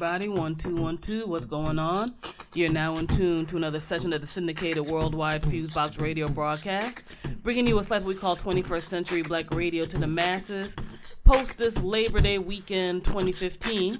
Everybody. 0.00 0.28
One, 0.28 0.54
two, 0.54 0.76
one, 0.76 0.98
two. 0.98 1.26
What's 1.26 1.44
going 1.44 1.76
on? 1.76 2.14
You're 2.54 2.70
now 2.70 2.94
in 2.94 3.08
tune 3.08 3.46
to 3.46 3.56
another 3.56 3.80
session 3.80 4.12
of 4.12 4.20
the 4.20 4.28
syndicated 4.28 4.86
worldwide 4.86 5.42
Fusebox 5.42 6.00
radio 6.00 6.28
broadcast, 6.28 7.02
bringing 7.42 7.66
you 7.66 7.76
a 7.80 7.82
slice 7.82 8.04
we 8.04 8.14
call 8.14 8.36
21st 8.36 8.82
Century 8.82 9.22
Black 9.22 9.52
Radio 9.52 9.84
to 9.86 9.98
the 9.98 10.06
masses. 10.06 10.76
Post 11.24 11.58
this 11.58 11.82
Labor 11.82 12.20
Day 12.20 12.38
weekend 12.38 13.04
2015. 13.06 13.96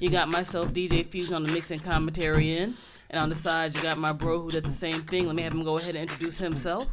You 0.00 0.08
got 0.08 0.30
myself, 0.30 0.72
DJ 0.72 1.04
Fusion, 1.04 1.34
on 1.34 1.42
the 1.42 1.52
mix 1.52 1.70
and 1.70 1.84
commentary 1.84 2.56
in. 2.56 2.74
And 3.10 3.20
on 3.20 3.28
the 3.28 3.34
side, 3.34 3.74
you 3.74 3.82
got 3.82 3.98
my 3.98 4.14
bro 4.14 4.40
who 4.40 4.50
does 4.50 4.62
the 4.62 4.70
same 4.70 5.02
thing. 5.02 5.26
Let 5.26 5.36
me 5.36 5.42
have 5.42 5.52
him 5.52 5.64
go 5.64 5.76
ahead 5.76 5.96
and 5.96 6.10
introduce 6.10 6.38
himself. 6.38 6.86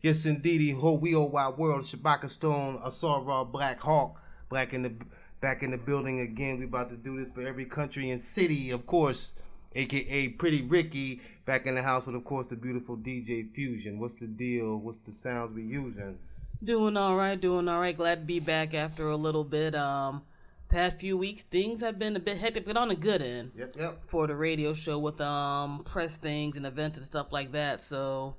Yes, 0.00 0.24
indeedy, 0.26 0.70
whole 0.70 0.98
we 0.98 1.16
wide 1.16 1.58
world, 1.58 1.80
Shabaka 1.80 2.30
Stone, 2.30 2.78
Ausar 2.78 3.26
Ra 3.26 3.42
Black 3.42 3.80
Hawk, 3.80 4.20
black 4.48 4.72
in 4.72 4.82
the 4.82 4.94
back 5.42 5.62
in 5.62 5.72
the 5.72 5.76
building 5.76 6.20
again. 6.20 6.58
We 6.60 6.64
about 6.64 6.88
to 6.88 6.96
do 6.96 7.18
this 7.18 7.28
for 7.28 7.42
every 7.42 7.66
country 7.66 8.08
and 8.10 8.20
city, 8.20 8.70
of 8.70 8.86
course, 8.86 9.34
aka 9.74 10.28
Pretty 10.28 10.62
Ricky, 10.62 11.20
back 11.44 11.66
in 11.66 11.74
the 11.74 11.82
house 11.82 12.06
with, 12.06 12.14
of 12.14 12.24
course, 12.24 12.46
the 12.46 12.56
beautiful 12.56 12.96
DJ 12.96 13.52
Fusion. 13.52 13.98
What's 13.98 14.14
the 14.14 14.26
deal? 14.26 14.78
What's 14.78 15.00
the 15.04 15.12
sounds 15.12 15.54
we 15.54 15.64
using? 15.64 16.18
Doing 16.64 16.96
all 16.96 17.16
right, 17.16 17.38
doing 17.38 17.68
all 17.68 17.80
right. 17.80 17.94
Glad 17.94 18.20
to 18.20 18.24
be 18.24 18.38
back 18.38 18.72
after 18.72 19.10
a 19.10 19.16
little 19.16 19.42
bit. 19.42 19.74
Um, 19.74 20.22
past 20.68 21.00
few 21.00 21.18
weeks, 21.18 21.42
things 21.42 21.82
have 21.82 21.98
been 21.98 22.14
a 22.14 22.20
bit 22.20 22.38
hectic, 22.38 22.64
but 22.64 22.76
on 22.76 22.88
the 22.88 22.94
good 22.94 23.20
end. 23.20 23.50
Yep, 23.56 23.74
yep. 23.76 24.02
For 24.06 24.28
the 24.28 24.36
radio 24.36 24.72
show 24.72 24.98
with 24.98 25.20
um 25.20 25.82
press 25.84 26.16
things 26.16 26.56
and 26.56 26.64
events 26.64 26.98
and 26.98 27.04
stuff 27.04 27.32
like 27.32 27.50
that. 27.50 27.82
So, 27.82 28.36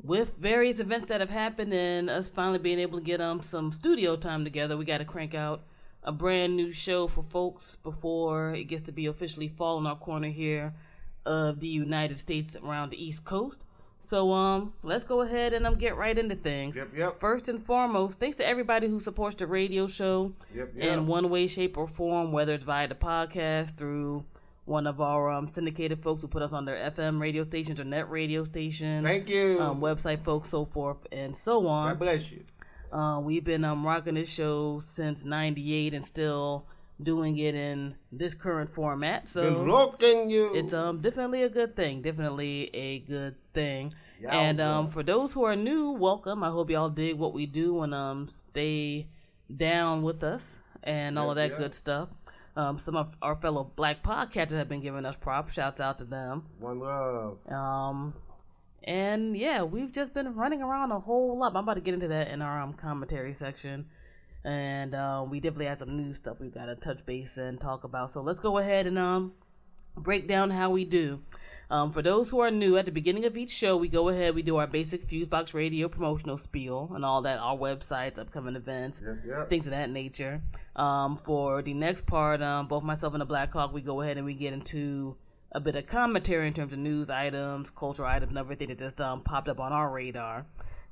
with 0.00 0.34
various 0.38 0.78
events 0.78 1.06
that 1.06 1.20
have 1.20 1.30
happened 1.30 1.74
and 1.74 2.08
us 2.08 2.30
finally 2.30 2.60
being 2.60 2.78
able 2.78 3.00
to 3.00 3.04
get 3.04 3.20
um 3.20 3.42
some 3.42 3.72
studio 3.72 4.14
time 4.14 4.44
together, 4.44 4.76
we 4.76 4.84
got 4.84 4.98
to 4.98 5.04
crank 5.04 5.34
out 5.34 5.64
a 6.06 6.12
brand 6.12 6.56
new 6.56 6.72
show 6.72 7.08
for 7.08 7.24
folks 7.24 7.76
before 7.76 8.54
it 8.54 8.64
gets 8.64 8.82
to 8.82 8.92
be 8.92 9.06
officially 9.06 9.48
fall 9.48 9.78
in 9.78 9.86
our 9.86 9.96
corner 9.96 10.28
here 10.28 10.72
of 11.26 11.58
the 11.60 11.66
United 11.66 12.16
States 12.16 12.56
around 12.64 12.90
the 12.90 13.04
East 13.04 13.24
Coast. 13.24 13.66
So 13.98 14.32
um, 14.32 14.72
let's 14.82 15.04
go 15.04 15.22
ahead 15.22 15.52
and 15.52 15.66
um 15.66 15.76
get 15.76 15.96
right 15.96 16.16
into 16.16 16.36
things. 16.36 16.76
Yep, 16.76 16.88
yep. 16.96 17.20
First 17.20 17.48
and 17.48 17.60
foremost, 17.60 18.20
thanks 18.20 18.36
to 18.36 18.46
everybody 18.46 18.86
who 18.88 19.00
supports 19.00 19.34
the 19.34 19.46
radio 19.46 19.86
show 19.88 20.32
Yep, 20.54 20.72
yep. 20.76 20.84
in 20.92 21.06
one 21.06 21.28
way, 21.28 21.46
shape, 21.48 21.76
or 21.76 21.88
form, 21.88 22.30
whether 22.30 22.54
it's 22.54 22.64
via 22.64 22.86
the 22.86 22.94
podcast 22.94 23.76
through 23.76 24.24
one 24.64 24.86
of 24.86 25.00
our 25.00 25.30
um, 25.30 25.48
syndicated 25.48 26.02
folks 26.02 26.22
who 26.22 26.28
put 26.28 26.42
us 26.42 26.52
on 26.52 26.64
their 26.64 26.90
FM 26.90 27.20
radio 27.20 27.44
stations 27.44 27.80
or 27.80 27.84
net 27.84 28.10
radio 28.10 28.44
stations. 28.44 29.06
Thank 29.06 29.28
you. 29.28 29.58
Um, 29.60 29.80
website 29.80 30.22
folks, 30.22 30.48
so 30.50 30.64
forth 30.64 31.06
and 31.10 31.34
so 31.34 31.66
on. 31.66 31.90
God 31.90 31.98
bless 31.98 32.30
you. 32.30 32.44
Uh, 32.92 33.20
we've 33.22 33.44
been 33.44 33.64
um, 33.64 33.86
rocking 33.86 34.14
this 34.14 34.32
show 34.32 34.78
since 34.78 35.24
'98 35.24 35.94
and 35.94 36.04
still 36.04 36.66
doing 37.02 37.36
it 37.38 37.54
in 37.54 37.94
this 38.10 38.34
current 38.34 38.70
format. 38.70 39.28
So 39.28 39.42
it's 40.54 40.72
um 40.72 41.00
definitely 41.00 41.42
a 41.42 41.48
good 41.48 41.76
thing. 41.76 42.02
Definitely 42.02 42.70
a 42.74 43.00
good 43.00 43.36
thing. 43.52 43.94
and 44.26 44.60
um 44.60 44.90
for 44.90 45.02
those 45.02 45.34
who 45.34 45.44
are 45.44 45.56
new, 45.56 45.90
welcome. 45.90 46.42
I 46.42 46.50
hope 46.50 46.70
y'all 46.70 46.88
dig 46.88 47.16
what 47.18 47.34
we 47.34 47.46
do 47.46 47.82
and 47.82 47.94
um 47.94 48.28
stay 48.28 49.08
down 49.54 50.02
with 50.02 50.22
us 50.24 50.62
and 50.82 51.18
all 51.18 51.30
of 51.30 51.36
that 51.36 51.50
yeah. 51.50 51.58
good 51.58 51.74
stuff. 51.74 52.08
Um, 52.56 52.78
some 52.78 52.96
of 52.96 53.14
our 53.20 53.36
fellow 53.36 53.70
black 53.76 54.02
podcasters 54.02 54.56
have 54.56 54.68
been 54.68 54.80
giving 54.80 55.04
us 55.04 55.14
props. 55.16 55.52
Shouts 55.52 55.78
out 55.78 55.98
to 55.98 56.04
them. 56.04 56.44
One 56.58 56.80
love. 56.80 57.36
Um, 57.50 58.14
and 58.86 59.36
yeah, 59.36 59.62
we've 59.62 59.92
just 59.92 60.14
been 60.14 60.34
running 60.34 60.62
around 60.62 60.92
a 60.92 61.00
whole 61.00 61.38
lot. 61.38 61.52
I'm 61.56 61.64
about 61.64 61.74
to 61.74 61.80
get 61.80 61.94
into 61.94 62.08
that 62.08 62.28
in 62.28 62.40
our 62.42 62.60
um, 62.60 62.72
commentary 62.74 63.32
section. 63.32 63.86
And 64.44 64.94
uh, 64.94 65.26
we 65.28 65.40
definitely 65.40 65.66
have 65.66 65.78
some 65.78 65.96
new 65.96 66.14
stuff 66.14 66.38
we've 66.40 66.54
got 66.54 66.66
to 66.66 66.76
touch 66.76 67.04
base 67.04 67.36
and 67.36 67.60
talk 67.60 67.82
about. 67.82 68.12
So 68.12 68.22
let's 68.22 68.38
go 68.38 68.58
ahead 68.58 68.86
and 68.86 68.96
um, 68.96 69.32
break 69.96 70.28
down 70.28 70.50
how 70.50 70.70
we 70.70 70.84
do. 70.84 71.20
Um, 71.68 71.90
for 71.90 72.00
those 72.00 72.30
who 72.30 72.38
are 72.38 72.50
new, 72.52 72.76
at 72.76 72.84
the 72.86 72.92
beginning 72.92 73.24
of 73.24 73.36
each 73.36 73.50
show, 73.50 73.76
we 73.76 73.88
go 73.88 74.08
ahead, 74.08 74.36
we 74.36 74.42
do 74.42 74.56
our 74.58 74.68
basic 74.68 75.04
Fusebox 75.08 75.52
Radio 75.52 75.88
promotional 75.88 76.36
spiel 76.36 76.92
and 76.94 77.04
all 77.04 77.22
that, 77.22 77.40
our 77.40 77.56
websites, 77.56 78.20
upcoming 78.20 78.54
events, 78.54 79.02
Yep, 79.04 79.16
yep. 79.26 79.50
things 79.50 79.66
of 79.66 79.72
that 79.72 79.90
nature. 79.90 80.40
Um, 80.76 81.18
for 81.24 81.60
the 81.62 81.74
next 81.74 82.06
part, 82.06 82.40
um, 82.40 82.68
both 82.68 82.84
myself 82.84 83.14
and 83.14 83.20
the 83.20 83.24
Blackhawk, 83.26 83.72
we 83.72 83.80
go 83.80 84.00
ahead 84.00 84.16
and 84.16 84.24
we 84.24 84.34
get 84.34 84.52
into 84.52 85.16
a 85.52 85.60
bit 85.60 85.76
of 85.76 85.86
commentary 85.86 86.46
in 86.46 86.52
terms 86.52 86.72
of 86.72 86.78
news 86.78 87.10
items, 87.10 87.70
cultural 87.70 88.08
items, 88.08 88.30
and 88.30 88.38
everything 88.38 88.68
that 88.68 88.78
just 88.78 89.00
um, 89.00 89.22
popped 89.22 89.48
up 89.48 89.60
on 89.60 89.72
our 89.72 89.90
radar 89.90 90.44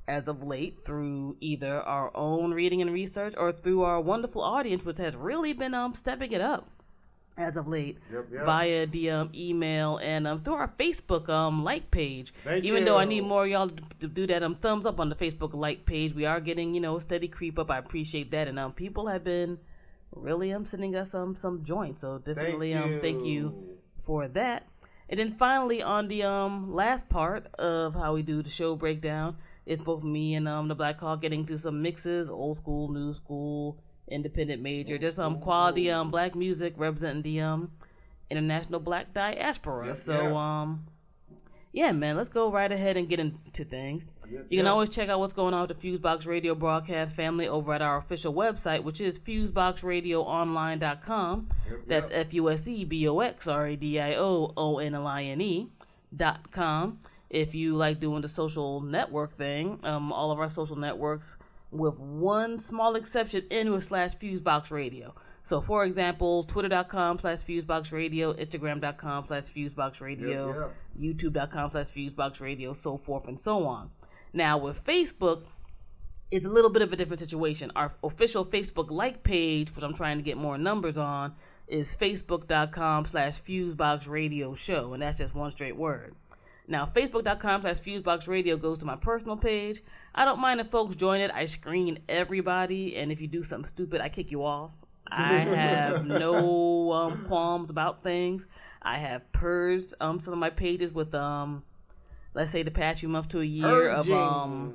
as 0.07 0.27
of 0.27 0.43
late 0.43 0.83
through 0.83 1.35
either 1.41 1.81
our 1.81 2.15
own 2.15 2.51
reading 2.51 2.81
and 2.81 2.91
research 2.91 3.33
or 3.37 3.51
through 3.51 3.83
our 3.83 3.99
wonderful 3.99 4.41
audience, 4.41 4.85
which 4.85 4.97
has 4.99 5.15
really 5.15 5.53
been 5.53 5.73
um, 5.73 5.93
stepping 5.93 6.31
it 6.31 6.41
up 6.41 6.67
as 7.37 7.57
of 7.57 7.67
late 7.67 7.97
Yep, 8.11 8.25
yep. 8.31 8.45
via 8.45 8.85
the 8.85 9.09
um, 9.09 9.29
email 9.35 9.97
and 9.97 10.25
um, 10.27 10.41
through 10.41 10.53
our 10.53 10.71
Facebook 10.79 11.27
um, 11.27 11.63
like 11.63 11.91
page. 11.91 12.33
Thank 12.33 12.63
Even 12.63 12.85
though 12.85 12.97
I 12.97 13.05
need 13.05 13.21
more 13.21 13.43
of 13.43 13.49
y'all 13.49 13.71
to, 13.99 14.07
do 14.07 14.27
that 14.27 14.41
um 14.43 14.55
thumbs 14.55 14.85
up 14.85 14.99
on 14.99 15.09
the 15.09 15.15
Facebook 15.15 15.53
like 15.53 15.85
page, 15.85 16.13
we 16.13 16.25
are 16.25 16.39
getting 16.39 16.73
you 16.73 16.79
know 16.81 16.95
a 16.95 17.01
steady 17.01 17.27
creep 17.27 17.59
up. 17.59 17.69
I 17.69 17.77
appreciate 17.77 18.31
that, 18.31 18.47
and 18.47 18.57
um 18.57 18.71
people 18.71 19.07
have 19.07 19.23
been 19.23 19.59
really 20.13 20.53
um 20.53 20.65
sending 20.65 20.95
us 20.95 21.13
um 21.13 21.35
some 21.35 21.63
joints. 21.63 21.99
So 21.99 22.19
definitely 22.19 22.73
um 22.73 22.99
thank 23.01 23.25
you 23.25 23.74
for 24.05 24.27
that. 24.29 24.67
And 25.09 25.19
then 25.19 25.35
finally 25.35 25.83
on 25.83 26.07
the 26.07 26.23
um 26.23 26.73
last 26.73 27.09
part 27.09 27.53
of 27.55 27.93
how 27.93 28.13
we 28.13 28.21
do 28.23 28.41
the 28.41 28.49
show 28.49 28.75
breakdown, 28.75 29.37
it's 29.65 29.81
both 29.81 30.03
me 30.03 30.35
and 30.35 30.47
um 30.47 30.67
the 30.67 30.75
Black 30.75 30.99
Hawk 30.99 31.21
getting 31.21 31.45
to 31.45 31.57
some 31.57 31.81
mixes, 31.81 32.29
old 32.29 32.57
school, 32.57 32.91
new 32.91 33.13
school, 33.13 33.77
independent 34.07 34.61
major, 34.61 34.97
just 34.97 35.19
um 35.19 35.39
quality 35.39 35.91
um 35.91 36.09
black 36.11 36.35
music 36.35 36.73
representing 36.77 37.21
the 37.21 37.41
um 37.41 37.71
international 38.29 38.79
black 38.79 39.13
diaspora. 39.13 39.93
So 39.93 40.13
yeah. 40.13 40.61
um 40.61 40.85
yeah, 41.75 41.91
man, 41.91 42.15
let's 42.15 42.29
go 42.29 42.49
right 42.49 42.71
ahead 42.71 42.95
and 42.95 43.09
get 43.09 43.19
into 43.19 43.65
things. 43.65 44.07
Yep, 44.31 44.45
you 44.49 44.59
can 44.59 44.65
yep. 44.65 44.71
always 44.71 44.87
check 44.87 45.09
out 45.09 45.19
what's 45.19 45.33
going 45.33 45.53
on 45.53 45.67
with 45.67 45.77
the 45.77 45.97
Fusebox 45.97 46.25
Radio 46.25 46.55
broadcast 46.55 47.13
family 47.13 47.49
over 47.49 47.73
at 47.73 47.81
our 47.81 47.97
official 47.97 48.33
website, 48.33 48.81
which 48.81 49.01
is 49.01 49.19
fuseboxradioonline.com. 49.19 51.49
That's 51.85 52.09
F 52.11 52.33
U 52.33 52.49
S 52.49 52.65
E 52.69 52.85
B 52.85 53.09
O 53.09 53.19
X 53.19 53.49
R 53.49 53.67
A 53.67 53.75
D 53.75 53.99
I 53.99 54.15
O 54.15 54.53
O 54.55 54.79
N 54.79 54.95
L 54.95 55.05
I 55.05 55.23
N 55.23 55.41
E 55.41 55.67
dot 56.15 56.49
com. 56.49 56.97
If 57.29 57.53
you 57.53 57.75
like 57.75 57.99
doing 57.99 58.21
the 58.21 58.29
social 58.29 58.79
network 58.79 59.37
thing, 59.37 59.77
um, 59.83 60.13
all 60.13 60.31
of 60.31 60.39
our 60.39 60.47
social 60.47 60.77
networks, 60.77 61.35
with 61.71 61.99
one 61.99 62.57
small 62.57 62.95
exception, 62.95 63.43
in 63.49 63.73
with 63.73 63.83
slash 63.83 64.15
Fusebox 64.15 64.71
Radio. 64.71 65.13
So, 65.45 65.61
for 65.61 65.85
example, 65.85 66.43
twitter.com 66.45 67.19
slash 67.19 67.37
Fusebox 67.43 67.93
Radio, 67.93 68.33
Instagram.com 68.33 69.27
slash 69.27 69.43
Fusebox 69.43 70.01
Radio, 70.01 70.71
YouTube.com 70.99 71.69
slash 71.69 71.85
fuseboxradio, 71.85 72.75
so 72.75 72.97
forth 72.97 73.27
and 73.27 73.39
so 73.39 73.67
on. 73.67 73.91
Now, 74.33 74.57
with 74.57 74.83
Facebook, 74.83 75.43
it's 76.31 76.47
a 76.47 76.49
little 76.49 76.71
bit 76.71 76.81
of 76.81 76.91
a 76.93 76.95
different 76.95 77.19
situation. 77.19 77.71
Our 77.75 77.91
official 78.03 78.43
Facebook 78.43 78.89
like 78.89 79.21
page, 79.21 79.73
which 79.75 79.83
I'm 79.83 79.93
trying 79.93 80.17
to 80.17 80.23
get 80.23 80.37
more 80.37 80.57
numbers 80.57 80.97
on, 80.97 81.35
is 81.67 81.95
facebook.com 81.95 83.05
slash 83.05 83.39
fuseboxradio 83.39 84.57
show, 84.57 84.93
and 84.93 85.03
that's 85.03 85.19
just 85.19 85.35
one 85.35 85.51
straight 85.51 85.77
word. 85.77 86.15
Now, 86.67 86.87
facebook.com 86.87 87.61
slash 87.61 87.81
fuseboxradio 87.81 88.59
goes 88.59 88.79
to 88.79 88.87
my 88.87 88.95
personal 88.95 89.37
page. 89.37 89.81
I 90.15 90.25
don't 90.25 90.39
mind 90.39 90.59
if 90.59 90.71
folks 90.71 90.95
join 90.95 91.21
it. 91.21 91.29
I 91.31 91.45
screen 91.45 91.99
everybody, 92.09 92.95
and 92.95 93.11
if 93.11 93.21
you 93.21 93.27
do 93.27 93.43
something 93.43 93.67
stupid, 93.67 94.01
I 94.01 94.09
kick 94.09 94.31
you 94.31 94.43
off. 94.43 94.71
I 95.07 95.39
have 95.39 96.05
no 96.05 96.91
um, 96.91 97.25
qualms 97.27 97.69
about 97.69 98.03
things. 98.03 98.47
I 98.81 98.97
have 98.97 99.31
purged 99.31 99.93
um, 99.99 100.19
some 100.19 100.33
of 100.33 100.39
my 100.39 100.49
pages 100.49 100.91
with, 100.91 101.13
um, 101.13 101.63
let's 102.33 102.51
say, 102.51 102.63
the 102.63 102.71
past 102.71 102.99
few 102.99 103.09
months 103.09 103.27
to 103.29 103.41
a 103.41 103.45
year 103.45 103.89
of 103.89 104.09
um, 104.11 104.73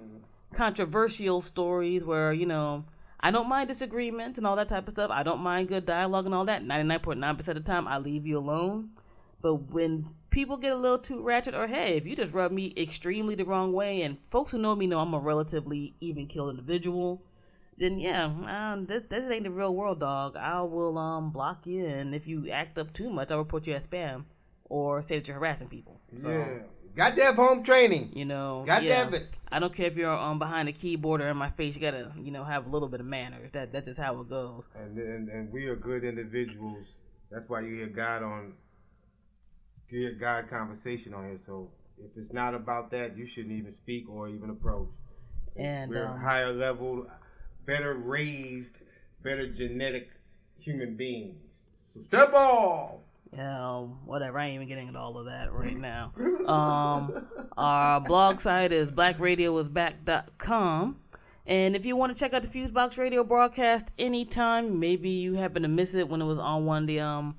controversial 0.54 1.40
stories 1.40 2.04
where 2.04 2.32
you 2.32 2.46
know 2.46 2.84
I 3.20 3.30
don't 3.30 3.48
mind 3.48 3.68
disagreements 3.68 4.38
and 4.38 4.46
all 4.46 4.56
that 4.56 4.68
type 4.68 4.88
of 4.88 4.94
stuff. 4.94 5.10
I 5.10 5.22
don't 5.22 5.40
mind 5.40 5.68
good 5.68 5.86
dialogue 5.86 6.26
and 6.26 6.34
all 6.34 6.46
that. 6.46 6.64
Ninety 6.64 6.86
nine 6.86 7.00
point 7.00 7.20
nine 7.20 7.36
percent 7.36 7.58
of 7.58 7.64
the 7.64 7.70
time, 7.70 7.86
I 7.86 7.98
leave 7.98 8.26
you 8.26 8.38
alone. 8.38 8.90
But 9.42 9.54
when 9.70 10.08
people 10.30 10.56
get 10.56 10.72
a 10.72 10.76
little 10.76 10.98
too 10.98 11.22
ratchet, 11.22 11.54
or 11.54 11.66
hey, 11.66 11.96
if 11.96 12.06
you 12.06 12.16
just 12.16 12.32
rub 12.32 12.52
me 12.52 12.72
extremely 12.76 13.34
the 13.34 13.44
wrong 13.44 13.72
way, 13.72 14.02
and 14.02 14.18
folks 14.30 14.52
who 14.52 14.58
know 14.58 14.74
me 14.74 14.86
know 14.86 15.00
I'm 15.00 15.14
a 15.14 15.18
relatively 15.18 15.94
even 16.00 16.26
killed 16.26 16.50
individual. 16.50 17.22
Then 17.80 17.98
yeah, 17.98 18.24
um, 18.46 18.86
this, 18.86 19.02
this 19.08 19.30
ain't 19.30 19.44
the 19.44 19.50
real 19.50 19.74
world, 19.74 20.00
dog. 20.00 20.36
I 20.36 20.60
will 20.60 20.96
um 20.98 21.30
block 21.30 21.66
you, 21.66 21.86
and 21.86 22.14
if 22.14 22.26
you 22.26 22.50
act 22.50 22.78
up 22.78 22.92
too 22.92 23.10
much, 23.10 23.32
I'll 23.32 23.38
report 23.38 23.66
you 23.66 23.74
as 23.74 23.86
spam 23.86 24.24
or 24.64 25.00
say 25.00 25.16
that 25.18 25.26
you're 25.26 25.38
harassing 25.38 25.68
people. 25.68 26.00
So, 26.22 26.28
Yeah. 26.28 26.58
Got 26.96 27.14
to 27.16 27.22
have 27.22 27.36
home 27.36 27.62
training. 27.62 28.10
You 28.14 28.24
know, 28.24 28.64
God 28.66 28.82
yeah. 28.82 29.08
it. 29.10 29.38
I 29.50 29.60
don't 29.60 29.72
care 29.72 29.86
if 29.86 29.96
you're 29.96 30.10
um 30.12 30.38
behind 30.38 30.68
a 30.68 30.72
keyboard 30.72 31.20
or 31.22 31.28
in 31.28 31.36
my 31.36 31.50
face. 31.50 31.76
You 31.76 31.80
gotta, 31.80 32.12
you 32.20 32.30
know, 32.32 32.44
have 32.44 32.66
a 32.66 32.68
little 32.68 32.88
bit 32.88 33.00
of 33.00 33.06
manners. 33.06 33.50
That 33.52 33.72
that's 33.72 33.86
just 33.88 34.00
how 34.00 34.20
it 34.20 34.28
goes. 34.28 34.64
And, 34.74 34.98
and 34.98 35.28
and 35.28 35.52
we 35.52 35.66
are 35.66 35.76
good 35.76 36.04
individuals. 36.04 36.86
That's 37.30 37.48
why 37.48 37.60
you 37.60 37.74
hear 37.76 37.86
God 37.86 38.22
on 38.22 38.54
you 39.88 40.00
hear 40.00 40.12
God 40.12 40.50
conversation 40.50 41.14
on 41.14 41.28
here. 41.28 41.38
So 41.38 41.70
if 41.98 42.16
it's 42.16 42.32
not 42.32 42.54
about 42.54 42.90
that, 42.90 43.16
you 43.16 43.26
shouldn't 43.26 43.54
even 43.54 43.72
speak 43.72 44.08
or 44.08 44.28
even 44.28 44.50
approach. 44.50 44.88
And 45.56 45.90
We're 45.90 46.06
um, 46.06 46.18
higher 46.18 46.52
level, 46.52 47.06
better 47.66 47.94
raised, 47.94 48.84
better 49.22 49.48
genetic 49.48 50.10
human 50.58 50.96
beings. 50.96 51.36
So 51.94 52.00
step 52.00 52.32
off. 52.32 53.00
Yeah, 53.36 53.86
whatever. 54.04 54.38
I 54.38 54.46
ain't 54.46 54.56
even 54.56 54.68
getting 54.68 54.88
into 54.88 54.98
all 54.98 55.16
of 55.16 55.26
that 55.26 55.52
right 55.52 55.76
now. 55.76 56.12
Um, 56.46 57.26
our 57.56 58.00
blog 58.00 58.40
site 58.40 58.72
is 58.72 58.90
blackradioisback.com. 58.90 60.96
And 61.46 61.76
if 61.76 61.86
you 61.86 61.96
want 61.96 62.14
to 62.14 62.18
check 62.18 62.32
out 62.32 62.42
the 62.42 62.48
Fusebox 62.48 62.98
Radio 62.98 63.24
broadcast 63.24 63.92
anytime, 63.98 64.80
maybe 64.80 65.10
you 65.10 65.34
happen 65.34 65.62
to 65.62 65.68
miss 65.68 65.94
it 65.94 66.08
when 66.08 66.20
it 66.20 66.24
was 66.24 66.38
on 66.38 66.66
one 66.66 66.82
of 66.82 66.86
the 66.88 67.00
um 67.00 67.36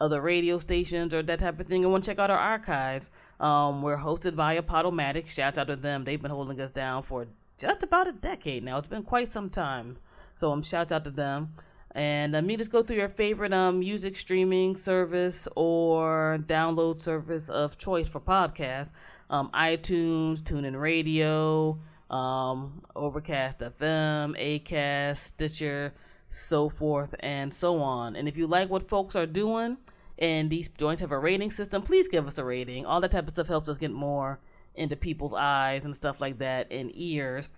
other 0.00 0.20
radio 0.20 0.58
stations 0.58 1.14
or 1.14 1.22
that 1.22 1.38
type 1.38 1.60
of 1.60 1.66
thing, 1.66 1.84
and 1.84 1.92
want 1.92 2.04
to 2.04 2.10
check 2.10 2.18
out 2.18 2.30
our 2.30 2.38
archive, 2.38 3.08
um, 3.38 3.82
we're 3.82 3.96
hosted 3.96 4.32
via 4.32 4.62
Podomatic. 4.62 5.28
Shout 5.28 5.58
out 5.58 5.68
to 5.68 5.76
them; 5.76 6.04
they've 6.04 6.20
been 6.20 6.30
holding 6.30 6.60
us 6.60 6.70
down 6.70 7.02
for 7.02 7.26
just 7.62 7.84
about 7.84 8.08
a 8.08 8.12
decade 8.12 8.64
now. 8.64 8.78
It's 8.78 8.88
been 8.88 9.04
quite 9.04 9.28
some 9.28 9.48
time. 9.48 9.96
So 10.34 10.50
um, 10.50 10.62
shout 10.62 10.90
out 10.90 11.04
to 11.04 11.10
them. 11.10 11.52
And 11.94 12.34
um, 12.34 12.50
you 12.50 12.56
just 12.56 12.72
go 12.72 12.82
through 12.82 12.96
your 12.96 13.08
favorite 13.08 13.52
um 13.52 13.78
music 13.78 14.16
streaming 14.16 14.74
service 14.74 15.46
or 15.54 16.38
download 16.46 17.00
service 17.00 17.48
of 17.50 17.78
choice 17.78 18.08
for 18.08 18.20
podcasts. 18.20 18.90
Um, 19.30 19.48
iTunes, 19.54 20.42
TuneIn 20.42 20.78
Radio, 20.78 21.78
um, 22.10 22.80
Overcast 22.96 23.60
FM, 23.60 24.34
Acast, 24.36 25.18
Stitcher, 25.18 25.94
so 26.28 26.68
forth 26.68 27.14
and 27.20 27.52
so 27.52 27.78
on. 27.78 28.16
And 28.16 28.26
if 28.26 28.36
you 28.36 28.48
like 28.48 28.70
what 28.70 28.88
folks 28.88 29.14
are 29.14 29.26
doing 29.26 29.76
and 30.18 30.50
these 30.50 30.68
joints 30.68 31.00
have 31.00 31.12
a 31.12 31.18
rating 31.18 31.52
system, 31.52 31.82
please 31.82 32.08
give 32.08 32.26
us 32.26 32.38
a 32.38 32.44
rating. 32.44 32.86
All 32.86 33.00
that 33.02 33.12
type 33.12 33.28
of 33.28 33.34
stuff 33.34 33.48
helps 33.48 33.68
us 33.68 33.78
get 33.78 33.92
more 33.92 34.40
into 34.74 34.96
people's 34.96 35.34
eyes 35.34 35.84
and 35.84 35.94
stuff 35.94 36.20
like 36.20 36.38
that 36.38 36.70
and 36.70 36.90
ears. 36.94 37.52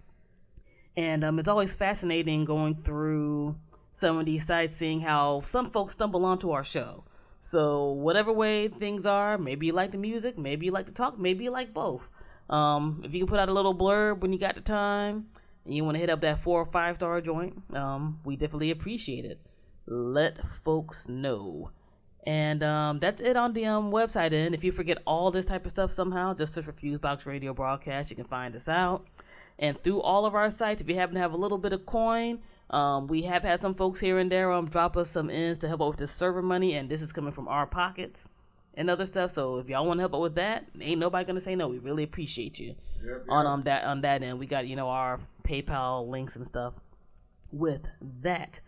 And 0.96 1.24
um, 1.24 1.38
it's 1.38 1.48
always 1.48 1.74
fascinating 1.74 2.44
going 2.44 2.76
through 2.76 3.56
some 3.92 4.18
of 4.18 4.26
these 4.26 4.46
sites, 4.46 4.76
seeing 4.76 5.00
how 5.00 5.42
some 5.42 5.70
folks 5.70 5.92
stumble 5.92 6.24
onto 6.24 6.50
our 6.50 6.64
show. 6.64 7.04
So, 7.40 7.90
whatever 7.92 8.32
way 8.32 8.68
things 8.68 9.06
are, 9.06 9.36
maybe 9.36 9.66
you 9.66 9.72
like 9.72 9.92
the 9.92 9.98
music, 9.98 10.38
maybe 10.38 10.66
you 10.66 10.72
like 10.72 10.86
to 10.86 10.94
talk, 10.94 11.18
maybe 11.18 11.44
you 11.44 11.50
like 11.50 11.74
both. 11.74 12.08
Um, 12.48 13.02
if 13.04 13.12
you 13.12 13.20
can 13.20 13.28
put 13.28 13.38
out 13.38 13.48
a 13.48 13.52
little 13.52 13.74
blurb 13.74 14.20
when 14.20 14.32
you 14.32 14.38
got 14.38 14.54
the 14.54 14.60
time 14.60 15.26
and 15.64 15.74
you 15.74 15.84
want 15.84 15.94
to 15.94 16.00
hit 16.00 16.10
up 16.10 16.20
that 16.22 16.42
four 16.42 16.60
or 16.60 16.66
five 16.66 16.96
star 16.96 17.20
joint, 17.20 17.62
um, 17.74 18.20
we 18.24 18.36
definitely 18.36 18.70
appreciate 18.70 19.24
it. 19.24 19.40
Let 19.86 20.38
folks 20.64 21.08
know. 21.08 21.70
And 22.26 22.62
um, 22.62 22.98
that's 23.00 23.20
it 23.20 23.36
on 23.36 23.52
the 23.52 23.66
um, 23.66 23.92
website. 23.92 24.32
And 24.32 24.54
if 24.54 24.64
you 24.64 24.72
forget 24.72 24.98
all 25.06 25.30
this 25.30 25.44
type 25.44 25.66
of 25.66 25.70
stuff 25.70 25.90
somehow, 25.90 26.32
just 26.34 26.54
search 26.54 26.64
for 26.64 26.72
Fusebox 26.72 27.26
Radio 27.26 27.52
Broadcast. 27.52 28.10
You 28.10 28.16
can 28.16 28.24
find 28.24 28.54
us 28.54 28.68
out. 28.68 29.06
And 29.58 29.80
through 29.82 30.00
all 30.00 30.26
of 30.26 30.34
our 30.34 30.50
sites, 30.50 30.80
if 30.80 30.88
you 30.88 30.94
happen 30.94 31.14
to 31.14 31.20
have 31.20 31.32
a 31.32 31.36
little 31.36 31.58
bit 31.58 31.72
of 31.72 31.84
coin, 31.86 32.40
um, 32.70 33.06
we 33.06 33.22
have 33.22 33.42
had 33.42 33.60
some 33.60 33.74
folks 33.74 34.00
here 34.00 34.18
and 34.18 34.32
there 34.32 34.50
um, 34.50 34.68
drop 34.68 34.96
us 34.96 35.10
some 35.10 35.30
ins 35.30 35.58
to 35.58 35.68
help 35.68 35.82
out 35.82 35.88
with 35.88 35.96
the 35.98 36.06
server 36.06 36.42
money, 36.42 36.74
and 36.74 36.88
this 36.88 37.02
is 37.02 37.12
coming 37.12 37.30
from 37.30 37.46
our 37.46 37.66
pockets 37.66 38.28
and 38.76 38.90
other 38.90 39.06
stuff. 39.06 39.30
So 39.30 39.58
if 39.58 39.68
y'all 39.68 39.86
want 39.86 39.98
to 39.98 40.02
help 40.02 40.14
out 40.14 40.22
with 40.22 40.34
that, 40.36 40.64
ain't 40.80 40.98
nobody 40.98 41.24
gonna 41.24 41.40
say 41.40 41.54
no. 41.54 41.68
We 41.68 41.78
really 41.78 42.02
appreciate 42.02 42.58
you 42.58 42.74
on 43.28 43.46
um, 43.46 43.62
that 43.64 43.84
on 43.84 44.00
that 44.00 44.22
end. 44.22 44.38
We 44.38 44.46
got 44.46 44.66
you 44.66 44.76
know 44.76 44.88
our 44.88 45.20
PayPal 45.44 46.08
links 46.08 46.36
and 46.36 46.44
stuff 46.44 46.74
with 47.52 47.86
that. 48.22 48.60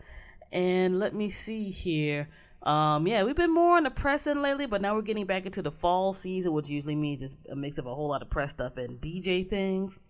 And 0.51 0.99
let 0.99 1.13
me 1.13 1.27
see 1.27 1.63
here. 1.65 2.29
Um, 2.63 3.07
yeah, 3.07 3.23
we've 3.23 3.35
been 3.35 3.53
more 3.53 3.77
on 3.77 3.83
the 3.83 3.89
press 3.91 4.27
end 4.27 4.41
lately, 4.41 4.65
but 4.65 4.81
now 4.81 4.95
we're 4.95 5.01
getting 5.01 5.25
back 5.25 5.45
into 5.45 5.61
the 5.61 5.71
fall 5.71 6.11
season, 6.11 6.53
which 6.53 6.69
usually 6.69 6.95
means 6.95 7.21
it's 7.21 7.37
a 7.49 7.55
mix 7.55 7.77
of 7.77 7.85
a 7.85 7.93
whole 7.93 8.09
lot 8.09 8.21
of 8.21 8.29
press 8.29 8.51
stuff 8.51 8.77
and 8.77 8.99
DJ 8.99 9.47
things. 9.47 10.01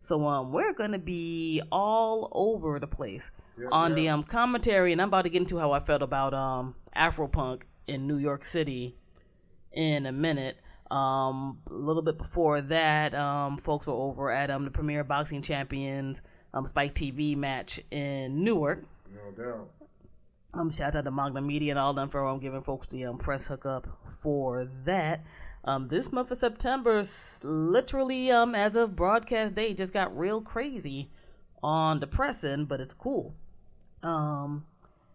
So 0.00 0.26
um, 0.26 0.50
we're 0.50 0.72
gonna 0.72 0.98
be 0.98 1.60
all 1.70 2.30
over 2.32 2.80
the 2.80 2.86
place 2.86 3.30
on 3.70 3.94
the 3.94 4.08
um 4.08 4.22
commentary, 4.24 4.92
and 4.92 5.00
I'm 5.00 5.08
about 5.08 5.22
to 5.22 5.28
get 5.28 5.42
into 5.42 5.58
how 5.58 5.72
I 5.72 5.80
felt 5.80 6.00
about 6.02 6.32
um 6.32 6.74
Afropunk 6.96 7.62
in 7.86 8.06
New 8.06 8.16
York 8.16 8.44
City 8.44 8.96
in 9.72 10.06
a 10.06 10.12
minute. 10.12 10.56
Um, 10.90 11.58
a 11.70 11.74
little 11.74 12.02
bit 12.02 12.18
before 12.18 12.62
that, 12.62 13.14
um, 13.14 13.58
folks 13.58 13.86
were 13.86 13.92
over 13.92 14.30
at 14.30 14.50
um 14.50 14.64
the 14.64 14.70
Premier 14.70 15.04
Boxing 15.04 15.42
Champions 15.42 16.22
um 16.54 16.64
Spike 16.64 16.94
TV 16.94 17.36
match 17.36 17.78
in 17.90 18.42
Newark. 18.42 18.82
No 19.14 19.30
doubt. 19.32 19.68
Um, 20.52 20.70
shout 20.70 20.96
out 20.96 21.04
to 21.04 21.10
Magna 21.10 21.40
Media 21.40 21.72
and 21.72 21.78
all 21.78 21.94
them 21.94 22.08
for 22.08 22.26
um, 22.26 22.40
giving 22.40 22.62
folks 22.62 22.88
the 22.88 23.04
um, 23.04 23.18
press 23.18 23.46
hookup 23.46 23.86
for 24.20 24.68
that. 24.84 25.24
Um, 25.64 25.88
this 25.88 26.10
month 26.12 26.30
of 26.30 26.38
September, 26.38 27.02
literally, 27.44 28.30
um, 28.30 28.54
as 28.54 28.76
of 28.76 28.96
broadcast 28.96 29.54
day, 29.54 29.74
just 29.74 29.92
got 29.92 30.16
real 30.16 30.40
crazy 30.40 31.10
on 31.62 32.00
the 32.00 32.06
press 32.06 32.44
but 32.66 32.80
it's 32.80 32.94
cool. 32.94 33.34
Um, 34.02 34.64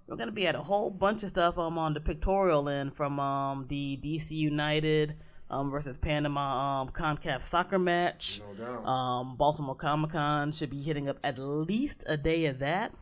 we're 0.07 0.15
gonna 0.17 0.31
be 0.31 0.47
at 0.47 0.55
a 0.55 0.61
whole 0.61 0.91
bunch 0.91 1.23
of 1.23 1.29
stuff 1.29 1.57
um 1.57 1.77
on 1.77 1.93
the 1.93 1.99
pictorial 1.99 2.69
end 2.69 2.95
from 2.95 3.19
um 3.19 3.65
the 3.67 3.99
DC 4.03 4.31
United 4.31 5.15
um 5.49 5.71
versus 5.71 5.97
Panama 5.97 6.81
um 6.81 6.89
Concacaf 6.89 7.41
soccer 7.41 7.79
match. 7.79 8.41
No 8.59 8.65
doubt. 8.65 8.85
Um, 8.87 9.35
Baltimore 9.35 9.75
Comic 9.75 10.11
Con 10.11 10.51
should 10.51 10.69
be 10.69 10.81
hitting 10.81 11.09
up 11.09 11.17
at 11.23 11.39
least 11.39 12.03
a 12.07 12.17
day 12.17 12.45
of 12.45 12.59
that 12.59 12.93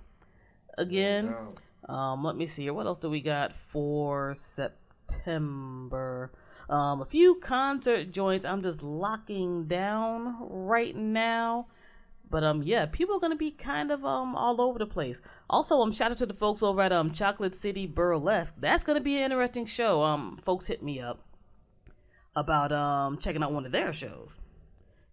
again. 0.78 1.26
No. 1.26 1.54
Um, 1.90 2.24
let 2.24 2.36
me 2.36 2.46
see 2.46 2.64
here. 2.64 2.74
What 2.74 2.86
else 2.86 3.00
do 3.00 3.10
we 3.10 3.22
got 3.22 3.54
for 3.72 4.34
September? 4.36 6.32
Um, 6.70 7.02
a 7.02 7.06
few 7.06 7.36
concert 7.36 8.12
joints 8.12 8.46
I'm 8.46 8.62
just 8.62 8.84
locking 8.84 9.68
down 9.68 10.38
right 10.50 10.96
now. 10.96 11.68
But 12.30 12.44
um, 12.44 12.64
yeah, 12.64 12.88
people 12.88 13.18
are 13.18 13.20
gonna 13.20 13.36
be 13.36 13.52
kind 13.52 13.92
of 13.92 14.04
um 14.06 14.36
all 14.36 14.60
over 14.60 14.80
the 14.80 14.88
place. 14.88 15.22
Also, 15.50 15.82
um, 15.82 15.92
shout 15.92 16.10
out 16.10 16.18
to 16.18 16.26
the 16.26 16.34
folks 16.34 16.64
over 16.64 16.82
at 16.82 16.92
um 16.92 17.12
Chocolate 17.12 17.54
City 17.54 17.86
Burlesque. 17.86 18.56
That's 18.60 18.84
gonna 18.84 19.02
be 19.02 19.18
an 19.18 19.32
interesting 19.32 19.68
show. 19.68 20.02
Um, 20.02 20.40
folks 20.44 20.66
hit 20.66 20.82
me 20.82 21.00
up 21.00 21.24
about 22.36 22.72
um 22.72 23.20
checking 23.20 23.44
out 23.44 23.52
one 23.52 23.68
of 23.68 23.72
their 23.72 23.94
shows, 23.94 24.40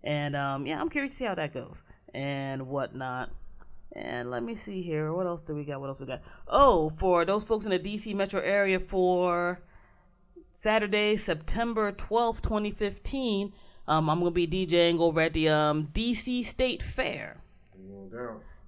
and 0.03 0.35
um, 0.35 0.67
yeah, 0.67 0.81
I'm 0.81 0.89
curious 0.89 1.13
to 1.13 1.19
see 1.19 1.25
how 1.27 1.35
that 1.35 1.53
goes 1.53 1.83
and 2.15 2.69
whatnot. 2.69 3.31
And 3.95 4.31
let 4.31 4.43
me 4.43 4.55
see 4.55 4.81
here. 4.81 5.13
What 5.13 5.27
else 5.27 5.43
do 5.43 5.55
we 5.55 5.65
got? 5.65 5.81
What 5.81 5.89
else 5.89 6.01
we 6.01 6.07
got? 6.07 6.23
Oh, 6.47 6.91
for 6.91 7.25
those 7.25 7.43
folks 7.45 7.67
in 7.67 7.71
the 7.71 7.79
DC 7.79 8.15
metro 8.15 8.41
area 8.41 8.79
for 8.79 9.61
Saturday, 10.53 11.17
September 11.17 11.93
12th, 11.93 12.43
2015, 12.43 13.53
um, 13.89 14.09
I'm 14.09 14.21
going 14.21 14.33
to 14.33 14.47
be 14.47 14.67
DJing 14.67 15.01
over 15.01 15.21
at 15.21 15.33
the 15.33 15.49
um, 15.49 15.89
DC 15.93 16.45
State 16.45 16.83
Fair. 16.83 17.39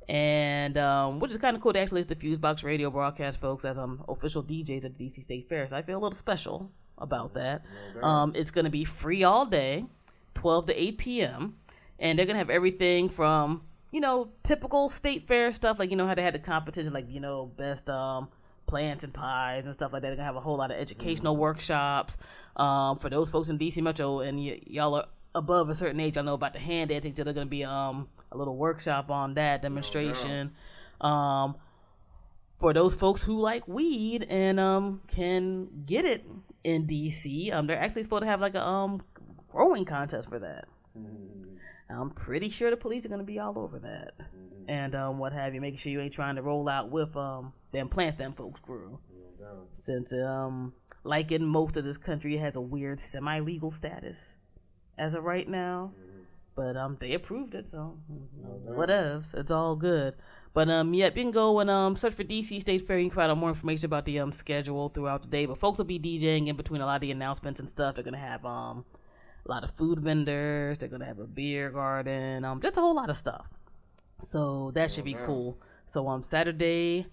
And 0.09 0.77
um, 0.77 1.21
which 1.21 1.31
is 1.31 1.39
kind 1.39 1.57
of 1.57 1.63
cool. 1.63 1.73
To 1.73 1.79
actually, 1.79 2.01
it's 2.01 2.13
the 2.13 2.17
Fusebox 2.17 2.65
radio 2.65 2.91
broadcast, 2.91 3.41
folks, 3.41 3.65
as 3.65 3.79
I'm 3.79 4.03
official 4.09 4.43
DJs 4.43 4.85
at 4.85 4.99
the 4.99 5.05
DC 5.05 5.21
State 5.21 5.49
Fair. 5.49 5.67
So 5.69 5.77
I 5.77 5.83
feel 5.83 5.97
a 5.97 6.01
little 6.01 6.11
special 6.11 6.71
about 6.99 7.35
that. 7.35 7.65
Um, 8.03 8.33
it's 8.35 8.51
going 8.51 8.65
to 8.65 8.71
be 8.71 8.85
free 8.85 9.23
all 9.23 9.47
day, 9.47 9.87
12 10.35 10.67
to 10.67 10.83
8 10.83 10.99
p.m. 10.99 11.57
And 11.99 12.19
they're 12.19 12.27
going 12.27 12.35
to 12.35 12.39
have 12.39 12.51
everything 12.51 13.09
from, 13.09 13.63
you 13.93 14.01
know, 14.01 14.31
typical 14.43 14.89
state 14.89 15.29
fair 15.29 15.53
stuff, 15.53 15.79
like, 15.79 15.91
you 15.91 15.97
know, 15.97 16.07
how 16.07 16.15
they 16.15 16.23
had 16.23 16.35
the 16.35 16.39
competition, 16.41 16.93
like, 16.93 17.09
you 17.09 17.21
know, 17.21 17.47
best 17.57 17.89
um, 17.89 18.29
plants 18.67 19.05
and 19.05 19.13
pies 19.15 19.65
and 19.67 19.75
stuff 19.75 19.93
like 19.93 20.03
that. 20.03 20.09
They're 20.09 20.17
going 20.17 20.25
to 20.25 20.25
have 20.25 20.37
a 20.37 20.41
whole 20.41 20.57
lot 20.57 20.71
of 20.71 20.79
educational 20.79 21.37
workshops 21.37 22.17
um, 22.57 22.99
for 22.99 23.11
those 23.11 23.31
folks 23.31 23.51
in 23.51 23.59
DC 23.59 23.83
Metro. 23.83 24.21
And 24.21 24.39
y- 24.39 24.61
y'all 24.67 24.95
are 24.95 25.07
above 25.35 25.69
a 25.69 25.75
certain 25.75 26.01
age, 26.01 26.17
I 26.17 26.23
know 26.23 26.35
about 26.35 26.55
the 26.55 26.59
hand 26.59 26.89
dancing, 26.89 27.15
so 27.15 27.23
they're 27.23 27.35
going 27.35 27.47
to 27.47 27.51
be 27.51 27.65
um, 27.65 28.09
a 28.33 28.37
little 28.37 28.57
workshop 28.57 29.11
on 29.11 29.35
that 29.35 29.63
demonstration. 29.63 30.53
Um, 31.01 31.57
for 32.59 32.73
those 32.73 32.95
folks 32.95 33.23
who 33.25 33.41
like 33.41 33.67
weed 33.67 34.25
and 34.31 34.61
um 34.61 35.03
can 35.09 35.83
get 35.85 36.05
it 36.05 36.25
in 36.63 36.87
DC, 36.87 37.53
um 37.53 37.67
they're 37.67 37.77
actually 37.79 38.05
supposed 38.05 38.23
to 38.23 38.29
have 38.29 38.41
like 38.41 38.55
a 38.55 38.65
um 38.65 39.03
growing 39.51 39.85
contest 39.85 40.29
for 40.29 40.39
that. 40.39 40.67
I'm 42.01 42.11
pretty 42.11 42.49
sure 42.49 42.71
the 42.71 42.77
police 42.77 43.05
are 43.07 43.09
gonna 43.09 43.23
be 43.25 43.39
all 43.39 43.59
over 43.59 43.79
that. 43.81 44.15
And 44.69 44.95
um 44.95 45.19
what 45.19 45.33
have 45.33 45.55
you, 45.55 45.61
making 45.61 45.79
sure 45.79 45.93
you 45.93 46.01
ain't 46.01 46.13
trying 46.13 46.37
to 46.37 46.43
roll 46.43 46.69
out 46.69 46.91
with 46.91 47.17
um 47.17 47.53
them 47.73 47.89
plants 47.89 48.17
them 48.17 48.33
folks 48.33 48.61
grew. 48.61 48.99
Since 49.75 50.13
um 50.13 50.73
like 51.05 51.33
in 51.33 51.45
most 51.45 51.77
of 51.77 51.85
this 51.85 51.99
country 51.99 52.37
it 52.37 52.41
has 52.41 52.57
a 52.57 52.61
weird 52.61 53.01
semi 53.01 53.41
legal 53.41 53.71
status 53.71 54.39
as 54.99 55.15
of 55.15 55.25
right 55.25 55.49
now. 55.49 55.93
but 56.55 56.77
um, 56.77 56.97
they 57.01 57.15
approved 57.15 57.55
it, 57.55 57.67
so 57.69 57.97
whatevs. 58.77 59.35
It's 59.35 59.51
all 59.51 59.75
good. 59.75 60.15
But 60.53 60.69
um, 60.69 60.93
yep, 60.93 61.17
you 61.17 61.23
can 61.23 61.31
go 61.33 61.61
and 61.61 61.71
um 61.71 61.97
search 61.97 62.13
for 62.15 62.25
DC 62.25 62.61
State 62.61 62.87
Fair. 62.87 62.99
You 62.99 63.09
can 63.09 63.15
find 63.17 63.31
out 63.31 63.39
more 63.39 63.49
information 63.49 63.87
about 63.87 64.05
the 64.05 64.19
um 64.21 64.33
schedule 64.33 64.91
throughout 64.91 65.23
the 65.23 65.29
day. 65.29 65.47
But 65.47 65.59
folks 65.59 65.79
will 65.79 65.87
be 65.87 65.99
DJing 65.99 66.49
in 66.49 66.57
between 66.57 66.83
a 66.83 66.87
lot 66.87 66.97
of 66.97 67.01
the 67.01 67.11
announcements 67.11 67.59
and 67.61 67.69
stuff. 67.69 67.95
They're 67.95 68.05
gonna 68.05 68.19
have 68.19 68.45
um 68.45 68.85
a 69.47 69.51
lot 69.51 69.65
of 69.65 69.75
food 69.77 70.01
vendors. 70.01 70.79
They're 70.79 70.89
gonna 70.89 71.05
have 71.05 71.19
a 71.19 71.27
beer 71.27 71.71
garden. 71.71 72.45
Um, 72.45 72.61
just 72.61 72.77
a 72.77 72.81
whole 72.81 72.95
lot 72.95 73.11
of 73.11 73.17
stuff. 73.17 73.49
So 74.21 74.71
that 74.73 74.91
should 74.91 75.05
be 75.05 75.15
cool. 75.15 75.59
So 75.87 76.09
um, 76.09 76.23
Saturday, 76.23 77.07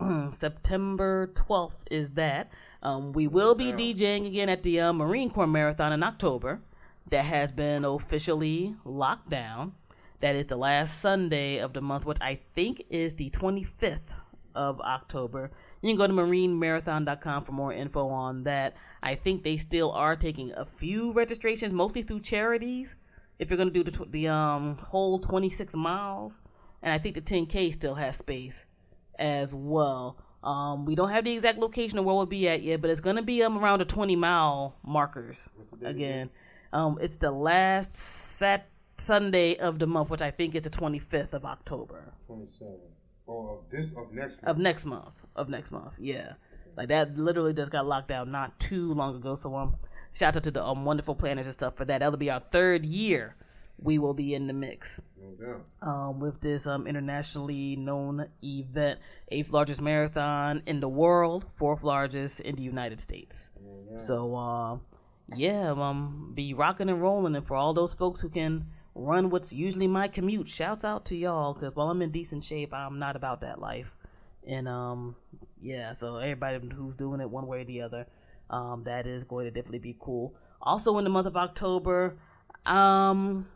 September 0.30 1.28
twelfth 1.34 1.82
is 1.90 2.10
that. 2.12 2.52
Um, 2.82 3.12
we 3.12 3.26
will 3.26 3.54
be 3.54 3.72
DJing 3.72 4.26
again 4.26 4.48
at 4.48 4.62
the 4.62 4.80
uh, 4.80 4.92
Marine 4.92 5.30
Corps 5.30 5.46
Marathon 5.46 5.92
in 5.92 6.02
October. 6.02 6.60
That 7.08 7.24
has 7.24 7.50
been 7.50 7.84
officially 7.84 8.74
locked 8.84 9.30
down. 9.30 9.72
That 10.20 10.36
is 10.36 10.46
the 10.46 10.56
last 10.56 11.00
Sunday 11.00 11.58
of 11.58 11.72
the 11.72 11.80
month, 11.80 12.04
which 12.04 12.18
I 12.20 12.40
think 12.54 12.82
is 12.90 13.14
the 13.14 13.30
25th 13.30 14.14
of 14.54 14.80
October. 14.80 15.50
You 15.82 15.90
can 15.90 15.96
go 15.96 16.06
to 16.06 16.12
marinemarathon.com 16.12 17.44
for 17.44 17.52
more 17.52 17.72
info 17.72 18.08
on 18.08 18.44
that. 18.44 18.76
I 19.02 19.14
think 19.14 19.42
they 19.42 19.56
still 19.56 19.92
are 19.92 20.16
taking 20.16 20.52
a 20.52 20.64
few 20.64 21.12
registrations, 21.12 21.72
mostly 21.72 22.02
through 22.02 22.20
charities. 22.20 22.96
If 23.38 23.50
you're 23.50 23.56
going 23.56 23.72
to 23.72 23.84
do 23.84 23.90
the, 23.90 24.04
the 24.06 24.28
um, 24.28 24.76
whole 24.76 25.18
26 25.18 25.74
miles, 25.76 26.40
and 26.82 26.92
I 26.92 26.98
think 26.98 27.14
the 27.14 27.22
10K 27.22 27.72
still 27.72 27.94
has 27.94 28.16
space 28.16 28.66
as 29.18 29.54
well. 29.54 30.16
Um, 30.42 30.86
we 30.86 30.94
don't 30.94 31.10
have 31.10 31.24
the 31.24 31.32
exact 31.32 31.58
location 31.58 31.98
of 31.98 32.04
where 32.04 32.14
we'll 32.14 32.26
be 32.26 32.48
at 32.48 32.62
yet, 32.62 32.80
but 32.80 32.90
it's 32.90 33.00
going 33.00 33.16
to 33.16 33.22
be 33.22 33.42
um, 33.42 33.58
around 33.58 33.80
the 33.80 33.84
20 33.84 34.16
mile 34.16 34.74
markers 34.82 35.50
again. 35.82 36.30
Um, 36.72 36.98
it's 37.00 37.18
the 37.18 37.30
last 37.30 37.94
set 37.96 38.68
Sunday 38.96 39.56
of 39.56 39.78
the 39.78 39.86
month, 39.86 40.10
which 40.10 40.22
I 40.22 40.30
think 40.30 40.54
is 40.54 40.62
the 40.62 40.70
25th 40.70 41.32
of 41.32 41.44
October. 41.44 42.12
27. 42.26 42.74
Of 43.28 43.64
this 43.70 43.92
of 43.96 44.12
next 44.12 44.42
month. 44.42 44.44
Of 44.44 44.58
next 44.58 44.84
month. 44.84 45.24
Of 45.36 45.48
next 45.48 45.70
month. 45.70 45.98
Yeah. 45.98 46.32
Like 46.76 46.88
that 46.88 47.16
literally 47.16 47.52
just 47.52 47.72
got 47.72 47.86
locked 47.86 48.08
down 48.08 48.30
not 48.30 48.58
too 48.58 48.92
long 48.94 49.16
ago. 49.16 49.34
So 49.34 49.54
um 49.56 49.76
shout 50.12 50.36
out 50.36 50.42
to 50.44 50.50
the 50.50 50.64
um, 50.64 50.84
wonderful 50.84 51.14
planners 51.14 51.46
and 51.46 51.52
stuff 51.52 51.76
for 51.76 51.84
that. 51.84 51.98
That'll 51.98 52.18
be 52.18 52.30
our 52.30 52.40
third 52.40 52.84
year 52.84 53.36
we 53.82 53.98
will 53.98 54.14
be 54.14 54.34
in 54.34 54.46
the 54.46 54.52
mix 54.52 55.00
no 55.38 55.60
um, 55.82 56.20
with 56.20 56.40
this 56.40 56.66
um, 56.66 56.86
internationally 56.86 57.76
known 57.76 58.26
event, 58.42 59.00
eighth 59.30 59.50
largest 59.50 59.80
marathon 59.80 60.62
in 60.66 60.80
the 60.80 60.88
world, 60.88 61.46
fourth 61.56 61.82
largest 61.82 62.40
in 62.40 62.56
the 62.56 62.62
United 62.62 63.00
States. 63.00 63.52
So, 63.96 64.34
uh, 64.34 64.78
yeah, 65.34 65.70
um, 65.70 66.32
be 66.34 66.54
rocking 66.54 66.88
and 66.88 67.00
rolling, 67.00 67.34
and 67.36 67.46
for 67.46 67.56
all 67.56 67.74
those 67.74 67.94
folks 67.94 68.20
who 68.20 68.28
can 68.28 68.66
run 68.94 69.30
what's 69.30 69.52
usually 69.52 69.86
my 69.86 70.08
commute, 70.08 70.48
shouts 70.48 70.84
out 70.84 71.04
to 71.06 71.16
y'all 71.16 71.54
because 71.54 71.74
while 71.74 71.88
I'm 71.88 72.02
in 72.02 72.10
decent 72.10 72.44
shape, 72.44 72.74
I'm 72.74 72.98
not 72.98 73.16
about 73.16 73.40
that 73.42 73.60
life. 73.60 73.94
And 74.46 74.68
um, 74.68 75.16
yeah, 75.60 75.92
so 75.92 76.16
everybody 76.16 76.60
who's 76.74 76.94
doing 76.94 77.20
it 77.20 77.30
one 77.30 77.46
way 77.46 77.60
or 77.60 77.64
the 77.64 77.82
other, 77.82 78.06
um, 78.48 78.82
that 78.84 79.06
is 79.06 79.24
going 79.24 79.44
to 79.44 79.50
definitely 79.50 79.78
be 79.78 79.96
cool. 79.98 80.34
Also, 80.62 80.98
in 80.98 81.04
the 81.04 81.10
month 81.10 81.26
of 81.26 81.36
October, 81.36 82.18
um, 82.66 83.46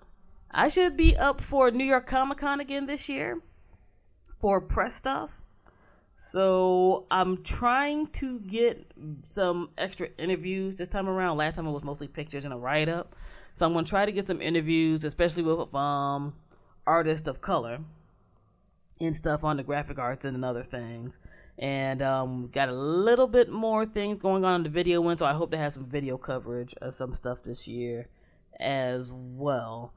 I 0.51 0.69
should 0.69 0.97
be 0.97 1.17
up 1.17 1.41
for 1.41 1.71
New 1.71 1.85
York 1.85 2.07
Comic 2.07 2.39
Con 2.39 2.61
again 2.61 2.87
this 2.87 3.09
year 3.09 3.41
for 4.41 4.61
press 4.61 4.95
stuff. 4.95 5.41
So 6.17 7.07
I'm 7.11 7.43
trying 7.43 8.07
to 8.09 8.39
get 8.41 8.87
some 9.25 9.71
extra 9.77 10.09
interviews 10.17 10.79
this 10.79 10.89
time 10.89 11.09
around. 11.09 11.39
Last 11.39 11.57
time 11.57 11.67
it 11.67 11.73
was 11.73 11.83
mostly 11.83 12.07
pictures 12.07 12.45
and 12.45 12.55
a 12.55 12.57
write 12.57 12.89
up. 12.89 13.17
So 13.55 13.67
I'm 13.67 13.73
gonna 13.73 13.87
try 13.87 14.05
to 14.05 14.13
get 14.13 14.27
some 14.27 14.41
interviews, 14.41 15.05
especially 15.05 15.45
with 15.45 15.75
um 15.75 16.35
artists 16.87 17.29
of 17.29 17.41
color 17.41 17.79
and 19.01 19.15
stuff 19.15 19.45
on 19.45 19.57
the 19.57 19.63
graphic 19.63 19.99
arts 19.99 20.25
and 20.25 20.45
other 20.45 20.63
things. 20.63 21.19
And 21.59 22.03
um, 22.03 22.49
got 22.53 22.69
a 22.69 22.75
little 22.75 23.27
bit 23.27 23.51
more 23.51 23.87
things 23.87 24.21
going 24.21 24.45
on 24.45 24.57
in 24.57 24.63
the 24.65 24.69
video 24.69 25.09
end, 25.09 25.19
so 25.19 25.27
I 25.27 25.33
hope 25.33 25.51
to 25.53 25.57
have 25.57 25.73
some 25.73 25.85
video 25.85 26.17
coverage 26.17 26.75
of 26.81 26.95
some 26.95 27.13
stuff 27.15 27.43
this 27.43 27.67
year 27.67 28.09
as 28.61 29.13
well. 29.13 29.93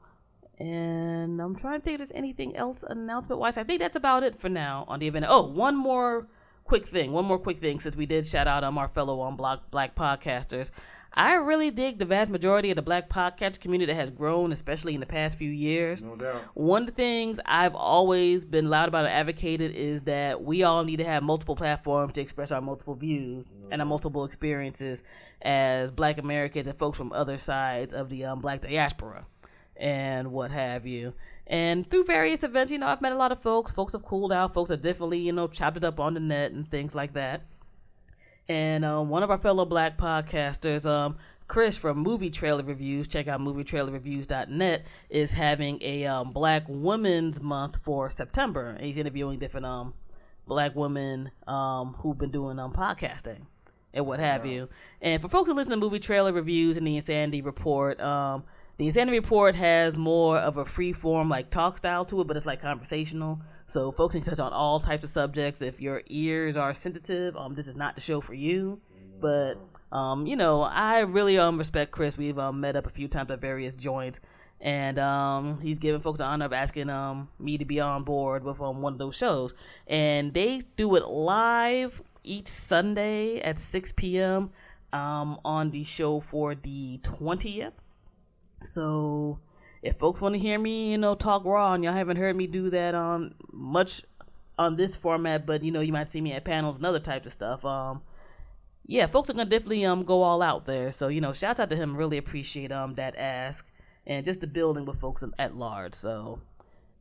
And 0.58 1.40
I'm 1.40 1.54
trying 1.54 1.80
to 1.80 1.84
think 1.84 1.94
if 1.94 1.98
there's 1.98 2.12
anything 2.12 2.56
else 2.56 2.82
announcement 2.82 3.40
wise. 3.40 3.56
I 3.56 3.64
think 3.64 3.80
that's 3.80 3.96
about 3.96 4.24
it 4.24 4.34
for 4.34 4.48
now 4.48 4.84
on 4.88 4.98
the 4.98 5.06
event. 5.06 5.26
Oh, 5.28 5.42
one 5.42 5.76
more 5.76 6.26
quick 6.68 6.86
thing. 6.86 7.12
One 7.12 7.24
more 7.24 7.38
quick 7.38 7.58
thing 7.58 7.80
since 7.80 7.96
we 7.96 8.04
did 8.04 8.26
shout 8.26 8.46
out 8.46 8.62
um, 8.62 8.76
our 8.76 8.88
fellow 8.88 9.20
on 9.20 9.36
black 9.36 9.60
black 9.70 9.96
podcasters. 9.96 10.70
I 11.14 11.34
really 11.36 11.70
dig 11.70 11.98
the 11.98 12.04
vast 12.04 12.30
majority 12.30 12.70
of 12.70 12.76
the 12.76 12.82
black 12.82 13.08
podcast 13.08 13.60
community 13.60 13.90
that 13.90 13.98
has 13.98 14.10
grown, 14.10 14.52
especially 14.52 14.92
in 14.94 15.00
the 15.00 15.06
past 15.06 15.38
few 15.38 15.50
years. 15.50 16.02
No 16.02 16.14
doubt. 16.14 16.36
One 16.54 16.82
of 16.82 16.86
the 16.86 16.92
things 16.92 17.40
I've 17.44 17.74
always 17.74 18.44
been 18.44 18.68
loud 18.68 18.88
about 18.88 19.06
and 19.06 19.14
advocated 19.14 19.74
is 19.74 20.02
that 20.02 20.42
we 20.44 20.62
all 20.62 20.84
need 20.84 20.98
to 20.98 21.04
have 21.04 21.22
multiple 21.22 21.56
platforms 21.56 22.12
to 22.12 22.20
express 22.20 22.52
our 22.52 22.60
multiple 22.60 22.94
views 22.94 23.46
and 23.70 23.80
our 23.80 23.86
multiple 23.86 24.24
experiences 24.24 25.02
as 25.40 25.90
black 25.90 26.18
Americans 26.18 26.66
and 26.66 26.78
folks 26.78 26.98
from 26.98 27.12
other 27.12 27.38
sides 27.38 27.94
of 27.94 28.10
the 28.10 28.26
um, 28.26 28.40
black 28.40 28.60
diaspora 28.60 29.26
and 29.78 30.32
what 30.32 30.50
have 30.50 30.86
you. 30.86 31.14
And 31.46 31.88
through 31.88 32.04
various 32.04 32.42
events, 32.44 32.70
you 32.70 32.78
know, 32.78 32.86
I've 32.86 33.00
met 33.00 33.12
a 33.12 33.16
lot 33.16 33.32
of 33.32 33.40
folks. 33.40 33.72
Folks 33.72 33.94
have 33.94 34.04
cooled 34.04 34.32
out. 34.32 34.54
Folks 34.54 34.70
have 34.70 34.82
definitely, 34.82 35.20
you 35.20 35.32
know, 35.32 35.46
chopped 35.46 35.76
it 35.76 35.84
up 35.84 36.00
on 36.00 36.14
the 36.14 36.20
net 36.20 36.52
and 36.52 36.70
things 36.70 36.94
like 36.94 37.14
that. 37.14 37.42
And 38.48 38.84
um, 38.84 39.08
one 39.10 39.22
of 39.22 39.30
our 39.30 39.38
fellow 39.38 39.64
black 39.64 39.98
podcasters, 39.98 40.88
um, 40.88 41.16
Chris 41.48 41.76
from 41.76 41.98
Movie 41.98 42.30
Trailer 42.30 42.62
Reviews, 42.62 43.06
check 43.06 43.28
out 43.28 43.40
movietrailerreviews.net, 43.40 44.86
is 45.10 45.32
having 45.32 45.78
a 45.82 46.06
um, 46.06 46.32
Black 46.32 46.64
Women's 46.66 47.42
Month 47.42 47.78
for 47.82 48.08
September. 48.08 48.70
And 48.70 48.84
he's 48.84 48.98
interviewing 48.98 49.38
different 49.38 49.66
um, 49.66 49.94
black 50.46 50.74
women 50.74 51.30
um, 51.46 51.94
who've 51.98 52.16
been 52.16 52.30
doing 52.30 52.58
um, 52.58 52.72
podcasting 52.72 53.40
and 53.92 54.06
what 54.06 54.20
have 54.20 54.46
you. 54.46 54.68
And 55.02 55.20
for 55.20 55.28
folks 55.28 55.48
who 55.48 55.54
listen 55.54 55.72
to 55.72 55.76
movie 55.76 55.98
trailer 55.98 56.32
reviews 56.32 56.76
and 56.76 56.86
the 56.86 56.96
Insanity 56.96 57.42
Report, 57.42 58.00
um, 58.00 58.44
the 58.78 58.86
Insanity 58.86 59.18
Report 59.18 59.56
has 59.56 59.98
more 59.98 60.38
of 60.38 60.56
a 60.56 60.64
free 60.64 60.92
form, 60.92 61.28
like 61.28 61.50
talk 61.50 61.76
style 61.76 62.04
to 62.04 62.20
it, 62.20 62.28
but 62.28 62.36
it's 62.36 62.46
like 62.46 62.62
conversational. 62.62 63.40
So 63.66 63.90
folks 63.90 64.14
can 64.14 64.22
touch 64.22 64.38
on 64.38 64.52
all 64.52 64.78
types 64.78 65.02
of 65.02 65.10
subjects. 65.10 65.62
If 65.62 65.80
your 65.80 66.02
ears 66.06 66.56
are 66.56 66.72
sensitive, 66.72 67.36
um, 67.36 67.56
this 67.56 67.66
is 67.66 67.74
not 67.74 67.96
the 67.96 68.00
show 68.00 68.20
for 68.20 68.34
you. 68.34 68.80
But 69.20 69.54
um, 69.90 70.28
you 70.28 70.36
know, 70.36 70.62
I 70.62 71.00
really 71.00 71.38
um 71.40 71.58
respect 71.58 71.90
Chris. 71.90 72.16
We've 72.16 72.38
um 72.38 72.60
met 72.60 72.76
up 72.76 72.86
a 72.86 72.90
few 72.90 73.08
times 73.08 73.32
at 73.32 73.40
various 73.40 73.74
joints, 73.74 74.20
and 74.60 74.96
um 75.00 75.58
he's 75.60 75.80
given 75.80 76.00
folks 76.00 76.18
the 76.18 76.24
honor 76.24 76.44
of 76.44 76.52
asking 76.52 76.88
um 76.88 77.28
me 77.40 77.58
to 77.58 77.64
be 77.64 77.80
on 77.80 78.04
board 78.04 78.44
with 78.44 78.60
um 78.60 78.80
one 78.80 78.92
of 78.92 79.00
those 79.00 79.16
shows. 79.16 79.54
And 79.88 80.32
they 80.32 80.62
do 80.76 80.94
it 80.94 81.04
live 81.08 82.00
each 82.22 82.46
Sunday 82.46 83.40
at 83.40 83.58
6 83.58 83.92
p.m. 83.92 84.50
um 84.92 85.40
on 85.44 85.72
the 85.72 85.82
show 85.82 86.20
for 86.20 86.54
the 86.54 86.98
20th. 87.02 87.72
So 88.60 89.40
if 89.82 89.98
folks 89.98 90.20
want 90.20 90.34
to 90.34 90.40
hear 90.40 90.58
me, 90.58 90.92
you 90.92 90.98
know, 90.98 91.14
talk 91.14 91.44
raw, 91.44 91.74
and 91.74 91.84
y'all 91.84 91.92
haven't 91.92 92.16
heard 92.16 92.36
me 92.36 92.46
do 92.46 92.70
that 92.70 92.94
on 92.94 93.34
much 93.52 94.02
on 94.58 94.76
this 94.76 94.96
format, 94.96 95.46
but 95.46 95.62
you 95.62 95.70
know, 95.70 95.80
you 95.80 95.92
might 95.92 96.08
see 96.08 96.20
me 96.20 96.32
at 96.32 96.44
panels 96.44 96.76
and 96.76 96.86
other 96.86 97.00
types 97.00 97.26
of 97.26 97.32
stuff. 97.32 97.64
Um, 97.64 98.02
yeah, 98.86 99.06
folks 99.06 99.30
are 99.30 99.34
gonna 99.34 99.48
definitely 99.48 99.84
um 99.84 100.04
go 100.04 100.22
all 100.22 100.42
out 100.42 100.66
there. 100.66 100.90
So 100.90 101.08
you 101.08 101.20
know, 101.20 101.32
shout 101.32 101.60
out 101.60 101.70
to 101.70 101.76
him. 101.76 101.96
Really 101.96 102.18
appreciate 102.18 102.72
um 102.72 102.94
that 102.94 103.16
ask 103.16 103.70
and 104.06 104.24
just 104.24 104.40
the 104.40 104.46
building 104.46 104.84
with 104.84 104.98
folks 104.98 105.22
at 105.38 105.56
large. 105.56 105.94
So 105.94 106.40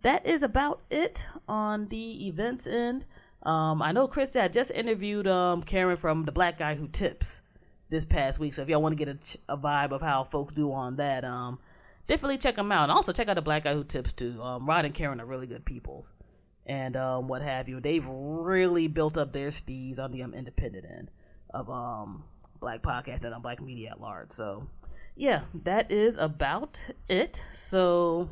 that 0.03 0.27
is 0.27 0.43
about 0.43 0.81
it 0.91 1.27
on 1.47 1.87
the 1.87 2.27
events 2.27 2.67
end. 2.67 3.05
Um, 3.43 3.81
I 3.81 3.91
know 3.91 4.07
Chris 4.07 4.33
had 4.33 4.53
just 4.53 4.71
interviewed 4.71 5.27
um 5.27 5.63
Karen 5.63 5.97
from 5.97 6.25
the 6.25 6.31
Black 6.31 6.57
Guy 6.59 6.75
Who 6.75 6.87
Tips 6.87 7.41
this 7.89 8.05
past 8.05 8.39
week. 8.39 8.53
So 8.53 8.61
if 8.61 8.69
y'all 8.69 8.81
want 8.81 8.97
to 8.97 9.05
get 9.05 9.37
a, 9.47 9.53
a 9.53 9.57
vibe 9.57 9.91
of 9.91 10.01
how 10.01 10.25
folks 10.25 10.53
do 10.53 10.71
on 10.71 10.97
that, 10.97 11.23
um, 11.23 11.59
definitely 12.07 12.37
check 12.37 12.55
them 12.55 12.71
out. 12.71 12.83
And 12.83 12.91
also 12.91 13.11
check 13.11 13.27
out 13.27 13.35
the 13.35 13.41
Black 13.41 13.63
Guy 13.63 13.73
Who 13.73 13.83
Tips 13.83 14.13
too. 14.13 14.41
Um, 14.41 14.67
Rod 14.67 14.85
and 14.85 14.93
Karen 14.93 15.21
are 15.21 15.25
really 15.25 15.47
good 15.47 15.65
peoples, 15.65 16.13
and 16.65 16.95
um, 16.95 17.27
what 17.27 17.41
have 17.41 17.69
you. 17.69 17.79
They've 17.79 18.05
really 18.07 18.87
built 18.87 19.17
up 19.17 19.33
their 19.33 19.49
steez 19.49 19.99
on 19.99 20.11
the 20.11 20.23
um, 20.23 20.33
independent 20.33 20.85
end 20.85 21.11
of 21.53 21.69
um 21.69 22.25
black 22.59 22.81
podcast 22.81 23.23
and 23.23 23.33
on 23.33 23.41
black 23.41 23.61
media 23.61 23.91
at 23.91 24.01
large. 24.01 24.31
So 24.31 24.67
yeah, 25.15 25.41
that 25.63 25.91
is 25.91 26.17
about 26.17 26.81
it. 27.09 27.43
So 27.53 28.29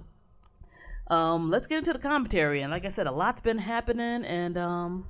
um, 1.07 1.49
let's 1.49 1.67
get 1.67 1.79
into 1.79 1.93
the 1.93 1.99
commentary. 1.99 2.61
And 2.61 2.71
like 2.71 2.85
I 2.85 2.89
said, 2.89 3.07
a 3.07 3.11
lot's 3.11 3.41
been 3.41 3.57
happening, 3.57 4.25
and 4.25 4.57
um, 4.57 5.07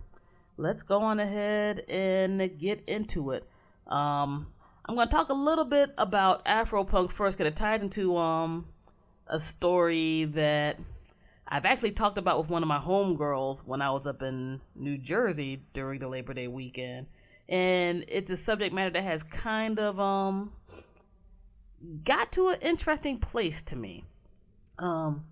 let's 0.58 0.84
go 0.84 1.02
on 1.02 1.20
ahead 1.20 1.80
and 1.90 2.60
get 2.60 2.84
into 2.88 3.32
it. 3.32 3.48
Um, 3.88 4.48
I'm 4.86 4.96
going 4.96 5.08
to 5.08 5.14
talk 5.14 5.30
a 5.30 5.34
little 5.34 5.66
bit 5.66 5.92
about 5.98 6.46
Afropunk 6.46 7.12
first 7.12 7.38
because 7.38 7.52
it 7.52 7.56
ties 7.56 7.82
into 7.82 8.18
um, 8.18 8.66
a 9.28 9.40
story 9.40 10.26
that 10.26 10.80
I've 11.48 11.66
actually 11.66 11.92
talked 11.92 12.18
about 12.18 12.40
with 12.40 12.50
one 12.50 12.64
of 12.64 12.68
my 12.68 12.80
homegirls 12.80 13.60
when 13.66 13.82
I 13.82 13.92
was 13.92 14.08
up 14.08 14.22
in 14.22 14.62
New 14.76 14.98
Jersey 14.98 15.62
during 15.74 16.00
the 16.00 16.08
Labor 16.08 16.34
Day 16.34 16.48
weekend. 16.48 17.08
And 17.48 18.06
it's 18.08 18.32
a 18.32 18.38
subject 18.38 18.74
matter 18.74 18.90
that 18.90 19.04
has 19.04 19.22
kind 19.22 19.80
of 19.80 20.00
um 20.00 20.52
got 22.04 22.32
to 22.34 22.50
an 22.50 22.60
interesting 22.62 23.20
place 23.20 23.62
to 23.64 23.76
me. 23.76 24.04
Um, 24.80 25.26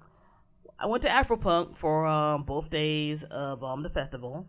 I 0.79 0.85
went 0.85 1.03
to 1.03 1.09
Afropunk 1.09 1.77
for 1.77 2.05
um, 2.05 2.43
both 2.43 2.69
days 2.69 3.23
of 3.23 3.63
um, 3.63 3.83
the 3.83 3.89
festival. 3.89 4.45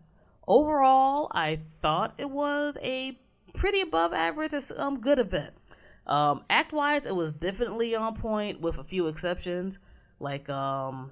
Overall, 0.47 1.29
I 1.31 1.61
thought 1.81 2.13
it 2.17 2.29
was 2.29 2.77
a 2.83 3.19
pretty 3.55 3.81
above 3.81 4.13
average, 4.13 4.53
it's 4.53 4.71
um, 4.77 5.01
good 5.01 5.19
event. 5.19 5.53
Um, 6.07 6.43
act 6.49 6.71
wise, 6.71 7.05
it 7.05 7.15
was 7.15 7.33
definitely 7.33 7.95
on 7.95 8.15
point 8.15 8.61
with 8.61 8.77
a 8.77 8.83
few 8.83 9.07
exceptions. 9.07 9.79
Like, 10.19 10.49
um, 10.49 11.11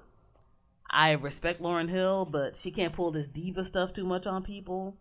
I 0.90 1.12
respect 1.12 1.60
Lauryn 1.60 1.88
Hill, 1.88 2.24
but 2.24 2.54
she 2.56 2.70
can't 2.70 2.92
pull 2.92 3.10
this 3.10 3.26
diva 3.26 3.64
stuff 3.64 3.92
too 3.92 4.04
much 4.04 4.26
on 4.26 4.42
people. 4.42 4.96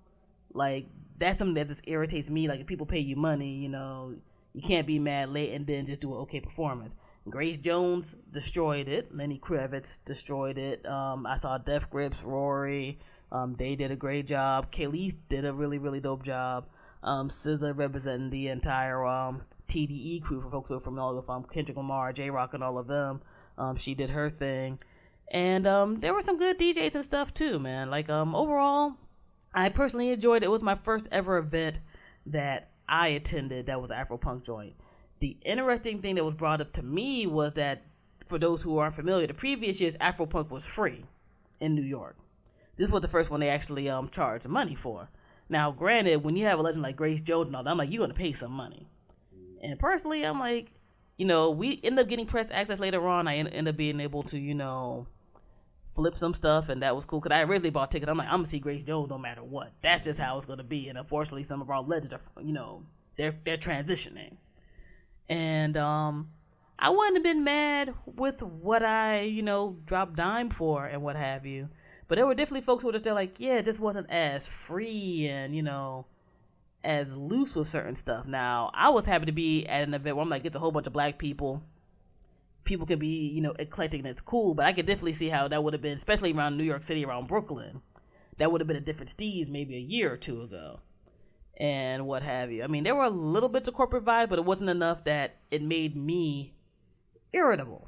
Like, 0.53 0.87
that's 1.19 1.37
something 1.37 1.53
that 1.55 1.67
just 1.67 1.87
irritates 1.87 2.29
me. 2.29 2.47
Like, 2.47 2.59
if 2.59 2.67
people 2.67 2.85
pay 2.85 2.99
you 2.99 3.15
money, 3.15 3.55
you 3.55 3.69
know, 3.69 4.15
you 4.53 4.61
can't 4.61 4.85
be 4.85 4.99
mad 4.99 5.29
late 5.29 5.53
and 5.53 5.65
then 5.65 5.85
just 5.85 6.01
do 6.01 6.13
an 6.13 6.21
okay 6.21 6.39
performance. 6.39 6.95
Grace 7.29 7.57
Jones 7.57 8.15
destroyed 8.31 8.87
it. 8.87 9.15
Lenny 9.15 9.39
Kravitz 9.39 10.03
destroyed 10.03 10.57
it. 10.57 10.85
Um, 10.85 11.25
I 11.25 11.35
saw 11.35 11.57
Death 11.57 11.89
Grips, 11.89 12.23
Rory. 12.23 12.99
Um, 13.31 13.55
they 13.57 13.75
did 13.75 13.89
a 13.91 13.95
great 13.95 14.27
job. 14.27 14.71
Kelis 14.71 15.15
did 15.27 15.45
a 15.45 15.53
really, 15.53 15.79
really 15.79 15.99
dope 15.99 16.23
job. 16.23 16.67
Um, 17.03 17.29
SZA 17.29 17.77
representing 17.77 18.29
the 18.29 18.47
entire 18.47 19.05
um, 19.05 19.43
TDE 19.67 20.23
crew 20.23 20.41
for 20.41 20.49
folks 20.49 20.69
who 20.69 20.77
are 20.77 20.79
familiar 20.79 21.17
with 21.17 21.29
um, 21.29 21.43
Kendrick 21.43 21.77
Lamar, 21.77 22.13
Jay 22.13 22.29
Rock, 22.29 22.53
and 22.53 22.63
all 22.63 22.77
of 22.77 22.87
them. 22.87 23.21
Um, 23.57 23.75
she 23.75 23.93
did 23.93 24.09
her 24.11 24.29
thing. 24.29 24.79
And 25.29 25.65
um, 25.67 25.99
there 25.99 26.13
were 26.13 26.21
some 26.21 26.37
good 26.37 26.59
DJs 26.59 26.95
and 26.95 27.03
stuff 27.03 27.33
too, 27.33 27.59
man. 27.59 27.89
Like 27.89 28.09
um, 28.09 28.35
overall, 28.35 28.93
I 29.53 29.69
personally 29.69 30.09
enjoyed 30.09 30.43
it. 30.43 30.45
It 30.45 30.51
was 30.51 30.63
my 30.63 30.75
first 30.75 31.07
ever 31.11 31.37
event 31.37 31.79
that 32.27 32.69
I 32.87 33.09
attended 33.09 33.65
that 33.65 33.81
was 33.81 33.91
Afropunk 33.91 34.45
joint. 34.45 34.75
The 35.19 35.37
interesting 35.45 36.01
thing 36.01 36.15
that 36.15 36.25
was 36.25 36.35
brought 36.35 36.61
up 36.61 36.73
to 36.73 36.83
me 36.83 37.27
was 37.27 37.53
that 37.53 37.83
for 38.27 38.37
those 38.37 38.61
who 38.61 38.77
aren't 38.77 38.95
familiar, 38.95 39.27
the 39.27 39.33
previous 39.33 39.79
years 39.79 39.97
Afropunk 39.97 40.49
was 40.49 40.65
free 40.65 41.05
in 41.59 41.75
New 41.75 41.83
York. 41.83 42.17
This 42.75 42.91
was 42.91 43.01
the 43.01 43.07
first 43.07 43.29
one 43.29 43.39
they 43.39 43.49
actually 43.49 43.89
um 43.89 44.09
charged 44.09 44.47
money 44.47 44.75
for. 44.75 45.09
Now, 45.53 45.69
granted, 45.69 46.23
when 46.23 46.35
you 46.35 46.47
have 46.47 46.57
a 46.57 46.63
legend 46.63 46.81
like 46.81 46.95
Grace 46.95 47.21
Jones 47.21 47.45
and 47.45 47.55
all 47.55 47.63
that, 47.63 47.69
I'm 47.69 47.77
like, 47.77 47.91
you're 47.91 48.01
gonna 48.01 48.15
pay 48.15 48.31
some 48.31 48.51
money. 48.51 48.87
And 49.61 49.77
personally, 49.77 50.25
I'm 50.25 50.39
like, 50.39 50.71
you 51.15 51.27
know, 51.27 51.51
we 51.51 51.79
end 51.83 51.99
up 51.99 52.07
getting 52.07 52.25
press 52.25 52.49
access 52.49 52.79
later 52.79 53.07
on. 53.07 53.27
I 53.27 53.35
end 53.35 53.67
up 53.67 53.77
being 53.77 53.99
able 53.99 54.23
to, 54.23 54.39
you 54.39 54.55
know, 54.55 55.05
flip 55.93 56.17
some 56.17 56.33
stuff, 56.33 56.69
and 56.69 56.81
that 56.81 56.95
was 56.95 57.05
cool. 57.05 57.21
Cause 57.21 57.31
I 57.31 57.43
originally 57.43 57.69
bought 57.69 57.91
tickets. 57.91 58.09
I'm 58.09 58.17
like, 58.17 58.29
I'm 58.29 58.37
gonna 58.37 58.47
see 58.47 58.57
Grace 58.57 58.83
Jones 58.83 59.11
no 59.11 59.19
matter 59.19 59.43
what. 59.43 59.71
That's 59.83 60.01
just 60.01 60.19
how 60.19 60.35
it's 60.37 60.47
gonna 60.47 60.63
be. 60.63 60.89
And 60.89 60.97
unfortunately, 60.97 61.43
some 61.43 61.61
of 61.61 61.69
our 61.69 61.83
legends 61.83 62.15
are, 62.15 62.21
you 62.41 62.53
know, 62.53 62.81
they're 63.15 63.35
they're 63.45 63.57
transitioning. 63.57 64.37
And 65.29 65.77
um, 65.77 66.29
I 66.79 66.89
wouldn't 66.89 67.17
have 67.17 67.23
been 67.23 67.43
mad 67.43 67.93
with 68.07 68.41
what 68.41 68.81
I, 68.81 69.21
you 69.21 69.43
know, 69.43 69.77
dropped 69.85 70.15
dime 70.15 70.49
for 70.49 70.87
and 70.87 71.03
what 71.03 71.15
have 71.15 71.45
you. 71.45 71.69
But 72.13 72.17
there 72.17 72.27
were 72.27 72.35
definitely 72.35 72.61
folks 72.61 72.83
who 72.83 72.89
were 72.89 72.91
just 72.91 73.05
there 73.05 73.15
like, 73.15 73.39
yeah, 73.39 73.61
this 73.61 73.79
wasn't 73.79 74.07
as 74.07 74.45
free 74.45 75.27
and, 75.27 75.55
you 75.55 75.63
know, 75.63 76.05
as 76.83 77.17
loose 77.17 77.55
with 77.55 77.67
certain 77.67 77.95
stuff. 77.95 78.27
Now, 78.27 78.69
I 78.75 78.89
was 78.89 79.07
happy 79.07 79.25
to 79.25 79.31
be 79.31 79.65
at 79.65 79.81
an 79.81 79.95
event 79.95 80.15
where 80.15 80.21
I'm 80.21 80.29
like, 80.29 80.45
it's 80.45 80.55
a 80.55 80.59
whole 80.59 80.71
bunch 80.71 80.85
of 80.85 80.93
black 80.93 81.17
people. 81.17 81.63
People 82.65 82.85
can 82.85 82.99
be, 82.99 83.29
you 83.29 83.41
know, 83.41 83.55
eclectic 83.57 83.97
and 83.97 84.07
it's 84.07 84.21
cool, 84.21 84.53
but 84.53 84.67
I 84.67 84.73
could 84.73 84.85
definitely 84.85 85.13
see 85.13 85.29
how 85.29 85.47
that 85.47 85.63
would 85.63 85.73
have 85.73 85.81
been, 85.81 85.93
especially 85.93 86.31
around 86.33 86.55
New 86.55 86.63
York 86.63 86.83
City, 86.83 87.03
around 87.03 87.27
Brooklyn. 87.27 87.81
That 88.37 88.51
would 88.51 88.61
have 88.61 88.67
been 88.67 88.77
a 88.77 88.79
different 88.81 89.09
steez 89.09 89.49
maybe 89.49 89.75
a 89.75 89.79
year 89.79 90.13
or 90.13 90.17
two 90.17 90.43
ago. 90.43 90.81
And 91.57 92.05
what 92.05 92.21
have 92.21 92.51
you. 92.51 92.61
I 92.63 92.67
mean, 92.67 92.83
there 92.83 92.93
were 92.93 93.05
a 93.05 93.09
little 93.09 93.49
bits 93.49 93.67
of 93.67 93.73
corporate 93.73 94.05
vibe, 94.05 94.29
but 94.29 94.37
it 94.37 94.45
wasn't 94.45 94.69
enough 94.69 95.03
that 95.05 95.37
it 95.49 95.63
made 95.63 95.95
me 95.95 96.53
irritable 97.31 97.87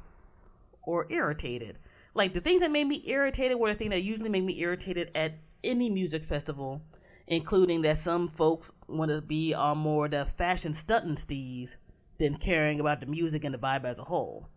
or 0.82 1.06
irritated. 1.10 1.78
Like 2.16 2.32
the 2.32 2.40
things 2.40 2.62
that 2.62 2.70
made 2.70 2.86
me 2.86 3.02
irritated 3.06 3.58
were 3.58 3.72
the 3.72 3.78
things 3.78 3.90
that 3.90 4.02
usually 4.02 4.30
make 4.30 4.44
me 4.44 4.60
irritated 4.60 5.10
at 5.14 5.34
any 5.62 5.90
music 5.90 6.24
festival 6.24 6.82
including 7.26 7.82
that 7.82 7.98
some 7.98 8.28
folks 8.28 8.72
want 8.88 9.10
to 9.10 9.20
be 9.20 9.52
on 9.54 9.78
more 9.78 10.08
the 10.08 10.26
fashion 10.38 10.72
stunting 10.72 11.16
steez 11.16 11.76
than 12.18 12.36
caring 12.36 12.80
about 12.80 13.00
the 13.00 13.06
music 13.06 13.44
and 13.44 13.54
the 13.54 13.58
vibe 13.58 13.84
as 13.84 13.98
a 13.98 14.04
whole. 14.04 14.48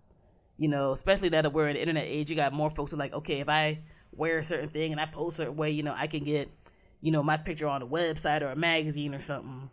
You 0.58 0.68
know, 0.68 0.92
especially 0.92 1.30
that 1.30 1.52
we're 1.52 1.70
in 1.70 1.76
the 1.76 1.82
internet 1.82 2.06
age, 2.06 2.30
you 2.30 2.36
got 2.36 2.54
more 2.54 2.70
folks 2.70 2.92
who 2.92 2.98
are 2.98 3.00
like, 3.00 3.14
okay, 3.14 3.40
if 3.40 3.50
I 3.50 3.80
wear 4.12 4.38
a 4.38 4.44
certain 4.44 4.70
thing 4.70 4.92
and 4.92 5.00
I 5.00 5.06
post 5.06 5.40
a 5.40 5.44
certain 5.44 5.56
way, 5.56 5.72
you 5.72 5.84
know, 5.84 5.96
I 5.96 6.08
can 6.08 6.24
get, 6.24 6.50
you 7.02 7.12
know, 7.12 7.24
my 7.24 7.38
picture 7.38 7.68
on 7.68 7.82
a 7.82 7.88
website 7.88 8.42
or 8.42 8.50
a 8.50 8.56
magazine 8.56 9.16
or 9.16 9.20
something. 9.20 9.70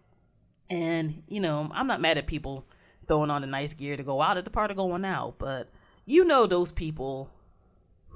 And, 0.70 1.22
you 1.28 1.40
know, 1.40 1.70
I'm 1.72 1.87
not 1.87 2.00
mad 2.00 2.18
at 2.18 2.26
people 2.26 2.66
throwing 3.06 3.30
on 3.30 3.40
the 3.40 3.46
nice 3.46 3.74
gear 3.74 3.96
to 3.96 4.02
go 4.02 4.22
out. 4.22 4.37
at 4.37 4.44
the 4.44 4.50
party 4.50 4.74
going 4.74 5.04
out. 5.04 5.38
But 5.38 5.68
you 6.04 6.24
know 6.24 6.46
those 6.46 6.72
people 6.72 7.30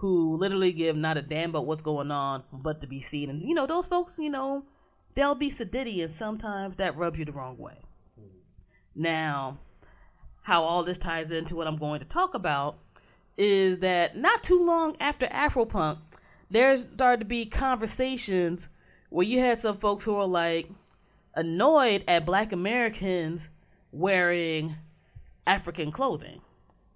who 0.01 0.35
literally 0.39 0.73
give 0.73 0.97
not 0.97 1.19
a 1.19 1.23
damn 1.23 1.51
about 1.51 1.67
what's 1.67 1.83
going 1.83 2.11
on 2.11 2.43
but 2.51 2.81
to 2.81 2.87
be 2.87 3.01
seen. 3.01 3.29
And, 3.29 3.43
you 3.43 3.55
know, 3.55 3.67
those 3.67 3.85
folks, 3.85 4.19
you 4.19 4.31
know, 4.31 4.65
they'll 5.15 5.35
be 5.35 5.51
sedity 5.51 6.01
and 6.01 6.11
sometimes 6.11 6.77
that 6.77 6.97
rubs 6.97 7.19
you 7.19 7.27
the 7.27 7.33
wrong 7.33 7.59
way. 7.59 7.77
Now, 8.95 9.59
how 10.41 10.63
all 10.63 10.85
this 10.85 10.97
ties 10.97 11.31
into 11.31 11.55
what 11.55 11.67
I'm 11.67 11.77
going 11.77 12.01
to 12.01 12.07
talk 12.07 12.33
about 12.33 12.79
is 13.37 13.81
that 13.81 14.17
not 14.17 14.43
too 14.43 14.65
long 14.65 14.97
after 15.01 15.27
Afropunk, 15.27 15.99
there 16.51 16.79
started 16.79 17.21
to 17.21 17.27
be 17.27 17.45
conversations 17.45 18.71
where 19.11 19.27
you 19.27 19.39
had 19.39 19.59
some 19.59 19.77
folks 19.77 20.05
who 20.05 20.15
were 20.15 20.25
like 20.25 20.71
annoyed 21.35 22.05
at 22.09 22.25
black 22.25 22.53
Americans 22.53 23.51
wearing 23.93 24.77
African 25.47 25.93
clothing, 25.93 26.41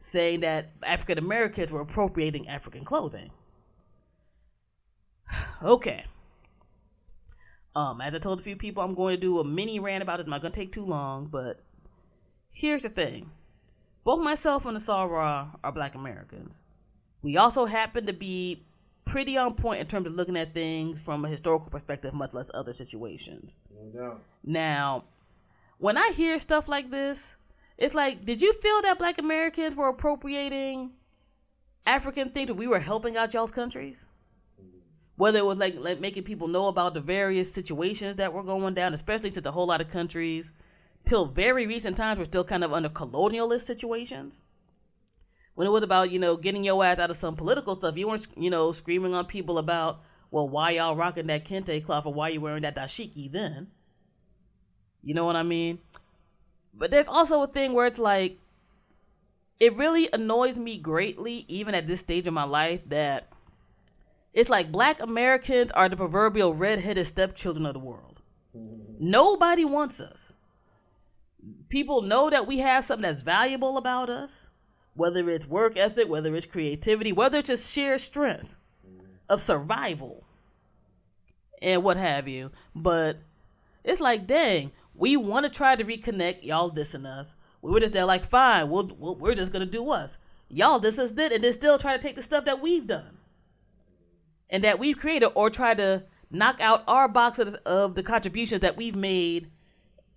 saying 0.04 0.40
that 0.40 0.68
African 0.82 1.16
Americans 1.16 1.72
were 1.72 1.80
appropriating 1.80 2.46
African 2.46 2.84
clothing. 2.84 3.30
okay. 5.62 6.04
Um, 7.74 8.02
as 8.02 8.14
I 8.14 8.18
told 8.18 8.38
a 8.38 8.42
few 8.42 8.54
people, 8.54 8.82
I'm 8.82 8.94
going 8.94 9.16
to 9.16 9.20
do 9.20 9.40
a 9.40 9.44
mini 9.44 9.80
rant 9.80 10.02
about 10.02 10.20
it. 10.20 10.24
It's 10.24 10.28
not 10.28 10.42
going 10.42 10.52
to 10.52 10.60
take 10.60 10.72
too 10.72 10.84
long, 10.84 11.28
but 11.32 11.58
here's 12.50 12.82
the 12.82 12.90
thing. 12.90 13.30
Both 14.04 14.22
myself 14.22 14.66
and 14.66 14.76
Asara 14.76 15.48
are 15.64 15.72
black 15.72 15.94
Americans. 15.94 16.58
We 17.22 17.38
also 17.38 17.64
happen 17.64 18.04
to 18.04 18.12
be 18.12 18.62
pretty 19.06 19.38
on 19.38 19.54
point 19.54 19.80
in 19.80 19.86
terms 19.86 20.06
of 20.06 20.12
looking 20.12 20.36
at 20.36 20.52
things 20.52 21.00
from 21.00 21.24
a 21.24 21.30
historical 21.30 21.70
perspective, 21.70 22.12
much 22.12 22.34
less 22.34 22.50
other 22.52 22.74
situations. 22.74 23.58
No 23.94 24.18
now, 24.44 25.04
when 25.78 25.96
I 25.96 26.12
hear 26.14 26.38
stuff 26.38 26.68
like 26.68 26.90
this, 26.90 27.38
it's 27.76 27.94
like, 27.94 28.24
did 28.24 28.40
you 28.40 28.52
feel 28.52 28.82
that 28.82 28.98
black 28.98 29.18
Americans 29.18 29.74
were 29.74 29.88
appropriating 29.88 30.90
African 31.86 32.30
things 32.30 32.52
we 32.52 32.66
were 32.66 32.80
helping 32.80 33.16
out 33.16 33.34
y'all's 33.34 33.50
countries? 33.50 34.06
whether 35.16 35.38
it 35.38 35.44
was 35.44 35.58
like 35.58 35.76
like 35.78 36.00
making 36.00 36.24
people 36.24 36.48
know 36.48 36.66
about 36.66 36.94
the 36.94 37.00
various 37.00 37.52
situations 37.52 38.16
that 38.16 38.32
were 38.32 38.42
going 38.42 38.74
down, 38.74 38.94
especially 38.94 39.30
since 39.30 39.46
a 39.46 39.52
whole 39.52 39.66
lot 39.66 39.80
of 39.80 39.88
countries, 39.88 40.52
till 41.04 41.26
very 41.26 41.66
recent 41.66 41.96
times, 41.96 42.18
were 42.18 42.24
still 42.24 42.44
kind 42.44 42.64
of 42.64 42.72
under 42.72 42.88
colonialist 42.88 43.60
situations. 43.60 44.42
When 45.54 45.68
it 45.68 45.70
was 45.70 45.84
about 45.84 46.10
you 46.10 46.18
know 46.18 46.36
getting 46.36 46.64
your 46.64 46.84
ass 46.84 46.98
out 46.98 47.10
of 47.10 47.16
some 47.16 47.36
political 47.36 47.76
stuff, 47.76 47.96
you 47.96 48.08
weren't 48.08 48.26
you 48.36 48.50
know 48.50 48.72
screaming 48.72 49.14
on 49.14 49.26
people 49.26 49.58
about 49.58 50.00
well 50.30 50.48
why 50.48 50.72
y'all 50.72 50.96
rocking 50.96 51.28
that 51.28 51.44
kente 51.44 51.84
cloth 51.84 52.06
or 52.06 52.14
why 52.14 52.30
you 52.30 52.40
wearing 52.40 52.62
that 52.62 52.76
dashiki 52.76 53.30
then. 53.30 53.68
You 55.02 55.14
know 55.14 55.26
what 55.26 55.36
I 55.36 55.42
mean? 55.42 55.78
But 56.76 56.90
there's 56.90 57.08
also 57.08 57.42
a 57.42 57.46
thing 57.46 57.72
where 57.72 57.86
it's 57.86 57.98
like 57.98 58.38
it 59.60 59.76
really 59.76 60.08
annoys 60.12 60.58
me 60.58 60.78
greatly, 60.78 61.44
even 61.48 61.74
at 61.74 61.86
this 61.86 62.00
stage 62.00 62.26
of 62.26 62.34
my 62.34 62.44
life, 62.44 62.80
that 62.88 63.28
it's 64.32 64.48
like 64.48 64.72
black 64.72 65.00
Americans 65.00 65.70
are 65.72 65.88
the 65.88 65.96
proverbial 65.96 66.54
redheaded 66.54 67.06
stepchildren 67.06 67.66
of 67.66 67.74
the 67.74 67.78
world. 67.78 68.20
Nobody 68.98 69.64
wants 69.64 70.00
us. 70.00 70.34
People 71.68 72.02
know 72.02 72.30
that 72.30 72.46
we 72.46 72.58
have 72.58 72.84
something 72.84 73.02
that's 73.02 73.22
valuable 73.22 73.76
about 73.76 74.08
us, 74.08 74.50
whether 74.94 75.28
it's 75.30 75.46
work 75.46 75.76
ethic, 75.76 76.08
whether 76.08 76.34
it's 76.34 76.46
creativity, 76.46 77.12
whether 77.12 77.38
it's 77.38 77.48
just 77.48 77.72
sheer 77.72 77.98
strength 77.98 78.56
of 79.28 79.40
survival 79.40 80.24
and 81.62 81.82
what 81.82 81.96
have 81.96 82.28
you. 82.28 82.50
But 82.74 83.18
it's 83.82 84.00
like, 84.00 84.26
dang, 84.26 84.72
we 84.94 85.16
want 85.16 85.44
to 85.44 85.50
try 85.50 85.76
to 85.76 85.84
reconnect. 85.84 86.44
Y'all 86.44 86.70
dissing 86.70 87.06
us. 87.06 87.34
We 87.62 87.70
were 87.70 87.80
just 87.80 87.92
there 87.92 88.04
like, 88.04 88.26
fine, 88.26 88.68
we'll, 88.68 88.90
we'll, 88.98 89.16
we're 89.16 89.34
just 89.34 89.52
going 89.52 89.64
to 89.64 89.70
do 89.70 89.90
us. 89.90 90.18
Y'all 90.48 90.78
diss 90.78 90.98
us 90.98 91.12
did, 91.12 91.32
and 91.32 91.42
then 91.42 91.52
still 91.52 91.78
try 91.78 91.96
to 91.96 92.02
take 92.02 92.14
the 92.14 92.22
stuff 92.22 92.44
that 92.44 92.60
we've 92.60 92.86
done 92.86 93.16
and 94.50 94.62
that 94.64 94.78
we've 94.78 94.98
created 94.98 95.30
or 95.34 95.50
try 95.50 95.74
to 95.74 96.04
knock 96.30 96.60
out 96.60 96.84
our 96.86 97.08
box 97.08 97.38
of, 97.38 97.54
of 97.66 97.94
the 97.94 98.02
contributions 98.02 98.60
that 98.60 98.76
we've 98.76 98.96
made 98.96 99.50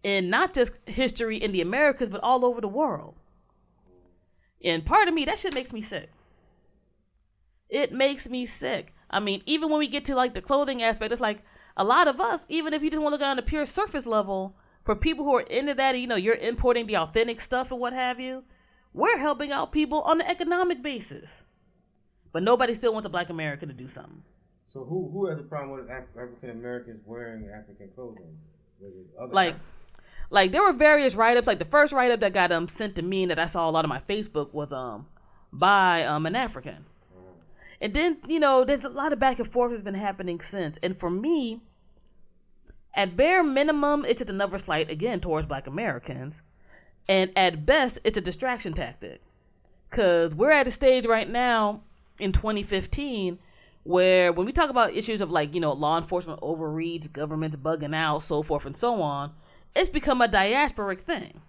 in 0.03 0.29
not 0.29 0.53
just 0.53 0.77
history 0.87 1.37
in 1.37 1.51
the 1.51 1.61
Americas, 1.61 2.09
but 2.09 2.21
all 2.21 2.45
over 2.45 2.61
the 2.61 2.67
world. 2.67 3.15
And 4.63 4.85
part 4.85 5.07
of 5.07 5.13
me, 5.13 5.25
that 5.25 5.39
shit 5.39 5.53
makes 5.53 5.71
me 5.71 5.81
sick. 5.81 6.09
It 7.69 7.91
makes 7.91 8.29
me 8.29 8.45
sick. 8.45 8.93
I 9.09 9.19
mean, 9.19 9.41
even 9.45 9.69
when 9.69 9.79
we 9.79 9.87
get 9.87 10.05
to 10.05 10.15
like 10.15 10.33
the 10.33 10.41
clothing 10.41 10.83
aspect, 10.83 11.11
it's 11.11 11.21
like 11.21 11.43
a 11.75 11.83
lot 11.83 12.07
of 12.07 12.19
us, 12.19 12.45
even 12.49 12.73
if 12.73 12.83
you 12.83 12.89
just 12.89 13.01
want 13.01 13.13
to 13.13 13.17
look 13.17 13.27
on 13.27 13.37
the 13.37 13.41
pure 13.41 13.65
surface 13.65 14.05
level, 14.05 14.55
for 14.87 14.95
people 14.95 15.25
who 15.25 15.35
are 15.35 15.41
into 15.41 15.73
that, 15.73 15.99
you 15.99 16.07
know, 16.07 16.15
you're 16.15 16.35
importing 16.35 16.87
the 16.87 16.95
authentic 16.95 17.41
stuff 17.41 17.71
and 17.71 17.79
what 17.81 17.91
have 17.91 18.21
you, 18.21 18.41
we're 18.93 19.17
helping 19.17 19.51
out 19.51 19.73
people 19.73 20.01
on 20.03 20.21
an 20.21 20.27
economic 20.27 20.81
basis. 20.81 21.43
But 22.31 22.41
nobody 22.41 22.73
still 22.73 22.93
wants 22.93 23.05
a 23.05 23.09
black 23.09 23.29
American 23.29 23.67
to 23.67 23.73
do 23.73 23.89
something. 23.89 24.23
So 24.65 24.85
who 24.85 25.09
who 25.11 25.27
has 25.27 25.39
a 25.39 25.43
problem 25.43 25.77
with 25.77 25.89
Af- 25.89 26.15
African 26.17 26.51
Americans 26.51 27.01
wearing 27.05 27.49
African 27.53 27.89
clothing? 27.95 28.37
Was 28.79 28.93
it 28.93 29.07
other 29.21 29.33
Like, 29.33 29.55
like 30.29 30.51
there 30.53 30.63
were 30.63 30.71
various 30.71 31.15
write 31.15 31.35
ups. 31.35 31.47
Like 31.47 31.59
the 31.59 31.65
first 31.65 31.91
write 31.91 32.11
up 32.11 32.21
that 32.21 32.33
got 32.33 32.53
um 32.53 32.69
sent 32.69 32.95
to 32.95 33.01
me 33.01 33.23
and 33.23 33.31
that 33.31 33.39
I 33.39 33.45
saw 33.45 33.69
a 33.69 33.71
lot 33.71 33.83
on 33.83 33.89
my 33.89 33.99
Facebook 33.99 34.53
was 34.53 34.71
um 34.71 35.07
by 35.51 36.05
um 36.05 36.25
an 36.25 36.35
African. 36.37 36.85
And 37.81 37.93
then 37.93 38.19
you 38.25 38.39
know 38.39 38.63
there's 38.63 38.85
a 38.85 38.89
lot 38.89 39.11
of 39.11 39.19
back 39.19 39.39
and 39.39 39.51
forth 39.51 39.71
that's 39.71 39.83
been 39.83 39.95
happening 39.95 40.39
since. 40.39 40.77
And 40.77 40.95
for 40.97 41.09
me, 41.09 41.61
at 42.97 43.15
bare 43.15 43.43
minimum, 43.43 44.03
it's 44.03 44.17
just 44.17 44.31
another 44.31 44.57
slight 44.57 44.89
again 44.89 45.21
towards 45.21 45.47
Black 45.47 45.67
Americans, 45.67 46.41
and 47.07 47.31
at 47.37 47.65
best, 47.65 47.99
it's 48.03 48.17
a 48.17 48.21
distraction 48.21 48.73
tactic. 48.73 49.21
Cause 49.89 50.35
we're 50.35 50.51
at 50.51 50.67
a 50.67 50.71
stage 50.71 51.05
right 51.05 51.29
now 51.29 51.81
in 52.19 52.33
2015 52.33 53.39
where 53.83 54.33
when 54.33 54.45
we 54.45 54.51
talk 54.51 54.69
about 54.69 54.93
issues 54.93 55.21
of 55.21 55.31
like 55.31 55.53
you 55.55 55.61
know 55.61 55.71
law 55.71 55.97
enforcement 55.97 56.39
overreach, 56.41 57.13
governments 57.13 57.55
bugging 57.55 57.95
out, 57.95 58.23
so 58.23 58.43
forth 58.43 58.65
and 58.65 58.75
so 58.75 59.01
on, 59.01 59.31
it's 59.75 59.87
become 59.87 60.21
a 60.21 60.27
diasporic 60.27 60.99
thing. 60.99 61.39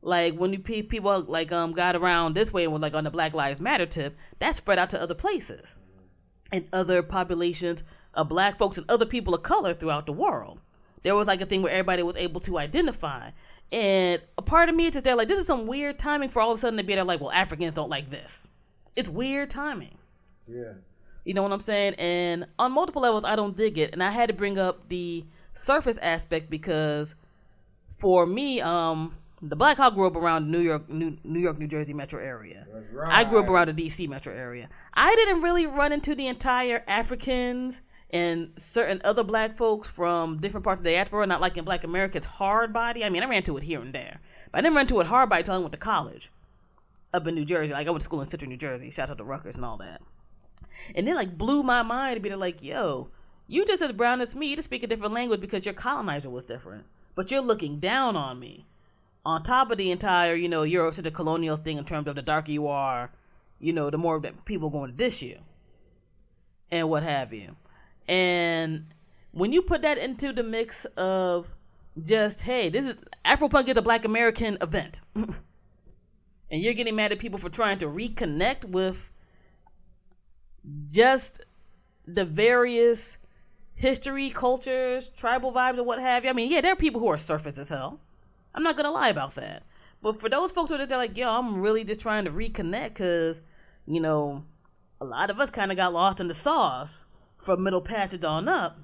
Like 0.00 0.36
when 0.36 0.52
you 0.54 0.60
people 0.60 1.20
like 1.28 1.52
um 1.52 1.72
got 1.72 1.96
around 1.96 2.34
this 2.34 2.52
way 2.52 2.64
and 2.64 2.72
was 2.72 2.80
like 2.80 2.94
on 2.94 3.04
the 3.04 3.10
Black 3.10 3.34
Lives 3.34 3.60
Matter 3.60 3.86
tip, 3.86 4.16
that 4.38 4.54
spread 4.54 4.78
out 4.78 4.88
to 4.90 5.02
other 5.02 5.14
places 5.14 5.76
and 6.50 6.66
other 6.72 7.02
populations 7.02 7.82
of 8.14 8.28
black 8.28 8.58
folks 8.58 8.78
and 8.78 8.90
other 8.90 9.06
people 9.06 9.34
of 9.34 9.42
color 9.42 9.74
throughout 9.74 10.06
the 10.06 10.12
world. 10.12 10.58
There 11.02 11.14
was 11.14 11.26
like 11.26 11.40
a 11.40 11.46
thing 11.46 11.62
where 11.62 11.72
everybody 11.72 12.02
was 12.02 12.16
able 12.16 12.40
to 12.42 12.58
identify. 12.58 13.30
And 13.72 14.20
a 14.36 14.42
part 14.42 14.68
of 14.68 14.74
me 14.74 14.86
is 14.86 14.94
just 14.94 15.04
there 15.04 15.16
like 15.16 15.28
this 15.28 15.38
is 15.38 15.46
some 15.46 15.66
weird 15.66 15.98
timing 15.98 16.28
for 16.28 16.40
all 16.40 16.50
of 16.50 16.56
a 16.56 16.58
sudden 16.58 16.76
to 16.76 16.82
be 16.82 16.94
there 16.94 17.04
like, 17.04 17.20
well, 17.20 17.30
Africans 17.30 17.74
don't 17.74 17.88
like 17.88 18.10
this. 18.10 18.46
It's 18.96 19.08
weird 19.08 19.50
timing. 19.50 19.96
Yeah. 20.46 20.72
You 21.24 21.34
know 21.34 21.42
what 21.42 21.52
I'm 21.52 21.60
saying? 21.60 21.94
And 21.94 22.46
on 22.58 22.72
multiple 22.72 23.02
levels, 23.02 23.24
I 23.24 23.36
don't 23.36 23.56
dig 23.56 23.78
it. 23.78 23.92
And 23.92 24.02
I 24.02 24.10
had 24.10 24.28
to 24.28 24.34
bring 24.34 24.58
up 24.58 24.88
the 24.88 25.24
surface 25.52 25.98
aspect 25.98 26.50
because 26.50 27.14
for 27.98 28.26
me, 28.26 28.60
um, 28.60 29.14
the 29.42 29.56
Black 29.56 29.76
Hawk 29.76 29.94
grew 29.94 30.06
up 30.06 30.16
around 30.16 30.50
New 30.50 30.60
York, 30.60 30.88
New, 30.90 31.16
New 31.24 31.40
York, 31.40 31.58
New 31.58 31.66
Jersey 31.66 31.94
metro 31.94 32.22
area. 32.22 32.66
That's 32.72 32.92
I 33.06 33.24
grew 33.24 33.40
up 33.40 33.48
around 33.48 33.74
the 33.74 33.86
DC 33.86 34.08
metro 34.08 34.34
area. 34.34 34.68
I 34.92 35.14
didn't 35.14 35.42
really 35.42 35.66
run 35.66 35.92
into 35.92 36.14
the 36.14 36.26
entire 36.26 36.82
Africans 36.86 37.80
and 38.12 38.50
certain 38.56 39.00
other 39.04 39.22
black 39.22 39.56
folks 39.56 39.88
from 39.88 40.40
different 40.40 40.64
parts 40.64 40.80
of 40.80 40.84
the 40.84 40.90
diaspora, 40.90 41.26
not 41.26 41.40
like 41.40 41.56
in 41.56 41.64
Black 41.64 41.84
America, 41.84 42.16
it's 42.16 42.26
hard 42.26 42.72
body. 42.72 43.04
I 43.04 43.08
mean, 43.08 43.22
I 43.22 43.26
ran 43.26 43.38
into 43.38 43.56
it 43.56 43.62
here 43.62 43.80
and 43.80 43.94
there, 43.94 44.20
but 44.50 44.58
I 44.58 44.62
didn't 44.62 44.74
run 44.74 44.82
into 44.82 45.00
it 45.00 45.06
hard 45.06 45.28
body 45.28 45.40
until 45.40 45.54
I 45.54 45.58
went 45.58 45.72
to 45.72 45.78
college 45.78 46.30
up 47.14 47.26
in 47.26 47.34
New 47.34 47.44
Jersey. 47.44 47.72
Like 47.72 47.86
I 47.86 47.90
went 47.90 48.00
to 48.00 48.04
school 48.04 48.20
in 48.20 48.26
Central 48.26 48.48
New 48.48 48.56
Jersey. 48.56 48.90
Shout 48.90 49.10
out 49.10 49.18
to 49.18 49.24
Rutgers 49.24 49.56
and 49.56 49.64
all 49.64 49.76
that. 49.78 50.02
And 50.94 51.06
then 51.06 51.14
like 51.14 51.38
blew 51.38 51.62
my 51.62 51.82
mind 51.82 52.16
to 52.16 52.20
be 52.20 52.34
like, 52.34 52.62
yo, 52.62 53.08
you 53.46 53.64
just 53.64 53.82
as 53.82 53.92
brown 53.92 54.20
as 54.20 54.34
me. 54.34 54.48
You 54.48 54.56
just 54.56 54.66
speak 54.66 54.82
a 54.82 54.86
different 54.86 55.14
language 55.14 55.40
because 55.40 55.64
your 55.64 55.74
colonizer 55.74 56.30
was 56.30 56.44
different, 56.44 56.84
but 57.14 57.30
you're 57.30 57.40
looking 57.40 57.78
down 57.78 58.16
on 58.16 58.38
me. 58.38 58.66
On 59.24 59.42
top 59.42 59.70
of 59.70 59.76
the 59.76 59.90
entire, 59.90 60.34
you 60.34 60.48
know, 60.48 60.62
Eurocentric 60.62 61.12
colonial 61.12 61.56
thing 61.56 61.76
in 61.76 61.84
terms 61.84 62.08
of 62.08 62.14
the 62.14 62.22
darker 62.22 62.52
you 62.52 62.68
are, 62.68 63.10
you 63.58 63.72
know, 63.72 63.90
the 63.90 63.98
more 63.98 64.18
that 64.18 64.46
people 64.46 64.70
going 64.70 64.90
to 64.90 64.96
diss 64.96 65.22
you 65.22 65.38
and 66.70 66.88
what 66.88 67.02
have 67.02 67.32
you. 67.32 67.54
And 68.10 68.86
when 69.30 69.52
you 69.52 69.62
put 69.62 69.82
that 69.82 69.96
into 69.96 70.32
the 70.32 70.42
mix 70.42 70.84
of 70.96 71.48
just, 72.02 72.42
hey, 72.42 72.68
this 72.68 72.84
is 72.84 72.96
Afropunk 73.24 73.68
is 73.68 73.76
a 73.76 73.82
black 73.82 74.04
American 74.04 74.58
event. 74.60 75.00
and 75.14 75.36
you're 76.50 76.74
getting 76.74 76.96
mad 76.96 77.12
at 77.12 77.20
people 77.20 77.38
for 77.38 77.48
trying 77.48 77.78
to 77.78 77.86
reconnect 77.86 78.64
with 78.64 79.08
just 80.88 81.42
the 82.04 82.24
various 82.24 83.18
history, 83.76 84.30
cultures, 84.30 85.08
tribal 85.16 85.52
vibes, 85.52 85.78
or 85.78 85.84
what 85.84 86.00
have 86.00 86.24
you. 86.24 86.30
I 86.30 86.32
mean, 86.32 86.50
yeah, 86.50 86.62
there 86.62 86.72
are 86.72 86.76
people 86.76 87.00
who 87.00 87.08
are 87.08 87.16
surface 87.16 87.58
as 87.58 87.68
hell. 87.68 88.00
I'm 88.56 88.64
not 88.64 88.76
gonna 88.76 88.90
lie 88.90 89.10
about 89.10 89.36
that. 89.36 89.62
But 90.02 90.20
for 90.20 90.28
those 90.28 90.50
folks 90.50 90.70
who 90.70 90.74
are 90.74 90.78
just 90.78 90.90
like, 90.90 91.16
yo, 91.16 91.28
I'm 91.28 91.60
really 91.60 91.84
just 91.84 92.00
trying 92.00 92.24
to 92.24 92.32
reconnect 92.32 92.88
because, 92.88 93.40
you 93.86 94.00
know, 94.00 94.42
a 95.00 95.04
lot 95.04 95.30
of 95.30 95.38
us 95.38 95.50
kind 95.50 95.70
of 95.70 95.76
got 95.76 95.92
lost 95.92 96.18
in 96.18 96.26
the 96.26 96.34
sauce 96.34 97.04
from 97.42 97.62
middle 97.62 97.80
passage 97.80 98.24
on 98.24 98.48
up. 98.48 98.78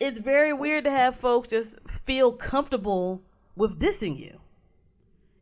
It's 0.00 0.18
very 0.18 0.52
weird 0.52 0.84
to 0.84 0.90
have 0.90 1.16
folks 1.16 1.48
just 1.48 1.78
feel 1.88 2.32
comfortable 2.32 3.22
with 3.56 3.78
dissing 3.78 4.18
you 4.18 4.40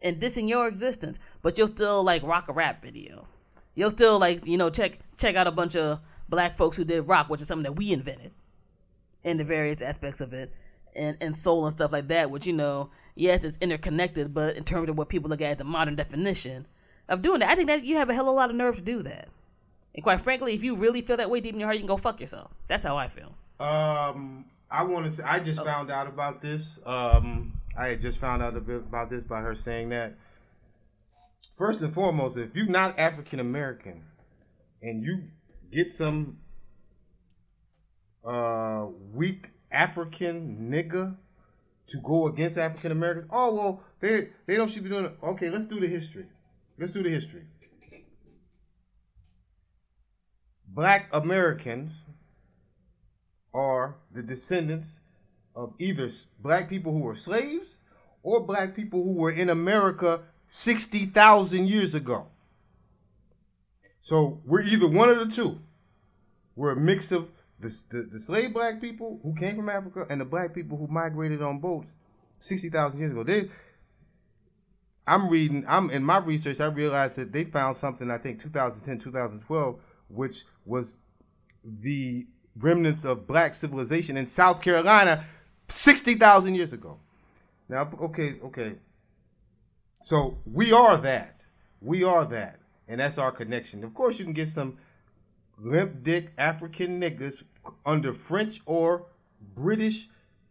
and 0.03 0.21
dissing 0.21 0.49
your 0.49 0.69
existence, 0.69 1.19
but 1.41 1.57
you'll 1.57 1.69
still 1.69 2.03
like 2.03 2.23
rock 2.23 2.49
a 2.49 2.53
rap 2.53 2.83
video. 2.83 3.27
You'll 3.75 3.91
still 3.91 4.19
like 4.19 4.47
you 4.47 4.59
know 4.59 4.69
check 4.69 4.99
check 5.17 5.37
out 5.37 5.47
a 5.47 5.53
bunch 5.53 5.77
of 5.77 6.01
black 6.29 6.57
folks 6.57 6.77
who 6.77 6.85
did 6.85 7.03
rock, 7.03 7.31
which 7.31 7.41
is 7.41 7.49
something 7.49 7.65
that 7.65 7.79
we 7.79 7.93
invented, 7.93 8.33
in 9.25 9.39
the 9.39 9.45
various 9.45 9.81
aspects 9.81 10.21
of 10.21 10.35
it, 10.35 10.53
and 10.95 11.17
and 11.21 11.37
soul 11.37 11.65
and 11.65 11.73
stuff 11.73 11.93
like 11.93 12.09
that. 12.09 12.31
Which 12.31 12.47
you 12.47 12.53
know, 12.53 12.91
yes, 13.15 13.45
it's 13.45 13.59
interconnected, 13.61 14.35
but 14.35 14.57
in 14.57 14.65
terms 14.65 14.91
of 14.91 14.99
what 14.99 15.09
people 15.09 15.31
look 15.31 15.41
at 15.41 15.53
as 15.53 15.59
the 15.59 15.65
modern 15.65 15.97
definition 15.97 16.67
of 17.09 17.23
doing 17.23 17.41
that, 17.41 17.49
I 17.49 17.55
think 17.55 17.69
that 17.69 17.85
you 17.85 17.97
have 17.97 18.11
a 18.11 18.15
hell 18.15 18.29
of 18.29 18.35
a 18.35 18.37
lot 18.37 18.51
of 18.51 18.57
nerve 18.57 18.77
to 18.77 18.83
do 18.83 19.03
that. 19.03 19.29
And 19.95 20.03
quite 20.03 20.21
frankly, 20.21 20.55
if 20.55 20.63
you 20.63 20.75
really 20.75 21.03
feel 21.03 21.17
that 21.19 21.31
way 21.31 21.41
deep 21.41 21.55
in 21.55 21.61
your 21.61 21.67
heart, 21.67 21.77
you 21.77 21.81
can 21.81 21.89
go 21.89 21.97
fuck 21.97 22.21
yourself. 22.21 22.51
That's 22.69 22.85
how 22.85 22.97
I 22.97 23.09
feel. 23.09 23.35
Um, 23.61 24.47
I 24.71 24.85
want 24.85 25.05
to 25.05 25.11
say 25.11 25.23
I 25.23 25.39
just 25.39 25.63
found 25.63 25.91
out 25.91 26.07
about 26.07 26.41
this. 26.41 26.81
Um, 26.87 27.61
I 27.77 27.89
had 27.89 28.01
just 28.01 28.19
found 28.19 28.43
out 28.43 28.57
a 28.57 28.61
bit 28.61 28.77
about 28.77 29.11
this 29.11 29.23
by 29.23 29.41
her 29.41 29.55
saying 29.55 29.91
that. 29.91 30.15
First 31.59 31.83
and 31.83 31.93
foremost, 31.93 32.37
if 32.39 32.57
you're 32.57 32.67
not 32.67 32.99
African 32.99 33.39
American 33.39 34.03
and 34.81 35.03
you 35.03 35.25
get 35.71 35.91
some 35.91 36.39
uh 38.25 38.87
weak 39.13 39.51
African 39.71 40.71
nigga 40.73 41.17
to 41.89 41.99
go 41.99 42.27
against 42.27 42.57
African 42.57 42.93
Americans, 42.93 43.29
oh 43.31 43.55
well, 43.55 43.85
they 44.01 44.31
they 44.47 44.57
don't 44.57 44.71
should 44.71 44.83
be 44.83 44.91
doing 44.91 45.05
it. 45.05 45.17
Okay, 45.23 45.51
let's 45.51 45.67
do 45.67 45.79
the 45.79 45.87
history. 45.87 46.27
Let's 46.79 46.93
do 46.93 47.03
the 47.03 47.11
history. 47.11 47.43
Black 50.75 51.09
Americans 51.13 51.93
are 53.53 53.97
the 54.11 54.23
descendants 54.23 55.01
of 55.55 55.75
either 55.79 56.09
black 56.41 56.69
people 56.71 56.93
who 56.93 57.01
were 57.01 57.15
slaves 57.15 57.77
or 58.23 58.41
black 58.41 58.75
people 58.75 59.05
who 59.05 59.13
were 59.13 59.31
in 59.31 59.51
America 59.51 60.23
60,000 60.47 61.69
years 61.69 61.95
ago. 61.95 62.27
So 64.01 64.41
we're 64.47 64.63
either 64.63 64.89
one 64.89 65.11
of 65.11 65.19
the 65.19 65.27
two. 65.27 65.59
We're 66.57 66.73
a 66.73 66.77
mix 66.77 67.13
of 67.13 67.31
the, 67.61 67.69
the, 67.91 68.03
the 68.13 68.19
slave 68.19 68.55
black 68.55 68.81
people 68.81 69.21
who 69.23 69.35
came 69.35 69.57
from 69.57 69.69
Africa 69.69 70.07
and 70.09 70.21
the 70.21 70.25
black 70.25 70.55
people 70.55 70.79
who 70.79 70.87
migrated 70.87 71.43
on 71.43 71.59
boats 71.59 71.93
60,000 72.39 72.99
years 72.99 73.13
ago. 73.13 73.23
They, 73.23 73.49
I'm 75.07 75.29
reading, 75.29 75.65
I'm 75.69 75.91
in 75.91 76.03
my 76.03 76.19
research, 76.19 76.61
I 76.61 76.67
realized 76.67 77.19
that 77.19 77.31
they 77.31 77.45
found 77.45 77.77
something, 77.77 78.11
I 78.11 78.17
think 78.17 78.41
2010, 78.41 78.99
2012, 78.99 79.81
which 80.13 80.45
was 80.67 81.01
the 81.81 82.27
remnants 82.59 83.05
of 83.05 83.27
black 83.27 83.55
civilization 83.55 84.17
in 84.17 84.27
South 84.27 84.63
Carolina 84.63 85.25
60,000 85.69 86.55
years 86.55 86.73
ago. 86.73 86.99
Now, 87.69 87.91
okay, 88.01 88.35
okay. 88.45 88.75
So 90.03 90.39
we 90.45 90.73
are 90.73 90.97
that. 90.99 91.45
We 91.81 92.05
are 92.05 92.25
that. 92.27 92.59
And 92.89 93.01
that's 93.01 93.19
our 93.19 93.33
connection. 93.33 93.85
Of 93.85 93.95
course, 93.95 94.19
you 94.19 94.25
can 94.25 94.35
get 94.35 94.49
some 94.49 94.77
limp 95.59 96.03
dick 96.03 96.33
African 96.37 97.01
niggas 97.01 97.45
under 97.87 98.13
French 98.13 98.61
or 98.67 99.07
British 99.55 100.09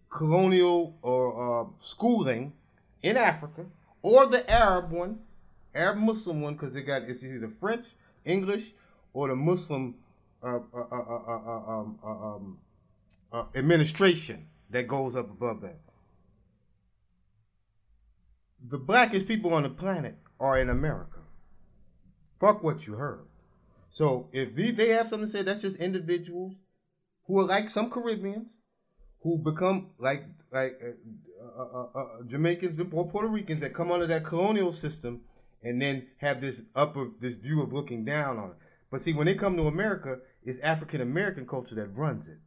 colonial 0.09 0.97
or 1.01 1.61
uh, 1.61 1.65
schooling 1.77 2.53
in 3.01 3.17
Africa, 3.17 3.65
or 4.03 4.27
the 4.27 4.47
Arab 4.49 4.91
one, 4.91 5.19
Arab 5.73 5.97
Muslim 5.97 6.41
one, 6.41 6.53
because 6.53 6.73
they 6.73 6.81
got 6.81 7.03
it's 7.03 7.23
either 7.23 7.47
French, 7.47 7.87
English, 8.25 8.73
or 9.13 9.27
the 9.27 9.35
Muslim 9.35 9.95
administration 13.55 14.47
that 14.69 14.87
goes 14.87 15.15
up 15.15 15.29
above 15.29 15.61
that. 15.61 15.79
The 18.69 18.77
blackest 18.77 19.27
people 19.27 19.53
on 19.53 19.63
the 19.63 19.69
planet 19.69 20.15
are 20.39 20.57
in 20.57 20.69
America. 20.69 21.19
Fuck 22.39 22.63
what 22.63 22.87
you 22.87 22.93
heard. 22.93 23.25
So 23.91 24.29
if 24.31 24.55
they, 24.55 24.89
have 24.89 25.07
something 25.07 25.27
to 25.27 25.31
say, 25.31 25.43
that's 25.43 25.61
just 25.61 25.77
individuals 25.77 26.53
who 27.25 27.39
are 27.39 27.45
like 27.45 27.69
some 27.69 27.89
Caribbeans 27.89 28.47
who 29.21 29.37
become 29.37 29.91
like 29.99 30.23
like 30.51 30.81
uh, 30.83 31.61
uh, 31.61 31.63
uh, 31.63 31.99
uh, 31.99 32.23
Jamaicans 32.27 32.79
and 32.79 32.91
Puerto 32.91 33.27
Ricans 33.27 33.59
that 33.59 33.73
come 33.73 33.91
under 33.91 34.07
that 34.07 34.25
colonial 34.25 34.73
system 34.73 35.21
and 35.63 35.81
then 35.81 36.07
have 36.17 36.41
this 36.41 36.63
upper 36.75 37.09
this 37.19 37.35
view 37.35 37.61
of 37.61 37.71
looking 37.71 38.03
down 38.03 38.37
on 38.37 38.49
it. 38.51 38.57
But 38.91 39.01
see, 39.01 39.13
when 39.13 39.25
they 39.25 39.35
come 39.35 39.55
to 39.55 39.67
America, 39.67 40.19
it's 40.43 40.59
African 40.59 41.01
American 41.01 41.47
culture 41.47 41.75
that 41.75 41.95
runs 41.95 42.27
it. 42.27 42.39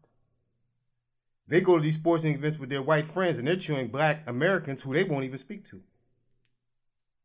They 1.49 1.61
go 1.61 1.77
to 1.77 1.83
these 1.83 1.97
sporting 1.97 2.35
events 2.35 2.59
with 2.59 2.71
their 2.71 2.83
white 2.83 3.09
friends 3.09 3.39
and 3.39 3.47
they're 3.47 3.57
chewing 3.57 3.89
black 3.89 4.23
Americans 4.27 4.83
who 4.83 4.95
they 4.95 5.05
won't 5.05 5.25
even 5.25 5.39
speak 5.39 5.69
to. 5.71 5.81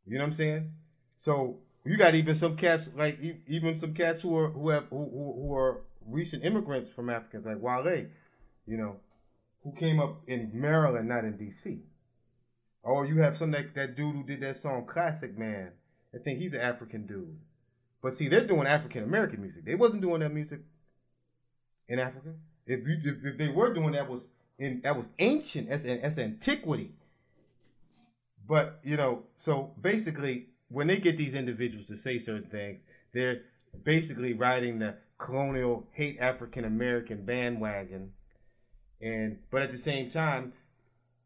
You 0.08 0.18
know 0.18 0.24
what 0.24 0.28
I'm 0.28 0.34
saying? 0.34 0.72
So 1.18 1.60
you 1.86 1.98
got 1.98 2.16
even 2.16 2.36
some 2.36 2.56
cats 2.56 2.90
like 2.96 3.20
even 3.48 3.78
some 3.78 3.94
cats 3.94 4.22
who 4.22 4.38
are 4.38 4.50
who 4.50 4.70
have 4.70 4.86
who, 4.90 4.98
who, 4.98 5.54
are 5.54 5.82
recent 6.06 6.44
immigrants 6.44 6.92
from 6.92 7.10
Africans 7.10 7.46
like 7.46 7.62
Wale, 7.62 8.08
you 8.66 8.78
know, 8.78 8.98
who 9.64 9.74
came 9.74 10.00
up 10.00 10.22
in 10.28 10.50
Maryland, 10.54 11.08
not 11.08 11.26
in 11.26 11.38
D.C. 11.38 11.80
Or 12.84 13.02
oh, 13.02 13.08
you 13.08 13.22
have 13.22 13.38
some 13.38 13.52
that 13.52 13.76
that 13.76 13.96
dude 13.96 14.16
who 14.16 14.24
did 14.24 14.42
that 14.42 14.56
song 14.56 14.86
Classic 14.86 15.38
Man. 15.38 15.72
I 16.14 16.18
think 16.18 16.40
he's 16.40 16.54
an 16.54 16.62
African 16.62 17.06
dude. 17.06 17.38
But 18.02 18.14
see, 18.14 18.28
they're 18.28 18.48
doing 18.48 18.68
African 18.68 19.04
American 19.04 19.42
music. 19.42 19.66
They 19.66 19.76
wasn't 19.76 20.02
doing 20.02 20.22
that 20.22 20.34
music 20.34 20.60
in 21.88 22.00
Africa. 22.00 22.34
If 22.66 22.88
you 22.88 22.98
if, 23.04 23.26
if 23.26 23.38
they 23.38 23.50
were 23.50 23.74
doing 23.74 23.92
that 23.94 24.10
was 24.10 24.22
in 24.58 24.82
that 24.82 24.96
was 24.96 25.06
ancient 25.20 25.70
as 25.70 25.86
as 25.86 26.18
antiquity. 26.18 26.92
But 28.48 28.80
you 28.84 28.98
know, 28.98 29.24
so 29.36 29.72
basically, 29.82 30.48
when 30.70 30.88
they 30.88 30.98
get 30.98 31.18
these 31.18 31.36
individuals 31.36 31.88
to 31.88 31.98
say 31.98 32.18
certain 32.18 32.50
things, 32.50 32.82
they're 33.14 33.42
basically 33.84 34.34
riding 34.34 34.80
the 34.80 34.96
colonial 35.18 35.88
hate 35.92 36.18
African 36.20 36.66
American 36.66 37.26
bandwagon, 37.26 38.14
and 39.02 39.40
but 39.52 39.62
at 39.62 39.72
the 39.72 39.78
same 39.78 40.10
time, 40.10 40.54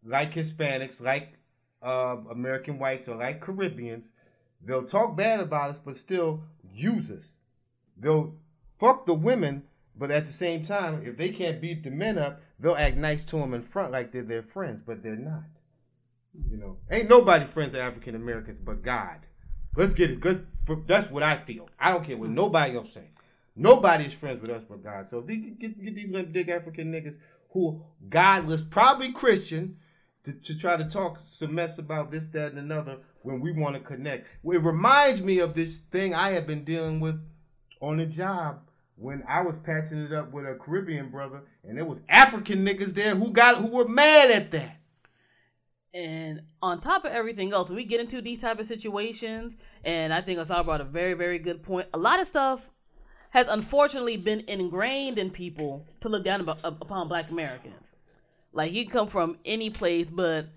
like 0.06 0.34
Hispanics, 0.34 1.02
like 1.02 1.34
uh, 1.82 2.18
American 2.32 2.80
whites, 2.80 3.08
or 3.08 3.16
like 3.16 3.42
Caribbeans, 3.42 4.06
they'll 4.66 4.86
talk 4.86 5.16
bad 5.16 5.40
about 5.40 5.70
us, 5.72 5.80
but 5.84 5.98
still 5.98 6.44
use 6.74 7.12
us. 7.12 7.24
They'll 7.98 8.36
fuck 8.80 9.06
the 9.06 9.14
women, 9.14 9.64
but 9.96 10.12
at 10.12 10.26
the 10.26 10.34
same 10.34 10.66
time, 10.66 11.04
if 11.06 11.18
they 11.18 11.30
can't 11.30 11.62
beat 11.62 11.84
the 11.84 11.92
men 11.92 12.18
up, 12.18 12.42
they'll 12.60 12.76
act 12.76 12.98
nice 12.98 13.24
to 13.26 13.38
them 13.38 13.54
in 13.54 13.64
front 13.64 13.92
like 13.92 14.12
they're 14.12 14.24
their 14.24 14.44
friends, 14.44 14.82
but 14.86 15.04
they're 15.04 15.16
not. 15.16 15.44
You 16.50 16.58
know, 16.58 16.78
ain't 16.90 17.10
nobody 17.10 17.46
friends 17.46 17.74
with 17.74 17.82
African 17.82 18.16
Americans 18.16 18.60
but 18.64 18.82
God. 18.82 19.20
Let's 19.76 19.94
get 19.94 20.12
it. 20.12 20.26
Let's, 20.26 20.42
for, 20.66 20.78
that's 20.88 21.12
what 21.12 21.24
I 21.24 21.38
feel. 21.38 21.70
I 21.80 21.92
don't 21.92 22.04
care 22.04 22.18
what 22.18 22.30
mm. 22.30 22.34
nobody 22.34 22.76
else 22.76 22.94
say. 22.94 23.10
Nobody 23.56 24.06
is 24.06 24.14
friends 24.14 24.42
with 24.42 24.50
us 24.50 24.64
but 24.68 24.84
God. 24.84 25.10
So 25.10 25.22
they 25.22 25.36
get, 25.36 25.84
get 25.84 25.96
these 25.96 26.10
little 26.10 26.32
big 26.32 26.50
African 26.50 26.92
niggas 26.92 27.16
who 27.52 27.84
godless, 28.10 28.64
probably 28.64 29.12
Christian, 29.12 29.78
to, 30.24 30.32
to 30.32 30.58
try 30.58 30.78
to 30.78 30.86
talk 30.86 31.20
some 31.26 31.56
mess 31.56 31.78
about 31.78 32.12
this, 32.12 32.24
that, 32.34 32.52
and 32.52 32.60
another 32.60 32.98
when 33.24 33.42
we 33.42 33.52
want 33.52 33.76
to 33.76 33.82
connect. 33.82 34.28
It 34.44 34.64
reminds 34.64 35.22
me 35.22 35.40
of 35.40 35.54
this 35.54 35.80
thing 35.80 36.14
I 36.14 36.32
have 36.32 36.48
been 36.48 36.64
dealing 36.64 37.00
with 37.00 37.20
on 37.82 37.98
the 37.98 38.06
job 38.06 38.62
when 38.96 39.24
I 39.28 39.42
was 39.42 39.58
patching 39.58 40.00
it 40.00 40.14
up 40.14 40.32
with 40.32 40.46
a 40.46 40.56
Caribbean 40.56 41.10
brother, 41.10 41.42
and 41.64 41.78
there 41.78 41.86
was 41.86 42.00
African 42.08 42.66
niggas 42.66 42.94
there 42.94 43.16
who 43.16 43.32
got 43.32 43.58
who 43.58 43.68
were 43.68 43.88
mad 43.88 44.32
at 44.32 44.52
that. 44.52 44.80
And 45.94 46.42
on 46.62 46.80
top 46.80 47.06
of 47.06 47.12
everything 47.12 47.54
else, 47.54 47.70
we 47.70 47.84
get 47.84 48.00
into 48.00 48.22
these 48.22 48.42
type 48.42 48.60
of 48.60 48.66
situations, 48.66 49.56
and 49.84 50.14
I 50.14 50.22
think 50.22 50.40
Ausar 50.40 50.66
brought 50.66 50.82
a 50.82 50.86
very, 50.86 51.14
very 51.14 51.38
good 51.38 51.62
point. 51.64 51.88
A 51.94 51.98
lot 51.98 52.20
of 52.20 52.26
stuff 52.26 52.72
has 53.30 53.48
unfortunately 53.48 54.18
been 54.18 54.44
ingrained 54.48 55.18
in 55.18 55.30
people 55.30 55.86
to 56.02 56.10
look 56.10 56.24
down 56.24 56.48
upon 56.64 57.08
Black 57.08 57.30
Americans. 57.30 57.93
Like 58.54 58.72
you 58.72 58.84
can 58.84 58.92
come 58.92 59.08
from 59.08 59.38
any 59.44 59.70
place, 59.70 60.12
but 60.12 60.48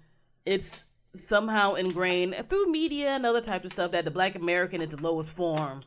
it's 0.45 0.85
somehow 1.15 1.75
ingrained 1.75 2.37
through 2.49 2.71
media 2.71 3.11
and 3.11 3.27
other 3.27 3.41
types 3.41 3.65
of 3.65 3.73
stuff 3.73 3.93
that 3.93 4.05
the 4.05 4.11
Black 4.11 4.35
American 4.35 4.83
is 4.83 4.91
the 4.91 5.03
lowest 5.03 5.31
form 5.31 5.83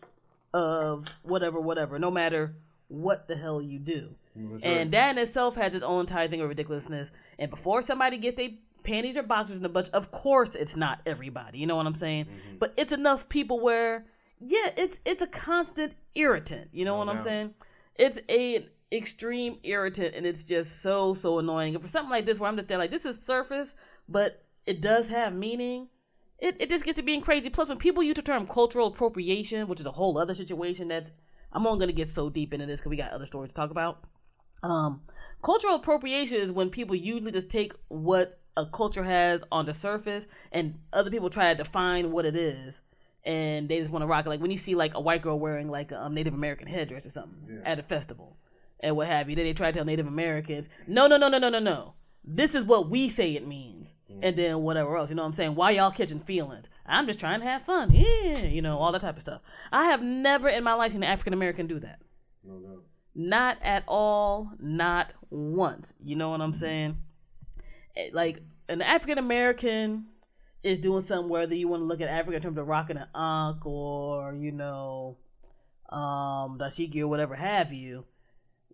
of 0.53 1.07
whatever, 1.23 1.59
whatever, 1.59 1.99
no 1.99 2.09
matter 2.09 2.55
what 2.87 3.27
the 3.27 3.35
hell 3.35 3.61
you 3.61 3.77
do. 3.79 4.15
And 4.63 4.91
that 4.91 5.11
in 5.11 5.17
itself 5.17 5.55
has 5.55 5.75
its 5.75 5.83
own 5.83 6.01
entire 6.01 6.27
thing 6.27 6.41
of 6.41 6.47
ridiculousness. 6.47 7.11
And 7.37 7.49
before 7.49 7.81
somebody 7.81 8.17
gets 8.17 8.37
their 8.37 8.49
panties 8.83 9.17
or 9.17 9.23
boxers 9.23 9.57
in 9.57 9.65
a 9.65 9.69
bunch, 9.69 9.89
of 9.89 10.11
course 10.11 10.55
it's 10.55 10.77
not 10.77 11.01
everybody. 11.05 11.59
You 11.59 11.67
know 11.67 11.75
what 11.75 11.85
I'm 11.85 11.95
saying? 11.95 12.25
Mm-hmm. 12.25 12.57
But 12.57 12.73
it's 12.77 12.93
enough 12.93 13.27
people 13.27 13.59
where, 13.59 14.05
yeah, 14.39 14.69
it's 14.77 15.01
it's 15.05 15.21
a 15.21 15.27
constant 15.27 15.93
irritant. 16.15 16.69
You 16.71 16.85
know 16.85 16.95
what 16.95 17.09
I'm 17.09 17.21
saying? 17.21 17.53
It's 17.95 18.19
a 18.29 18.65
extreme 18.91 19.59
irritant, 19.63 20.15
and 20.15 20.25
it's 20.25 20.43
just 20.43 20.81
so 20.81 21.13
so 21.13 21.39
annoying. 21.39 21.75
And 21.75 21.83
for 21.83 21.89
something 21.89 22.09
like 22.09 22.25
this, 22.25 22.39
where 22.39 22.49
I'm 22.49 22.55
just 22.55 22.67
there 22.67 22.77
like 22.77 22.91
this 22.91 23.05
is 23.05 23.21
surface, 23.21 23.75
but 24.07 24.43
it 24.65 24.81
does 24.81 25.09
have 25.09 25.33
meaning. 25.33 25.89
It, 26.39 26.55
it 26.59 26.69
just 26.69 26.85
gets 26.85 26.97
to 26.97 27.03
being 27.03 27.21
crazy. 27.21 27.49
Plus, 27.49 27.67
when 27.67 27.77
people 27.77 28.01
use 28.01 28.15
the 28.15 28.21
term 28.21 28.47
cultural 28.47 28.87
appropriation, 28.87 29.67
which 29.67 29.81
is 29.81 29.85
a 29.85 29.91
whole 29.91 30.17
other 30.17 30.33
situation 30.33 30.87
that 30.87 31.11
I'm 31.51 31.67
only 31.67 31.79
gonna 31.79 31.91
get 31.91 32.09
so 32.09 32.29
deep 32.29 32.53
into 32.53 32.65
this 32.65 32.79
because 32.79 32.89
we 32.89 32.97
got 32.97 33.11
other 33.11 33.25
stories 33.25 33.51
to 33.51 33.55
talk 33.55 33.71
about. 33.71 34.03
Um, 34.63 35.01
cultural 35.41 35.75
appropriation 35.75 36.37
is 36.37 36.51
when 36.51 36.69
people 36.69 36.95
usually 36.95 37.31
just 37.31 37.49
take 37.49 37.73
what 37.87 38.39
a 38.57 38.65
culture 38.65 39.03
has 39.03 39.43
on 39.51 39.65
the 39.65 39.73
surface 39.73 40.27
and 40.51 40.79
other 40.91 41.09
people 41.09 41.29
try 41.29 41.53
to 41.53 41.57
define 41.57 42.11
what 42.11 42.25
it 42.25 42.35
is 42.35 42.81
and 43.23 43.69
they 43.69 43.79
just 43.79 43.91
want 43.91 44.03
to 44.03 44.07
rock 44.07 44.25
it. 44.25 44.29
Like 44.29 44.41
when 44.41 44.51
you 44.51 44.57
see 44.57 44.75
like 44.75 44.95
a 44.95 44.99
white 44.99 45.21
girl 45.21 45.39
wearing 45.39 45.69
like 45.69 45.91
a 45.91 46.01
um, 46.01 46.13
Native 46.13 46.33
American 46.33 46.67
headdress 46.67 47.05
or 47.05 47.09
something 47.09 47.61
at 47.65 47.79
a 47.79 47.83
festival 47.83 48.35
and 48.79 48.95
what 48.95 49.07
have 49.07 49.29
you, 49.29 49.35
then 49.35 49.45
they 49.45 49.53
try 49.53 49.71
to 49.71 49.75
tell 49.77 49.85
Native 49.85 50.07
Americans, 50.07 50.69
no, 50.87 51.07
no, 51.07 51.17
no, 51.17 51.27
no, 51.27 51.37
no, 51.37 51.49
no, 51.49 51.59
no. 51.59 51.93
This 52.23 52.55
is 52.55 52.65
what 52.65 52.89
we 52.89 53.09
say 53.09 53.35
it 53.35 53.47
means. 53.47 53.93
And 54.21 54.35
then 54.35 54.61
whatever 54.61 54.97
else, 54.97 55.09
you 55.09 55.15
know 55.15 55.21
what 55.21 55.27
I'm 55.27 55.33
saying? 55.33 55.55
Why 55.55 55.71
y'all 55.71 55.91
catching 55.91 56.19
feelings? 56.19 56.65
I'm 56.85 57.05
just 57.05 57.19
trying 57.19 57.41
to 57.41 57.45
have 57.45 57.63
fun. 57.63 57.91
Yeah, 57.93 58.45
you 58.45 58.61
know, 58.61 58.77
all 58.79 58.91
that 58.91 59.01
type 59.01 59.15
of 59.15 59.21
stuff. 59.21 59.41
I 59.71 59.85
have 59.85 60.01
never 60.01 60.49
in 60.49 60.63
my 60.63 60.73
life 60.73 60.91
seen 60.91 61.03
an 61.03 61.09
African 61.09 61.33
American 61.33 61.67
do 61.67 61.79
that. 61.79 61.99
No, 62.43 62.57
no. 62.57 62.79
Not 63.13 63.57
at 63.61 63.83
all, 63.87 64.51
not 64.59 65.13
once. 65.29 65.93
You 66.03 66.15
know 66.15 66.29
what 66.29 66.41
I'm 66.41 66.53
saying? 66.53 66.97
Eh, 67.95 68.09
Like 68.13 68.41
an 68.67 68.81
African 68.81 69.19
American 69.19 70.05
is 70.63 70.79
doing 70.79 71.01
something 71.01 71.29
whether 71.29 71.53
you 71.55 71.67
want 71.67 71.81
to 71.81 71.85
look 71.85 72.01
at 72.01 72.09
Africa 72.09 72.37
in 72.37 72.41
terms 72.41 72.57
of 72.57 72.67
rocking 72.67 72.97
an 72.97 73.07
ankh 73.15 73.65
or, 73.65 74.33
you 74.33 74.51
know, 74.51 75.17
um, 75.89 76.57
dashiki 76.57 77.01
or 77.01 77.07
whatever 77.07 77.35
have 77.35 77.71
you. 77.71 78.05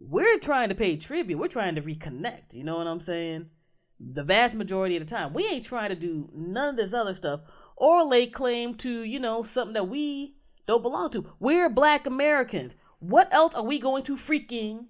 We're 0.08 0.39
trying 0.39 0.70
to 0.70 0.76
pay 0.76 0.98
tribute. 0.98 1.38
We're 1.38 1.48
trying 1.48 1.76
to 1.76 1.82
reconnect. 1.82 2.54
You 2.54 2.63
know 2.63 2.78
what 2.78 2.88
I'm 2.88 3.00
saying? 3.00 3.48
The 4.00 4.24
vast 4.24 4.56
majority 4.56 4.98
of 4.98 5.06
the 5.06 5.13
time. 5.13 5.34
We 5.34 5.48
ain't 5.48 5.65
trying 5.65 5.89
to 5.89 5.96
do 5.96 6.30
none 6.34 6.70
of 6.70 6.76
this 6.76 6.94
other 6.94 7.13
stuff 7.13 7.41
or 7.76 8.04
lay 8.04 8.28
claim 8.28 8.76
to, 8.76 9.04
you 9.04 9.20
know, 9.20 9.44
something 9.44 9.74
that 9.74 9.88
we 9.88 10.36
don't 10.68 10.82
belong 10.82 11.10
to. 11.12 11.26
We're 11.39 11.70
black 11.70 12.06
Americans. 12.06 12.76
What 13.00 13.34
else 13.34 13.56
are 13.56 13.63
we 13.63 13.80
going 13.80 14.04
to 14.04 14.15
freaking 14.15 14.86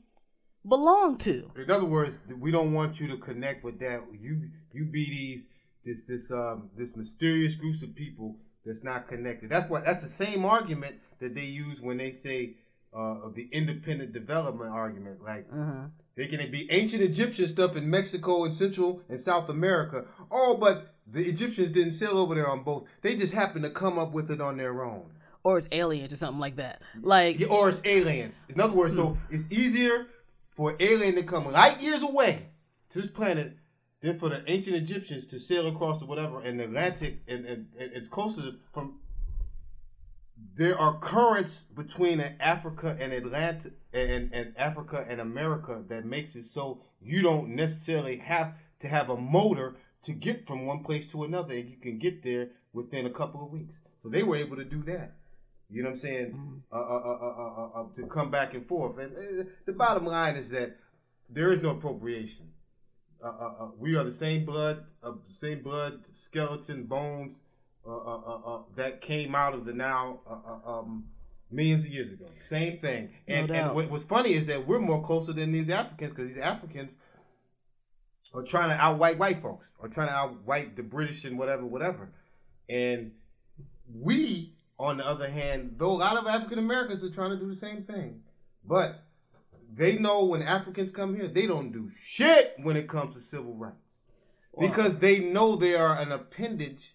belong 0.68 1.18
to? 1.20 1.52
In 1.56 1.72
other 1.72 1.86
words, 1.86 2.20
we 2.38 2.52
don't 2.52 2.74
want 2.74 3.00
you 3.00 3.08
to 3.10 3.18
connect 3.18 3.64
with 3.64 3.80
that. 3.80 4.02
You 4.20 4.50
you 4.74 4.86
be 4.86 5.06
these 5.06 5.48
this 5.86 6.04
this 6.04 6.32
um 6.32 6.70
this 6.78 6.96
mysterious 6.96 7.56
groups 7.56 7.84
of 7.84 7.96
people 7.96 8.38
that's 8.66 8.84
not 8.84 9.08
connected. 9.08 9.50
That's 9.50 9.70
what 9.70 9.86
that's 9.86 10.02
the 10.02 10.10
same 10.10 10.46
argument 10.46 10.96
that 11.20 11.36
they 11.36 11.46
use 11.46 11.82
when 11.82 11.98
they 11.98 12.12
say 12.12 12.58
uh 12.96 13.30
the 13.34 13.48
independent 13.52 14.14
development 14.14 14.72
argument. 14.72 15.24
Like 15.24 15.48
they 16.16 16.28
can 16.28 16.50
be 16.52 16.72
ancient 16.72 17.02
Egyptian 17.02 17.48
stuff 17.48 17.76
in 17.76 17.90
Mexico 17.90 18.46
and 18.46 18.54
Central 18.54 19.02
and 19.10 19.20
South 19.20 19.50
America. 19.50 20.06
Oh, 20.32 20.58
but 20.58 20.96
the 21.08 21.24
Egyptians 21.24 21.72
didn't 21.72 21.92
sail 21.92 22.18
over 22.18 22.36
there 22.36 22.50
on 22.50 22.64
boats. 22.64 22.90
They 23.02 23.16
just 23.16 23.34
happened 23.34 23.64
to 23.66 23.70
come 23.70 24.00
up 24.00 24.12
with 24.12 24.32
it 24.32 24.42
on 24.42 24.58
their 24.58 24.84
own. 24.84 25.06
Or 25.44 25.58
it's 25.58 25.70
aliens 25.72 26.12
or 26.12 26.16
something 26.16 26.40
like 26.40 26.56
that. 26.56 26.82
Like 27.02 27.40
Yeah, 27.40 27.48
or 27.48 27.70
it's 27.70 27.82
aliens. 27.86 28.46
In 28.50 28.60
other 28.60 28.74
words, 28.74 28.96
so 28.96 29.18
it's 29.30 29.52
easier 29.52 30.08
for 30.56 30.72
an 30.72 30.78
alien 30.80 31.16
to 31.16 31.24
come 31.24 31.52
light 31.52 31.82
years 31.82 32.02
away 32.02 32.48
to 32.90 33.02
this 33.02 33.12
planet 33.12 33.58
than 34.02 34.18
for 34.18 34.30
the 34.30 34.44
ancient 34.50 34.76
Egyptians 34.76 35.26
to 35.28 35.40
sail 35.40 35.68
across 35.68 36.00
the 36.00 36.06
whatever 36.06 36.42
and 36.42 36.60
the 36.60 36.64
Atlantic 36.64 37.22
and, 37.28 37.46
and, 37.46 37.68
and 37.78 37.92
it's 37.94 38.08
closer 38.08 38.54
from 38.72 39.00
there 40.56 40.80
are 40.80 40.98
currents 41.00 41.62
between 41.62 42.22
Africa 42.40 42.96
and 43.00 43.12
Atlanta 43.12 43.72
and, 43.94 44.34
and 44.34 44.54
Africa 44.58 45.06
and 45.08 45.20
America 45.20 45.84
that 45.90 46.06
makes 46.06 46.36
it 46.36 46.44
so 46.44 46.80
you 47.02 47.22
don't 47.22 47.50
necessarily 47.50 48.18
have 48.18 48.56
to 48.80 48.88
have 48.88 49.10
a 49.10 49.18
motor 49.18 49.76
to 50.04 50.14
get 50.14 50.48
from 50.48 50.66
one 50.66 50.84
place 50.84 51.12
to 51.12 51.24
another 51.26 51.56
and 51.56 51.70
you 51.70 51.76
can 51.78 52.00
get 52.00 52.24
there 52.24 52.50
within 52.72 53.06
a 53.06 53.10
couple 53.10 53.44
of 53.44 53.52
weeks. 53.52 53.74
So 54.02 54.10
they 54.10 54.24
were 54.24 54.38
able 54.38 54.56
to 54.56 54.64
do 54.64 54.82
that. 54.84 55.16
You 55.70 55.84
know 55.84 55.90
what 55.90 55.96
I'm 55.96 56.02
saying? 56.02 56.64
Uh, 56.72 56.76
uh, 56.76 56.80
uh, 56.80 57.18
uh, 57.22 57.54
uh, 57.58 57.82
uh, 57.82 57.86
to 57.96 58.06
come 58.08 58.32
back 58.32 58.54
and 58.54 58.66
forth. 58.68 58.98
And 59.00 59.18
uh, 59.18 59.44
the 59.66 59.74
bottom 59.74 60.06
line 60.06 60.36
is 60.36 60.50
that 60.52 60.78
there 61.30 61.52
is 61.52 61.62
no 61.62 61.72
appropriation. 61.72 62.48
Uh, 63.22 63.28
uh, 63.28 63.54
uh, 63.60 63.68
we 63.78 63.96
are 63.96 64.04
the 64.04 64.12
same 64.12 64.46
blood, 64.46 64.86
uh, 65.04 65.14
same 65.30 65.64
blood, 65.64 66.04
skeleton, 66.14 66.84
bones 66.84 67.32
uh, 67.32 67.34
uh, 67.34 67.34
uh, 67.34 67.36
uh, 67.36 67.45
that 68.76 69.02
came 69.02 69.36
out 69.36 69.54
of 69.54 69.66
the 69.66 69.74
now 69.74 70.20
uh, 70.28 70.70
uh, 70.70 70.80
um, 70.80 71.06
millions 71.52 71.86
of 71.86 71.92
years 71.92 72.12
ago. 72.12 72.26
Same 72.40 72.80
thing. 72.80 73.12
And, 73.28 73.50
No 73.50 73.54
and 73.54 73.76
what, 73.76 73.90
what's 73.90 74.04
funny 74.04 74.34
is 74.34 74.48
that 74.48 74.66
we're 74.66 74.80
more 74.80 75.04
closer 75.04 75.34
than 75.34 75.52
these 75.52 75.70
Africans 75.70 76.12
because 76.12 76.30
these 76.30 76.42
Africans 76.42 76.92
are 78.34 78.44
trying 78.44 78.70
to 78.70 78.76
outwhite 78.76 79.18
white 79.18 79.42
folks 79.42 79.66
or 79.80 79.88
trying 79.88 80.08
to 80.08 80.14
outwhite 80.14 80.76
the 80.76 80.84
British 80.84 81.26
and 81.26 81.38
whatever, 81.38 81.66
whatever. 81.66 82.10
And 82.70 83.12
we, 83.94 84.54
on 84.80 84.98
the 84.98 85.06
other 85.06 85.30
hand, 85.30 85.76
though 85.78 85.92
a 85.92 85.94
lot 85.94 86.18
of 86.18 86.28
African 86.28 86.60
Americans 86.60 87.04
are 87.04 87.10
trying 87.10 87.32
to 87.32 87.38
do 87.38 87.48
the 87.48 87.56
same 87.56 87.84
thing, 87.84 88.22
but 88.68 89.04
they 89.74 89.98
know 89.98 90.26
when 90.26 90.42
Africans 90.42 90.92
come 90.92 91.16
here, 91.16 91.28
they 91.28 91.46
don't 91.46 91.72
do 91.72 91.90
shit 91.96 92.56
when 92.64 92.76
it 92.76 92.88
comes 92.88 93.14
to 93.16 93.22
civil 93.22 93.54
rights 93.54 93.76
because 94.60 95.00
they 95.00 95.20
know 95.20 95.56
they 95.56 95.76
are 95.76 96.00
an 96.00 96.12
appendage 96.12 96.95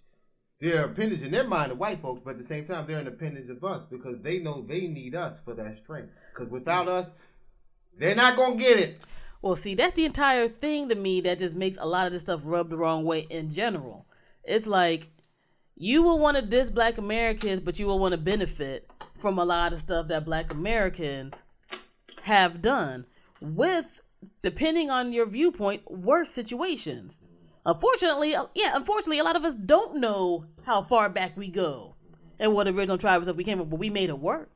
they're 0.61 0.85
appendage 0.85 1.23
in 1.23 1.31
their 1.31 1.49
mind 1.49 1.73
of 1.73 1.79
white 1.79 2.01
folks, 2.01 2.21
but 2.25 2.33
at 2.33 2.39
the 2.39 2.45
same 2.45 2.67
time 2.67 2.87
they're 2.87 2.99
an 2.99 3.07
appendage 3.07 3.49
of 3.49 3.65
us 3.65 3.85
because 3.91 4.21
they 4.23 4.39
know 4.39 4.63
they 4.63 4.87
need 4.87 5.15
us 5.15 5.39
for 5.45 5.55
that 5.55 5.79
strength. 5.83 6.11
Because 6.35 6.51
without 6.51 6.87
us, 6.87 7.11
they're 7.99 8.15
not 8.15 8.37
gonna 8.37 8.57
get 8.57 8.79
it. 8.79 9.01
Well, 9.43 9.57
see, 9.57 9.75
that's 9.75 9.95
the 9.95 10.05
entire 10.05 10.49
thing 10.49 10.91
to 10.91 10.95
me 10.95 11.23
that 11.23 11.39
just 11.39 11.57
makes 11.57 11.79
a 11.81 11.87
lot 11.87 12.07
of 12.07 12.13
this 12.13 12.23
stuff 12.23 12.43
rub 12.45 12.69
the 12.69 12.77
wrong 12.77 13.05
way 13.05 13.27
in 13.31 13.53
general. 13.53 14.07
It's 14.45 14.67
like 14.67 15.09
you 15.77 16.03
will 16.03 16.19
want 16.19 16.37
to 16.37 16.43
diss 16.43 16.71
black 16.71 16.99
Americans, 16.99 17.61
but 17.61 17.79
you 17.79 17.87
will 17.87 17.99
want 17.99 18.13
to 18.13 18.19
benefit 18.19 18.91
from 19.19 19.39
a 19.39 19.45
lot 19.45 19.73
of 19.73 19.81
stuff 19.81 20.09
that 20.09 20.27
black 20.27 20.53
Americans 20.53 21.35
have 22.23 22.61
done 22.61 23.07
with, 23.41 24.03
depending 24.43 24.91
on 24.91 25.15
your 25.15 25.25
viewpoint, 25.25 25.91
worse 25.91 26.31
situations. 26.31 27.19
Unfortunately, 27.67 28.35
uh, 28.35 28.47
yeah, 28.55 28.73
unfortunately, 28.75 29.19
a 29.19 29.25
lot 29.25 29.37
of 29.37 29.45
us 29.45 29.55
don't 29.55 29.97
know 29.97 30.47
how 30.65 30.83
far 30.83 31.09
back 31.09 31.37
we 31.37 31.49
go 31.49 31.95
and 32.39 32.55
what 32.55 32.67
original 32.67 32.99
tribes 32.99 33.27
that 33.27 33.37
we 33.37 33.45
came 33.45 33.59
from, 33.59 33.69
but 33.69 33.79
we 33.79 33.91
made 33.91 34.09
it 34.09 34.19
work. 34.19 34.51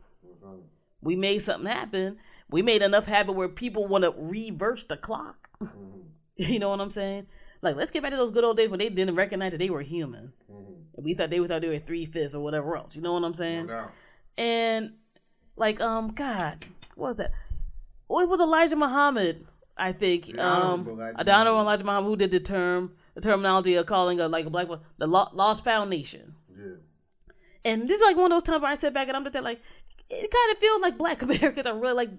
We 1.03 1.17
made 1.17 1.41
something 1.41 1.71
happen. 1.71 2.17
We 2.51 2.63
made 2.63 2.81
enough 2.81 3.05
happen 3.05 3.35
where 3.35 3.49
people 3.49 3.87
want 3.87 4.05
to 4.05 4.15
reverse 4.17 4.85
the 4.85 4.97
clock. 4.97 5.49
you 6.37 6.59
know 6.59 6.71
what 6.71 6.81
I'm 6.81 6.91
saying? 6.91 7.27
Like, 7.61 7.77
let's 7.77 7.91
get 7.91 8.03
back 8.03 8.13
to 8.13 8.17
those 8.17 8.31
good 8.31 8.45
old 8.45 8.57
days 8.57 8.71
when 8.71 8.79
they 8.79 8.89
didn't 8.89 9.15
recognize 9.15 9.53
that 9.53 9.59
they 9.59 9.71
were 9.71 9.83
human. 9.83 10.33
And 10.49 11.05
we 11.05 11.15
thought 11.15 11.31
they 11.31 11.39
thought 11.47 11.61
they 11.61 11.69
were 11.69 11.79
three 11.79 12.07
fifths 12.07 12.35
or 12.35 12.41
whatever 12.41 12.77
else. 12.77 12.95
You 12.95 13.03
know 13.03 13.13
what 13.13 13.25
I'm 13.25 13.35
saying? 13.35 13.67
doubt. 13.67 13.93
And 14.39 14.95
like, 15.57 15.81
um, 15.81 16.09
God, 16.09 16.65
what 16.95 17.09
was 17.09 17.17
that? 17.17 17.33
Oh, 18.09 18.21
it 18.21 18.29
was 18.29 18.41
Elijah 18.41 18.77
Muhammad, 18.77 19.47
I 19.77 19.93
think. 19.93 20.27
The 20.27 20.47
um, 20.47 20.89
Elijah 20.89 21.33
Honorable. 21.33 21.61
Elijah 21.61 21.85
Muhammad, 21.85 22.09
who 22.09 22.17
did 22.17 22.31
the 22.31 22.41
term, 22.41 22.93
the 23.15 23.21
terminology 23.21 23.75
of 23.75 23.87
calling 23.87 24.21
a 24.21 24.29
like 24.29 24.47
a 24.47 24.51
black 24.51 24.69
the 24.99 25.07
lo- 25.07 25.31
lost-found 25.33 25.91
nation. 25.91 26.35
Yeah. 26.57 26.77
And 27.65 27.89
this 27.89 28.01
is 28.01 28.07
like 28.07 28.17
one 28.17 28.31
of 28.31 28.37
those 28.37 28.43
times 28.43 28.63
where 28.63 28.71
I 28.71 28.77
sit 28.77 28.93
back 28.93 29.09
and 29.09 29.17
I'm 29.17 29.25
just 29.25 29.33
there 29.33 29.43
like, 29.43 29.61
it 30.11 30.31
kind 30.31 30.53
of 30.53 30.59
feels 30.59 30.83
like 30.83 30.99
Black 30.99 31.23
Americans 31.23 31.67
are 31.67 31.79
really 31.79 31.95
like 31.95 32.11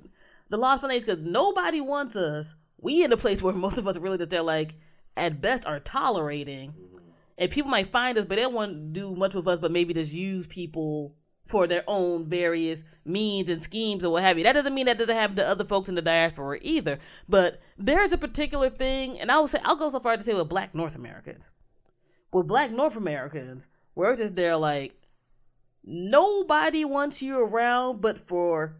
the 0.49 0.57
lost-found 0.57 0.91
nation 0.91 1.05
because 1.05 1.25
nobody 1.25 1.81
wants 1.81 2.15
us. 2.15 2.55
We 2.79 3.03
in 3.03 3.11
a 3.11 3.17
place 3.17 3.41
where 3.43 3.53
most 3.53 3.77
of 3.77 3.87
us 3.87 3.97
really 3.97 4.17
just 4.17 4.31
there 4.31 4.41
like 4.41 4.75
at 5.17 5.39
best 5.41 5.65
are 5.65 5.79
tolerating, 5.79 6.73
and 7.37 7.51
people 7.51 7.71
might 7.71 7.91
find 7.91 8.17
us, 8.17 8.25
but 8.25 8.35
they 8.35 8.41
don't 8.41 8.53
want 8.53 8.71
to 8.73 8.99
do 8.99 9.15
much 9.15 9.33
with 9.33 9.47
us, 9.47 9.59
but 9.59 9.71
maybe 9.71 9.93
just 9.93 10.11
use 10.11 10.45
people 10.47 11.13
for 11.45 11.67
their 11.67 11.83
own 11.87 12.25
various 12.25 12.83
means 13.05 13.49
and 13.49 13.61
schemes 13.61 14.03
or 14.03 14.11
what 14.11 14.23
have 14.23 14.37
you. 14.37 14.43
That 14.43 14.53
doesn't 14.53 14.73
mean 14.73 14.87
that 14.87 14.97
doesn't 14.97 15.15
happen 15.15 15.35
to 15.37 15.47
other 15.47 15.63
folks 15.63 15.89
in 15.89 15.95
the 15.95 16.01
diaspora 16.01 16.57
either. 16.61 16.99
But 17.29 17.61
there's 17.77 18.13
a 18.13 18.17
particular 18.17 18.69
thing, 18.69 19.19
and 19.19 19.31
I 19.31 19.37
will 19.37 19.47
say 19.47 19.59
I'll 19.63 19.75
go 19.75 19.89
so 19.89 19.99
far 19.99 20.13
as 20.13 20.19
to 20.19 20.25
say 20.25 20.33
with 20.33 20.49
Black 20.49 20.73
North 20.73 20.95
Americans. 20.95 21.51
With 22.31 22.47
Black 22.47 22.71
North 22.71 22.95
Americans, 22.95 23.67
we're 23.93 24.15
just 24.15 24.35
there 24.35 24.57
like 24.57 24.93
nobody 25.83 26.83
wants 26.83 27.21
you 27.21 27.39
around 27.39 28.01
but 28.01 28.17
for 28.27 28.77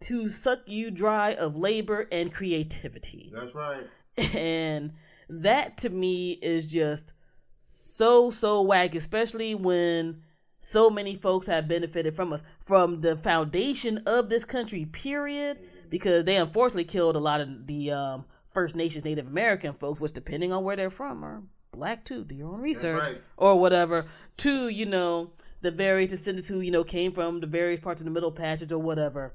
to 0.00 0.28
suck 0.28 0.60
you 0.66 0.90
dry 0.90 1.32
of 1.32 1.56
labor 1.56 2.08
and 2.10 2.32
creativity. 2.32 3.32
That's 3.34 3.54
right. 3.54 3.86
And 4.36 4.92
that 5.28 5.78
to 5.78 5.90
me 5.90 6.32
is 6.32 6.66
just 6.66 7.14
so 7.58 8.30
so 8.30 8.62
whack, 8.62 8.94
especially 8.94 9.54
when 9.54 10.22
so 10.64 10.88
many 10.88 11.14
folks 11.14 11.46
have 11.46 11.68
benefited 11.68 12.16
from 12.16 12.32
us 12.32 12.42
from 12.64 13.02
the 13.02 13.16
foundation 13.16 13.98
of 14.06 14.30
this 14.30 14.46
country, 14.46 14.86
period. 14.86 15.58
Because 15.90 16.24
they 16.24 16.36
unfortunately 16.36 16.84
killed 16.84 17.16
a 17.16 17.20
lot 17.20 17.42
of 17.42 17.66
the 17.66 17.92
um, 17.92 18.24
First 18.52 18.74
Nations 18.74 19.04
Native 19.04 19.26
American 19.26 19.74
folks, 19.74 20.00
which 20.00 20.12
depending 20.12 20.52
on 20.52 20.64
where 20.64 20.74
they're 20.74 20.90
from 20.90 21.22
are 21.22 21.42
black 21.70 22.04
too. 22.04 22.24
Do 22.24 22.34
your 22.34 22.48
own 22.48 22.62
research 22.62 23.02
right. 23.02 23.20
or 23.36 23.60
whatever. 23.60 24.06
To 24.38 24.68
you 24.70 24.86
know 24.86 25.32
the 25.60 25.70
various 25.70 26.10
descendants 26.10 26.48
who 26.48 26.60
you 26.60 26.70
know 26.70 26.82
came 26.82 27.12
from 27.12 27.40
the 27.40 27.46
various 27.46 27.80
parts 27.80 28.00
of 28.00 28.06
the 28.06 28.10
Middle 28.10 28.32
Passage 28.32 28.72
or 28.72 28.78
whatever 28.78 29.34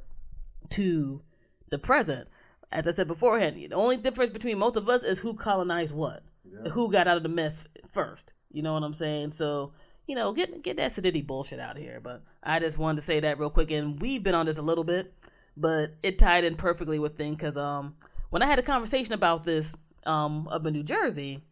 to 0.72 1.22
the 1.70 1.78
present. 1.78 2.28
As 2.72 2.88
I 2.88 2.92
said 2.92 3.08
beforehand, 3.08 3.56
the 3.56 3.76
only 3.76 3.98
difference 3.98 4.34
between 4.34 4.58
most 4.58 4.78
of 4.78 4.90
us 4.90 5.04
is 5.04 5.20
who 5.20 5.36
colonized 5.36 5.94
what, 5.94 6.24
who 6.72 6.92
got 6.92 7.08
out 7.08 7.18
of 7.18 7.24
the 7.24 7.30
mess 7.30 7.66
first. 7.94 8.34
You 8.52 8.64
know 8.64 8.74
what 8.74 8.84
I'm 8.84 8.96
saying? 8.96 9.32
So 9.32 9.74
you 10.10 10.16
know, 10.16 10.34
get 10.34 10.64
get 10.64 10.78
that 10.78 10.90
sedity 10.90 11.26
bullshit 11.26 11.60
out 11.60 11.78
of 11.78 11.84
here. 11.84 12.00
But 12.02 12.24
I 12.42 12.60
just 12.60 12.80
wanted 12.80 12.96
to 12.96 13.02
say 13.04 13.20
that 13.20 13.38
real 13.38 13.52
quick, 13.52 13.70
and 13.70 14.02
we've 14.02 14.24
been 14.24 14.34
on 14.34 14.48
this 14.48 14.58
a 14.58 14.64
little 14.64 14.84
bit, 14.84 15.14
but 15.56 15.92
it 16.02 16.18
tied 16.18 16.44
in 16.44 16.56
perfectly 16.56 16.98
with 16.98 17.16
thing 17.16 17.36
because 17.36 17.56
um 17.56 17.96
when 18.32 18.42
I 18.42 18.48
had 18.48 18.58
a 18.58 18.64
conversation 18.64 19.14
about 19.14 19.44
this 19.44 19.76
um 20.08 20.48
up 20.48 20.66
in 20.66 20.74
New 20.74 20.82
Jersey, 20.82 21.44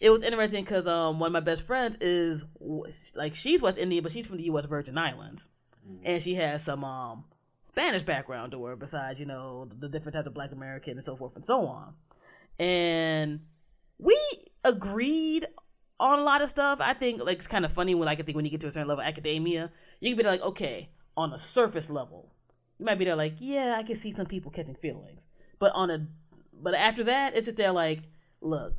it 0.00 0.10
was 0.10 0.22
interesting 0.22 0.64
because 0.64 0.86
um 0.86 1.18
one 1.18 1.28
of 1.28 1.32
my 1.32 1.40
best 1.40 1.62
friends 1.62 1.96
is 2.02 2.44
like 3.16 3.34
she's 3.34 3.62
West 3.62 3.78
Indian, 3.78 4.02
but 4.02 4.12
she's 4.12 4.26
from 4.26 4.36
the 4.36 4.44
U.S. 4.44 4.66
Virgin 4.66 4.98
Islands, 4.98 5.46
and 6.04 6.20
she 6.20 6.34
has 6.34 6.62
some 6.62 6.84
um 6.84 7.24
Spanish 7.62 8.02
background 8.02 8.52
to 8.52 8.62
her 8.66 8.76
besides 8.76 9.18
you 9.18 9.24
know 9.24 9.66
the 9.78 9.88
different 9.88 10.14
types 10.14 10.26
of 10.26 10.34
Black 10.34 10.52
American 10.52 10.92
and 10.92 11.02
so 11.02 11.16
forth 11.16 11.34
and 11.36 11.44
so 11.44 11.60
on, 11.60 11.94
and 12.58 13.40
we 13.98 14.18
agreed 14.62 15.46
on 16.00 16.18
a 16.18 16.22
lot 16.22 16.42
of 16.42 16.50
stuff. 16.50 16.80
I 16.80 16.92
think 16.94 17.22
like 17.22 17.36
it's 17.38 17.46
kind 17.46 17.64
of 17.64 17.72
funny 17.72 17.94
when 17.94 18.06
like 18.06 18.20
I 18.20 18.22
think 18.22 18.36
when 18.36 18.44
you 18.44 18.50
get 18.50 18.60
to 18.62 18.66
a 18.66 18.70
certain 18.70 18.88
level 18.88 19.02
of 19.02 19.08
academia, 19.08 19.70
you 20.00 20.10
can 20.10 20.18
be 20.18 20.28
like, 20.28 20.40
okay, 20.42 20.88
on 21.16 21.32
a 21.32 21.38
surface 21.38 21.90
level, 21.90 22.30
you 22.78 22.86
might 22.86 22.98
be 22.98 23.04
there 23.04 23.16
like, 23.16 23.34
yeah, 23.38 23.74
I 23.76 23.82
can 23.82 23.94
see 23.94 24.10
some 24.10 24.26
people 24.26 24.50
catching 24.50 24.74
feelings, 24.74 25.20
but 25.58 25.72
on 25.74 25.90
a 25.90 26.06
but 26.62 26.74
after 26.74 27.04
that, 27.04 27.36
it's 27.36 27.46
just 27.46 27.56
there 27.56 27.72
like, 27.72 28.00
look, 28.40 28.74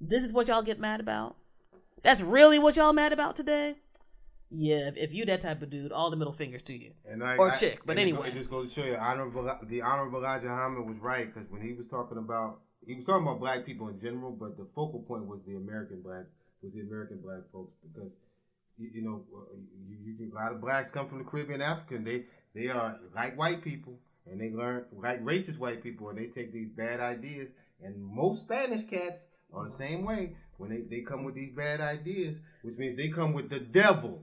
this 0.00 0.22
is 0.24 0.32
what 0.32 0.48
y'all 0.48 0.62
get 0.62 0.78
mad 0.80 1.00
about. 1.00 1.36
That's 2.02 2.20
really 2.20 2.58
what 2.58 2.76
y'all 2.76 2.92
mad 2.92 3.12
about 3.12 3.36
today. 3.36 3.76
Yeah, 4.54 4.88
if, 4.88 4.96
if 4.96 5.14
you 5.14 5.24
that 5.26 5.40
type 5.40 5.62
of 5.62 5.70
dude, 5.70 5.92
all 5.92 6.10
the 6.10 6.16
middle 6.16 6.32
fingers 6.32 6.60
to 6.62 6.76
you. 6.76 6.90
And 7.08 7.22
I, 7.24 7.36
Or 7.36 7.50
I- 7.52 7.54
chick, 7.54 7.80
but 7.86 7.96
anyway. 7.96 8.28
it 8.28 8.34
just 8.34 8.50
goes 8.50 8.74
to 8.74 8.80
show 8.82 8.86
you, 8.86 8.96
honorable, 8.96 9.44
the 9.62 9.80
honorable 9.80 10.18
Elijah 10.18 10.46
Muhammad 10.46 10.86
was 10.86 10.98
right 10.98 11.32
because 11.32 11.48
when 11.50 11.62
he 11.62 11.72
was 11.72 11.86
talking 11.88 12.18
about, 12.18 12.58
he 12.86 12.94
was 12.96 13.06
talking 13.06 13.22
about 13.26 13.40
black 13.40 13.64
people 13.64 13.88
in 13.88 13.98
general, 14.00 14.30
but 14.32 14.56
the 14.58 14.66
focal 14.74 15.00
point 15.00 15.24
was 15.24 15.40
the 15.46 15.54
American 15.56 16.02
black, 16.02 16.24
was 16.62 16.72
the 16.72 16.80
American 16.80 17.18
black 17.18 17.40
folks 17.52 17.74
because, 17.82 18.10
you, 18.78 18.90
you 18.94 19.02
know, 19.02 19.24
uh, 19.34 19.54
you, 19.88 19.96
you 20.04 20.16
can, 20.16 20.32
a 20.32 20.34
lot 20.34 20.52
of 20.52 20.60
blacks 20.60 20.90
come 20.90 21.08
from 21.08 21.18
the 21.18 21.24
Caribbean, 21.24 21.62
Africa, 21.62 21.96
and 21.96 22.06
they 22.06 22.24
they 22.54 22.68
are 22.68 22.98
like 23.14 23.36
white 23.38 23.62
people, 23.62 23.98
and 24.30 24.40
they 24.40 24.50
learn 24.50 24.84
like 24.92 25.24
racist 25.24 25.58
white 25.58 25.82
people, 25.82 26.08
and 26.10 26.18
they 26.18 26.26
take 26.26 26.52
these 26.52 26.68
bad 26.70 27.00
ideas, 27.00 27.48
and 27.82 27.96
most 28.02 28.42
Spanish 28.42 28.84
cats 28.84 29.18
are 29.52 29.64
the 29.64 29.70
same 29.70 30.04
way 30.04 30.36
when 30.58 30.70
they, 30.70 30.80
they 30.96 31.02
come 31.02 31.24
with 31.24 31.34
these 31.34 31.52
bad 31.54 31.80
ideas, 31.80 32.36
which 32.62 32.76
means 32.78 32.96
they 32.96 33.08
come 33.08 33.32
with 33.32 33.50
the 33.50 33.60
devil 33.60 34.22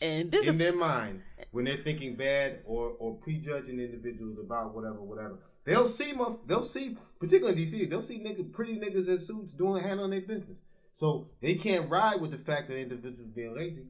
And 0.00 0.30
this 0.30 0.46
in 0.46 0.58
their 0.58 0.74
mind 0.74 1.22
when 1.52 1.64
they're 1.64 1.82
thinking 1.82 2.16
bad 2.16 2.60
or, 2.66 2.92
or 2.98 3.14
prejudging 3.16 3.78
individuals 3.80 4.38
about 4.38 4.74
whatever, 4.74 5.00
whatever. 5.00 5.38
They'll 5.64 5.88
see 5.88 6.12
they'll 6.46 6.62
see 6.62 6.96
particularly 7.20 7.62
in 7.62 7.68
DC, 7.68 7.90
they'll 7.90 8.02
see 8.02 8.18
niggas, 8.18 8.52
pretty 8.52 8.76
niggas 8.76 9.08
in 9.08 9.18
suits 9.20 9.52
doing 9.52 9.82
handling 9.82 10.10
their 10.10 10.20
business. 10.20 10.58
So 10.94 11.28
they 11.42 11.56
can't 11.56 11.90
ride 11.90 12.20
with 12.20 12.30
the 12.30 12.38
fact 12.38 12.68
that 12.68 12.78
individuals 12.78 13.30
being 13.34 13.54
lazy. 13.54 13.86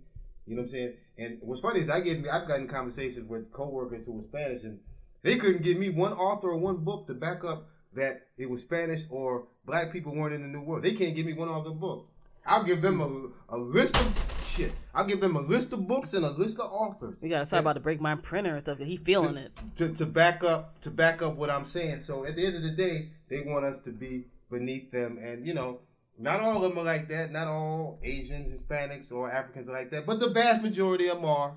You 0.47 0.57
know 0.57 0.63
what 0.63 0.69
I'm 0.69 0.73
saying? 0.73 0.95
And 1.19 1.39
what's 1.43 1.61
funny 1.61 1.81
is 1.81 1.89
I 1.89 2.01
get 2.01 2.19
I've 2.31 2.49
gotten 2.49 2.67
conversations 2.67 3.29
with 3.29 3.53
coworkers 3.53 4.05
who 4.05 4.13
were 4.13 4.25
Spanish 4.25 4.65
and 4.65 4.81
they 5.23 5.37
couldn't 5.37 5.63
give 5.63 5.79
me 5.79 5.91
one 5.91 6.13
author 6.13 6.51
or 6.51 6.57
one 6.57 6.79
book 6.79 7.07
to 7.07 7.15
back 7.15 7.45
up 7.45 7.69
that 7.95 8.23
it 8.37 8.51
was 8.51 8.63
Spanish 8.63 9.03
or 9.11 9.47
black 9.65 9.93
people 9.93 10.15
weren't 10.15 10.35
in 10.35 10.43
the 10.43 10.49
New 10.49 10.63
World. 10.63 10.83
They 10.83 10.95
can't 10.95 11.15
give 11.15 11.27
me 11.27 11.35
one 11.35 11.49
other 11.49 11.71
book. 11.71 12.09
I'll 12.47 12.65
give 12.65 12.83
them 12.83 13.01
a, 13.01 13.55
a 13.55 13.59
list 13.59 13.97
of 13.97 14.45
shit. 14.47 14.73
I'll 14.95 15.07
give 15.07 15.21
them 15.21 15.37
a 15.37 15.41
list 15.41 15.73
of 15.73 15.87
books 15.87 16.13
and 16.15 16.25
a 16.25 16.31
list 16.31 16.59
of 16.59 16.71
authors 16.71 17.17
we 17.21 17.29
gotta 17.29 17.47
start 17.47 17.61
about 17.61 17.75
to 17.75 17.81
break 17.81 18.01
my 18.01 18.17
printer 18.17 18.55
and 18.57 18.65
stuff. 18.65 18.79
He 18.79 18.97
feeling 18.97 19.37
it. 19.37 19.53
to, 19.77 19.93
to 19.95 20.07
back 20.07 20.43
up 20.43 20.81
to 20.83 20.91
back 20.91 21.23
up 21.23 21.37
what 21.37 21.51
I'm 21.51 21.65
saying. 21.65 22.03
So 22.07 22.25
at 22.25 22.37
the 22.37 22.47
end 22.47 22.57
of 22.57 22.63
the 22.63 22.71
day, 22.71 23.11
they 23.29 23.41
want 23.41 23.65
us 23.65 23.81
to 23.81 23.91
be 23.91 24.25
beneath 24.51 24.91
them, 24.91 25.19
and 25.23 25.47
you 25.47 25.55
know, 25.55 25.81
not 26.19 26.41
all 26.41 26.57
of 26.57 26.63
them 26.63 26.79
are 26.79 26.85
like 26.85 27.09
that. 27.09 27.33
Not 27.33 27.49
all 27.49 27.99
Asians, 28.03 28.63
Hispanics, 28.63 29.13
or 29.13 29.31
Africans 29.31 29.69
are 29.69 29.73
like 29.73 29.91
that, 29.91 30.07
but 30.07 30.21
the 30.21 30.31
vast 30.31 30.63
majority 30.63 31.09
of 31.09 31.17
them 31.17 31.25
are. 31.25 31.55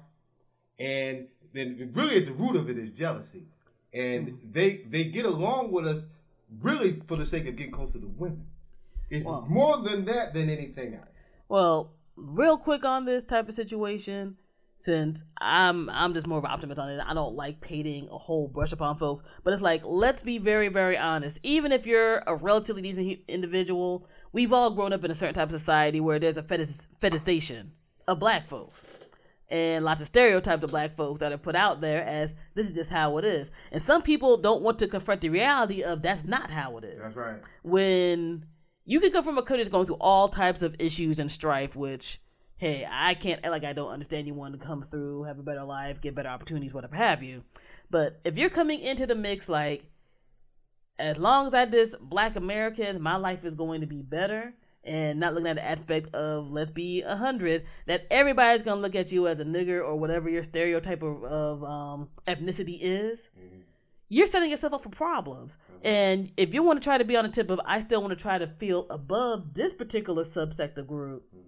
And 0.80 1.28
then 1.54 1.92
really 1.94 2.18
at 2.18 2.26
the 2.26 2.34
root 2.34 2.56
of 2.56 2.70
it 2.70 2.78
is 2.78 2.92
jealousy, 2.92 3.44
and 3.94 4.30
hmm. 4.30 4.36
they 4.52 4.78
they 4.90 5.06
get 5.06 5.26
along 5.26 5.72
with 5.72 5.88
us 5.88 6.04
really 6.62 7.02
for 7.08 7.16
the 7.16 7.26
sake 7.26 7.48
of 7.48 7.56
getting 7.56 7.72
closer 7.72 8.00
to 8.00 8.08
women. 8.08 8.46
It's 9.10 9.26
Wow. 9.26 9.46
more 9.48 9.78
than 9.78 10.06
that 10.06 10.34
than 10.34 10.50
anything 10.50 10.94
else. 10.94 11.08
Well, 11.50 11.94
real 12.16 12.58
quick 12.58 12.84
on 12.86 13.06
this 13.06 13.24
type 13.24 13.48
of 13.48 13.56
situation, 13.56 14.38
since 14.78 15.24
I'm 15.40 15.90
I'm 15.90 16.14
just 16.14 16.28
more 16.28 16.38
of 16.38 16.44
an 16.44 16.52
optimist 16.52 16.80
on 16.80 16.90
it. 16.90 17.02
I 17.06 17.14
don't 17.14 17.36
like 17.36 17.62
painting 17.62 18.08
a 18.12 18.18
whole 18.18 18.48
brush 18.48 18.72
upon 18.72 18.98
folks, 18.98 19.24
but 19.44 19.54
it's 19.54 19.62
like 19.62 19.82
let's 19.84 20.22
be 20.22 20.38
very 20.38 20.68
very 20.70 20.98
honest. 20.98 21.40
Even 21.44 21.72
if 21.72 21.86
you're 21.86 22.20
a 22.28 22.36
relatively 22.36 22.82
decent 22.82 23.20
individual, 23.28 24.08
we've 24.32 24.54
all 24.54 24.72
grown 24.72 24.94
up 24.94 25.04
in 25.04 25.12
a 25.12 25.16
certain 25.16 25.36
type 25.36 25.48
of 25.48 25.52
society 25.52 26.00
where 26.00 26.20
there's 26.20 26.38
a 26.38 26.44
fetish, 26.44 26.88
fetishization 27.02 27.70
of 28.08 28.20
black 28.20 28.48
folks. 28.48 28.80
And 29.50 29.86
lots 29.86 30.02
of 30.02 30.08
stereotypes 30.08 30.62
of 30.62 30.72
black 30.72 30.98
folks 30.98 31.22
that 31.22 31.32
are 31.32 31.38
put 31.38 31.56
out 31.56 31.80
there 31.80 32.04
as 32.04 32.36
this 32.54 32.68
is 32.68 32.74
just 32.74 32.92
how 32.92 33.18
it 33.18 33.24
is. 33.24 33.50
And 33.72 33.82
some 33.82 34.02
people 34.02 34.36
don't 34.36 34.62
want 34.62 34.78
to 34.80 34.90
confront 34.90 35.22
the 35.22 35.30
reality 35.30 35.84
of 35.84 36.02
that's 36.02 36.26
not 36.26 36.52
how 36.52 36.78
it 36.78 36.84
is 36.84 37.00
That's 37.02 37.16
right. 37.16 37.38
when 37.64 38.46
you 38.84 39.00
can 39.00 39.14
come 39.14 39.24
from 39.24 39.38
a 39.38 39.42
country 39.42 39.64
that's 39.64 39.70
going 39.70 39.86
through 39.86 40.00
all 40.02 40.28
types 40.28 40.64
of 40.64 40.76
issues 40.80 41.18
and 41.18 41.32
strife, 41.32 41.78
which 41.78 42.20
hey, 42.58 42.88
I 42.90 43.14
can't 43.14 43.44
like 43.44 43.64
I 43.64 43.74
don't 43.74 43.92
understand 43.92 44.28
you 44.28 44.34
want 44.34 44.60
to 44.60 44.66
come 44.66 44.86
through, 44.90 45.24
have 45.24 45.40
a 45.40 45.44
better 45.44 45.64
life, 45.64 46.02
get 46.02 46.16
better 46.16 46.30
opportunities, 46.30 46.74
whatever 46.74 46.96
have 46.96 47.24
you. 47.24 47.44
But 47.90 48.20
if 48.26 48.38
you're 48.38 48.50
coming 48.50 48.82
into 48.82 49.06
the 49.06 49.16
mix 49.16 49.48
like, 49.48 49.86
as 51.00 51.20
long 51.20 51.46
as 51.46 51.54
I 51.54 51.66
this 51.66 51.96
black 52.02 52.36
American, 52.36 53.02
my 53.02 53.16
life 53.16 53.46
is 53.46 53.54
going 53.54 53.82
to 53.82 53.88
be 53.88 54.02
better. 54.02 54.54
And 54.84 55.20
not 55.20 55.34
looking 55.34 55.48
at 55.48 55.58
the 55.58 55.66
aspect 55.66 56.16
of 56.16 56.50
let's 56.50 56.72
be 56.72 57.02
a 57.02 57.18
hundred, 57.18 57.66
that 57.88 58.08
everybody's 58.10 58.64
gonna 58.64 58.80
look 58.80 58.96
at 58.96 59.12
you 59.12 59.28
as 59.28 59.42
a 59.42 59.44
nigger 59.44 59.86
or 59.86 59.98
whatever 59.98 60.30
your 60.30 60.44
stereotype 60.44 61.04
of, 61.04 61.26
of 61.26 61.64
um, 61.66 62.08
ethnicity 62.26 62.78
is. 62.80 63.30
Mm-hmm. 63.38 63.60
You're 64.08 64.28
setting 64.28 64.50
yourself 64.50 64.74
up 64.74 64.84
for 64.84 64.90
problems. 64.90 65.52
Mm-hmm. 65.52 65.88
And 65.88 66.32
if 66.38 66.54
you 66.54 66.64
want 66.64 66.82
to 66.82 66.84
try 66.86 66.98
to 66.98 67.04
be 67.04 67.18
on 67.18 67.26
the 67.26 67.32
tip 67.32 67.50
of, 67.50 67.60
I 67.66 67.82
still 67.82 68.00
want 68.00 68.12
to 68.12 68.22
try 68.22 68.38
to 68.38 68.48
feel 68.48 68.88
above 68.90 69.54
this 69.54 69.74
particular 69.74 70.24
subsector 70.24 70.88
group, 70.88 71.26
mm-hmm. 71.36 71.47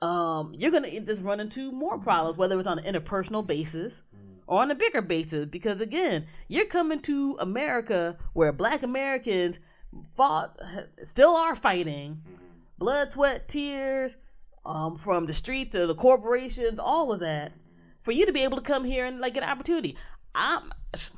Um, 0.00 0.54
you're 0.54 0.70
gonna 0.70 1.00
just 1.00 1.22
run 1.22 1.40
into 1.40 1.72
more 1.72 1.98
problems, 1.98 2.38
whether 2.38 2.58
it's 2.58 2.68
on 2.68 2.78
an 2.78 2.92
interpersonal 2.92 3.46
basis 3.46 4.02
or 4.46 4.62
on 4.62 4.70
a 4.70 4.74
bigger 4.74 5.02
basis. 5.02 5.46
Because 5.46 5.80
again, 5.80 6.26
you're 6.48 6.66
coming 6.66 7.00
to 7.02 7.36
America 7.40 8.16
where 8.32 8.52
Black 8.52 8.82
Americans 8.82 9.58
fought, 10.16 10.58
still 11.02 11.34
are 11.34 11.54
fighting, 11.54 12.22
blood, 12.78 13.12
sweat, 13.12 13.48
tears, 13.48 14.16
um, 14.64 14.96
from 14.96 15.26
the 15.26 15.32
streets 15.32 15.70
to 15.70 15.86
the 15.86 15.94
corporations, 15.94 16.78
all 16.78 17.12
of 17.12 17.20
that, 17.20 17.52
for 18.02 18.12
you 18.12 18.26
to 18.26 18.32
be 18.32 18.44
able 18.44 18.58
to 18.58 18.62
come 18.62 18.84
here 18.84 19.06
and 19.06 19.18
like 19.20 19.34
get 19.34 19.42
an 19.42 19.48
opportunity. 19.48 19.96
I'm 20.34 20.70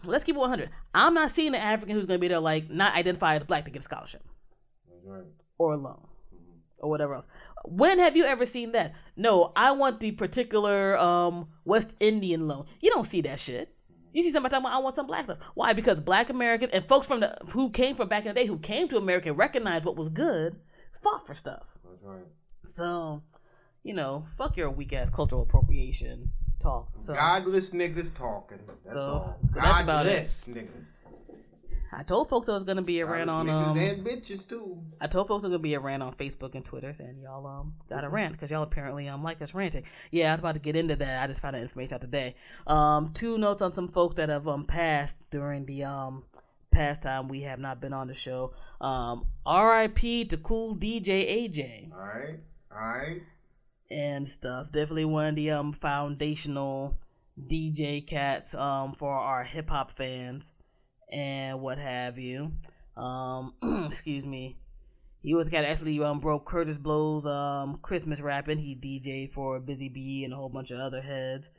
let's 0.04 0.24
keep 0.24 0.36
it 0.36 0.38
100. 0.38 0.70
I'm 0.94 1.14
not 1.14 1.30
seeing 1.30 1.48
an 1.48 1.60
African 1.60 1.96
who's 1.96 2.06
going 2.06 2.18
to 2.18 2.20
be 2.20 2.28
there 2.28 2.40
like 2.40 2.70
not 2.70 2.94
identified 2.94 3.42
as 3.42 3.46
black 3.46 3.64
to 3.66 3.70
get 3.70 3.80
a 3.80 3.82
scholarship 3.82 4.22
right. 5.04 5.24
or 5.58 5.74
a 5.74 5.76
loan 5.76 6.06
or 6.78 6.90
whatever 6.90 7.14
else. 7.14 7.26
When 7.64 7.98
have 7.98 8.16
you 8.16 8.24
ever 8.24 8.46
seen 8.46 8.72
that? 8.72 8.94
No, 9.16 9.52
I 9.54 9.72
want 9.72 10.00
the 10.00 10.12
particular 10.12 10.96
um, 10.98 11.48
West 11.64 11.94
Indian 12.00 12.48
loan. 12.48 12.66
You 12.80 12.90
don't 12.90 13.04
see 13.04 13.20
that 13.22 13.38
shit. 13.38 13.74
You 14.12 14.22
see 14.22 14.30
somebody 14.32 14.50
talking 14.52 14.66
about 14.66 14.76
I 14.76 14.82
want 14.82 14.96
some 14.96 15.06
black 15.06 15.24
stuff. 15.24 15.38
Why? 15.54 15.72
Because 15.72 16.00
black 16.00 16.30
Americans 16.30 16.72
and 16.72 16.86
folks 16.88 17.06
from 17.06 17.20
the 17.20 17.36
who 17.50 17.70
came 17.70 17.94
from 17.96 18.08
back 18.08 18.24
in 18.26 18.34
the 18.34 18.40
day 18.40 18.46
who 18.46 18.58
came 18.58 18.88
to 18.88 18.96
America 18.96 19.28
and 19.28 19.38
recognized 19.38 19.84
what 19.84 19.96
was 19.96 20.08
good, 20.08 20.56
fought 21.02 21.26
for 21.26 21.34
stuff. 21.34 21.62
That's 21.84 22.02
right. 22.02 22.24
So, 22.66 23.22
you 23.84 23.94
know, 23.94 24.26
fuck 24.36 24.56
your 24.56 24.70
weak 24.70 24.92
ass 24.92 25.10
cultural 25.10 25.42
appropriation 25.42 26.30
talk. 26.60 26.88
So 26.98 27.14
Godless 27.14 27.70
niggas 27.70 28.14
talking. 28.14 28.58
That's 28.84 28.94
So- 28.94 29.00
all. 29.00 29.38
so 29.48 29.60
that's 29.60 29.80
about 29.80 30.06
it. 30.06 30.22
Niggas. 30.22 30.68
I 31.92 32.02
told 32.04 32.28
folks 32.28 32.48
I 32.48 32.54
was 32.54 32.62
gonna 32.62 32.82
be 32.82 33.00
a 33.00 33.06
rant 33.06 33.28
on 33.28 33.48
um 33.48 33.76
and 33.76 34.04
bitches 34.04 34.48
too. 34.48 34.78
I 35.00 35.06
told 35.06 35.28
folks 35.28 35.44
it 35.44 35.48
was 35.48 35.52
gonna 35.52 35.58
be 35.58 35.74
a 35.74 35.80
rant 35.80 36.02
on 36.02 36.14
Facebook 36.14 36.54
and 36.54 36.64
Twitter, 36.64 36.92
and 37.00 37.20
y'all 37.20 37.46
um 37.46 37.74
got 37.88 38.04
a 38.04 38.08
rant 38.08 38.32
because 38.32 38.50
y'all 38.50 38.62
apparently 38.62 39.08
um 39.08 39.22
like 39.22 39.42
us 39.42 39.54
ranting. 39.54 39.84
Yeah, 40.10 40.28
I 40.28 40.32
was 40.32 40.40
about 40.40 40.54
to 40.54 40.60
get 40.60 40.76
into 40.76 40.96
that. 40.96 41.22
I 41.22 41.26
just 41.26 41.42
found 41.42 41.54
that 41.54 41.62
information 41.62 41.96
out 41.96 42.00
today. 42.00 42.36
Um, 42.66 43.10
two 43.12 43.38
notes 43.38 43.62
on 43.62 43.72
some 43.72 43.88
folks 43.88 44.16
that 44.16 44.28
have 44.28 44.46
um 44.46 44.64
passed 44.64 45.18
during 45.30 45.66
the 45.66 45.84
um 45.84 46.24
past 46.70 47.02
time 47.02 47.26
we 47.26 47.42
have 47.42 47.58
not 47.58 47.80
been 47.80 47.92
on 47.92 48.06
the 48.06 48.14
show. 48.14 48.52
Um, 48.80 49.26
R.I.P. 49.44 50.26
to 50.26 50.36
Kool 50.36 50.76
DJ 50.76 51.50
AJ 51.50 51.92
All 51.92 51.98
right. 51.98 52.38
All 52.70 52.78
right. 52.78 53.22
and 53.90 54.26
stuff. 54.26 54.70
Definitely 54.70 55.06
one 55.06 55.26
of 55.26 55.34
the 55.34 55.50
um 55.50 55.72
foundational 55.72 56.96
DJ 57.48 58.06
cats 58.06 58.54
um 58.54 58.92
for 58.92 59.12
our 59.12 59.42
hip 59.42 59.70
hop 59.70 59.96
fans 59.96 60.52
and 61.10 61.60
what 61.60 61.78
have 61.78 62.18
you. 62.18 62.52
Um, 62.96 63.54
excuse 63.86 64.26
me. 64.26 64.56
He 65.22 65.34
was 65.34 65.50
guy 65.50 65.60
that 65.60 65.68
actually 65.70 66.00
um 66.02 66.20
broke 66.20 66.48
Kurtis 66.48 66.78
Blow's 66.78 67.26
um 67.26 67.78
Christmas 67.82 68.20
rapping. 68.20 68.58
He 68.58 68.74
DJ 68.74 69.30
for 69.30 69.60
Busy 69.60 69.88
Bee 69.88 70.24
and 70.24 70.32
a 70.32 70.36
whole 70.36 70.48
bunch 70.48 70.70
of 70.70 70.80
other 70.80 71.02
heads. 71.02 71.50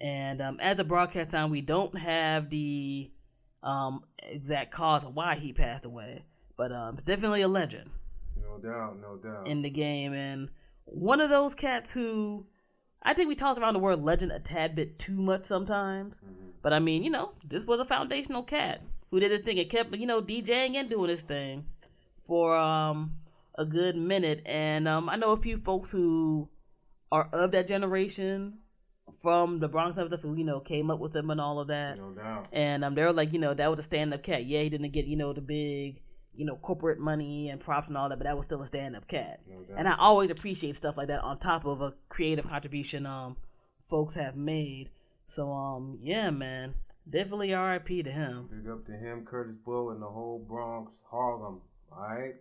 And 0.00 0.40
um, 0.40 0.58
as 0.60 0.78
a 0.80 0.84
broadcast 0.84 1.30
time, 1.30 1.50
we 1.50 1.60
don't 1.60 1.96
have 1.98 2.48
the 2.50 3.10
um 3.62 4.04
exact 4.22 4.72
cause 4.72 5.04
of 5.04 5.14
why 5.14 5.36
he 5.36 5.52
passed 5.52 5.84
away, 5.86 6.24
but 6.56 6.72
um, 6.72 6.96
definitely 7.04 7.42
a 7.42 7.48
legend 7.48 7.90
No 8.40 8.58
doubt. 8.58 8.98
No 9.00 9.16
doubt. 9.16 9.46
in 9.48 9.62
the 9.62 9.70
game 9.70 10.12
and 10.12 10.48
one 10.84 11.20
of 11.20 11.30
those 11.30 11.54
cats 11.54 11.92
who 11.92 12.46
I 13.02 13.14
think 13.14 13.28
we 13.28 13.34
toss 13.34 13.58
around 13.58 13.74
the 13.74 13.80
word 13.80 14.02
legend 14.02 14.32
a 14.32 14.38
tad 14.38 14.74
bit 14.76 14.98
too 14.98 15.20
much 15.20 15.44
sometimes. 15.44 16.14
But 16.62 16.72
I 16.72 16.78
mean, 16.78 17.02
you 17.02 17.10
know, 17.10 17.32
this 17.46 17.64
was 17.64 17.80
a 17.80 17.84
foundational 17.84 18.42
cat 18.42 18.80
who 19.10 19.18
did 19.20 19.30
his 19.32 19.40
thing 19.40 19.58
and 19.58 19.68
kept, 19.68 19.94
you 19.96 20.06
know, 20.06 20.22
DJing 20.22 20.76
and 20.76 20.88
doing 20.88 21.10
his 21.10 21.22
thing 21.22 21.66
for 22.26 22.56
um 22.56 23.12
a 23.56 23.64
good 23.64 23.96
minute. 23.96 24.42
And 24.46 24.86
um 24.86 25.08
I 25.08 25.16
know 25.16 25.32
a 25.32 25.36
few 25.36 25.58
folks 25.58 25.90
who 25.90 26.48
are 27.10 27.28
of 27.32 27.50
that 27.52 27.66
generation 27.68 28.58
from 29.20 29.58
the 29.58 29.68
Bronx 29.68 29.98
and 29.98 30.08
stuff 30.08 30.20
who, 30.20 30.34
you 30.34 30.44
know, 30.44 30.60
came 30.60 30.90
up 30.90 30.98
with 30.98 31.14
him 31.14 31.30
and 31.30 31.40
all 31.40 31.60
of 31.60 31.68
that. 31.68 31.98
no 31.98 32.10
doubt. 32.10 32.48
And 32.52 32.84
um, 32.84 32.94
they 32.94 33.02
were 33.02 33.12
like, 33.12 33.32
you 33.32 33.38
know, 33.38 33.54
that 33.54 33.70
was 33.70 33.78
a 33.78 33.82
stand 33.82 34.14
up 34.14 34.22
cat. 34.22 34.46
Yeah, 34.46 34.62
he 34.62 34.68
didn't 34.70 34.90
get, 34.92 35.06
you 35.06 35.16
know, 35.16 35.32
the 35.32 35.40
big, 35.40 36.00
you 36.34 36.44
know, 36.46 36.56
corporate 36.56 36.98
money 36.98 37.50
and 37.50 37.60
props 37.60 37.88
and 37.88 37.96
all 37.96 38.08
that, 38.08 38.18
but 38.18 38.24
that 38.24 38.36
was 38.36 38.46
still 38.46 38.62
a 38.62 38.66
stand 38.66 38.96
up 38.96 39.06
cat. 39.06 39.40
No. 39.48 39.76
And 39.76 39.86
I 39.86 39.96
always 39.96 40.30
appreciate 40.30 40.74
stuff 40.74 40.96
like 40.96 41.08
that 41.08 41.22
on 41.22 41.38
top 41.38 41.64
of 41.66 41.80
a 41.80 41.94
creative 42.08 42.48
contribution 42.48 43.06
um 43.06 43.36
folks 43.90 44.14
have 44.14 44.36
made. 44.36 44.90
So 45.26 45.52
um 45.52 45.98
yeah, 46.02 46.30
man. 46.30 46.74
Definitely 47.08 47.52
RIP 47.52 48.04
to 48.04 48.12
him. 48.12 48.48
Big 48.50 48.70
up 48.70 48.86
to 48.86 48.92
him, 48.92 49.26
Kurtis 49.28 49.56
Blow, 49.64 49.90
and 49.90 50.00
the 50.00 50.06
whole 50.06 50.38
Bronx, 50.38 50.92
Harlem. 51.10 51.60
All 51.90 51.98
right. 52.00 52.34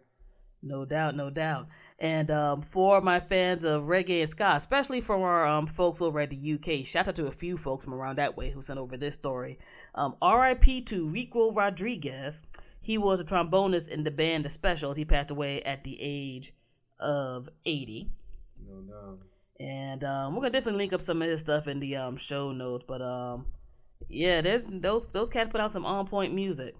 No 0.63 0.85
doubt, 0.85 1.15
no 1.15 1.31
doubt. 1.31 1.67
And 1.97 2.29
um, 2.29 2.61
for 2.61 3.01
my 3.01 3.19
fans 3.19 3.63
of 3.63 3.83
reggae 3.83 4.19
and 4.21 4.29
ska, 4.29 4.51
especially 4.53 5.01
from 5.01 5.21
our 5.21 5.47
um, 5.47 5.65
folks 5.65 6.01
over 6.01 6.19
at 6.19 6.29
the 6.29 6.53
UK, 6.53 6.85
shout 6.85 7.07
out 7.07 7.15
to 7.15 7.25
a 7.25 7.31
few 7.31 7.57
folks 7.57 7.83
from 7.83 7.95
around 7.95 8.19
that 8.19 8.37
way 8.37 8.51
who 8.51 8.61
sent 8.61 8.77
over 8.79 8.95
this 8.95 9.15
story. 9.15 9.57
Um, 9.95 10.15
RIP 10.21 10.85
to 10.85 11.07
Rico 11.07 11.51
Rodriguez. 11.51 12.43
He 12.81 12.97
was 12.97 13.19
a 13.19 13.23
trombonist 13.23 13.89
in 13.89 14.03
the 14.03 14.11
band 14.11 14.43
The 14.43 14.49
Specials. 14.49 14.97
He 14.97 15.05
passed 15.05 15.29
away 15.29 15.61
at 15.61 15.83
the 15.83 15.97
age 16.01 16.51
of 16.99 17.47
80. 17.63 18.09
No 18.67 18.81
doubt. 18.81 19.19
And 19.59 20.03
um, 20.03 20.33
we're 20.33 20.41
gonna 20.41 20.51
definitely 20.53 20.79
link 20.79 20.91
up 20.91 21.03
some 21.03 21.21
of 21.21 21.29
his 21.29 21.41
stuff 21.41 21.67
in 21.67 21.79
the 21.79 21.95
um, 21.95 22.17
show 22.17 22.51
notes. 22.51 22.83
But 22.87 23.03
um, 23.03 23.45
yeah, 24.09 24.41
there's 24.41 24.65
those 24.67 25.07
those 25.09 25.29
cats 25.29 25.51
put 25.51 25.61
out 25.61 25.71
some 25.71 25.85
on 25.85 26.07
point 26.07 26.33
music 26.33 26.75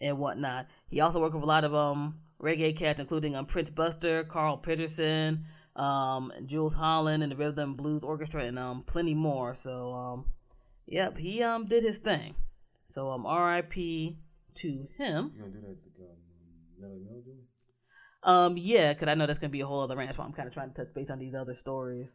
and 0.00 0.18
whatnot. 0.18 0.68
He 0.88 1.00
also 1.00 1.20
worked 1.20 1.34
with 1.34 1.42
a 1.42 1.46
lot 1.46 1.64
of 1.64 1.74
um 1.74 2.20
reggae 2.40 2.76
cats, 2.76 3.00
including 3.00 3.34
um 3.34 3.46
Prince 3.46 3.70
Buster, 3.70 4.22
Carl 4.22 4.58
Peterson, 4.58 5.44
um 5.74 6.32
Jools 6.46 6.74
Holland, 6.74 7.24
and 7.24 7.32
the 7.32 7.36
Rhythm 7.36 7.74
Blues 7.74 8.04
Orchestra, 8.04 8.44
and 8.44 8.60
um 8.60 8.84
plenty 8.86 9.14
more. 9.14 9.56
So 9.56 9.92
um, 9.92 10.24
yep, 10.86 11.18
he 11.18 11.42
um 11.42 11.66
did 11.66 11.82
his 11.82 11.98
thing. 11.98 12.36
So 12.88 13.10
um, 13.10 13.26
R.I.P. 13.26 14.18
to 14.56 14.88
him. 14.96 15.32
You 15.34 15.42
gonna 15.42 15.52
do 15.52 15.60
that 15.60 16.04
um, 16.04 16.16
Melle 16.80 17.04
Mel, 17.04 17.22
dude? 17.24 17.34
Um, 18.24 18.56
yeah, 18.56 18.92
because 18.92 19.08
I 19.08 19.14
know 19.14 19.26
that's 19.26 19.38
gonna 19.38 19.50
be 19.50 19.60
a 19.62 19.66
whole 19.66 19.82
other 19.82 19.96
rant. 19.96 20.08
That's 20.08 20.18
why 20.18 20.24
I'm 20.24 20.32
kind 20.32 20.48
of 20.48 20.54
trying 20.54 20.72
to 20.72 20.84
touch 20.84 20.94
base 20.94 21.10
on 21.10 21.18
these 21.18 21.34
other 21.34 21.54
stories 21.54 22.14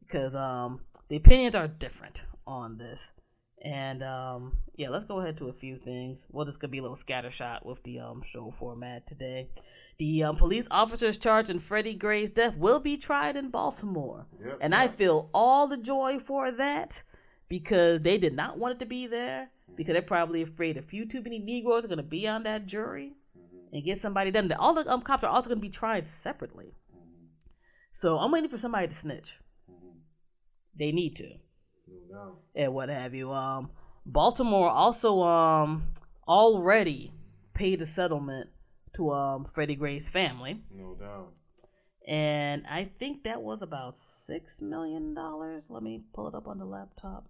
because 0.00 0.34
um 0.34 0.80
the 1.08 1.16
opinions 1.16 1.54
are 1.54 1.68
different 1.68 2.24
on 2.46 2.78
this. 2.78 3.12
And 3.64 4.02
um, 4.02 4.56
yeah, 4.74 4.88
let's 4.88 5.04
go 5.04 5.20
ahead 5.20 5.36
to 5.36 5.48
a 5.48 5.52
few 5.52 5.76
things. 5.76 6.26
Well, 6.30 6.44
this 6.44 6.56
could 6.56 6.72
be 6.72 6.78
a 6.78 6.82
little 6.82 6.96
scattershot 6.96 7.64
with 7.64 7.82
the 7.84 8.00
um 8.00 8.20
show 8.22 8.50
format 8.50 9.06
today. 9.06 9.50
The 9.98 10.24
um, 10.24 10.36
police 10.36 10.66
officers 10.70 11.16
charged 11.16 11.50
in 11.50 11.60
Freddie 11.60 11.94
Gray's 11.94 12.32
death 12.32 12.56
will 12.56 12.80
be 12.80 12.96
tried 12.96 13.36
in 13.36 13.50
Baltimore, 13.50 14.26
Yep, 14.44 14.58
and 14.60 14.74
I 14.74 14.88
feel 14.88 15.30
all 15.32 15.68
the 15.68 15.76
joy 15.76 16.18
for 16.18 16.50
that 16.50 17.04
because 17.52 18.00
they 18.00 18.16
did 18.16 18.32
not 18.32 18.56
want 18.56 18.76
it 18.76 18.78
to 18.78 18.86
be 18.86 19.06
there 19.06 19.50
because 19.76 19.92
they're 19.92 20.00
probably 20.00 20.40
afraid 20.40 20.78
a 20.78 20.82
few 20.82 21.04
too 21.04 21.20
many 21.20 21.38
Negroes 21.38 21.84
are 21.84 21.88
going 21.88 21.98
to 21.98 22.02
be 22.02 22.26
on 22.26 22.44
that 22.44 22.64
jury 22.64 23.12
and 23.70 23.84
get 23.84 23.98
somebody 23.98 24.30
done. 24.30 24.50
All 24.52 24.72
the 24.72 24.90
um, 24.90 25.02
cops 25.02 25.22
are 25.22 25.26
also 25.28 25.50
going 25.50 25.58
to 25.60 25.66
be 25.66 25.68
tried 25.68 26.06
separately. 26.06 26.72
So 27.92 28.18
I'm 28.18 28.30
waiting 28.32 28.48
for 28.48 28.56
somebody 28.56 28.88
to 28.88 28.94
snitch. 28.94 29.38
They 30.78 30.92
need 30.92 31.14
to, 31.16 31.28
No 32.10 32.38
and 32.54 32.72
what 32.72 32.88
have 32.88 33.12
you. 33.14 33.30
Um, 33.30 33.68
Baltimore 34.06 34.70
also 34.70 35.20
um 35.20 35.88
already 36.26 37.12
paid 37.52 37.82
a 37.82 37.86
settlement 37.86 38.48
to 38.96 39.10
um 39.12 39.44
Freddie 39.52 39.76
Gray's 39.76 40.08
family, 40.08 40.62
No 40.74 40.94
doubt. 40.98 41.34
and 42.08 42.66
I 42.66 42.90
think 42.98 43.24
that 43.24 43.42
was 43.42 43.60
about 43.60 43.94
six 43.98 44.62
million 44.62 45.12
dollars. 45.12 45.64
Let 45.68 45.82
me 45.82 46.00
pull 46.14 46.28
it 46.28 46.34
up 46.34 46.48
on 46.48 46.56
the 46.58 46.64
laptop 46.64 47.26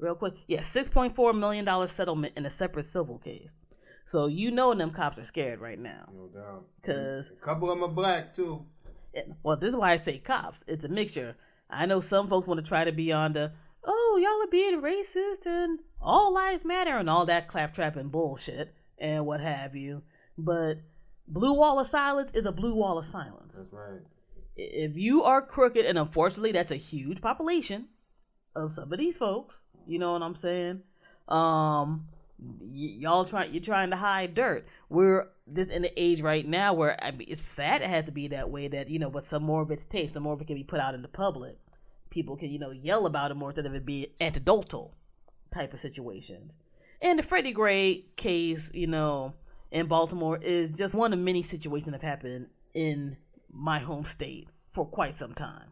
real 0.00 0.14
quick. 0.14 0.34
Yeah, 0.48 0.60
six 0.60 0.88
point 0.88 1.14
four 1.14 1.32
million 1.32 1.64
dollar 1.64 1.86
settlement 1.86 2.34
in 2.36 2.46
a 2.46 2.50
separate 2.50 2.84
civil 2.84 3.18
case. 3.18 3.56
So 4.04 4.26
you 4.26 4.50
know 4.50 4.74
them 4.74 4.90
cops 4.90 5.18
are 5.18 5.24
scared 5.24 5.60
right 5.60 5.78
now. 5.78 6.08
No 6.12 6.26
doubt. 6.28 6.64
'Cause- 6.82 7.30
a 7.30 7.44
couple 7.44 7.70
of 7.70 7.78
them 7.78 7.88
are 7.88 7.92
black 7.94 8.34
too. 8.34 8.64
it- 9.12 9.28
well, 9.42 9.56
this 9.56 9.70
is 9.70 9.76
why 9.76 9.90
I 9.92 9.96
say 9.96 10.18
cops. 10.18 10.58
It's 10.66 10.84
a 10.84 10.88
mixture. 10.88 11.36
I 11.68 11.86
know 11.86 12.00
some 12.00 12.26
folks 12.28 12.46
want 12.46 12.58
to 12.58 12.66
try 12.68 12.84
to 12.84 12.92
be 12.92 13.12
on 13.12 13.32
the, 13.34 13.52
oh, 13.84 14.18
y'all 14.22 14.42
are 14.42 14.50
being 14.50 14.80
racist 14.80 15.46
and 15.46 15.78
all 16.00 16.32
lives 16.32 16.64
matter 16.64 16.96
and 16.96 17.08
all 17.10 17.26
that 17.26 17.46
claptrap 17.48 17.96
and 17.96 18.10
bullshit 18.10 18.74
and 18.98 19.26
what 19.26 19.40
have 19.40 19.74
you. 19.76 20.02
But 20.38 20.78
blue 21.28 21.54
wall 21.54 21.78
of 21.78 21.86
silence 21.86 22.32
is 22.32 22.46
a 22.46 22.52
blue 22.52 22.74
wall 22.74 22.98
of 22.98 23.04
silence. 23.04 23.54
That's 23.56 23.72
right. 23.72 24.00
if 24.56 24.96
you 24.96 25.22
are 25.22 25.40
crooked, 25.40 25.86
and 25.86 25.96
unfortunately, 25.98 26.52
that's 26.52 26.72
a 26.72 26.76
huge 26.76 27.20
population 27.22 27.88
of 28.54 28.72
some 28.72 28.92
of 28.92 28.98
these 28.98 29.16
folks. 29.16 29.58
You 29.90 29.98
know 29.98 30.12
what 30.12 30.22
I'm 30.22 30.36
saying? 30.36 30.82
Um, 31.28 32.06
y- 32.38 32.96
y'all 33.00 33.24
try 33.24 33.44
you're 33.46 33.60
trying 33.62 33.90
to 33.90 33.96
hide 33.96 34.34
dirt. 34.34 34.66
We're 34.88 35.26
just 35.52 35.72
in 35.72 35.82
the 35.82 35.92
age 36.00 36.20
right 36.20 36.46
now 36.46 36.74
where 36.74 36.96
I 37.02 37.10
mean, 37.10 37.26
it's 37.28 37.42
sad 37.42 37.82
it 37.82 37.88
has 37.88 38.04
to 38.04 38.12
be 38.12 38.28
that 38.28 38.50
way. 38.50 38.68
That 38.68 38.88
you 38.88 39.00
know, 39.00 39.10
but 39.10 39.24
some 39.24 39.42
more 39.42 39.62
of 39.62 39.70
it's 39.72 39.86
taped, 39.86 40.12
some 40.12 40.22
more 40.22 40.34
of 40.34 40.40
it 40.40 40.46
can 40.46 40.54
be 40.54 40.62
put 40.62 40.78
out 40.78 40.94
in 40.94 41.02
the 41.02 41.08
public. 41.08 41.58
People 42.08 42.36
can 42.36 42.50
you 42.50 42.60
know 42.60 42.70
yell 42.70 43.06
about 43.06 43.32
it 43.32 43.34
more 43.34 43.50
instead 43.50 43.66
of 43.66 43.74
it 43.74 43.84
be 43.84 44.14
anecdotal 44.20 44.94
type 45.52 45.74
of 45.74 45.80
situations. 45.80 46.56
And 47.02 47.18
the 47.18 47.24
Freddie 47.24 47.52
Gray 47.52 48.04
case, 48.14 48.70
you 48.72 48.86
know, 48.86 49.34
in 49.72 49.86
Baltimore 49.86 50.38
is 50.40 50.70
just 50.70 50.94
one 50.94 51.12
of 51.12 51.18
many 51.18 51.42
situations 51.42 51.86
that 51.86 52.00
have 52.00 52.08
happened 52.08 52.46
in 52.74 53.16
my 53.52 53.80
home 53.80 54.04
state 54.04 54.48
for 54.70 54.86
quite 54.86 55.16
some 55.16 55.34
time. 55.34 55.66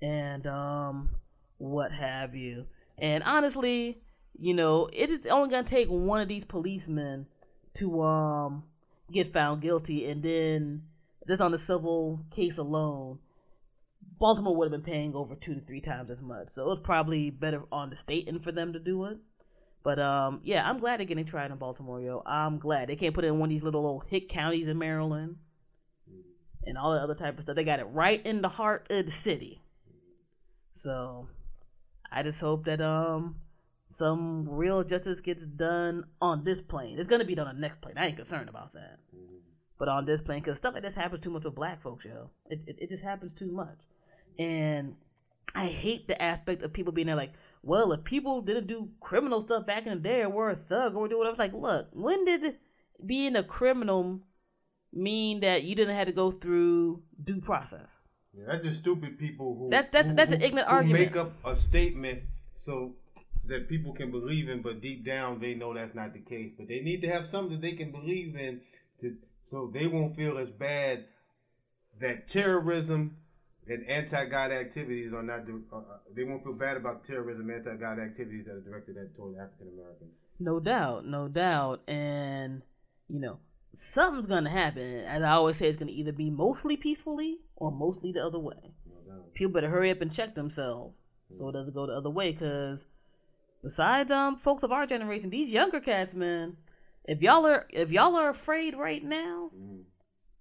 And 0.00 0.46
um 0.46 1.10
what 1.58 1.92
have 1.92 2.34
you. 2.34 2.66
And 2.98 3.22
honestly, 3.24 4.00
you 4.38 4.54
know, 4.54 4.88
it 4.92 5.10
is 5.10 5.26
only 5.26 5.50
gonna 5.50 5.64
take 5.64 5.88
one 5.88 6.20
of 6.20 6.28
these 6.28 6.44
policemen 6.44 7.26
to 7.74 8.02
um 8.02 8.64
get 9.12 9.32
found 9.32 9.62
guilty 9.62 10.08
and 10.08 10.22
then 10.22 10.82
just 11.28 11.40
on 11.40 11.52
the 11.52 11.58
civil 11.58 12.20
case 12.30 12.58
alone, 12.58 13.18
Baltimore 14.18 14.56
would 14.56 14.70
have 14.70 14.82
been 14.82 14.92
paying 14.92 15.14
over 15.14 15.34
two 15.34 15.54
to 15.54 15.60
three 15.60 15.80
times 15.80 16.10
as 16.10 16.22
much. 16.22 16.48
So 16.48 16.64
it 16.64 16.68
was 16.68 16.80
probably 16.80 17.30
better 17.30 17.62
on 17.70 17.90
the 17.90 17.96
state 17.96 18.28
end 18.28 18.42
for 18.42 18.52
them 18.52 18.72
to 18.72 18.78
do 18.78 19.04
it. 19.06 19.18
But 19.82 19.98
um, 19.98 20.40
yeah, 20.42 20.68
I'm 20.68 20.78
glad 20.78 20.98
they're 20.98 21.06
getting 21.06 21.26
tried 21.26 21.50
in 21.50 21.58
Baltimore, 21.58 22.00
yo. 22.00 22.22
I'm 22.26 22.58
glad 22.58 22.88
they 22.88 22.96
can't 22.96 23.14
put 23.14 23.24
it 23.24 23.28
in 23.28 23.38
one 23.38 23.48
of 23.48 23.54
these 23.54 23.62
little 23.62 23.86
old 23.86 24.04
hick 24.08 24.28
counties 24.28 24.68
in 24.68 24.78
Maryland 24.78 25.36
and 26.64 26.76
all 26.76 26.92
the 26.92 27.00
other 27.00 27.14
type 27.14 27.38
of 27.38 27.44
stuff. 27.44 27.56
They 27.56 27.64
got 27.64 27.78
it 27.78 27.84
right 27.84 28.24
in 28.24 28.42
the 28.42 28.48
heart 28.48 28.86
of 28.90 29.06
the 29.06 29.12
city. 29.12 29.62
So 30.72 31.28
I 32.16 32.22
just 32.22 32.40
hope 32.40 32.64
that 32.64 32.80
um 32.80 33.36
some 33.90 34.48
real 34.48 34.82
justice 34.82 35.20
gets 35.20 35.46
done 35.46 36.04
on 36.18 36.44
this 36.44 36.62
plane. 36.62 36.98
It's 36.98 37.06
gonna 37.06 37.26
be 37.26 37.34
done 37.34 37.46
on 37.46 37.56
the 37.56 37.60
next 37.60 37.82
plane. 37.82 37.98
I 37.98 38.06
ain't 38.06 38.16
concerned 38.16 38.48
about 38.48 38.72
that. 38.72 39.00
But 39.78 39.88
on 39.88 40.06
this 40.06 40.22
plane, 40.22 40.40
because 40.40 40.56
stuff 40.56 40.72
like 40.72 40.82
this 40.82 40.94
happens 40.94 41.20
too 41.20 41.28
much 41.28 41.44
with 41.44 41.54
black 41.54 41.82
folks, 41.82 42.06
yo. 42.06 42.30
It, 42.48 42.60
it 42.66 42.76
it 42.80 42.88
just 42.88 43.04
happens 43.04 43.34
too 43.34 43.52
much, 43.52 43.78
and 44.38 44.96
I 45.54 45.66
hate 45.66 46.08
the 46.08 46.20
aspect 46.20 46.62
of 46.62 46.72
people 46.72 46.94
being 46.94 47.06
there 47.06 47.16
like, 47.16 47.34
well, 47.62 47.92
if 47.92 48.02
people 48.02 48.40
didn't 48.40 48.66
do 48.66 48.88
criminal 49.00 49.42
stuff 49.42 49.66
back 49.66 49.86
in 49.86 49.92
the 49.92 50.08
day 50.08 50.22
or 50.22 50.30
were 50.30 50.50
a 50.50 50.56
thug 50.56 50.96
or 50.96 51.08
do 51.08 51.18
what 51.18 51.26
I 51.26 51.30
was 51.30 51.38
like, 51.38 51.52
look, 51.52 51.88
when 51.92 52.24
did 52.24 52.56
being 53.04 53.36
a 53.36 53.44
criminal 53.44 54.20
mean 54.90 55.40
that 55.40 55.64
you 55.64 55.74
didn't 55.74 55.94
have 55.94 56.06
to 56.06 56.12
go 56.14 56.30
through 56.30 57.02
due 57.22 57.42
process? 57.42 58.00
Yeah, 58.36 58.44
that's 58.48 58.64
just 58.64 58.80
stupid 58.80 59.18
people 59.18 59.56
who 59.56 59.70
That's- 59.70 59.90
that's- 59.90 60.10
who- 60.10 60.16
that's 60.16 60.32
an 60.34 60.42
ignorant 60.42 60.68
argument. 60.68 61.00
Make 61.06 61.16
up 61.16 61.32
a 61.44 61.56
statement 61.56 62.24
so 62.54 62.96
that 63.46 63.68
people 63.68 63.92
can 63.92 64.10
believe 64.10 64.48
in, 64.48 64.60
but 64.62 64.80
deep 64.80 65.04
down 65.04 65.40
they 65.40 65.54
know 65.54 65.72
that's 65.72 65.94
not 65.94 66.12
the 66.12 66.20
case. 66.20 66.52
But 66.56 66.68
they 66.68 66.80
need 66.80 67.00
to 67.02 67.08
have 67.08 67.26
something 67.26 67.52
that 67.54 67.62
they 67.62 67.72
can 67.72 67.92
believe 67.92 68.36
in, 68.36 68.60
to 69.00 69.16
so 69.44 69.70
they 69.72 69.86
won't 69.86 70.16
feel 70.16 70.38
as 70.38 70.50
bad 70.50 71.04
that 72.00 72.28
terrorism 72.28 73.16
and 73.68 73.84
anti-God 73.88 74.52
activities 74.52 75.12
are 75.12 75.22
not. 75.22 75.40
Uh, 75.72 75.76
uh, 75.76 75.98
they 76.14 76.24
won't 76.24 76.44
feel 76.44 76.52
bad 76.52 76.76
about 76.76 77.04
terrorism, 77.04 77.48
and 77.50 77.66
anti-God 77.66 77.98
activities 77.98 78.44
that 78.46 78.52
are 78.56 78.60
directed 78.60 78.96
at 78.96 79.14
toward 79.16 79.36
African 79.38 79.68
Americans. 79.68 80.12
No 80.38 80.60
doubt, 80.60 81.06
no 81.06 81.28
doubt. 81.28 81.82
And, 81.88 82.62
you 83.08 83.18
know, 83.18 83.38
something's 83.78 84.26
to 84.44 84.50
happen. 84.50 85.00
As 85.04 85.22
I 85.22 85.32
always 85.32 85.56
say, 85.56 85.68
it's 85.68 85.76
to 85.88 85.94
either 85.94 86.12
be 86.12 86.30
mostly 86.30 86.76
peacefully 86.76 87.38
or 87.56 87.70
mostly 87.70 88.12
the 88.12 88.24
other 88.24 88.38
way. 88.38 88.74
No. 89.06 89.24
People 89.34 89.52
better 89.54 89.68
hurry 89.68 89.90
up 89.90 90.00
and 90.00 90.12
check 90.12 90.34
themselves 90.34 90.94
so 91.38 91.48
it 91.48 91.52
doesn't 91.52 91.74
go 91.74 91.86
the 91.86 91.92
other 91.92 92.10
way. 92.10 92.32
Because 92.32 92.86
besides 93.62 94.10
um 94.10 94.36
folks 94.36 94.62
of 94.62 94.72
our 94.72 94.86
generation, 94.86 95.30
these 95.30 95.52
younger 95.52 95.80
cats, 95.80 96.14
man, 96.14 96.56
if 97.04 97.22
y'all 97.22 97.46
are 97.46 97.66
if 97.70 97.92
y'all 97.92 98.16
are 98.16 98.30
afraid 98.30 98.74
right 98.76 99.04
now, 99.04 99.50
Mhm. 99.56 99.84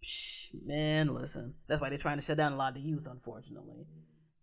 psh, 0.03 0.53
man, 0.65 1.13
listen. 1.13 1.55
That's 1.67 1.81
why 1.81 1.89
they're 1.89 1.97
trying 1.97 2.17
to 2.17 2.23
shut 2.23 2.37
down 2.37 2.53
a 2.53 2.57
lot 2.57 2.69
of 2.69 2.75
the 2.75 2.81
youth, 2.89 3.05
unfortunately. 3.09 3.85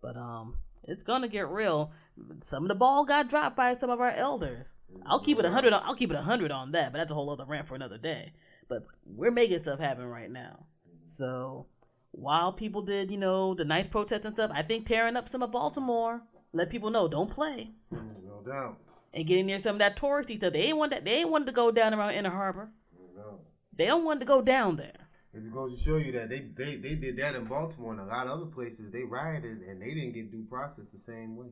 But 0.00 0.16
um, 0.16 0.58
it's 0.84 1.02
gonna 1.02 1.28
get 1.28 1.48
real. 1.48 1.92
Some 2.40 2.64
of 2.64 2.68
the 2.68 2.74
ball 2.74 3.04
got 3.04 3.28
dropped 3.28 3.56
by 3.56 3.74
some 3.74 3.90
of 3.90 4.00
our 4.00 4.10
elders. 4.10 4.66
I'll 5.06 5.20
keep 5.20 5.38
it 5.38 5.44
a 5.44 5.50
hundred. 5.50 5.72
I'll 5.72 5.94
keep 5.94 6.10
it 6.10 6.16
a 6.16 6.22
hundred 6.22 6.50
on 6.50 6.72
that. 6.72 6.92
But 6.92 6.98
that's 6.98 7.12
a 7.12 7.14
whole 7.14 7.30
other 7.30 7.46
rant 7.46 7.66
for 7.66 7.74
another 7.74 7.98
day. 7.98 8.32
But 8.72 8.86
we're 9.04 9.30
making 9.30 9.58
stuff 9.58 9.80
happen 9.80 10.06
right 10.06 10.30
now. 10.30 10.64
So 11.04 11.66
while 12.12 12.54
people 12.54 12.80
did, 12.80 13.10
you 13.10 13.18
know, 13.18 13.54
the 13.54 13.66
nice 13.66 13.86
protests 13.86 14.24
and 14.24 14.34
stuff, 14.34 14.50
I 14.54 14.62
think 14.62 14.86
tearing 14.86 15.14
up 15.16 15.28
some 15.28 15.42
of 15.42 15.52
Baltimore, 15.52 16.22
let 16.54 16.70
people 16.70 16.88
know 16.90 17.06
don't 17.06 17.30
play 17.30 17.70
Mhm, 17.92 18.24
No 18.24 18.42
doubt. 18.46 18.78
and 19.12 19.26
getting 19.26 19.44
near 19.44 19.58
some 19.58 19.76
of 19.76 19.80
that 19.80 19.96
touristy 19.98 20.36
stuff. 20.36 20.54
They 20.54 20.62
ain't 20.68 20.78
want 20.78 20.90
that. 20.92 21.04
They 21.04 21.16
ain't 21.16 21.28
wanted 21.30 21.46
to 21.46 21.52
go 21.52 21.70
down 21.70 21.92
around 21.92 22.14
Inner 22.14 22.30
Harbor. 22.30 22.70
No. 23.14 23.40
They 23.76 23.84
don't 23.84 24.06
want 24.06 24.20
to 24.20 24.26
go 24.26 24.40
down 24.40 24.76
there. 24.76 25.00
It 25.34 25.52
goes 25.52 25.76
to 25.76 25.84
show 25.84 25.96
you 25.98 26.12
that 26.12 26.30
they, 26.30 26.40
they, 26.40 26.76
they 26.76 26.94
did 26.94 27.18
that 27.18 27.34
in 27.34 27.44
Baltimore 27.44 27.92
and 27.92 28.00
a 28.00 28.06
lot 28.06 28.26
of 28.26 28.32
other 28.40 28.50
places. 28.50 28.90
They 28.90 29.02
rioted 29.02 29.60
and 29.68 29.82
they 29.82 29.92
didn't 29.92 30.12
get 30.12 30.30
due 30.32 30.44
process 30.48 30.86
the 30.94 31.00
same 31.12 31.36
way. 31.36 31.48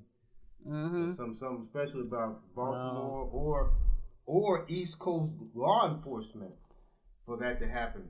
hmm 0.64 1.12
Some 1.12 1.36
something 1.36 1.66
special 1.66 2.00
about 2.00 2.40
Baltimore 2.54 3.28
or 3.30 3.72
or 4.26 4.64
East 4.68 4.98
Coast 4.98 5.32
law 5.54 5.94
enforcement 5.94 6.52
for 7.26 7.36
that 7.38 7.60
to 7.60 7.68
happen. 7.68 8.02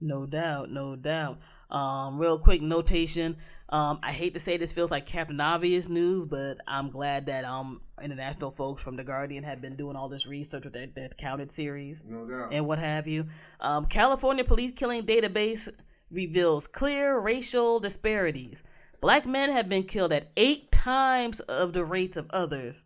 No 0.00 0.26
doubt, 0.26 0.70
no 0.70 0.94
doubt. 0.94 1.38
Um, 1.70 2.18
real 2.18 2.38
quick 2.38 2.62
notation. 2.62 3.36
Um, 3.68 3.98
I 4.02 4.12
hate 4.12 4.32
to 4.34 4.40
say 4.40 4.56
this 4.56 4.72
feels 4.72 4.90
like 4.92 5.06
Captain 5.06 5.40
Obvious 5.40 5.88
news, 5.88 6.24
but 6.24 6.58
I'm 6.66 6.90
glad 6.90 7.26
that 7.26 7.44
um 7.44 7.80
international 8.02 8.52
folks 8.52 8.82
from 8.82 8.96
the 8.96 9.02
Guardian 9.04 9.42
have 9.44 9.60
been 9.60 9.74
doing 9.76 9.96
all 9.96 10.08
this 10.08 10.24
research 10.26 10.64
with 10.64 10.72
that, 10.74 10.94
that 10.94 11.18
counted 11.18 11.50
series 11.50 12.02
No 12.08 12.24
doubt. 12.26 12.52
and 12.54 12.66
what 12.66 12.78
have 12.78 13.06
you. 13.08 13.26
Um, 13.60 13.86
California 13.86 14.44
police 14.44 14.72
killing 14.72 15.04
database 15.04 15.68
reveals 16.10 16.68
clear 16.68 17.18
racial 17.18 17.80
disparities. 17.80 18.62
Black 19.00 19.26
men 19.26 19.50
have 19.50 19.68
been 19.68 19.82
killed 19.82 20.12
at 20.12 20.30
eight 20.36 20.70
times 20.72 21.40
of 21.40 21.72
the 21.72 21.84
rates 21.84 22.16
of 22.16 22.30
others 22.30 22.84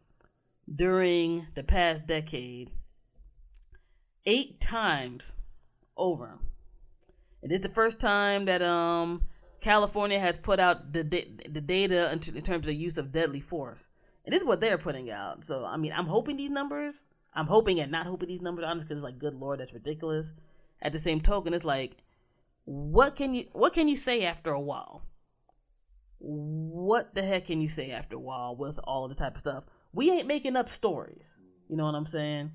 during 0.75 1.47
the 1.55 1.63
past 1.63 2.07
decade. 2.07 2.71
Eight 4.25 4.61
times 4.61 5.33
over. 5.97 6.39
It 7.43 7.53
is 7.53 7.61
the 7.61 7.69
first 7.69 8.01
time 8.01 8.45
that 8.47 8.63
um 8.63 9.23
California 9.61 10.19
has 10.19 10.37
put 10.37 10.61
out 10.61 10.93
the 10.93 11.03
the 11.03 11.61
data 11.61 12.13
in, 12.13 12.19
t- 12.19 12.37
in 12.37 12.43
terms 12.43 12.67
of 12.67 12.67
the 12.67 12.75
use 12.75 12.99
of 12.99 13.13
deadly 13.13 13.41
force. 13.41 13.89
And 14.25 14.33
this 14.33 14.43
is 14.43 14.47
what 14.47 14.61
they're 14.61 14.79
putting 14.79 15.11
out. 15.11 15.45
So 15.45 15.65
I 15.65 15.77
mean, 15.77 15.93
I'm 15.93 16.07
hoping 16.07 16.37
these 16.37 16.51
numbers. 16.51 16.97
I'm 17.35 17.47
hoping 17.47 17.81
and 17.81 17.91
not 17.91 18.07
hoping 18.07 18.29
these 18.29 18.43
numbers, 18.43 18.65
honest, 18.67 18.89
because 18.89 19.03
like, 19.03 19.19
good 19.19 19.35
lord, 19.35 19.61
that's 19.61 19.73
ridiculous. 19.73 20.31
At 20.83 20.93
the 20.93 20.99
same 20.99 21.21
token, 21.21 21.55
it's 21.55 21.65
like, 21.65 21.97
what 22.65 23.17
can 23.17 23.35
you 23.35 23.45
what 23.53 23.73
can 23.73 23.89
you 23.89 23.97
say 23.97 24.25
after 24.25 24.53
a 24.53 24.61
while? 24.61 25.03
What 26.19 27.15
the 27.15 27.23
heck 27.23 27.47
can 27.47 27.61
you 27.61 27.69
say 27.69 27.91
after 27.91 28.17
a 28.17 28.21
while 28.21 28.55
with 28.55 28.79
all 28.85 29.05
of 29.05 29.11
this 29.11 29.19
type 29.19 29.35
of 29.35 29.41
stuff? 29.41 29.65
We 29.93 30.11
ain't 30.11 30.27
making 30.27 30.57
up 30.57 30.71
stories. 30.71 31.27
You 31.69 31.77
know 31.77 31.87
what 31.87 31.95
I'm 31.95 32.07
saying? 32.07 32.53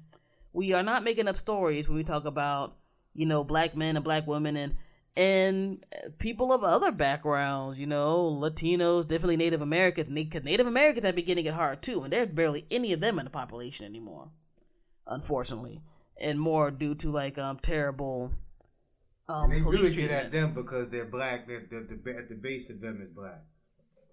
We 0.54 0.74
are 0.74 0.84
not 0.84 1.04
making 1.04 1.28
up 1.28 1.38
stories 1.38 1.88
when 1.88 1.98
we 1.98 2.04
talk 2.04 2.26
about 2.26 2.76
you 3.18 3.26
know 3.26 3.44
black 3.44 3.76
men 3.76 3.98
and 3.98 4.06
black 4.06 4.26
women 4.26 4.56
and 4.56 4.76
and 5.18 5.84
people 6.20 6.54
of 6.54 6.64
other 6.64 6.92
backgrounds, 6.92 7.80
you 7.80 7.88
know, 7.88 8.38
Latinos, 8.40 9.08
definitely 9.08 9.36
Native 9.36 9.64
Americans, 9.64 10.08
because 10.08 10.44
Native 10.44 10.68
Americans 10.68 11.04
have 11.06 11.16
been 11.16 11.26
getting 11.26 11.48
it 11.48 11.56
hard 11.56 11.82
too, 11.82 12.04
and 12.04 12.14
there's 12.14 12.30
barely 12.30 12.68
any 12.70 12.94
of 12.94 13.00
them 13.00 13.18
in 13.18 13.26
the 13.26 13.32
population 13.32 13.88
anymore, 13.88 14.30
unfortunately, 15.08 15.82
and 16.22 16.40
more 16.40 16.70
due 16.72 16.94
to 16.96 17.12
like 17.12 17.38
um 17.40 17.58
terrible 17.60 18.32
um 19.28 19.46
And 19.46 19.54
they 19.54 19.62
police 19.62 19.80
really 19.82 19.90
get 19.96 19.96
treatment. 19.96 20.26
at 20.26 20.32
them 20.32 20.54
because 20.54 20.90
they're 20.90 21.06
black. 21.06 21.48
They're, 21.48 21.66
they're, 21.70 21.84
the 21.84 22.18
at 22.18 22.30
the 22.30 22.36
base 22.36 22.70
of 22.70 22.80
them 22.80 23.02
is 23.02 23.10
black. 23.10 23.42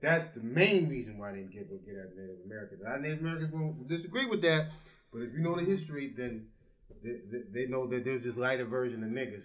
That's 0.01 0.25
the 0.35 0.41
main 0.41 0.89
reason 0.89 1.19
why 1.19 1.33
they 1.33 1.43
get 1.43 1.69
get 1.85 1.97
at 1.97 2.17
Native 2.17 2.45
Americans. 2.47 2.81
A 2.81 2.85
lot 2.85 2.97
of 2.97 3.03
Native 3.03 3.21
Americans 3.21 3.53
won't 3.53 3.89
disagree 3.89 4.27
with 4.27 4.43
that, 4.43 4.69
but 5.13 5.21
if 5.23 5.33
you 5.35 5.41
know 5.41 5.55
the 5.55 5.65
history, 5.65 6.13
then 6.17 6.47
they, 7.03 7.17
they, 7.31 7.39
they 7.53 7.67
know 7.71 7.87
that 7.89 8.05
there's 8.05 8.25
this 8.25 8.37
lighter 8.37 8.65
version 8.65 9.03
of 9.03 9.11
niggas 9.11 9.45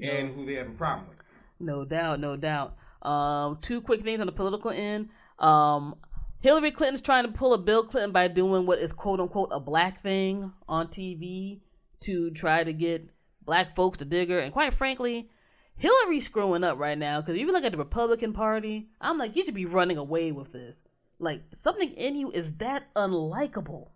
and 0.00 0.34
who 0.34 0.46
they 0.46 0.54
have 0.54 0.68
a 0.68 0.72
problem 0.72 1.08
with. 1.08 1.18
No 1.60 1.84
doubt, 1.84 2.20
no 2.20 2.36
doubt. 2.36 2.76
Um, 3.02 3.58
two 3.60 3.80
quick 3.80 4.00
things 4.00 4.20
on 4.20 4.26
the 4.26 4.32
political 4.32 4.70
end. 4.70 5.08
Um, 5.38 5.96
Hillary 6.40 6.70
Clinton's 6.70 7.00
trying 7.00 7.24
to 7.24 7.32
pull 7.32 7.52
a 7.52 7.58
Bill 7.58 7.82
Clinton 7.84 8.12
by 8.12 8.28
doing 8.28 8.66
what 8.66 8.78
is 8.78 8.92
quote 8.92 9.20
unquote 9.20 9.48
a 9.52 9.60
black 9.60 10.02
thing 10.02 10.52
on 10.68 10.88
TV 10.88 11.60
to 12.00 12.30
try 12.30 12.62
to 12.62 12.72
get 12.72 13.08
black 13.44 13.74
folks 13.74 13.98
to 13.98 14.04
dig 14.04 14.30
her. 14.30 14.38
And 14.38 14.52
quite 14.52 14.74
frankly, 14.74 15.30
Hillary's 15.76 16.24
screwing 16.24 16.64
up 16.64 16.78
right 16.78 16.98
now 16.98 17.20
because 17.20 17.34
if 17.34 17.40
you 17.40 17.52
look 17.52 17.64
at 17.64 17.72
the 17.72 17.78
Republican 17.78 18.32
Party, 18.32 18.88
I'm 19.00 19.18
like, 19.18 19.34
you 19.34 19.42
should 19.42 19.54
be 19.54 19.66
running 19.66 19.96
away 19.96 20.32
with 20.32 20.52
this. 20.52 20.80
Like, 21.20 21.42
something 21.62 21.90
in 21.92 22.14
you 22.14 22.30
is 22.30 22.58
that 22.58 22.92
unlikable. 22.94 23.88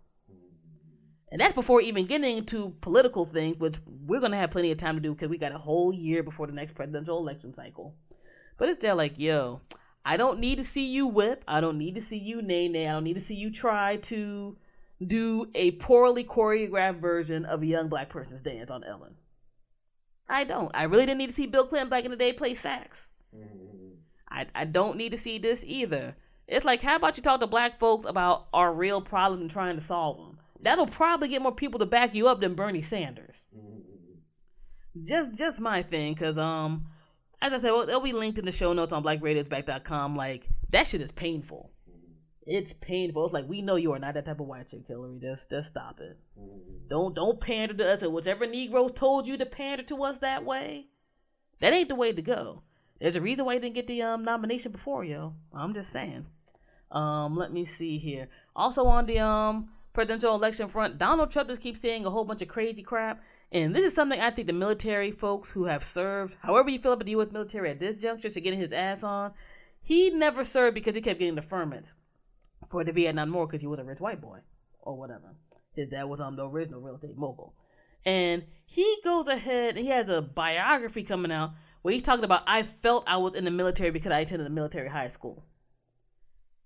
And 1.33 1.41
that's 1.41 1.53
before 1.53 1.81
even 1.81 2.05
getting 2.05 2.37
into 2.37 2.75
political 2.79 3.25
things, 3.25 3.57
which 3.57 3.77
we're 4.05 4.19
going 4.19 4.33
to 4.33 4.37
have 4.37 4.51
plenty 4.51 4.71
of 4.71 4.77
time 4.77 4.93
to 4.93 5.01
do 5.01 5.15
because 5.15 5.29
we 5.29 5.39
got 5.39 5.51
a 5.51 5.57
whole 5.57 5.91
year 5.91 6.21
before 6.21 6.45
the 6.45 6.53
next 6.53 6.73
presidential 6.73 7.17
election 7.17 7.55
cycle. 7.55 7.95
But 8.59 8.69
it's 8.69 8.77
there 8.77 8.93
like, 8.93 9.17
yo, 9.17 9.61
I 10.05 10.15
don't 10.15 10.37
need 10.37 10.59
to 10.59 10.63
see 10.63 10.93
you 10.93 11.07
whip. 11.07 11.43
I 11.47 11.59
don't 11.59 11.79
need 11.79 11.95
to 11.95 12.01
see 12.01 12.19
you 12.19 12.43
nay 12.43 12.69
nay. 12.69 12.87
I 12.87 12.91
don't 12.91 13.03
need 13.03 13.15
to 13.15 13.19
see 13.19 13.33
you 13.33 13.49
try 13.49 13.95
to 13.95 14.55
do 15.07 15.47
a 15.55 15.71
poorly 15.71 16.23
choreographed 16.23 17.01
version 17.01 17.45
of 17.45 17.63
a 17.63 17.65
young 17.65 17.87
black 17.89 18.09
person's 18.09 18.43
dance 18.43 18.69
on 18.69 18.83
Ellen. 18.83 19.15
I 20.29 20.43
don't. 20.43 20.69
I 20.75 20.83
really 20.83 21.07
didn't 21.07 21.17
need 21.17 21.29
to 21.29 21.33
see 21.33 21.47
Bill 21.47 21.65
Clinton 21.65 21.89
back 21.89 22.05
in 22.05 22.11
the 22.11 22.17
day 22.17 22.33
play 22.33 22.53
sax. 22.53 23.07
Mm-hmm. 23.35 23.95
I, 24.29 24.45
I 24.53 24.65
don't 24.65 24.97
need 24.97 25.09
to 25.09 25.17
see 25.17 25.39
this 25.39 25.65
either. 25.65 26.15
It's 26.47 26.63
like, 26.63 26.83
how 26.83 26.95
about 26.95 27.17
you 27.17 27.23
talk 27.23 27.39
to 27.39 27.47
black 27.47 27.79
folks 27.79 28.05
about 28.05 28.49
our 28.53 28.71
real 28.71 29.01
problems 29.01 29.41
and 29.41 29.49
trying 29.49 29.77
to 29.77 29.83
solve 29.83 30.17
them? 30.17 30.32
That'll 30.63 30.87
probably 30.87 31.27
get 31.27 31.41
more 31.41 31.53
people 31.53 31.79
to 31.79 31.85
back 31.85 32.15
you 32.15 32.27
up 32.27 32.39
than 32.39 32.55
Bernie 32.55 32.81
Sanders. 32.81 33.35
Just 35.03 35.35
just 35.35 35.59
my 35.59 35.83
thing, 35.83 36.15
cause 36.15 36.37
um, 36.37 36.87
as 37.41 37.51
I 37.51 37.57
said, 37.57 37.71
well, 37.71 37.81
it'll 37.81 37.99
be 37.99 38.13
linked 38.13 38.39
in 38.39 38.45
the 38.45 38.51
show 38.51 38.71
notes 38.73 38.93
on 38.93 39.03
blackradioisback.com. 39.03 40.15
Like 40.15 40.47
that 40.69 40.87
shit 40.87 41.01
is 41.01 41.11
painful. 41.11 41.71
It's 42.45 42.73
painful. 42.73 43.25
It's 43.25 43.33
like 43.33 43.49
we 43.49 43.61
know 43.61 43.75
you 43.75 43.91
are 43.93 43.99
not 43.99 44.13
that 44.13 44.25
type 44.25 44.39
of 44.39 44.47
white 44.47 44.69
chick, 44.69 44.87
Hillary. 44.87 45.19
Just 45.19 45.49
just 45.49 45.67
stop 45.69 45.99
it. 45.99 46.17
Don't 46.89 47.13
don't 47.13 47.41
pander 47.41 47.73
to 47.73 47.91
us. 47.91 48.03
Or 48.03 48.11
whichever 48.11 48.45
Negroes 48.45 48.91
told 48.93 49.27
you 49.27 49.37
to 49.37 49.45
pander 49.45 49.83
to 49.83 50.03
us 50.03 50.19
that 50.19 50.45
way, 50.45 50.87
that 51.59 51.73
ain't 51.73 51.89
the 51.89 51.95
way 51.95 52.13
to 52.13 52.21
go. 52.21 52.61
There's 53.01 53.15
a 53.15 53.21
reason 53.21 53.45
why 53.45 53.55
you 53.55 53.59
didn't 53.59 53.75
get 53.75 53.87
the 53.87 54.01
um, 54.03 54.23
nomination 54.23 54.71
before, 54.71 55.03
yo. 55.03 55.33
I'm 55.53 55.73
just 55.73 55.91
saying. 55.91 56.25
Um, 56.91 57.35
let 57.35 57.51
me 57.51 57.65
see 57.65 57.97
here. 57.97 58.29
Also 58.55 58.85
on 58.85 59.07
the 59.07 59.19
um 59.19 59.69
presidential 59.93 60.35
election 60.35 60.67
front, 60.67 60.97
Donald 60.97 61.31
Trump 61.31 61.49
just 61.49 61.61
keeps 61.61 61.79
saying 61.79 62.05
a 62.05 62.09
whole 62.09 62.25
bunch 62.25 62.41
of 62.41 62.47
crazy 62.47 62.83
crap. 62.83 63.21
And 63.51 63.75
this 63.75 63.83
is 63.83 63.93
something 63.93 64.19
I 64.19 64.31
think 64.31 64.47
the 64.47 64.53
military 64.53 65.11
folks 65.11 65.51
who 65.51 65.65
have 65.65 65.85
served, 65.85 66.35
however 66.41 66.69
you 66.69 66.79
feel 66.79 66.93
about 66.93 67.05
the 67.05 67.11
U.S. 67.11 67.31
military 67.31 67.69
at 67.69 67.79
this 67.79 67.95
juncture, 67.95 68.29
to 68.29 68.41
getting 68.41 68.59
his 68.59 68.73
ass 68.73 69.03
on. 69.03 69.33
He 69.81 70.09
never 70.09 70.43
served 70.43 70.75
because 70.75 70.95
he 70.95 71.01
kept 71.01 71.19
getting 71.19 71.35
deferments 71.35 71.93
for 72.69 72.83
the 72.83 72.91
Vietnam 72.91 73.31
War 73.31 73.45
because 73.45 73.61
he 73.61 73.67
was 73.67 73.79
a 73.79 73.83
rich 73.83 73.99
white 73.99 74.21
boy 74.21 74.39
or 74.81 74.97
whatever. 74.97 75.35
His 75.75 75.89
dad 75.89 76.05
was 76.05 76.21
on 76.21 76.35
the 76.35 76.47
original 76.47 76.81
real 76.81 76.95
estate 76.95 77.17
mogul. 77.17 77.53
And 78.05 78.43
he 78.65 78.97
goes 79.03 79.27
ahead 79.27 79.75
and 79.75 79.85
he 79.85 79.91
has 79.91 80.09
a 80.09 80.21
biography 80.21 81.03
coming 81.03 81.31
out 81.31 81.51
where 81.81 81.93
he's 81.93 82.01
talking 82.01 82.23
about 82.23 82.43
I 82.47 82.63
felt 82.63 83.03
I 83.07 83.17
was 83.17 83.35
in 83.35 83.45
the 83.45 83.51
military 83.51 83.91
because 83.91 84.11
I 84.11 84.21
attended 84.21 84.47
a 84.47 84.49
military 84.49 84.89
high 84.89 85.07
school. 85.09 85.43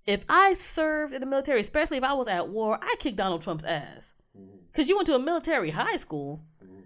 If 0.08 0.24
I 0.30 0.54
served 0.54 1.14
in 1.14 1.20
the 1.20 1.28
military, 1.28 1.60
especially 1.60 1.98
if 1.98 2.04
I 2.04 2.14
was 2.14 2.30
at 2.30 2.48
war, 2.48 2.80
I 2.82 2.96
kicked 2.98 3.18
Donald 3.18 3.42
Trump's 3.42 3.66
ass. 3.66 4.14
Mm-hmm. 4.36 4.56
Because 4.72 4.88
you 4.88 4.96
went 4.96 5.08
to 5.08 5.16
a 5.16 5.20
military 5.20 5.70
high 5.70 5.98
school. 5.98 6.42
Mm-hmm. 6.64 6.80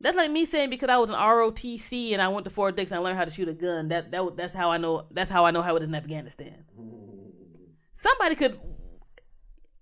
That's 0.00 0.16
like 0.16 0.30
me 0.30 0.46
saying 0.46 0.70
because 0.70 0.88
I 0.88 0.96
was 0.96 1.10
an 1.10 1.16
ROTC 1.16 2.14
and 2.14 2.22
I 2.22 2.28
went 2.28 2.46
to 2.46 2.50
Fort 2.50 2.74
Dix 2.74 2.90
and 2.90 2.98
I 2.98 3.02
learned 3.02 3.18
how 3.18 3.26
to 3.26 3.30
shoot 3.30 3.48
a 3.48 3.52
gun. 3.52 3.88
That 3.88 4.10
that 4.10 4.36
that's 4.38 4.54
how 4.54 4.70
I 4.70 4.78
know. 4.78 5.04
That's 5.10 5.30
how 5.30 5.44
I 5.44 5.50
know 5.50 5.60
how 5.60 5.76
it 5.76 5.82
is 5.82 5.88
in 5.90 5.94
Afghanistan. 5.94 6.64
Mm-hmm. 6.80 7.12
Somebody 7.92 8.36
could. 8.36 8.58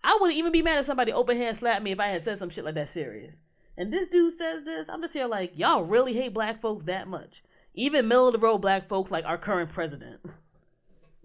I 0.03 0.18
wouldn't 0.20 0.38
even 0.38 0.51
be 0.51 0.62
mad 0.62 0.80
if 0.80 0.86
somebody 0.86 1.12
open 1.12 1.36
hand 1.36 1.57
slapped 1.57 1.84
me 1.84 1.93
if 1.93 2.01
I 2.01 2.09
had 2.09 2.24
said 2.24 2.38
some 2.38 2.51
shit 2.51 2.64
like 2.64 2.74
that 2.74 2.88
serious. 2.88 3.36
And 3.76 3.93
this 3.93 4.09
dude 4.09 4.32
says 4.32 4.64
this. 4.64 4.88
I'm 4.88 5.01
just 5.01 5.14
here 5.14 5.26
like 5.26 5.53
y'all 5.57 5.84
really 5.84 6.12
hate 6.12 6.34
black 6.34 6.61
folks 6.61 6.86
that 6.86 7.07
much. 7.07 7.45
Even 7.74 8.09
middle 8.09 8.26
of 8.26 8.32
the 8.32 8.41
road 8.41 8.59
black 8.59 8.88
folks 8.88 9.12
like 9.12 9.24
our 9.26 9.38
current 9.38 9.70
president. 9.70 10.20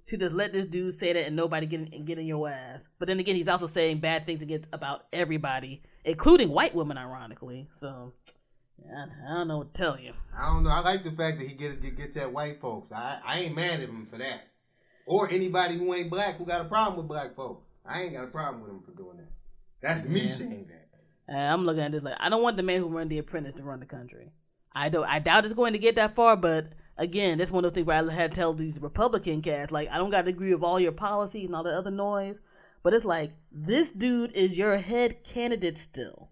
To 0.08 0.18
just 0.18 0.36
let 0.36 0.54
this 0.54 0.68
dude 0.68 0.94
say 0.94 1.14
that 1.14 1.26
and 1.26 1.36
nobody 1.36 1.66
get 1.66 1.80
in, 1.80 2.06
get 2.06 2.20
in 2.20 2.28
your 2.28 2.48
ass. 2.48 2.88
But 3.00 3.08
then 3.08 3.20
again, 3.20 3.36
he's 3.36 3.48
also 3.48 3.66
saying 3.66 4.00
bad 4.00 4.26
things 4.28 4.44
against 4.44 4.68
about 4.72 5.08
everybody, 5.12 5.82
including 6.04 6.50
white 6.50 6.76
women, 6.76 6.98
ironically. 6.98 7.68
So 7.74 8.14
I, 8.88 9.06
I 9.28 9.34
don't 9.34 9.48
know 9.48 9.58
what 9.60 9.74
to 9.74 9.82
tell 9.82 10.00
you. 10.00 10.14
I 10.38 10.46
don't 10.46 10.64
know. 10.64 10.70
I 10.70 10.82
like 10.82 11.04
the 11.04 11.12
fact 11.12 11.40
that 11.40 11.48
he 11.48 11.56
get, 11.56 11.82
get 11.82 11.98
gets 11.98 12.18
at 12.18 12.32
white 12.32 12.62
folks. 12.62 12.92
I, 12.92 13.20
I 13.26 13.40
ain't 13.40 13.56
mad 13.56 13.80
at 13.80 13.90
him 13.90 14.06
for 14.06 14.20
that. 14.20 14.42
Or 15.08 15.30
anybody 15.30 15.78
who 15.78 15.94
ain't 15.94 16.10
black 16.10 16.38
who 16.38 16.46
got 16.46 16.62
a 16.62 16.66
problem 16.66 16.98
with 16.98 17.08
black 17.08 17.36
folks. 17.36 17.66
I 17.86 18.04
ain't 18.04 18.14
got 18.14 18.26
a 18.26 18.28
problem 18.28 18.62
with 18.62 18.72
him 18.72 18.82
for 18.82 18.92
doing 18.92 19.18
that. 19.18 19.32
That's 19.82 20.08
me 20.08 20.28
saying 20.28 20.68
that. 20.70 20.86
And 21.28 21.38
I'm 21.38 21.66
looking 21.66 21.84
at 21.84 21.92
this 21.92 22.04
like 22.04 22.18
I 22.20 22.30
don't 22.30 22.44
want 22.44 22.58
the 22.58 22.64
man 22.64 22.82
who 22.82 22.88
run 22.88 23.08
the 23.08 23.18
apprentice 23.18 23.56
to 23.56 23.64
run 23.64 23.80
the 23.80 23.86
country. 23.86 24.32
I 24.74 24.90
don't. 24.90 25.06
I 25.06 25.20
doubt 25.20 25.46
it's 25.46 25.54
going 25.54 25.74
to 25.74 25.80
get 25.80 25.96
that 25.96 26.16
far. 26.16 26.36
But 26.36 26.68
again, 26.98 27.38
that's 27.38 27.52
one 27.52 27.64
of 27.64 27.72
those 27.72 27.76
things 27.76 27.88
where 27.88 27.98
I 27.98 28.14
had 28.14 28.32
to 28.32 28.36
tell 28.36 28.54
these 28.54 28.82
Republican 28.82 29.42
cats 29.42 29.72
like 29.72 29.90
I 29.90 29.98
don't 29.98 30.10
got 30.10 30.24
to 30.24 30.30
agree 30.30 30.54
with 30.54 30.64
all 30.64 30.80
your 30.80 30.92
policies 30.92 31.48
and 31.48 31.56
all 31.56 31.64
the 31.64 31.78
other 31.78 31.92
noise. 31.92 32.40
But 32.84 32.94
it's 32.94 33.06
like 33.06 33.32
this 33.52 33.92
dude 33.92 34.32
is 34.34 34.58
your 34.58 34.78
head 34.78 35.24
candidate 35.24 35.78
still, 35.78 36.30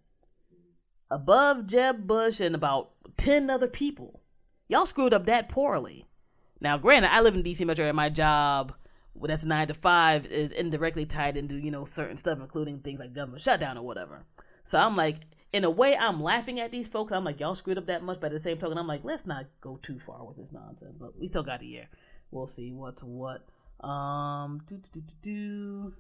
above 1.09 1.65
Jeb 1.65 2.05
Bush 2.05 2.39
and 2.39 2.55
about 2.55 2.91
ten 3.17 3.49
other 3.49 3.67
people. 3.67 4.21
Y'all 4.67 4.85
screwed 4.85 5.13
up 5.13 5.25
that 5.25 5.49
poorly. 5.49 6.05
Now, 6.61 6.77
granted, 6.77 7.11
I 7.11 7.21
live 7.21 7.35
in 7.35 7.43
DC 7.43 7.65
Metro 7.65 7.85
and 7.85 7.95
my 7.95 8.09
job, 8.09 8.73
well, 9.15 9.27
that's 9.27 9.43
nine 9.43 9.67
to 9.67 9.73
five, 9.73 10.25
is 10.27 10.51
indirectly 10.51 11.05
tied 11.05 11.37
into 11.37 11.55
you 11.55 11.71
know 11.71 11.85
certain 11.85 12.17
stuff, 12.17 12.39
including 12.39 12.79
things 12.79 12.99
like 12.99 13.13
government 13.13 13.41
shutdown 13.41 13.77
or 13.77 13.83
whatever. 13.83 14.23
So 14.63 14.79
I'm 14.79 14.95
like, 14.95 15.17
in 15.53 15.63
a 15.63 15.69
way, 15.69 15.95
I'm 15.95 16.21
laughing 16.21 16.59
at 16.59 16.71
these 16.71 16.87
folks. 16.87 17.11
I'm 17.11 17.23
like, 17.23 17.39
y'all 17.39 17.53
screwed 17.53 17.77
up 17.77 17.85
that 17.85 18.03
much, 18.03 18.19
but 18.19 18.27
at 18.27 18.33
the 18.33 18.39
same 18.39 18.57
token, 18.57 18.77
I'm 18.77 18.87
like, 18.87 19.03
let's 19.03 19.27
not 19.27 19.45
go 19.61 19.79
too 19.81 19.99
far 20.05 20.25
with 20.25 20.35
this 20.35 20.51
nonsense. 20.51 20.95
But 20.99 21.17
we 21.17 21.27
still 21.27 21.43
got 21.43 21.61
a 21.61 21.65
year. 21.65 21.87
We'll 22.31 22.47
see 22.47 22.71
what's 22.71 23.03
what. 23.03 23.45
Um, 23.87 24.61
do 24.67 24.77
do 24.77 25.01
do 25.01 25.13
do. 25.21 25.93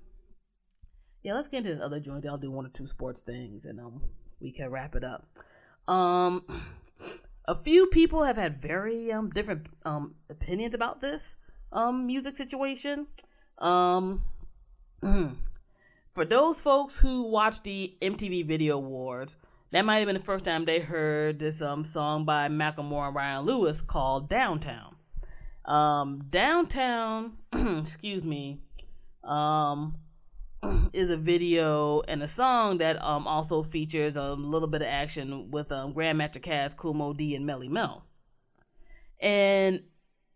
Yeah, 1.21 1.35
let's 1.35 1.47
get 1.47 1.59
into 1.59 1.75
this 1.75 1.83
other 1.83 1.99
joint. 1.99 2.25
I'll 2.25 2.37
do 2.37 2.49
one 2.49 2.65
or 2.65 2.69
two 2.69 2.87
sports 2.87 3.21
things, 3.21 3.65
and 3.65 3.79
um, 3.79 4.01
we 4.41 4.51
can 4.51 4.71
wrap 4.71 4.95
it 4.95 5.03
up. 5.03 5.27
Um, 5.87 6.43
a 7.45 7.53
few 7.55 7.87
people 7.87 8.23
have 8.23 8.37
had 8.37 8.59
very 8.61 9.11
um 9.11 9.29
different 9.29 9.67
um 9.85 10.15
opinions 10.29 10.73
about 10.73 10.99
this 10.99 11.35
um 11.71 12.07
music 12.07 12.33
situation. 12.33 13.05
Um, 13.59 14.23
for 16.13 16.25
those 16.25 16.61
folks 16.61 16.99
who 16.99 17.29
watched 17.29 17.63
the 17.63 17.95
MTV 18.01 18.45
Video 18.45 18.77
Awards, 18.77 19.37
that 19.71 19.83
might 19.83 19.97
have 19.97 20.05
been 20.05 20.15
the 20.15 20.23
first 20.23 20.45
time 20.45 20.65
they 20.65 20.79
heard 20.79 21.39
this 21.39 21.61
um 21.61 21.83
song 21.83 22.25
by 22.25 22.47
Macklemore 22.47 23.07
and 23.07 23.15
Ryan 23.15 23.45
Lewis 23.45 23.81
called 23.81 24.29
"Downtown." 24.29 24.95
Um, 25.65 26.25
"Downtown," 26.29 27.37
excuse 27.53 28.23
me, 28.23 28.59
um, 29.23 29.95
is 30.93 31.09
a 31.09 31.17
video 31.17 32.01
and 32.01 32.21
a 32.21 32.27
song 32.27 32.77
that 32.77 33.01
um 33.01 33.27
also 33.27 33.63
features 33.63 34.15
a 34.15 34.33
little 34.33 34.67
bit 34.67 34.83
of 34.83 34.87
action 34.87 35.49
with 35.49 35.71
um 35.71 35.93
Grandmaster 35.93 36.41
Caz, 36.41 36.77
Kool 36.77 36.93
Moe 36.93 37.13
Dee, 37.13 37.35
and 37.35 37.45
Melle 37.45 37.69
Mel. 37.69 38.05
And 39.19 39.81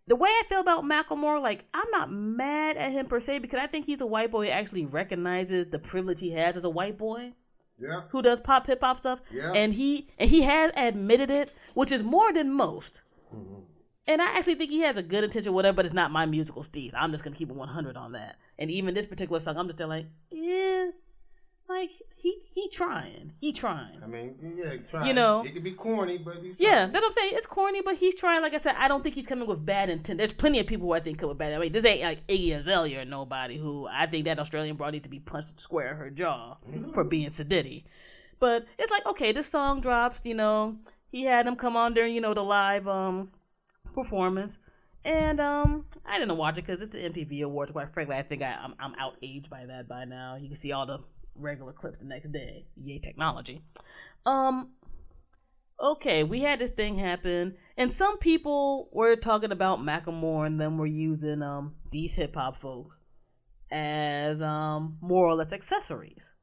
the 0.08 0.16
way 0.16 0.30
I 0.30 0.44
feel 0.48 0.60
about 0.62 0.84
Macklemore, 0.84 1.42
like 1.42 1.66
I'm 1.74 1.90
not 1.92 2.12
mad 2.12 2.78
at 2.78 2.92
him 2.92 3.06
per 3.08 3.20
se 3.20 3.40
because 3.40 3.60
I 3.60 3.68
think 3.68 3.86
he's 3.86 4.02
a 4.02 4.06
white 4.06 4.32
boy 4.32 4.46
who 4.46 4.52
actually 4.52 4.86
recognizes 4.86 5.68
the 5.68 5.80
privilege 5.80 6.20
he 6.20 6.32
has 6.32 6.56
as 6.58 6.64
a 6.64 6.70
white 6.70 6.98
boy 6.98 7.34
Yeah. 7.80 8.02
who 8.10 8.22
does 8.22 8.40
pop 8.40 8.68
hip 8.68 8.82
hop 8.82 9.00
stuff. 9.00 9.20
Yeah. 9.32 9.52
And 9.54 9.74
he 9.74 10.08
and 10.18 10.30
he 10.30 10.42
has 10.44 10.72
admitted 10.76 11.30
it, 11.30 11.54
which 11.74 11.92
is 11.92 12.04
more 12.04 12.32
than 12.34 12.52
most. 12.54 13.02
Mm-hmm. 13.36 13.62
And 14.10 14.22
I 14.22 14.38
actually 14.38 14.56
think 14.56 14.70
he 14.72 14.80
has 14.82 14.96
a 14.96 15.04
good 15.04 15.26
intention, 15.26 15.52
whatever, 15.54 15.76
but 15.76 15.86
it's 15.86 15.94
not 15.94 16.12
my 16.12 16.26
musical 16.26 16.64
steez. 16.64 16.94
I'm 16.96 17.12
just 17.12 17.26
gonna 17.26 17.36
keep 17.36 17.50
it 17.50 17.56
100 17.56 17.98
on 17.98 18.14
that. 18.14 18.38
And 18.58 18.72
even 18.72 18.94
this 18.94 19.06
particular 19.06 19.40
song, 19.42 19.58
I'm 19.58 19.68
just 19.68 19.78
there 19.78 19.88
like, 19.88 20.06
yeah, 20.32 20.92
like 21.70 21.90
he 22.16 22.40
he 22.54 22.70
trying, 22.70 23.34
he 23.40 23.52
trying. 23.52 24.02
I 24.04 24.08
mean, 24.08 24.36
yeah, 24.58 24.76
try. 24.90 25.06
You 25.08 25.14
know. 25.14 25.44
it 25.44 25.54
could 25.54 25.64
be 25.64 25.72
corny, 25.72 26.18
but 26.18 26.38
he's 26.42 26.56
Yeah, 26.58 26.74
trying. 26.76 26.92
that's 26.94 27.02
what 27.04 27.10
I'm 27.10 27.14
saying. 27.14 27.32
It's 27.36 27.48
corny, 27.48 27.82
but 27.82 27.96
he's 27.96 28.16
trying. 28.16 28.42
Like 28.42 28.54
I 28.54 28.58
said, 28.58 28.76
I 28.78 28.88
don't 28.88 29.04
think 29.04 29.16
he's 29.16 29.28
coming 29.28 29.48
with 29.48 29.66
bad 29.66 29.90
intent. 29.90 30.18
There's 30.18 30.34
plenty 30.34 30.60
of 30.60 30.68
people 30.68 30.88
who 30.88 30.94
I 30.94 31.00
think 31.02 31.20
come 31.20 31.30
with 31.30 31.38
bad. 31.38 31.54
I 31.54 31.58
mean, 31.60 31.74
this 31.74 31.84
ain't 31.86 32.02
like 32.02 32.26
Iggy 32.28 32.56
Azalea 32.56 33.02
or 33.02 33.06
nobody 33.06 33.58
who 33.58 33.88
I 33.92 34.06
think 34.08 34.26
that 34.26 34.40
Australian 34.40 34.78
broad 34.78 34.94
need 34.94 35.04
to 35.04 35.10
be 35.10 35.20
punched 35.20 35.60
square 35.60 35.92
in 35.92 35.98
her 35.98 36.10
jaw 36.10 36.56
for 36.94 37.04
being 37.04 37.28
sedity. 37.28 37.84
But 38.40 38.66
it's 38.78 38.92
like, 38.92 39.06
okay, 39.08 39.32
this 39.32 39.48
song 39.48 39.82
drops. 39.82 40.26
You 40.26 40.36
know, 40.36 40.78
he 41.12 41.24
had 41.24 41.46
him 41.48 41.56
come 41.58 41.76
on 41.76 41.94
during 41.94 42.14
you 42.16 42.22
know 42.22 42.34
the 42.34 42.44
live 42.44 42.88
um 42.88 43.32
performance. 43.94 44.60
And 45.06 45.40
um, 45.40 45.86
I 46.06 46.20
didn't 46.20 46.36
watch 46.36 46.58
it 46.58 46.64
because 46.66 46.82
it's 46.82 46.92
the 46.92 47.00
MTV 47.00 47.42
Awards. 47.44 47.72
Quite 47.72 47.94
frankly, 47.94 48.16
I 48.16 48.24
think 48.24 48.42
I, 48.42 48.54
I'm 48.62 48.74
I'm 48.80 48.94
out 48.96 49.14
aged 49.22 49.50
by 49.50 49.66
that 49.66 49.88
by 49.88 50.04
now. 50.06 50.36
You 50.36 50.48
can 50.48 50.58
see 50.58 50.72
all 50.74 50.86
the 50.86 51.00
regular 51.40 51.74
clips 51.74 52.00
the 52.00 52.06
next 52.06 52.32
day. 52.32 52.66
Yay, 52.76 53.00
technology. 53.00 53.62
Um, 54.26 54.72
okay, 55.82 56.24
we 56.24 56.42
had 56.42 56.60
this 56.60 56.72
thing 56.72 56.98
happen, 56.98 57.56
and 57.78 57.92
some 57.92 58.18
people 58.18 58.90
were 58.92 59.16
talking 59.16 59.52
about 59.52 59.80
Macklemore 59.80 60.46
and 60.46 60.60
them 60.60 60.78
were 60.78 60.88
using 60.88 61.42
um 61.42 61.76
these 61.92 62.16
hip 62.16 62.36
hop 62.36 62.58
folks 62.58 62.96
as 63.72 64.42
um 64.42 64.98
more 65.02 65.26
or 65.26 65.36
less 65.36 65.52
accessories 65.52 66.36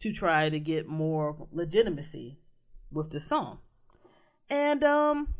to 0.00 0.12
try 0.12 0.48
to 0.48 0.58
get 0.58 0.86
more 0.86 1.46
legitimacy 1.52 2.38
with 2.90 3.10
the 3.10 3.20
song. 3.20 3.60
And 4.48 4.82
um 4.82 5.34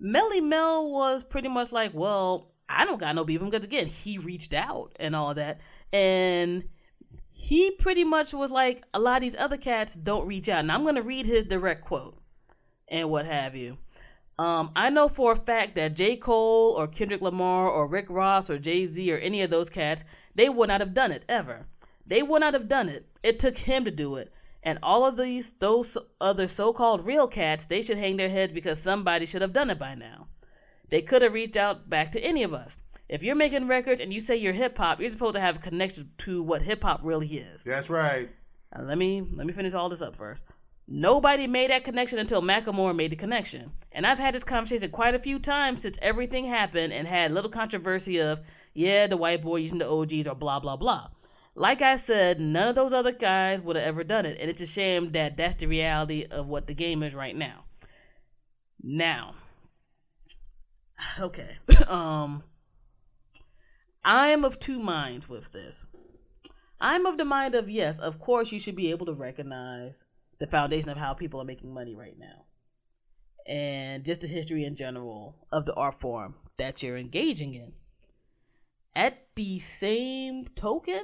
Melle 0.00 0.42
Mel 0.42 0.90
was 0.90 1.24
pretty 1.24 1.48
much 1.48 1.72
like, 1.72 1.92
well, 1.94 2.52
I 2.68 2.84
don't 2.84 3.00
got 3.00 3.14
no 3.14 3.24
beef 3.24 3.40
with 3.40 3.46
him 3.46 3.50
because 3.50 3.64
again, 3.64 3.86
he 3.86 4.18
reached 4.18 4.54
out 4.54 4.92
and 4.98 5.14
all 5.14 5.34
that. 5.34 5.60
And 5.92 6.64
he 7.38 7.70
pretty 7.70 8.02
much 8.02 8.32
was 8.32 8.50
like, 8.50 8.82
a 8.94 8.98
lot 8.98 9.16
of 9.16 9.20
these 9.20 9.36
other 9.36 9.58
cats 9.58 9.94
don't 9.94 10.26
reach 10.26 10.48
out. 10.48 10.60
And 10.60 10.72
I'm 10.72 10.84
gonna 10.84 11.02
read 11.02 11.26
his 11.26 11.44
direct 11.44 11.84
quote 11.84 12.18
and 12.88 13.10
what 13.10 13.26
have 13.26 13.54
you. 13.54 13.76
Um, 14.38 14.70
I 14.74 14.88
know 14.88 15.10
for 15.10 15.32
a 15.32 15.36
fact 15.36 15.74
that 15.74 15.94
J. 15.94 16.16
Cole 16.16 16.72
or 16.72 16.86
Kendrick 16.86 17.20
Lamar 17.20 17.68
or 17.68 17.86
Rick 17.86 18.06
Ross 18.08 18.48
or 18.48 18.58
Jay 18.58 18.86
Z 18.86 19.12
or 19.12 19.18
any 19.18 19.42
of 19.42 19.50
those 19.50 19.68
cats, 19.68 20.02
they 20.34 20.48
would 20.48 20.68
not 20.68 20.80
have 20.80 20.94
done 20.94 21.12
it 21.12 21.26
ever. 21.28 21.66
They 22.06 22.22
would 22.22 22.40
not 22.40 22.54
have 22.54 22.68
done 22.68 22.88
it. 22.88 23.06
It 23.22 23.38
took 23.38 23.58
him 23.58 23.84
to 23.84 23.90
do 23.90 24.16
it. 24.16 24.32
And 24.62 24.78
all 24.82 25.04
of 25.04 25.18
these, 25.18 25.52
those 25.52 25.98
other 26.18 26.46
so 26.46 26.72
called 26.72 27.04
real 27.04 27.28
cats, 27.28 27.66
they 27.66 27.82
should 27.82 27.98
hang 27.98 28.16
their 28.16 28.30
heads 28.30 28.54
because 28.54 28.80
somebody 28.80 29.26
should 29.26 29.42
have 29.42 29.52
done 29.52 29.68
it 29.68 29.78
by 29.78 29.94
now. 29.94 30.28
They 30.88 31.02
could 31.02 31.20
have 31.20 31.34
reached 31.34 31.58
out 31.58 31.90
back 31.90 32.12
to 32.12 32.24
any 32.24 32.42
of 32.42 32.54
us. 32.54 32.78
If 33.08 33.22
you're 33.22 33.36
making 33.36 33.68
records 33.68 34.00
and 34.00 34.12
you 34.12 34.20
say 34.20 34.36
you're 34.36 34.52
hip 34.52 34.76
hop, 34.76 35.00
you're 35.00 35.10
supposed 35.10 35.34
to 35.34 35.40
have 35.40 35.56
a 35.56 35.60
connection 35.60 36.10
to 36.18 36.42
what 36.42 36.62
hip 36.62 36.82
hop 36.82 37.00
really 37.02 37.28
is. 37.28 37.64
That's 37.64 37.88
right. 37.88 38.28
Now, 38.74 38.84
let 38.84 38.98
me 38.98 39.22
let 39.32 39.46
me 39.46 39.52
finish 39.52 39.74
all 39.74 39.88
this 39.88 40.02
up 40.02 40.16
first. 40.16 40.44
Nobody 40.88 41.48
made 41.48 41.70
that 41.70 41.82
connection 41.82 42.20
until 42.20 42.42
Macklemore 42.42 42.94
made 42.94 43.10
the 43.10 43.16
connection. 43.16 43.72
And 43.90 44.06
I've 44.06 44.18
had 44.18 44.34
this 44.34 44.44
conversation 44.44 44.90
quite 44.90 45.16
a 45.16 45.18
few 45.18 45.40
times 45.40 45.82
since 45.82 45.98
everything 46.00 46.46
happened 46.46 46.92
and 46.92 47.08
had 47.08 47.32
little 47.32 47.50
controversy 47.50 48.20
of, 48.20 48.40
yeah, 48.72 49.08
the 49.08 49.16
white 49.16 49.42
boy 49.42 49.56
using 49.56 49.78
the 49.78 49.88
OGs 49.88 50.28
or 50.28 50.36
blah, 50.36 50.60
blah, 50.60 50.76
blah. 50.76 51.08
Like 51.56 51.82
I 51.82 51.96
said, 51.96 52.38
none 52.38 52.68
of 52.68 52.76
those 52.76 52.92
other 52.92 53.10
guys 53.10 53.60
would 53.62 53.74
have 53.74 53.84
ever 53.84 54.04
done 54.04 54.26
it. 54.26 54.38
And 54.40 54.48
it's 54.48 54.60
a 54.60 54.66
shame 54.66 55.10
that 55.12 55.36
that's 55.36 55.56
the 55.56 55.66
reality 55.66 56.26
of 56.30 56.46
what 56.46 56.68
the 56.68 56.74
game 56.74 57.02
is 57.02 57.14
right 57.14 57.34
now. 57.34 57.64
Now, 58.80 59.34
okay. 61.20 61.56
um, 61.88 62.44
I 64.08 64.28
am 64.28 64.44
of 64.44 64.60
two 64.60 64.78
minds 64.78 65.28
with 65.28 65.50
this. 65.50 65.84
I'm 66.80 67.06
of 67.06 67.18
the 67.18 67.24
mind 67.24 67.56
of 67.56 67.68
yes, 67.68 67.98
of 67.98 68.20
course 68.20 68.52
you 68.52 68.60
should 68.60 68.76
be 68.76 68.92
able 68.92 69.06
to 69.06 69.12
recognize 69.14 70.04
the 70.38 70.46
foundation 70.46 70.90
of 70.90 70.96
how 70.96 71.12
people 71.12 71.40
are 71.40 71.44
making 71.44 71.74
money 71.74 71.96
right 71.96 72.16
now. 72.16 72.44
And 73.52 74.04
just 74.04 74.20
the 74.20 74.28
history 74.28 74.64
in 74.64 74.76
general 74.76 75.34
of 75.50 75.66
the 75.66 75.74
art 75.74 75.98
form 75.98 76.36
that 76.56 76.84
you're 76.84 76.96
engaging 76.96 77.54
in. 77.54 77.72
At 78.94 79.26
the 79.34 79.58
same 79.58 80.46
token, 80.54 81.02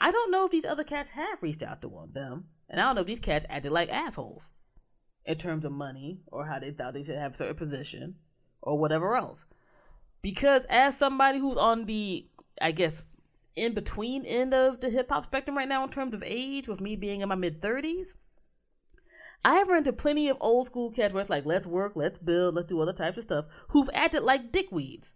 I 0.00 0.10
don't 0.10 0.32
know 0.32 0.46
if 0.46 0.50
these 0.50 0.64
other 0.64 0.82
cats 0.82 1.10
have 1.10 1.40
reached 1.40 1.62
out 1.62 1.82
to 1.82 1.88
one 1.88 2.12
them. 2.12 2.48
And 2.68 2.80
I 2.80 2.86
don't 2.86 2.96
know 2.96 3.02
if 3.02 3.06
these 3.06 3.20
cats 3.20 3.46
acted 3.48 3.70
like 3.70 3.90
assholes 3.90 4.48
in 5.24 5.38
terms 5.38 5.64
of 5.64 5.70
money 5.70 6.22
or 6.32 6.46
how 6.46 6.58
they 6.58 6.72
thought 6.72 6.94
they 6.94 7.04
should 7.04 7.18
have 7.18 7.34
a 7.34 7.36
certain 7.36 7.54
position 7.54 8.16
or 8.60 8.76
whatever 8.76 9.14
else. 9.14 9.46
Because 10.26 10.64
as 10.64 10.98
somebody 10.98 11.38
who's 11.38 11.56
on 11.56 11.86
the, 11.86 12.26
I 12.60 12.72
guess, 12.72 13.04
in 13.54 13.74
between 13.74 14.26
end 14.26 14.54
of 14.54 14.80
the 14.80 14.90
hip 14.90 15.08
hop 15.08 15.26
spectrum 15.26 15.56
right 15.56 15.68
now 15.68 15.84
in 15.84 15.90
terms 15.90 16.14
of 16.14 16.24
age, 16.26 16.66
with 16.66 16.80
me 16.80 16.96
being 16.96 17.20
in 17.20 17.28
my 17.28 17.36
mid 17.36 17.60
30s, 17.60 18.16
I 19.44 19.54
have 19.54 19.68
run 19.68 19.78
into 19.78 19.92
plenty 19.92 20.28
of 20.28 20.36
old 20.40 20.66
school 20.66 20.90
cats 20.90 21.14
where 21.14 21.20
it's 21.20 21.30
like, 21.30 21.46
let's 21.46 21.64
work, 21.64 21.92
let's 21.94 22.18
build, 22.18 22.56
let's 22.56 22.66
do 22.66 22.80
other 22.80 22.92
types 22.92 23.18
of 23.18 23.22
stuff, 23.22 23.44
who've 23.68 23.88
acted 23.94 24.24
like 24.24 24.50
dickweeds, 24.50 25.14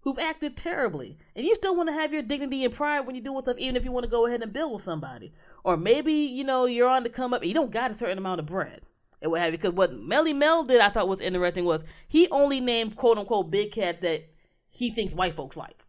who've 0.00 0.18
acted 0.18 0.56
terribly. 0.56 1.18
And 1.36 1.46
you 1.46 1.54
still 1.54 1.76
want 1.76 1.90
to 1.90 1.94
have 1.94 2.12
your 2.12 2.22
dignity 2.22 2.64
and 2.64 2.74
pride 2.74 3.06
when 3.06 3.14
you're 3.14 3.22
doing 3.22 3.42
stuff, 3.42 3.58
even 3.58 3.76
if 3.76 3.84
you 3.84 3.92
want 3.92 4.06
to 4.06 4.10
go 4.10 4.26
ahead 4.26 4.42
and 4.42 4.52
build 4.52 4.72
with 4.72 4.82
somebody. 4.82 5.32
Or 5.62 5.76
maybe, 5.76 6.14
you 6.14 6.42
know, 6.42 6.64
you're 6.64 6.88
on 6.88 7.04
to 7.04 7.10
come 7.10 7.32
up 7.32 7.42
and 7.42 7.48
you 7.48 7.54
don't 7.54 7.70
got 7.70 7.92
a 7.92 7.94
certain 7.94 8.18
amount 8.18 8.40
of 8.40 8.46
bread. 8.46 8.80
And 9.20 9.30
what 9.30 9.40
have 9.40 9.52
you. 9.52 9.58
Because 9.58 9.74
what 9.74 9.92
Melle 9.92 10.34
Mel 10.34 10.64
did, 10.64 10.80
I 10.80 10.88
thought 10.88 11.06
was 11.06 11.20
interesting, 11.20 11.64
was 11.64 11.84
he 12.08 12.26
only 12.32 12.60
named 12.60 12.96
quote 12.96 13.18
unquote 13.18 13.52
big 13.52 13.70
cats 13.70 14.00
that 14.02 14.31
he 14.72 14.90
thinks 14.90 15.14
white 15.14 15.34
folks 15.34 15.56
like 15.56 15.84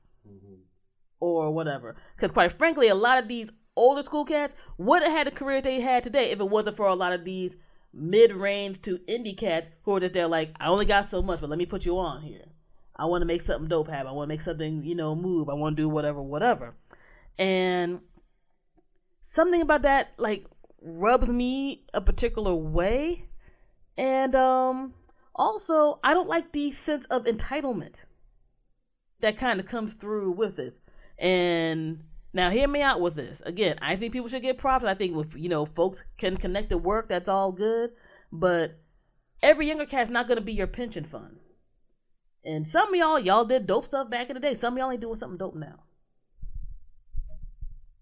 or 1.20 1.52
whatever. 1.52 1.96
Because 2.16 2.32
quite 2.32 2.52
frankly, 2.52 2.90
a 2.90 2.96
lot 2.96 3.18
of 3.18 3.30
these 3.30 3.50
older 3.76 4.02
school 4.02 4.26
cats 4.26 4.54
would 4.78 5.02
have 5.02 5.12
had 5.12 5.28
the 5.28 5.32
career 5.32 5.62
they 5.62 5.80
had 5.80 6.04
today 6.04 6.32
if 6.32 6.40
it 6.40 6.50
wasn't 6.50 6.76
for 6.76 6.88
a 6.88 6.94
lot 6.94 7.14
of 7.14 7.24
these 7.24 7.56
mid-range 7.94 8.82
to 8.82 8.98
indie 9.08 9.38
cats 9.38 9.70
who 9.84 9.96
are 9.96 10.00
just 10.02 10.14
there 10.14 10.28
like, 10.28 10.54
I 10.60 10.68
only 10.68 10.86
got 10.86 11.06
so 11.06 11.22
much, 11.22 11.40
but 11.40 11.50
let 11.50 11.58
me 11.58 11.66
put 11.66 11.86
you 11.86 11.98
on 11.98 12.22
here. 12.22 12.46
I 12.96 13.06
want 13.06 13.22
to 13.22 13.26
make 13.26 13.42
something 13.42 13.70
dope 13.70 13.88
happen. 13.88 14.08
I 14.08 14.12
want 14.12 14.28
to 14.28 14.34
make 14.34 14.42
something, 14.42 14.84
you 14.84 14.96
know, 14.96 15.16
move. 15.16 15.50
I 15.50 15.54
want 15.54 15.78
to 15.78 15.82
do 15.82 15.90
whatever, 15.90 16.22
whatever. 16.22 16.76
And 17.40 18.02
something 19.22 19.62
about 19.62 19.84
that 19.84 20.12
like 20.18 20.46
rubs 20.82 21.32
me 21.32 21.86
a 21.94 22.02
particular 22.02 22.54
way. 22.54 23.26
And 23.98 24.36
um 24.36 24.94
also, 25.36 26.00
I 26.04 26.14
don't 26.14 26.30
like 26.30 26.52
the 26.52 26.70
sense 26.72 27.06
of 27.06 27.26
entitlement 27.26 28.06
that 29.24 29.38
kind 29.38 29.60
of 29.60 29.66
comes 29.66 29.94
through 29.94 30.32
with 30.32 30.58
this. 30.58 30.80
And 31.18 32.04
now 32.34 32.50
hear 32.50 32.68
me 32.68 32.82
out 32.82 33.00
with 33.00 33.16
this. 33.16 33.42
Again, 33.46 33.78
I 33.82 33.96
think 33.96 34.12
people 34.12 34.28
should 34.28 34.42
get 34.42 34.58
props. 34.58 34.84
I 34.86 34.96
think 34.96 35.16
if 35.16 35.34
you 35.36 35.48
know 35.48 35.66
folks 35.66 36.04
can 36.18 36.36
connect 36.36 36.70
to 36.70 36.78
work, 36.78 37.08
that's 37.08 37.30
all 37.30 37.52
good. 37.52 37.92
But 38.32 38.78
every 39.42 39.68
younger 39.68 39.86
cat's 39.86 40.10
not 40.10 40.28
gonna 40.28 40.42
be 40.42 40.54
your 40.54 40.68
pension 40.68 41.06
fund. 41.06 41.38
And 42.44 42.68
some 42.68 42.90
of 42.90 42.96
y'all, 42.96 43.20
y'all 43.20 43.46
did 43.46 43.66
dope 43.66 43.86
stuff 43.86 44.10
back 44.10 44.30
in 44.30 44.34
the 44.34 44.42
day. 44.42 44.54
Some 44.54 44.74
of 44.74 44.80
y'all 44.80 44.92
ain't 44.92 45.00
doing 45.00 45.16
something 45.16 45.38
dope 45.38 45.56
now. 45.56 45.80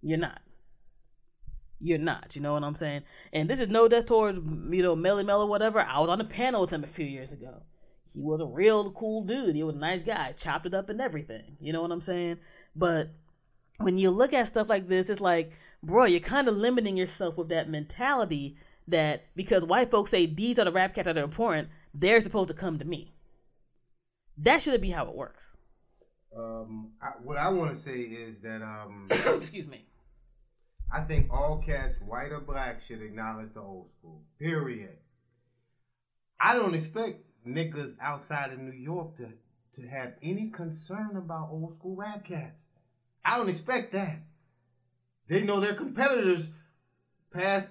You're 0.01 0.17
not. 0.17 0.41
You're 1.79 1.99
not. 1.99 2.35
You 2.35 2.41
know 2.41 2.53
what 2.53 2.63
I'm 2.63 2.73
saying? 2.73 3.03
And 3.31 3.47
this 3.47 3.59
is 3.59 3.69
no 3.69 3.87
diss 3.87 4.05
towards 4.05 4.39
you 4.39 4.81
know 4.81 4.95
Melle 4.95 5.23
Mel 5.23 5.43
or 5.43 5.47
whatever. 5.47 5.81
I 5.81 5.99
was 5.99 6.09
on 6.09 6.19
a 6.19 6.25
panel 6.25 6.61
with 6.61 6.71
him 6.71 6.83
a 6.83 6.87
few 6.87 7.05
years 7.05 7.31
ago. 7.31 7.61
He 8.13 8.21
was 8.21 8.41
a 8.41 8.45
real 8.45 8.91
cool 8.91 9.23
dude. 9.23 9.55
He 9.55 9.63
was 9.63 9.75
a 9.75 9.79
nice 9.79 10.03
guy. 10.03 10.33
Chopped 10.37 10.65
it 10.65 10.73
up 10.73 10.89
and 10.89 11.01
everything. 11.01 11.57
You 11.59 11.73
know 11.73 11.81
what 11.81 11.91
I'm 11.91 12.01
saying? 12.01 12.37
But 12.75 13.09
when 13.77 13.97
you 13.97 14.09
look 14.09 14.33
at 14.33 14.47
stuff 14.47 14.69
like 14.69 14.87
this, 14.87 15.09
it's 15.09 15.21
like, 15.21 15.53
bro, 15.81 16.05
you're 16.05 16.19
kind 16.19 16.47
of 16.47 16.57
limiting 16.57 16.97
yourself 16.97 17.37
with 17.37 17.49
that 17.49 17.69
mentality 17.69 18.57
that 18.87 19.25
because 19.35 19.63
white 19.63 19.91
folks 19.91 20.11
say 20.11 20.25
these 20.25 20.59
are 20.59 20.65
the 20.65 20.71
rap 20.71 20.93
cats 20.93 21.05
that 21.05 21.17
are 21.17 21.23
important, 21.23 21.69
they're 21.93 22.21
supposed 22.21 22.49
to 22.49 22.53
come 22.53 22.79
to 22.79 22.85
me. 22.85 23.13
That 24.37 24.61
shouldn't 24.61 24.81
be 24.81 24.89
how 24.89 25.07
it 25.07 25.15
works. 25.15 25.49
Um, 26.35 26.91
I, 27.01 27.07
what 27.23 27.37
I 27.37 27.49
want 27.49 27.75
to 27.75 27.79
say 27.79 27.99
is 27.99 28.37
that 28.43 28.61
um, 28.61 29.07
Excuse 29.11 29.67
me. 29.67 29.85
I 30.93 31.01
think 31.01 31.31
all 31.31 31.63
cats, 31.65 31.95
white 32.05 32.31
or 32.31 32.41
black, 32.41 32.81
should 32.85 33.01
acknowledge 33.01 33.53
the 33.53 33.61
old 33.61 33.89
school. 33.97 34.21
Period. 34.39 34.97
I 36.39 36.55
don't 36.55 36.73
expect 36.73 37.23
niggas 37.47 37.95
outside 38.01 38.51
of 38.51 38.59
New 38.59 38.71
York 38.71 39.17
to 39.17 39.29
to 39.75 39.87
have 39.87 40.13
any 40.21 40.49
concern 40.49 41.15
about 41.15 41.49
old 41.51 41.73
school 41.73 41.95
rap 41.95 42.25
cats. 42.25 42.59
I 43.23 43.37
don't 43.37 43.49
expect 43.49 43.93
that. 43.93 44.19
They 45.27 45.41
know 45.41 45.59
their 45.59 45.73
competitors 45.73 46.49
past. 47.31 47.69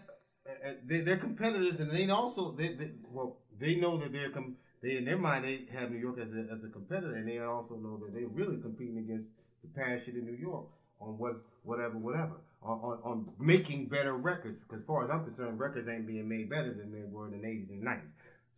Uh, 0.49 0.69
uh, 0.69 0.73
they, 0.87 1.01
they're 1.01 1.19
competitors, 1.19 1.81
and 1.81 1.91
they 1.91 2.09
also 2.09 2.53
they, 2.53 2.69
they 2.69 2.91
well 3.11 3.37
they 3.59 3.77
know 3.77 3.99
that 3.99 4.13
they're 4.13 4.31
com- 4.31 4.57
they 4.83 4.97
in 4.97 5.05
their 5.05 5.19
mind 5.19 5.45
they 5.45 5.67
have 5.73 5.91
New 5.91 5.99
York 5.99 6.19
as 6.19 6.33
a, 6.33 6.53
as 6.53 6.65
a 6.65 6.69
competitor, 6.69 7.15
and 7.15 7.29
they 7.29 7.39
also 7.39 7.77
know 7.77 7.99
that 7.99 8.15
they're 8.15 8.29
really 8.29 8.57
competing 8.61 8.99
against 8.99 9.29
the 9.63 9.81
past 9.81 10.07
shit 10.07 10.15
in 10.15 10.25
New 10.25 10.39
York 10.41 10.65
on 11.01 11.19
what 11.19 11.43
whatever 11.63 11.99
whatever 11.99 12.37
on, 12.63 12.79
on, 12.79 12.99
on 13.05 13.29
making 13.39 13.87
better 13.87 14.15
records. 14.15 14.59
Because 14.67 14.85
far 14.87 15.05
as 15.05 15.11
I'm 15.11 15.25
concerned, 15.25 15.59
records 15.59 15.89
ain't 15.89 16.07
being 16.07 16.29
made 16.29 16.49
better 16.49 16.73
than 16.73 16.93
they 16.93 17.05
were 17.11 17.27
in 17.27 17.33
the 17.33 17.47
80s 17.47 17.71
and 17.71 17.87
90s. 17.87 18.01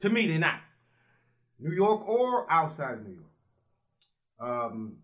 To 0.00 0.10
me, 0.10 0.26
they're 0.26 0.38
not. 0.38 0.60
New 1.62 1.72
York 1.72 2.08
or 2.08 2.50
outside 2.50 2.94
of 2.94 3.06
New 3.06 3.14
York. 3.14 3.30
Um, 4.40 4.96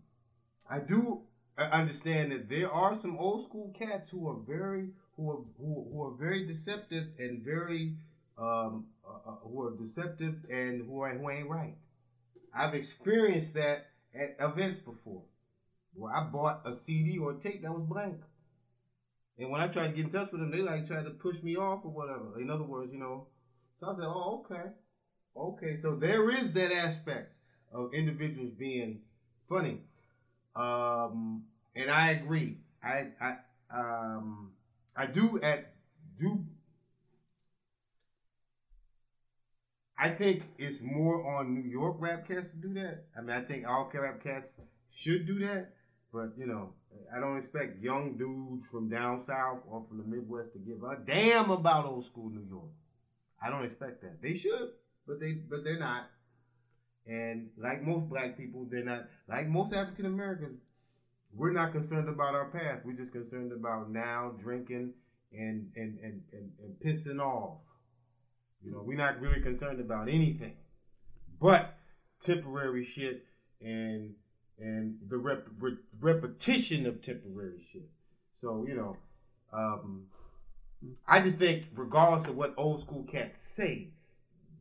I 0.69 0.79
do 0.79 1.21
understand 1.57 2.31
that 2.31 2.49
there 2.49 2.71
are 2.71 2.93
some 2.93 3.17
old 3.17 3.45
school 3.45 3.73
cats 3.77 4.09
who 4.09 4.27
are 4.27 4.37
very 4.47 4.89
who 5.15 5.31
are 5.31 5.39
who, 5.57 5.87
who 5.91 6.03
are 6.03 6.15
very 6.17 6.45
deceptive 6.45 7.07
and 7.17 7.43
very 7.43 7.95
um, 8.37 8.87
uh, 9.07 9.29
uh, 9.29 9.35
who 9.43 9.63
are 9.63 9.75
deceptive 9.77 10.35
and 10.49 10.85
who 10.85 11.01
are 11.01 11.09
who 11.11 11.29
ain't 11.29 11.49
right. 11.49 11.75
I've 12.53 12.73
experienced 12.73 13.53
that 13.53 13.87
at 14.13 14.35
events 14.39 14.79
before, 14.79 15.23
where 15.93 16.13
I 16.13 16.23
bought 16.23 16.61
a 16.65 16.73
CD 16.73 17.17
or 17.19 17.31
a 17.31 17.39
tape 17.39 17.61
that 17.61 17.71
was 17.71 17.83
blank, 17.83 18.19
and 19.37 19.49
when 19.49 19.61
I 19.61 19.67
tried 19.67 19.89
to 19.89 19.93
get 19.93 20.05
in 20.05 20.11
touch 20.11 20.31
with 20.31 20.41
them, 20.41 20.51
they 20.51 20.61
like 20.61 20.87
tried 20.87 21.05
to 21.05 21.11
push 21.11 21.41
me 21.41 21.55
off 21.55 21.85
or 21.85 21.91
whatever. 21.91 22.39
In 22.39 22.49
other 22.49 22.65
words, 22.65 22.91
you 22.91 22.99
know, 22.99 23.27
so 23.79 23.87
I 23.87 23.95
said, 23.95 24.05
"Oh, 24.05 24.45
okay, 24.45 24.71
okay." 25.35 25.77
So 25.81 25.95
there 25.95 26.29
is 26.29 26.53
that 26.53 26.71
aspect 26.71 27.33
of 27.71 27.93
individuals 27.93 28.51
being 28.57 28.99
funny. 29.47 29.81
Um, 30.55 31.43
and 31.75 31.91
I 31.91 32.09
agree. 32.09 32.57
I 32.83 33.07
I 33.21 33.35
um 33.71 34.51
I 34.95 35.05
do 35.07 35.39
at 35.41 35.73
do 36.17 36.43
I 39.97 40.09
think 40.09 40.47
it's 40.57 40.81
more 40.81 41.23
on 41.37 41.53
New 41.53 41.69
York 41.69 41.95
rap 41.99 42.25
cats 42.27 42.49
to 42.51 42.55
do 42.55 42.73
that. 42.75 43.03
I 43.17 43.21
mean, 43.21 43.31
I 43.35 43.41
think 43.41 43.67
all 43.67 43.89
rap 43.93 44.23
cats 44.23 44.53
should 44.89 45.25
do 45.25 45.39
that, 45.39 45.73
but 46.13 46.29
you 46.37 46.45
know, 46.45 46.73
I 47.13 47.19
don't 47.19 47.37
expect 47.37 47.81
young 47.81 48.17
dudes 48.17 48.65
from 48.67 48.87
down 48.89 49.25
south 49.27 49.59
or 49.67 49.83
from 49.87 49.97
the 49.97 50.03
Midwest 50.03 50.53
to 50.53 50.59
give 50.59 50.83
a 50.83 50.95
damn 50.95 51.49
about 51.49 51.85
old 51.85 52.05
school 52.05 52.29
New 52.29 52.45
York. 52.49 52.69
I 53.41 53.49
don't 53.49 53.65
expect 53.65 54.01
that. 54.03 54.21
They 54.21 54.33
should, 54.35 54.71
but 55.09 55.19
they 55.21 55.33
but 55.33 55.65
they're 55.65 55.79
not. 55.79 56.09
And 57.07 57.49
like 57.57 57.81
most 57.83 58.09
black 58.09 58.37
people, 58.37 58.67
they're 58.71 58.85
not 58.85 59.05
like 59.29 59.47
most 59.49 59.73
African 59.73 60.07
Americans. 60.07 60.61
We're 61.33 61.53
not 61.53 61.73
concerned 61.73 62.09
about 62.09 62.35
our 62.35 62.47
past. 62.51 62.85
We're 62.85 62.93
just 62.97 63.13
concerned 63.13 63.53
about 63.53 63.91
now 63.91 64.33
drinking 64.41 64.93
and 65.33 65.71
and 65.75 65.99
and 66.03 66.23
and, 66.33 66.51
and 66.63 66.75
pissing 66.85 67.19
off. 67.21 67.59
You 68.63 68.71
know, 68.71 68.83
we're 68.85 68.97
not 68.97 69.21
really 69.21 69.41
concerned 69.41 69.81
about 69.81 70.09
anything. 70.09 70.55
but 71.41 71.77
temporary 72.21 72.83
shit 72.83 73.25
and 73.61 74.15
and 74.59 74.97
the 75.09 75.17
rep, 75.17 75.47
re, 75.59 75.77
repetition 76.01 76.85
of 76.87 77.01
temporary 77.01 77.63
shit. 77.71 77.89
So 78.39 78.65
you 78.67 78.75
know, 78.75 78.97
um, 79.53 80.07
I 81.07 81.21
just 81.21 81.37
think 81.37 81.67
regardless 81.75 82.27
of 82.29 82.37
what 82.37 82.53
old 82.57 82.81
school 82.81 83.05
cats 83.05 83.47
say, 83.47 83.89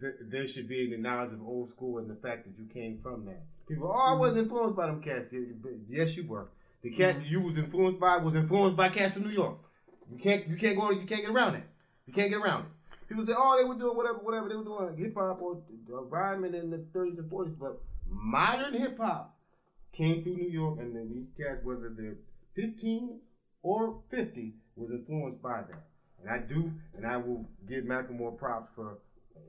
th- 0.01 0.15
there 0.21 0.47
should 0.47 0.69
be 0.69 0.91
the 0.91 0.97
knowledge 0.97 1.33
of 1.33 1.43
old 1.47 1.71
school 1.71 1.99
and 1.99 2.09
the 2.09 2.15
fact 2.15 2.45
that 2.45 2.59
you 2.59 2.67
came 2.73 2.99
from 3.03 3.25
that. 3.27 3.43
People, 3.69 3.91
oh, 3.93 4.15
I 4.15 4.15
wasn't 4.15 4.45
influenced 4.45 4.77
by 4.77 4.87
them 4.87 5.03
cats. 5.03 5.29
Yes, 5.89 6.17
you 6.17 6.27
were. 6.27 6.49
The 6.83 6.91
cat 6.91 7.17
mm-hmm. 7.17 7.27
you 7.27 7.41
was 7.41 7.59
influenced 7.59 8.01
by 8.01 8.19
was 8.19 8.37
influenced 8.37 8.77
by 8.77 8.89
cats 8.89 9.15
from 9.15 9.25
New 9.25 9.31
York. 9.31 9.59
You 10.11 10.19
can't 10.19 10.49
you 10.49 10.57
can't 10.57 10.79
go 10.79 10.91
you 10.91 11.07
can't 11.07 11.23
get 11.23 11.31
around 11.31 11.57
it. 11.57 11.65
You 12.07 12.13
can't 12.13 12.31
get 12.31 12.41
around 12.41 12.63
it. 12.63 12.69
People 13.09 13.25
say, 13.25 13.33
oh, 13.37 13.57
they 13.59 13.67
were 13.67 13.75
doing 13.75 13.97
whatever, 13.97 14.19
whatever 14.19 14.49
they 14.49 14.57
were 14.57 14.65
doing, 14.65 14.97
hip 14.97 15.15
hop 15.15 15.41
or 15.41 15.63
uh, 15.93 16.03
rhyming 16.05 16.55
in 16.55 16.71
the 16.71 16.77
30s 16.95 17.19
and 17.19 17.31
40s, 17.31 17.59
but 17.59 17.81
modern 18.07 18.75
hip 18.75 18.99
hop 18.99 19.35
came 19.93 20.23
through 20.23 20.37
New 20.37 20.51
York, 20.51 20.79
and 20.79 20.95
then 20.95 21.11
these 21.11 21.29
cats, 21.37 21.65
whether 21.65 21.91
they're 21.97 22.19
15 22.55 23.19
or 23.63 24.01
50, 24.11 24.53
was 24.77 24.91
influenced 24.91 25.43
by 25.43 25.63
that. 25.63 25.85
And 26.21 26.31
I 26.31 26.39
do, 26.39 26.71
and 26.97 27.07
I 27.07 27.17
will 27.17 27.49
give 27.67 27.85
Macklemore 27.85 28.37
props 28.37 28.71
for 28.75 28.99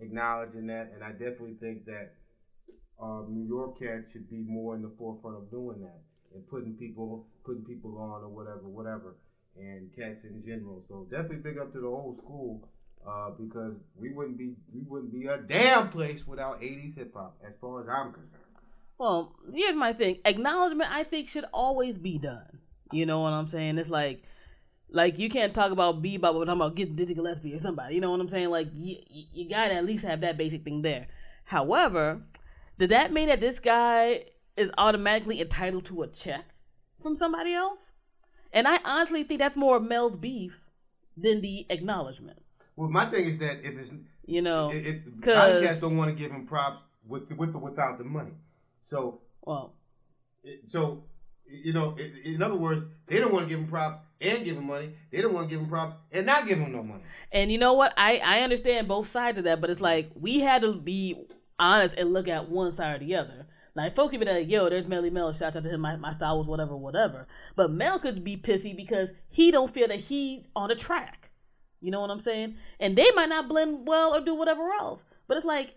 acknowledging 0.01 0.67
that, 0.67 0.91
and 0.93 1.03
I 1.03 1.11
definitely 1.11 1.55
think 1.59 1.85
that 1.85 2.13
um, 3.01 3.27
New 3.29 3.47
York 3.47 3.79
cats 3.79 4.11
should 4.11 4.29
be 4.29 4.43
more 4.47 4.75
in 4.75 4.81
the 4.81 4.91
forefront 4.97 5.37
of 5.37 5.51
doing 5.51 5.81
that 5.81 6.01
and 6.33 6.47
putting 6.49 6.73
people 6.73 7.25
putting 7.45 7.63
people 7.63 7.97
on 7.97 8.23
or 8.23 8.29
whatever, 8.29 8.67
whatever, 8.67 9.15
and 9.57 9.89
cats 9.95 10.25
in 10.25 10.43
general. 10.45 10.83
So 10.87 11.07
definitely 11.09 11.37
big 11.37 11.57
up 11.57 11.73
to 11.73 11.79
the 11.79 11.87
old 11.87 12.17
school 12.17 12.67
uh, 13.07 13.31
because 13.31 13.73
we 13.95 14.11
wouldn't 14.11 14.37
be 14.37 14.55
we 14.73 14.81
wouldn't 14.81 15.11
be 15.11 15.27
a 15.27 15.37
damn 15.37 15.89
place 15.89 16.25
without 16.27 16.61
'80s 16.61 16.97
hip 16.97 17.13
hop, 17.13 17.37
as 17.45 17.53
far 17.61 17.81
as 17.81 17.87
I'm 17.87 18.11
concerned. 18.11 18.43
Well, 18.97 19.33
here's 19.53 19.75
my 19.75 19.93
thing: 19.93 20.19
acknowledgement, 20.25 20.91
I 20.91 21.03
think, 21.03 21.29
should 21.29 21.45
always 21.53 21.97
be 21.97 22.17
done. 22.17 22.59
You 22.91 23.05
know 23.05 23.21
what 23.21 23.33
I'm 23.33 23.47
saying? 23.47 23.77
It's 23.77 23.89
like, 23.89 24.23
like 24.91 25.19
you 25.19 25.29
can't 25.29 25.53
talk 25.53 25.71
about 25.71 26.01
bebop 26.01 26.37
without 26.37 26.45
talking 26.45 26.61
about 26.61 26.75
getting 26.75 26.95
Dizzy 26.95 27.13
Gillespie 27.13 27.53
or 27.53 27.59
somebody. 27.59 27.95
You 27.95 28.01
know 28.01 28.11
what 28.11 28.19
I'm 28.19 28.29
saying? 28.29 28.49
Like 28.49 28.69
you, 28.73 28.97
you 29.09 29.49
gotta 29.49 29.75
at 29.75 29.85
least 29.85 30.05
have 30.05 30.21
that 30.21 30.37
basic 30.37 30.63
thing 30.63 30.81
there. 30.81 31.07
However, 31.43 32.21
does 32.77 32.89
that 32.89 33.11
mean 33.11 33.27
that 33.27 33.39
this 33.39 33.59
guy 33.59 34.25
is 34.55 34.71
automatically 34.77 35.41
entitled 35.41 35.85
to 35.85 36.03
a 36.03 36.07
check 36.07 36.45
from 37.01 37.15
somebody 37.15 37.53
else? 37.53 37.91
And 38.51 38.67
I 38.67 38.79
honestly 38.83 39.23
think 39.23 39.39
that's 39.39 39.55
more 39.55 39.79
Mel's 39.79 40.17
beef 40.17 40.57
than 41.15 41.41
the 41.41 41.65
acknowledgement. 41.69 42.41
Well, 42.75 42.89
my 42.89 43.05
thing 43.05 43.25
is 43.25 43.37
that 43.39 43.57
if 43.63 43.77
it's 43.77 43.91
you 44.25 44.41
know, 44.41 44.69
it, 44.69 44.85
it, 44.85 45.21
cats 45.23 45.79
don't 45.79 45.97
want 45.97 46.11
to 46.11 46.15
give 46.15 46.31
him 46.31 46.45
props 46.45 46.81
with 47.07 47.31
with 47.31 47.55
or 47.55 47.59
without 47.61 47.97
the 47.97 48.03
money. 48.03 48.31
So 48.83 49.21
well, 49.41 49.73
so 50.65 51.03
you 51.50 51.74
know, 51.74 51.95
in 52.24 52.41
other 52.41 52.56
words, 52.56 52.88
they 53.08 53.20
don't 53.20 53.34
want 53.34 53.47
to 53.47 53.50
give 53.50 53.60
him 53.60 53.68
props 53.68 54.02
and 54.22 54.43
give 54.43 54.58
him 54.58 54.68
money. 54.68 54.91
They 55.12 55.22
don't 55.22 55.34
want 55.34 55.50
to 55.50 55.56
give 55.56 55.64
him 55.64 55.70
props 55.70 55.95
and 56.12 56.26
not 56.26 56.47
give 56.47 56.58
him 56.58 56.72
no 56.72 56.84
money. 56.84 57.04
And 57.32 57.52
you 57.52 57.58
know 57.58 57.74
what? 57.74 57.93
I 57.97 58.22
I 58.24 58.41
understand 58.41 58.88
both 58.88 59.08
sides 59.08 59.38
of 59.38 59.45
that, 59.45 59.62
but 59.62 59.70
it's 59.70 59.82
like 59.82 60.12
we 60.16 60.39
had 60.39 60.62
to 60.62 60.76
be 60.76 61.16
honest 61.58 61.97
and 61.97 62.14
look 62.14 62.28
at 62.28 62.50
one 62.50 62.74
side 62.74 62.95
or 62.95 63.06
the 63.06 63.16
other. 63.16 63.47
Like 63.76 63.95
folks 63.95 64.12
could 64.12 64.20
be 64.20 64.26
like, 64.26 64.50
"Yo, 64.50 64.70
there's 64.70 64.86
Melle 64.86 65.12
Mel. 65.12 65.34
Shout 65.34 65.56
out 65.56 65.64
to 65.64 65.70
him. 65.70 65.82
My, 65.82 65.95
my 65.95 66.14
style 66.14 66.38
was 66.38 66.47
whatever, 66.47 66.76
whatever." 66.76 67.28
But 67.56 67.72
Mel 67.72 68.00
could 68.00 68.24
be 68.24 68.36
pissy 68.36 68.76
because 68.76 69.14
he 69.30 69.52
don't 69.52 69.74
feel 69.74 69.88
that 69.88 70.00
he's 70.00 70.47
on 70.56 70.72
a 70.72 70.76
track. 70.76 71.30
You 71.82 71.91
know 71.91 72.02
what 72.02 72.10
I'm 72.10 72.20
saying? 72.20 72.56
And 72.80 72.97
they 72.97 73.10
might 73.16 73.30
not 73.30 73.47
blend 73.47 73.88
well 73.88 74.14
or 74.14 74.22
do 74.22 74.36
whatever 74.36 74.70
else. 74.72 75.06
But 75.28 75.38
it's 75.38 75.45
like 75.45 75.76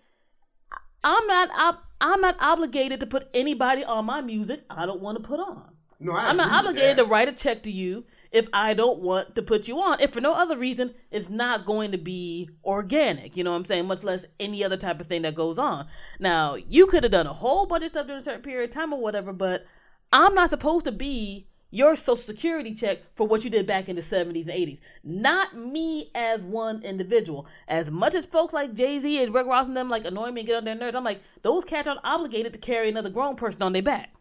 I'm 1.03 1.27
not 1.27 1.79
I'm 2.01 2.21
not 2.21 2.35
obligated 2.39 2.99
to 2.99 3.05
put 3.05 3.29
anybody 3.33 3.83
on 3.83 4.05
my 4.05 4.21
music 4.21 4.63
I 4.69 4.85
don't 4.85 5.01
want 5.01 5.17
to 5.17 5.27
put 5.27 5.39
on. 5.39 5.69
No, 5.99 6.13
I 6.13 6.29
am 6.29 6.37
not 6.37 6.51
obligated 6.51 6.97
to 6.97 7.05
write 7.05 7.29
a 7.29 7.33
check 7.33 7.63
to 7.63 7.71
you 7.71 8.05
if 8.31 8.49
I 8.51 8.73
don't 8.73 8.99
want 8.99 9.35
to 9.35 9.41
put 9.41 9.67
you 9.67 9.79
on. 9.79 10.01
If 10.01 10.11
for 10.11 10.19
no 10.19 10.33
other 10.33 10.57
reason, 10.57 10.95
it's 11.11 11.29
not 11.29 11.65
going 11.65 11.91
to 11.91 11.97
be 11.97 12.49
organic. 12.65 13.37
You 13.37 13.43
know 13.43 13.51
what 13.51 13.57
I'm 13.57 13.65
saying? 13.65 13.85
Much 13.85 14.03
less 14.03 14.25
any 14.39 14.63
other 14.63 14.75
type 14.75 14.99
of 14.99 15.07
thing 15.07 15.21
that 15.21 15.35
goes 15.35 15.57
on. 15.59 15.87
Now, 16.19 16.55
you 16.55 16.87
could 16.87 17.03
have 17.03 17.11
done 17.11 17.27
a 17.27 17.33
whole 17.33 17.67
bunch 17.67 17.83
of 17.83 17.91
stuff 17.91 18.07
during 18.07 18.19
a 18.19 18.23
certain 18.23 18.41
period 18.41 18.69
of 18.69 18.73
time 18.73 18.91
or 18.91 18.99
whatever, 18.99 19.31
but 19.31 19.65
I'm 20.11 20.33
not 20.33 20.49
supposed 20.49 20.85
to 20.85 20.91
be 20.91 21.47
your 21.73 21.95
social 21.95 22.15
security 22.15 22.75
check 22.75 22.99
for 23.15 23.27
what 23.27 23.43
you 23.43 23.49
did 23.49 23.65
back 23.65 23.89
in 23.89 23.95
the 23.95 24.01
70s 24.01 24.41
and 24.41 24.49
80s. 24.49 24.79
Not 25.03 25.57
me 25.57 26.11
as 26.13 26.43
one 26.43 26.83
individual. 26.83 27.47
As 27.67 27.89
much 27.89 28.13
as 28.13 28.25
folks 28.25 28.53
like 28.53 28.75
Jay 28.75 28.99
Z 28.99 29.23
and 29.23 29.33
Rick 29.33 29.47
Ross 29.47 29.67
and 29.67 29.75
them 29.75 29.89
like 29.89 30.05
annoy 30.05 30.29
me 30.29 30.41
and 30.41 30.47
get 30.47 30.57
on 30.57 30.65
their 30.65 30.75
nerves, 30.75 30.95
I'm 30.95 31.03
like, 31.03 31.21
those 31.41 31.65
cats 31.65 31.87
aren't 31.87 32.01
obligated 32.03 32.53
to 32.53 32.59
carry 32.59 32.89
another 32.89 33.09
grown 33.09 33.35
person 33.35 33.63
on 33.63 33.73
their 33.73 33.81
back. 33.81 34.13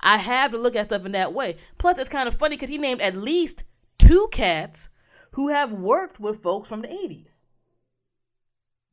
I 0.00 0.18
have 0.18 0.50
to 0.50 0.58
look 0.58 0.74
at 0.74 0.86
stuff 0.86 1.06
in 1.06 1.12
that 1.12 1.32
way. 1.32 1.56
Plus, 1.78 2.00
it's 2.00 2.08
kind 2.08 2.26
of 2.26 2.34
funny 2.34 2.56
because 2.56 2.68
he 2.68 2.78
named 2.78 3.00
at 3.00 3.16
least 3.16 3.62
two 3.98 4.28
cats 4.32 4.88
who 5.34 5.50
have 5.50 5.70
worked 5.70 6.18
with 6.18 6.42
folks 6.42 6.68
from 6.68 6.82
the 6.82 6.88
80s. 6.88 7.38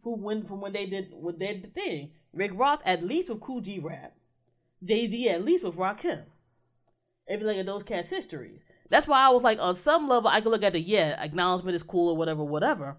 Who 0.04 0.16
when 0.16 0.46
from 0.46 0.62
when 0.62 0.74
they 0.74 0.86
did 0.86 1.12
what 1.12 1.40
they 1.40 1.48
did 1.48 1.64
the 1.64 1.68
thing. 1.70 2.12
Rick 2.34 2.52
Ross 2.54 2.82
at 2.86 3.04
least 3.04 3.30
with 3.30 3.42
Kool 3.42 3.62
G 3.62 3.80
Rap. 3.80 4.14
Jay 4.84 5.08
Z 5.08 5.28
at 5.28 5.44
least 5.44 5.64
with 5.64 5.76
Rakim 5.76 6.26
everything 7.28 7.60
in 7.60 7.66
those 7.66 7.84
cats' 7.84 8.10
histories. 8.10 8.66
That's 8.90 9.08
why 9.08 9.26
I 9.26 9.30
was 9.30 9.44
like, 9.44 9.60
on 9.60 9.76
some 9.76 10.08
level, 10.08 10.30
I 10.30 10.42
can 10.42 10.52
look 10.52 10.64
at 10.64 10.74
the 10.74 10.82
yeah, 10.82 11.22
acknowledgement 11.22 11.76
is 11.76 11.84
cool 11.84 12.10
or 12.10 12.18
whatever, 12.18 12.44
whatever. 12.44 12.98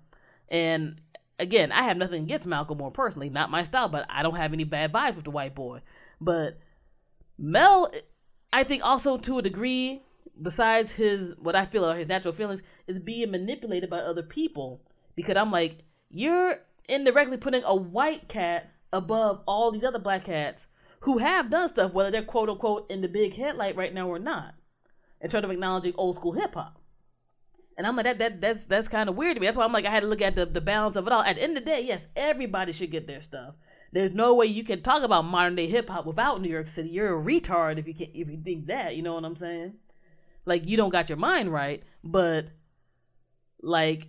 And 0.48 1.00
again, 1.38 1.72
I 1.72 1.82
have 1.82 1.96
nothing 1.96 2.24
against 2.24 2.48
Macklemore 2.48 2.94
personally, 2.94 3.28
not 3.28 3.50
my 3.50 3.62
style, 3.62 3.88
but 3.88 4.06
I 4.08 4.22
don't 4.22 4.36
have 4.36 4.52
any 4.52 4.64
bad 4.64 4.92
vibes 4.92 5.16
with 5.16 5.24
the 5.24 5.30
white 5.30 5.54
boy. 5.54 5.82
But 6.20 6.58
Mel, 7.38 7.92
I 8.52 8.64
think 8.64 8.84
also 8.84 9.18
to 9.18 9.38
a 9.38 9.42
degree, 9.42 10.02
besides 10.40 10.92
his 10.92 11.34
what 11.38 11.56
I 11.56 11.66
feel 11.66 11.84
are 11.84 11.96
his 11.96 12.08
natural 12.08 12.34
feelings, 12.34 12.62
is 12.86 12.98
being 12.98 13.30
manipulated 13.30 13.90
by 13.90 13.98
other 13.98 14.22
people 14.22 14.82
because 15.14 15.36
I'm 15.36 15.50
like, 15.50 15.78
you're 16.10 16.56
indirectly 16.88 17.36
putting 17.36 17.62
a 17.64 17.74
white 17.74 18.28
cat 18.28 18.70
above 18.92 19.42
all 19.46 19.72
these 19.72 19.84
other 19.84 19.98
black 19.98 20.24
cats 20.24 20.66
who 21.02 21.18
have 21.18 21.50
done 21.50 21.68
stuff, 21.68 21.92
whether 21.92 22.10
they're 22.10 22.22
quote 22.22 22.48
unquote 22.48 22.90
in 22.90 23.00
the 23.00 23.08
big 23.08 23.34
headlight 23.34 23.76
right 23.76 23.92
now 23.92 24.08
or 24.08 24.18
not, 24.18 24.54
in 25.20 25.28
terms 25.28 25.44
of 25.44 25.50
acknowledging 25.50 25.94
old 25.96 26.16
school 26.16 26.32
hip 26.32 26.54
hop. 26.54 26.80
And 27.76 27.86
I'm 27.86 27.96
like 27.96 28.04
that 28.04 28.18
that 28.18 28.40
that's 28.40 28.66
that's 28.66 28.88
kind 28.88 29.08
of 29.08 29.16
weird 29.16 29.36
to 29.36 29.40
me. 29.40 29.46
That's 29.46 29.56
why 29.56 29.64
I'm 29.64 29.72
like 29.72 29.84
I 29.84 29.90
had 29.90 30.00
to 30.00 30.06
look 30.06 30.22
at 30.22 30.36
the, 30.36 30.46
the 30.46 30.60
balance 30.60 30.96
of 30.96 31.06
it 31.06 31.12
all. 31.12 31.22
At 31.22 31.36
the 31.36 31.42
end 31.42 31.56
of 31.56 31.64
the 31.64 31.70
day, 31.70 31.82
yes, 31.82 32.06
everybody 32.14 32.72
should 32.72 32.90
get 32.90 33.06
their 33.06 33.20
stuff. 33.20 33.54
There's 33.92 34.12
no 34.12 34.34
way 34.34 34.46
you 34.46 34.64
can 34.64 34.82
talk 34.82 35.02
about 35.02 35.24
modern 35.24 35.56
day 35.56 35.66
hip 35.66 35.88
hop 35.88 36.06
without 36.06 36.40
New 36.40 36.48
York 36.48 36.68
City. 36.68 36.90
You're 36.90 37.18
a 37.18 37.22
retard 37.22 37.78
if 37.78 37.88
you 37.88 37.94
can 37.94 38.08
if 38.14 38.28
you 38.28 38.40
think 38.42 38.66
that. 38.66 38.94
You 38.94 39.02
know 39.02 39.14
what 39.14 39.24
I'm 39.24 39.36
saying? 39.36 39.74
Like 40.46 40.66
you 40.66 40.76
don't 40.76 40.90
got 40.90 41.08
your 41.08 41.18
mind 41.18 41.52
right. 41.52 41.82
But 42.04 42.46
like 43.60 44.08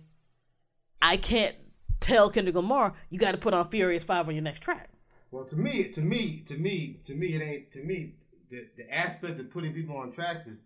I 1.02 1.16
can't 1.16 1.56
tell 2.00 2.30
Kendrick 2.30 2.54
Lamar 2.54 2.94
you 3.10 3.18
got 3.18 3.32
to 3.32 3.38
put 3.38 3.54
on 3.54 3.68
Furious 3.70 4.04
Five 4.04 4.28
on 4.28 4.34
your 4.34 4.44
next 4.44 4.60
track. 4.60 4.90
Well, 5.34 5.44
to 5.46 5.56
me, 5.56 5.88
to 5.88 6.00
me, 6.00 6.44
to 6.46 6.54
me, 6.54 7.00
to 7.06 7.12
me, 7.12 7.34
it 7.34 7.42
ain't. 7.42 7.72
To 7.72 7.82
me, 7.82 8.12
the, 8.52 8.68
the 8.76 8.88
aspect 8.94 9.40
of 9.40 9.50
putting 9.50 9.74
people 9.74 9.96
on 9.96 10.12
tracks 10.12 10.46
is 10.46 10.58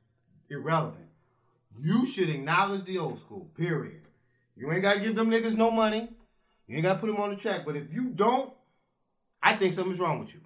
irrelevant. 0.51 1.07
You 1.81 2.05
should 2.05 2.29
acknowledge 2.29 2.85
the 2.85 2.99
old 2.99 3.19
school. 3.21 3.51
Period. 3.57 4.03
You 4.59 4.71
ain't 4.71 4.83
gotta 4.83 5.01
give 5.01 5.17
them 5.17 5.31
niggas 5.31 5.57
no 5.57 5.71
money. 5.71 6.11
You 6.67 6.77
ain't 6.77 6.85
gotta 6.85 6.99
put 6.99 7.07
them 7.07 7.17
on 7.17 7.31
the 7.31 7.37
track. 7.37 7.63
But 7.65 7.77
if 7.77 7.91
you 7.91 8.11
don't, 8.11 8.53
I 9.43 9.57
think 9.57 9.73
something's 9.73 10.01
wrong 10.01 10.19
with 10.21 10.35
you. 10.35 10.41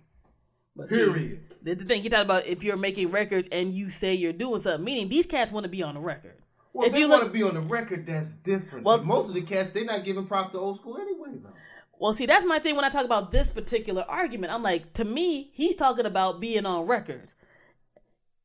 But 0.77 0.89
Period. 0.89 1.41
See, 1.49 1.57
that's 1.64 1.83
the 1.83 1.89
thing. 1.89 2.03
He 2.03 2.09
talked 2.09 2.27
about 2.27 2.47
if 2.47 2.62
you're 2.62 2.77
making 2.77 3.11
records 3.11 3.49
and 3.51 3.75
you 3.75 3.91
say 3.91 4.14
you're 4.14 4.33
doing 4.33 4.61
something, 4.61 4.85
meaning 4.85 5.09
these 5.09 5.27
cats 5.27 5.51
want 5.51 5.64
to 5.64 5.68
be 5.68 5.83
on 5.83 5.95
the 5.95 6.01
record. 6.01 6.37
Well, 6.73 6.87
if, 6.87 6.95
if 6.95 7.01
they 7.01 7.07
want 7.07 7.25
to 7.25 7.29
be 7.29 7.43
on 7.43 7.55
the 7.55 7.61
record, 7.61 8.07
that's 8.07 8.29
different. 8.29 8.85
Well, 8.85 8.99
but 8.99 9.05
most 9.05 9.31
of 9.31 9.35
the 9.35 9.43
cats, 9.43 9.70
they're 9.70 9.85
not 9.85 10.05
giving 10.05 10.27
props 10.27 10.53
to 10.53 10.61
old 10.61 10.79
school 10.79 10.97
anyway, 10.99 11.41
though. 11.43 11.51
Well, 12.03 12.12
see, 12.12 12.26
that's 12.26 12.44
my 12.44 12.59
thing 12.59 12.74
when 12.74 12.84
I 12.84 12.88
talk 12.88 13.05
about 13.05 13.30
this 13.30 13.53
particular 13.53 14.05
argument. 14.09 14.53
I'm 14.53 14.64
like, 14.64 14.92
to 14.94 15.05
me, 15.05 15.53
he's 15.55 15.76
talking 15.76 16.05
about 16.05 16.40
being 16.40 16.66
on 16.66 16.88
record. 16.88 17.32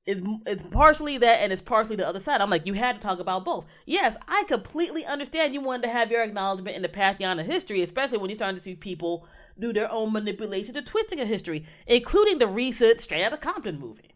It's, 0.06 0.22
it's 0.46 0.62
partially 0.62 1.18
that 1.18 1.42
and 1.42 1.52
it's 1.52 1.64
partially 1.64 1.96
the 1.96 2.08
other 2.08 2.20
side. 2.20 2.40
I'm 2.40 2.52
like, 2.52 2.68
you 2.68 2.74
had 2.74 2.98
to 2.98 3.02
talk 3.02 3.18
about 3.18 3.46
both. 3.46 3.66
Yes, 3.88 4.16
I 4.28 4.44
completely 4.48 5.08
understand 5.08 5.56
you 5.56 5.62
wanted 5.62 5.88
to 5.88 5.92
have 5.92 6.12
your 6.12 6.22
acknowledgement 6.22 6.76
in 6.76 6.84
the 6.84 6.88
pantheon 6.88 7.40
of 7.40 7.48
history, 7.48 7.82
especially 7.82 8.20
when 8.20 8.30
you're 8.30 8.38
starting 8.38 8.58
to 8.58 8.62
see 8.62 8.76
people 8.76 9.26
do 9.60 9.74
their 9.74 9.92
own 9.92 10.14
manipulation 10.14 10.76
to 10.76 10.84
twisting 10.84 11.20
of 11.20 11.28
history, 11.28 11.66
including 11.88 12.38
the 12.38 12.46
recent 12.46 13.02
Straight 13.02 13.24
Outta 13.24 13.38
Compton 13.38 13.80
movie. 13.80 14.14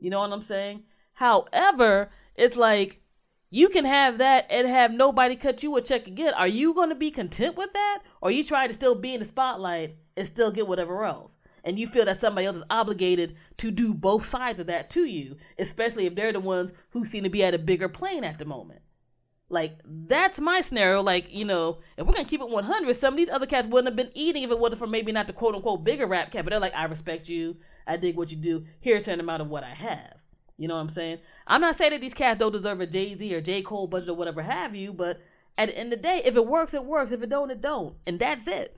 You 0.00 0.10
know 0.10 0.18
what 0.18 0.32
I'm 0.32 0.42
saying? 0.42 0.82
However, 1.12 2.10
it's 2.34 2.56
like 2.56 2.99
you 3.50 3.68
can 3.68 3.84
have 3.84 4.18
that 4.18 4.46
and 4.48 4.68
have 4.68 4.92
nobody 4.92 5.34
cut 5.34 5.62
you 5.62 5.76
a 5.76 5.82
check 5.82 6.06
again. 6.06 6.32
Are 6.34 6.46
you 6.46 6.72
going 6.72 6.90
to 6.90 6.94
be 6.94 7.10
content 7.10 7.56
with 7.56 7.72
that? 7.72 7.98
Or 8.20 8.28
are 8.28 8.32
you 8.32 8.44
trying 8.44 8.68
to 8.68 8.74
still 8.74 8.94
be 8.94 9.12
in 9.12 9.20
the 9.20 9.26
spotlight 9.26 9.96
and 10.16 10.26
still 10.26 10.52
get 10.52 10.68
whatever 10.68 11.04
else? 11.04 11.36
And 11.64 11.78
you 11.78 11.88
feel 11.88 12.04
that 12.04 12.18
somebody 12.18 12.46
else 12.46 12.56
is 12.56 12.62
obligated 12.70 13.36
to 13.58 13.70
do 13.70 13.92
both 13.92 14.24
sides 14.24 14.60
of 14.60 14.68
that 14.68 14.88
to 14.90 15.04
you, 15.04 15.36
especially 15.58 16.06
if 16.06 16.14
they're 16.14 16.32
the 16.32 16.40
ones 16.40 16.72
who 16.90 17.04
seem 17.04 17.24
to 17.24 17.30
be 17.30 17.44
at 17.44 17.52
a 17.52 17.58
bigger 17.58 17.88
plane 17.88 18.24
at 18.24 18.38
the 18.38 18.44
moment. 18.44 18.80
Like 19.50 19.80
that's 19.84 20.40
my 20.40 20.60
scenario. 20.60 21.02
Like 21.02 21.34
you 21.34 21.44
know, 21.44 21.80
if 21.98 22.06
we're 22.06 22.12
gonna 22.12 22.24
keep 22.24 22.40
it 22.40 22.48
100, 22.48 22.94
some 22.94 23.14
of 23.14 23.18
these 23.18 23.28
other 23.28 23.46
cats 23.46 23.66
wouldn't 23.66 23.88
have 23.88 23.96
been 23.96 24.12
eating 24.14 24.44
if 24.44 24.50
it 24.50 24.58
wasn't 24.58 24.78
for 24.78 24.86
maybe 24.86 25.10
not 25.10 25.26
the 25.26 25.32
quote 25.32 25.56
unquote 25.56 25.82
bigger 25.82 26.06
rap 26.06 26.30
cat. 26.30 26.44
But 26.44 26.50
they're 26.50 26.60
like, 26.60 26.74
I 26.74 26.84
respect 26.84 27.28
you. 27.28 27.56
I 27.86 27.96
dig 27.96 28.16
what 28.16 28.30
you 28.30 28.36
do. 28.36 28.64
Here's 28.80 29.02
a 29.02 29.04
certain 29.06 29.20
amount 29.20 29.42
of 29.42 29.48
what 29.48 29.64
I 29.64 29.74
have. 29.74 30.19
You 30.60 30.68
know 30.68 30.74
what 30.74 30.82
I'm 30.82 30.90
saying? 30.90 31.20
I'm 31.46 31.62
not 31.62 31.74
saying 31.74 31.92
that 31.92 32.02
these 32.02 32.12
cats 32.12 32.38
don't 32.38 32.52
deserve 32.52 32.82
a 32.82 32.86
Jay 32.86 33.16
Z 33.16 33.34
or 33.34 33.40
J 33.40 33.62
Cole 33.62 33.86
budget 33.86 34.10
or 34.10 34.14
whatever 34.14 34.42
have 34.42 34.74
you, 34.74 34.92
but 34.92 35.18
at 35.56 35.70
the 35.70 35.78
end 35.78 35.90
of 35.90 36.02
the 36.02 36.06
day, 36.06 36.20
if 36.22 36.36
it 36.36 36.46
works, 36.46 36.74
it 36.74 36.84
works. 36.84 37.12
If 37.12 37.22
it 37.22 37.30
don't, 37.30 37.50
it 37.50 37.62
don't, 37.62 37.94
and 38.06 38.18
that's 38.20 38.46
it. 38.46 38.76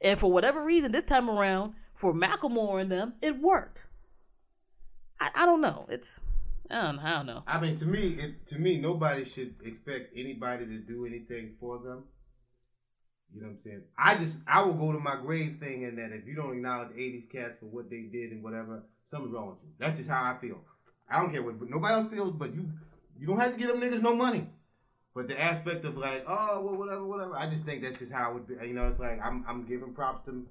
And 0.00 0.18
for 0.18 0.28
whatever 0.28 0.64
reason, 0.64 0.90
this 0.90 1.04
time 1.04 1.30
around, 1.30 1.74
for 1.94 2.12
Macklemore 2.12 2.80
and 2.80 2.90
them, 2.90 3.14
it 3.22 3.40
worked. 3.40 3.84
I, 5.20 5.28
I 5.32 5.46
don't 5.46 5.60
know. 5.60 5.86
It's 5.88 6.20
I 6.68 6.82
don't, 6.82 6.98
I 6.98 7.10
don't 7.12 7.26
know. 7.26 7.44
I 7.46 7.60
mean, 7.60 7.76
to 7.76 7.86
me, 7.86 8.18
it, 8.18 8.46
to 8.48 8.58
me, 8.58 8.80
nobody 8.80 9.24
should 9.24 9.54
expect 9.64 10.12
anybody 10.16 10.66
to 10.66 10.78
do 10.78 11.06
anything 11.06 11.54
for 11.60 11.78
them. 11.78 12.06
You 13.32 13.42
know 13.42 13.46
what 13.46 13.52
I'm 13.52 13.58
saying? 13.64 13.82
I 13.96 14.18
just, 14.18 14.36
I 14.48 14.62
will 14.62 14.74
go 14.74 14.90
to 14.90 14.98
my 14.98 15.14
grave 15.14 15.58
thing 15.60 15.82
that 15.94 16.12
if 16.12 16.26
you 16.26 16.34
don't 16.34 16.54
acknowledge 16.54 16.88
80s 16.88 17.30
cats 17.30 17.54
for 17.60 17.66
what 17.66 17.88
they 17.88 18.08
did 18.12 18.32
and 18.32 18.42
whatever, 18.42 18.82
something's 19.12 19.32
wrong 19.32 19.50
with 19.50 19.58
you. 19.62 19.70
That's 19.78 19.96
just 19.96 20.10
how 20.10 20.24
I 20.24 20.40
feel. 20.40 20.58
I 21.10 21.20
don't 21.20 21.32
care 21.32 21.42
what 21.42 21.60
nobody 21.68 21.94
else 21.94 22.08
feels, 22.08 22.32
but 22.32 22.54
you, 22.54 22.70
you 23.18 23.26
don't 23.26 23.40
have 23.40 23.52
to 23.52 23.58
give 23.58 23.68
them 23.68 23.80
niggas 23.80 24.02
no 24.02 24.14
money. 24.14 24.48
But 25.14 25.26
the 25.26 25.40
aspect 25.40 25.84
of 25.84 25.96
like, 25.96 26.24
oh, 26.28 26.62
well, 26.62 26.76
whatever, 26.76 27.04
whatever. 27.04 27.36
I 27.36 27.50
just 27.50 27.64
think 27.64 27.82
that's 27.82 27.98
just 27.98 28.12
how 28.12 28.30
it 28.30 28.34
would 28.34 28.46
be. 28.46 28.54
You 28.66 28.74
know, 28.74 28.86
it's 28.86 29.00
like 29.00 29.20
I'm, 29.22 29.44
I'm 29.48 29.66
giving 29.66 29.92
props 29.92 30.24
to 30.26 30.46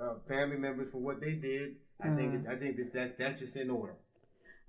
uh, 0.00 0.14
family 0.26 0.56
members 0.56 0.88
for 0.90 0.98
what 0.98 1.20
they 1.20 1.32
did. 1.32 1.76
I 2.00 2.08
mm. 2.08 2.16
think, 2.16 2.34
it, 2.34 2.50
I 2.50 2.56
think 2.56 2.76
that, 2.76 2.92
that 2.94 3.18
that's 3.18 3.40
just 3.40 3.56
in 3.56 3.70
order. 3.70 3.94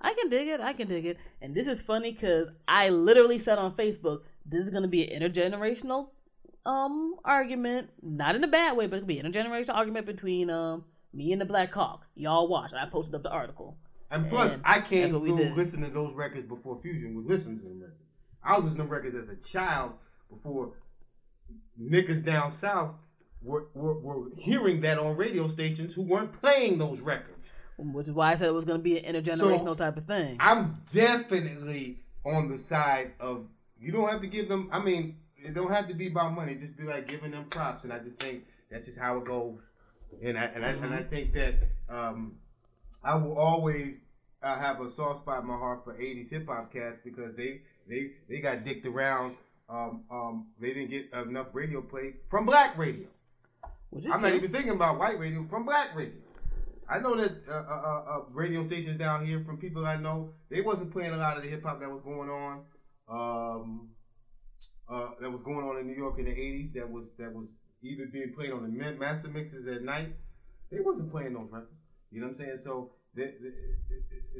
I 0.01 0.13
can 0.13 0.29
dig 0.29 0.49
it. 0.49 0.59
I 0.59 0.73
can 0.73 0.89
dig 0.89 1.05
it. 1.05 1.17
And 1.41 1.55
this 1.55 1.67
is 1.67 1.81
funny 1.81 2.11
because 2.11 2.49
I 2.67 2.89
literally 2.89 3.39
said 3.39 3.57
on 3.57 3.75
Facebook, 3.75 4.23
this 4.45 4.65
is 4.65 4.69
going 4.69 4.83
to 4.83 4.89
be 4.89 5.09
an 5.09 5.21
intergenerational 5.21 6.09
um 6.65 7.15
argument, 7.25 7.89
not 8.01 8.35
in 8.35 8.43
a 8.43 8.47
bad 8.47 8.77
way, 8.77 8.87
but 8.87 8.97
it'll 8.97 9.07
be 9.07 9.19
an 9.19 9.31
intergenerational 9.31 9.75
argument 9.75 10.05
between 10.05 10.49
um 10.49 10.85
me 11.13 11.31
and 11.31 11.39
the 11.39 11.45
Black 11.45 11.71
Hawk. 11.71 12.05
Y'all 12.15 12.47
watch. 12.47 12.71
I 12.73 12.85
posted 12.89 13.15
up 13.15 13.23
the 13.23 13.29
article. 13.29 13.77
And 14.13 14.29
plus, 14.29 14.55
I 14.63 14.79
came 14.79 15.09
through 15.09 15.19
listen 15.19 15.81
to 15.81 15.89
those 15.89 16.13
records 16.13 16.47
before 16.47 16.79
Fusion 16.81 17.15
was 17.15 17.25
listening 17.25 17.59
to 17.59 17.65
them 17.65 17.81
records. 17.81 17.99
I 18.43 18.55
was 18.55 18.65
listening 18.65 18.87
to 18.87 18.93
records 18.93 19.15
as 19.15 19.29
a 19.29 19.35
child 19.41 19.93
before 20.29 20.73
niggas 21.81 22.23
down 22.23 22.51
south 22.51 22.95
were, 23.41 23.67
were, 23.73 23.99
were 23.99 24.29
hearing 24.37 24.81
that 24.81 24.97
on 24.97 25.17
radio 25.17 25.47
stations 25.47 25.93
who 25.93 26.03
weren't 26.03 26.31
playing 26.39 26.77
those 26.77 27.01
records 27.01 27.51
which 27.77 28.07
is 28.07 28.13
why 28.13 28.31
I 28.31 28.35
said 28.35 28.47
it 28.47 28.53
was 28.53 28.65
going 28.65 28.79
to 28.79 28.83
be 28.83 29.03
an 29.03 29.15
intergenerational 29.15 29.63
so, 29.63 29.75
type 29.75 29.97
of 29.97 30.05
thing. 30.05 30.37
I'm 30.39 30.81
definitely 30.91 31.99
on 32.25 32.49
the 32.49 32.57
side 32.57 33.13
of 33.19 33.47
you 33.79 33.91
don't 33.91 34.09
have 34.09 34.21
to 34.21 34.27
give 34.27 34.47
them. 34.47 34.69
I 34.71 34.79
mean, 34.79 35.17
it 35.37 35.53
don't 35.53 35.71
have 35.71 35.87
to 35.87 35.93
be 35.93 36.07
about 36.07 36.33
money. 36.33 36.55
Just 36.55 36.77
be 36.77 36.83
like 36.83 37.07
giving 37.07 37.31
them 37.31 37.45
props, 37.45 37.83
and 37.83 37.91
I 37.91 37.99
just 37.99 38.19
think 38.19 38.45
that's 38.69 38.85
just 38.85 38.99
how 38.99 39.17
it 39.17 39.25
goes. 39.25 39.69
And 40.23 40.37
I 40.37 40.45
and 40.45 40.65
I, 40.65 40.73
mm-hmm. 40.73 40.83
and 40.83 40.93
I 40.93 40.97
mm-hmm. 40.99 41.09
think 41.09 41.33
that 41.33 41.55
um, 41.89 42.35
I 43.03 43.15
will 43.15 43.37
always 43.37 43.97
uh, 44.43 44.59
have 44.59 44.81
a 44.81 44.89
soft 44.89 45.21
spot 45.21 45.41
in 45.41 45.47
my 45.47 45.57
heart 45.57 45.83
for 45.83 45.93
'80s 45.93 46.29
hip 46.29 46.47
hop 46.47 46.71
cats 46.71 46.97
because 47.03 47.35
they 47.35 47.61
they 47.87 48.11
they 48.29 48.39
got 48.39 48.63
dicked 48.65 48.85
around. 48.85 49.37
Um, 49.69 50.03
um, 50.11 50.47
they 50.59 50.73
didn't 50.73 50.89
get 50.89 51.13
enough 51.13 51.47
radio 51.53 51.81
play 51.81 52.15
from 52.29 52.45
black 52.45 52.77
radio. 52.77 53.07
I'm 54.11 54.21
not 54.21 54.33
even 54.33 54.51
thinking 54.51 54.71
about 54.71 54.99
white 54.99 55.17
radio 55.19 55.45
from 55.49 55.65
black 55.65 55.95
radio. 55.95 56.19
I 56.89 56.99
know 56.99 57.15
that 57.15 57.31
uh, 57.47 57.53
uh, 57.53 57.55
uh, 57.55 58.17
uh, 58.17 58.21
radio 58.31 58.65
stations 58.67 58.99
down 58.99 59.25
here, 59.25 59.43
from 59.45 59.57
people 59.57 59.85
I 59.85 59.95
know, 59.97 60.33
they 60.49 60.61
wasn't 60.61 60.91
playing 60.91 61.13
a 61.13 61.17
lot 61.17 61.37
of 61.37 61.43
the 61.43 61.49
hip 61.49 61.63
hop 61.63 61.79
that 61.79 61.89
was 61.89 62.01
going 62.03 62.29
on. 62.29 62.63
Um, 63.07 63.89
uh, 64.89 65.09
that 65.21 65.31
was 65.31 65.41
going 65.43 65.65
on 65.65 65.79
in 65.79 65.87
New 65.87 65.95
York 65.95 66.19
in 66.19 66.25
the 66.25 66.31
'80s. 66.31 66.73
That 66.73 66.89
was 66.89 67.05
that 67.17 67.33
was 67.33 67.47
either 67.81 68.05
being 68.11 68.33
played 68.33 68.51
on 68.51 68.63
the 68.63 68.91
master 68.99 69.29
mixes 69.29 69.67
at 69.67 69.83
night. 69.83 70.13
They 70.71 70.81
wasn't 70.81 71.11
playing 71.11 71.33
those 71.33 71.49
records. 71.51 71.71
You 72.11 72.21
know 72.21 72.27
what 72.27 72.39
I'm 72.39 72.45
saying? 72.45 72.57
So 72.57 72.91
they, 73.15 73.33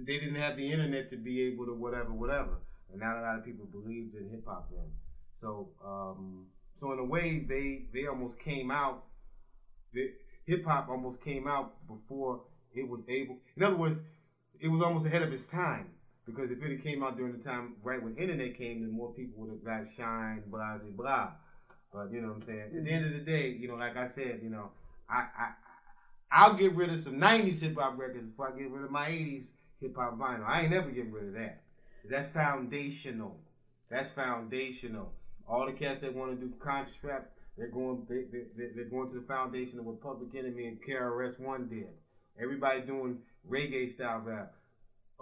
they, 0.05 0.17
didn't 0.17 0.35
have 0.35 0.57
the 0.57 0.71
internet 0.71 1.09
to 1.11 1.17
be 1.17 1.41
able 1.43 1.65
to 1.65 1.73
whatever, 1.73 2.11
whatever. 2.11 2.57
And 2.91 3.01
not 3.01 3.17
a 3.17 3.21
lot 3.21 3.37
of 3.37 3.45
people 3.45 3.65
believed 3.65 4.15
in 4.15 4.29
hip 4.29 4.45
hop 4.47 4.69
then. 4.71 4.89
So 5.41 5.69
um, 5.85 6.47
so 6.75 6.91
in 6.93 6.99
a 6.99 7.03
way, 7.03 7.45
they 7.47 7.85
they 7.93 8.07
almost 8.07 8.39
came 8.39 8.71
out. 8.71 9.03
Hip 10.45 10.65
hop 10.65 10.89
almost 10.89 11.21
came 11.21 11.47
out 11.47 11.87
before 11.87 12.41
it 12.75 12.87
was 12.87 13.01
able. 13.07 13.37
In 13.55 13.63
other 13.63 13.77
words, 13.77 13.99
it 14.59 14.67
was 14.67 14.81
almost 14.81 15.05
ahead 15.05 15.21
of 15.21 15.31
its 15.31 15.47
time 15.47 15.91
because 16.25 16.51
if 16.51 16.61
it 16.63 16.83
came 16.83 17.03
out 17.03 17.17
during 17.17 17.37
the 17.37 17.43
time 17.43 17.75
right 17.83 18.01
when 18.01 18.15
internet 18.15 18.57
came, 18.57 18.81
then 18.81 18.91
more 18.91 19.13
people 19.13 19.41
would 19.43 19.51
have 19.51 19.63
got 19.63 19.93
shine, 19.95 20.43
blah, 20.47 20.77
blah, 20.77 20.91
blah. 20.95 21.31
But 21.93 22.11
you 22.11 22.21
know 22.21 22.29
what 22.29 22.37
I'm 22.37 22.43
saying. 22.43 22.71
At 22.75 22.83
the 22.85 22.91
end 22.91 23.05
of 23.05 23.13
the 23.13 23.19
day, 23.19 23.49
you 23.49 23.67
know, 23.67 23.75
like 23.75 23.97
I 23.97 24.07
said, 24.07 24.39
you 24.41 24.49
know, 24.49 24.71
I 25.09 25.27
I 25.37 25.51
I'll 26.33 26.55
get 26.55 26.73
rid 26.73 26.89
of 26.89 26.99
some 26.99 27.19
'90s 27.19 27.61
hip 27.61 27.77
hop 27.77 27.97
records 27.97 28.25
before 28.25 28.51
I 28.53 28.57
get 28.57 28.71
rid 28.71 28.83
of 28.83 28.91
my 28.91 29.07
'80s 29.07 29.45
hip 29.79 29.95
hop 29.95 30.17
vinyl. 30.17 30.45
I 30.47 30.61
ain't 30.61 30.71
never 30.71 30.89
getting 30.89 31.11
rid 31.11 31.27
of 31.27 31.33
that. 31.33 31.61
That's 32.09 32.29
foundational. 32.29 33.39
That's 33.89 34.09
foundational. 34.11 35.11
All 35.47 35.65
the 35.65 35.73
cats 35.73 35.99
that 35.99 36.15
want 36.15 36.31
to 36.31 36.45
do 36.45 36.51
conscious 36.59 37.03
rap, 37.03 37.29
they're 37.57 37.67
going 37.67 38.05
they, 38.09 38.23
they, 38.31 38.69
they're 38.75 38.85
going 38.85 39.09
to 39.09 39.15
the 39.15 39.27
foundation 39.27 39.77
of 39.77 39.85
what 39.85 40.01
Public 40.01 40.33
Enemy 40.35 40.65
and 40.65 40.77
KRS 40.81 41.39
One 41.39 41.67
did. 41.67 41.89
Everybody 42.41 42.81
doing 42.81 43.19
reggae 43.49 43.91
style 43.91 44.21
rap. 44.25 44.53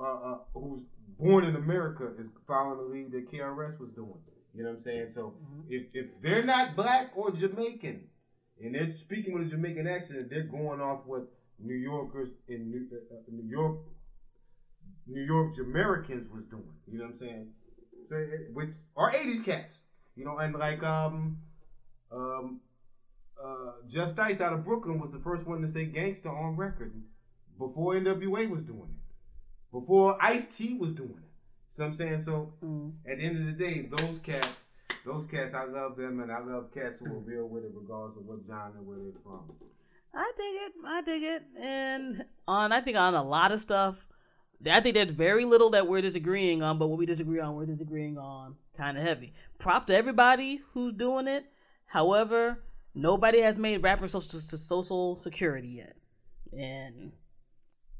Uh, 0.02 0.32
uh, 0.32 0.38
who's 0.54 0.86
born 1.20 1.44
in 1.44 1.56
America 1.58 2.08
is 2.18 2.26
following 2.48 2.78
the 2.78 2.84
lead 2.84 3.12
that 3.12 3.32
KRS 3.32 3.80
was 3.80 3.90
doing. 3.92 4.16
You 4.56 4.64
know 4.64 4.70
what 4.70 4.78
I'm 4.78 4.84
saying? 4.84 5.08
So 5.14 5.34
mm-hmm. 5.44 5.62
if, 5.70 5.84
if 5.94 6.08
they're 6.22 6.44
not 6.44 6.76
black 6.76 7.12
or 7.16 7.32
Jamaican, 7.32 8.04
and 8.64 8.76
they're 8.76 8.90
speaking 8.96 9.34
with 9.34 9.48
a 9.48 9.50
Jamaican 9.50 9.88
accent, 9.88 10.30
they're 10.30 10.44
going 10.44 10.82
off 10.82 11.02
what 11.06 11.28
New 11.60 11.76
Yorkers 11.76 12.30
in 12.48 12.70
New, 12.70 12.88
uh, 12.92 13.16
uh 13.16 13.20
New 13.30 13.50
York, 13.50 13.80
New 15.08 15.22
York 15.22 15.56
Jamaicans 15.56 16.32
was 16.32 16.46
doing. 16.46 16.64
You 16.88 17.00
know 17.00 17.06
what 17.06 17.14
I'm 17.14 17.20
saying? 17.20 17.48
So 18.06 18.16
which 18.54 18.72
are 18.96 19.12
80s 19.12 19.44
cats. 19.44 19.76
You 20.16 20.26
know, 20.26 20.38
and 20.38 20.54
like 20.54 20.84
um 20.84 21.38
um, 22.12 22.60
uh, 23.42 23.72
Just 23.88 24.20
Ice 24.20 24.42
out 24.42 24.54
of 24.54 24.66
Brooklyn 24.66 25.00
was 25.00 25.12
the 25.12 25.20
first 25.20 25.48
one 25.48 25.62
to 25.62 25.68
say 25.68 25.86
gangster 25.86 26.30
on 26.30 26.56
record 26.56 26.94
before 27.58 27.94
NWA 27.96 28.50
was 28.50 28.64
doing 28.64 28.90
it, 28.90 29.72
before 29.72 30.22
Ice 30.22 30.56
T 30.56 30.74
was 30.74 30.92
doing 30.92 31.16
it. 31.18 31.30
So 31.72 31.86
I'm 31.86 31.94
saying, 31.94 32.20
so 32.20 32.54
mm. 32.64 32.92
at 33.10 33.18
the 33.18 33.24
end 33.24 33.38
of 33.38 33.46
the 33.46 33.52
day, 33.54 33.88
those 33.90 34.20
cats, 34.20 34.66
those 35.06 35.26
cats, 35.26 35.54
I 35.54 35.66
love 35.66 35.98
them, 35.98 36.20
and 36.20 36.32
I 36.32 36.40
love 36.40 36.74
cats 36.74 37.00
who 37.00 37.08
are 37.08 37.20
real 37.20 37.48
with 37.48 37.64
it, 37.66 37.72
regardless 37.74 38.18
of 38.18 38.26
what 38.26 38.40
genre 38.48 38.82
where 38.82 38.98
they're 38.98 39.22
from. 39.24 39.52
I 40.14 40.32
dig 40.38 40.56
it. 40.56 40.74
I 40.86 41.02
dig 41.02 41.24
it. 41.24 41.44
And 41.60 42.26
on, 42.48 42.72
I 42.72 42.82
think 42.82 42.98
on 42.98 43.16
a 43.16 43.24
lot 43.24 43.52
of 43.52 43.60
stuff, 43.60 44.06
I 44.70 44.80
think 44.82 44.96
there's 44.96 45.12
very 45.12 45.46
little 45.46 45.72
that 45.72 45.88
we're 45.88 46.02
disagreeing 46.02 46.62
on, 46.62 46.78
but 46.78 46.88
what 46.88 47.00
we 47.00 47.06
disagree 47.06 47.40
on, 47.40 47.56
we're 47.56 47.66
disagreeing 47.66 48.18
on 48.18 48.56
kind 48.78 48.98
of 48.98 49.04
heavy. 49.04 49.34
Prop 49.58 49.88
to 49.88 49.96
everybody 49.96 50.62
who's 50.74 50.94
doing 50.94 51.28
it. 51.28 51.46
However, 51.86 52.64
nobody 52.94 53.42
has 53.42 53.58
made 53.58 53.84
rapper 53.84 54.08
social, 54.08 54.40
social 54.40 55.16
security 55.16 55.70
yet. 55.70 55.96
And 56.52 57.14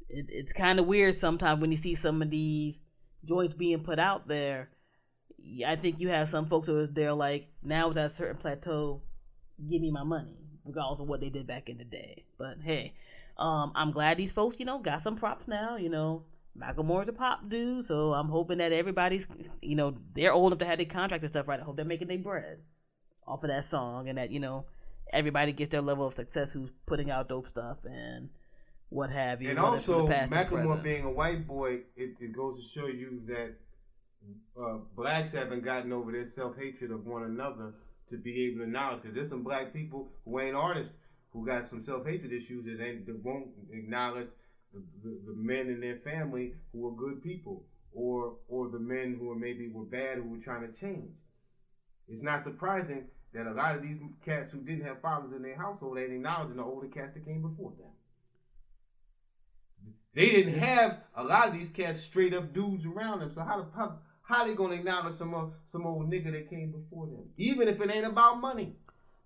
it, 0.08 0.26
it's 0.28 0.52
kind 0.52 0.78
of 0.78 0.86
weird 0.86 1.14
sometimes 1.14 1.60
when 1.60 1.70
you 1.70 1.76
see 1.76 1.94
some 1.94 2.22
of 2.22 2.30
these 2.30 2.78
joints 3.24 3.54
being 3.54 3.80
put 3.80 3.98
out 3.98 4.28
there. 4.28 4.70
I 5.66 5.76
think 5.76 6.00
you 6.00 6.08
have 6.08 6.28
some 6.28 6.46
folks 6.46 6.68
who 6.68 6.78
are 6.78 6.86
there 6.86 7.12
like, 7.12 7.48
now 7.62 7.88
with 7.88 7.96
that 7.96 8.12
certain 8.12 8.36
plateau, 8.36 9.02
give 9.70 9.80
me 9.80 9.90
my 9.90 10.04
money, 10.04 10.36
regardless 10.64 11.00
of 11.00 11.08
what 11.08 11.20
they 11.20 11.30
did 11.30 11.46
back 11.46 11.68
in 11.68 11.78
the 11.78 11.84
day. 11.84 12.24
But 12.38 12.58
hey, 12.62 12.94
um, 13.36 13.72
I'm 13.74 13.92
glad 13.92 14.16
these 14.16 14.32
folks, 14.32 14.56
you 14.58 14.64
know, 14.64 14.78
got 14.78 15.02
some 15.02 15.16
props 15.16 15.48
now. 15.48 15.76
You 15.76 15.88
know, 15.88 16.24
Macklemore's 16.58 17.08
a 17.08 17.12
pop 17.12 17.48
dude, 17.48 17.86
so 17.86 18.12
I'm 18.12 18.28
hoping 18.28 18.58
that 18.58 18.72
everybody's, 18.72 19.26
you 19.60 19.76
know, 19.76 19.96
they're 20.14 20.32
old 20.32 20.52
enough 20.52 20.60
to 20.60 20.66
have 20.66 20.78
their 20.78 20.86
contract 20.86 21.22
and 21.22 21.30
stuff 21.30 21.48
right. 21.48 21.60
I 21.60 21.64
hope 21.64 21.76
they're 21.76 21.84
making 21.84 22.08
their 22.08 22.18
bread 22.18 22.58
off 23.26 23.42
of 23.44 23.50
that 23.50 23.64
song 23.64 24.08
and 24.08 24.18
that 24.18 24.30
you 24.30 24.40
know 24.40 24.64
everybody 25.12 25.52
gets 25.52 25.70
their 25.70 25.80
level 25.80 26.06
of 26.06 26.14
success 26.14 26.52
who's 26.52 26.72
putting 26.86 27.10
out 27.10 27.28
dope 27.28 27.48
stuff 27.48 27.78
and 27.84 28.30
what 28.88 29.10
have 29.10 29.40
you. 29.40 29.50
And 29.50 29.58
also, 29.58 30.06
Macklemore 30.06 30.82
being 30.82 31.04
a 31.04 31.10
white 31.10 31.46
boy, 31.46 31.80
it, 31.96 32.16
it 32.20 32.32
goes 32.34 32.58
to 32.58 32.80
show 32.80 32.86
you 32.86 33.22
that 33.26 33.54
uh, 34.60 34.78
blacks 34.94 35.32
haven't 35.32 35.64
gotten 35.64 35.92
over 35.92 36.12
their 36.12 36.26
self 36.26 36.56
hatred 36.56 36.90
of 36.90 37.06
one 37.06 37.24
another 37.24 37.74
to 38.10 38.16
be 38.16 38.44
able 38.44 38.58
to 38.58 38.64
acknowledge. 38.64 39.02
Because 39.02 39.14
there's 39.14 39.28
some 39.28 39.42
black 39.42 39.72
people 39.72 40.10
who 40.24 40.40
ain't 40.40 40.56
artists 40.56 40.94
who 41.32 41.46
got 41.46 41.68
some 41.68 41.84
self 41.84 42.06
hatred 42.06 42.32
issues 42.32 42.64
that, 42.64 42.82
ain't, 42.84 43.06
that 43.06 43.24
won't 43.24 43.48
acknowledge 43.72 44.28
the, 44.72 44.82
the, 45.02 45.18
the, 45.26 45.34
men 45.34 45.68
in 45.68 45.80
their 45.80 45.96
family 45.96 46.54
who 46.72 46.86
are 46.86 46.92
good 46.92 47.22
people, 47.22 47.64
or 47.92 48.36
or 48.48 48.68
the 48.68 48.78
men 48.78 49.16
who 49.18 49.30
are 49.30 49.36
maybe 49.38 49.68
were 49.68 49.84
bad 49.84 50.18
who 50.18 50.28
were 50.28 50.38
trying 50.38 50.70
to 50.70 50.78
change. 50.78 51.12
It's 52.08 52.22
not 52.22 52.42
surprising 52.42 53.06
that 53.32 53.46
a 53.46 53.52
lot 53.52 53.76
of 53.76 53.82
these 53.82 53.98
cats 54.24 54.52
who 54.52 54.58
didn't 54.60 54.84
have 54.84 55.00
fathers 55.00 55.32
in 55.32 55.42
their 55.42 55.56
household 55.56 55.98
ain't 55.98 56.12
acknowledging 56.12 56.56
the 56.56 56.64
older 56.64 56.88
cats 56.88 57.14
that 57.14 57.24
came 57.24 57.42
before 57.42 57.72
them. 57.78 57.88
They 60.14 60.28
didn't 60.28 60.58
have 60.58 60.98
a 61.16 61.24
lot 61.24 61.48
of 61.48 61.54
these 61.54 61.70
cats 61.70 62.00
straight 62.00 62.34
up 62.34 62.52
dudes 62.52 62.84
around 62.84 63.20
them. 63.20 63.32
So 63.34 63.42
how 63.42 63.62
the 63.62 63.66
how, 63.74 63.98
how 64.32 64.44
they 64.46 64.54
gonna 64.54 64.74
acknowledge 64.74 65.14
some 65.14 65.34
old, 65.34 65.52
some 65.66 65.86
old 65.86 66.10
nigga 66.10 66.32
that 66.32 66.48
came 66.50 66.72
before 66.72 67.06
them? 67.06 67.24
Even 67.36 67.68
if 67.68 67.80
it 67.80 67.90
ain't 67.94 68.06
about 68.06 68.40
money, 68.40 68.74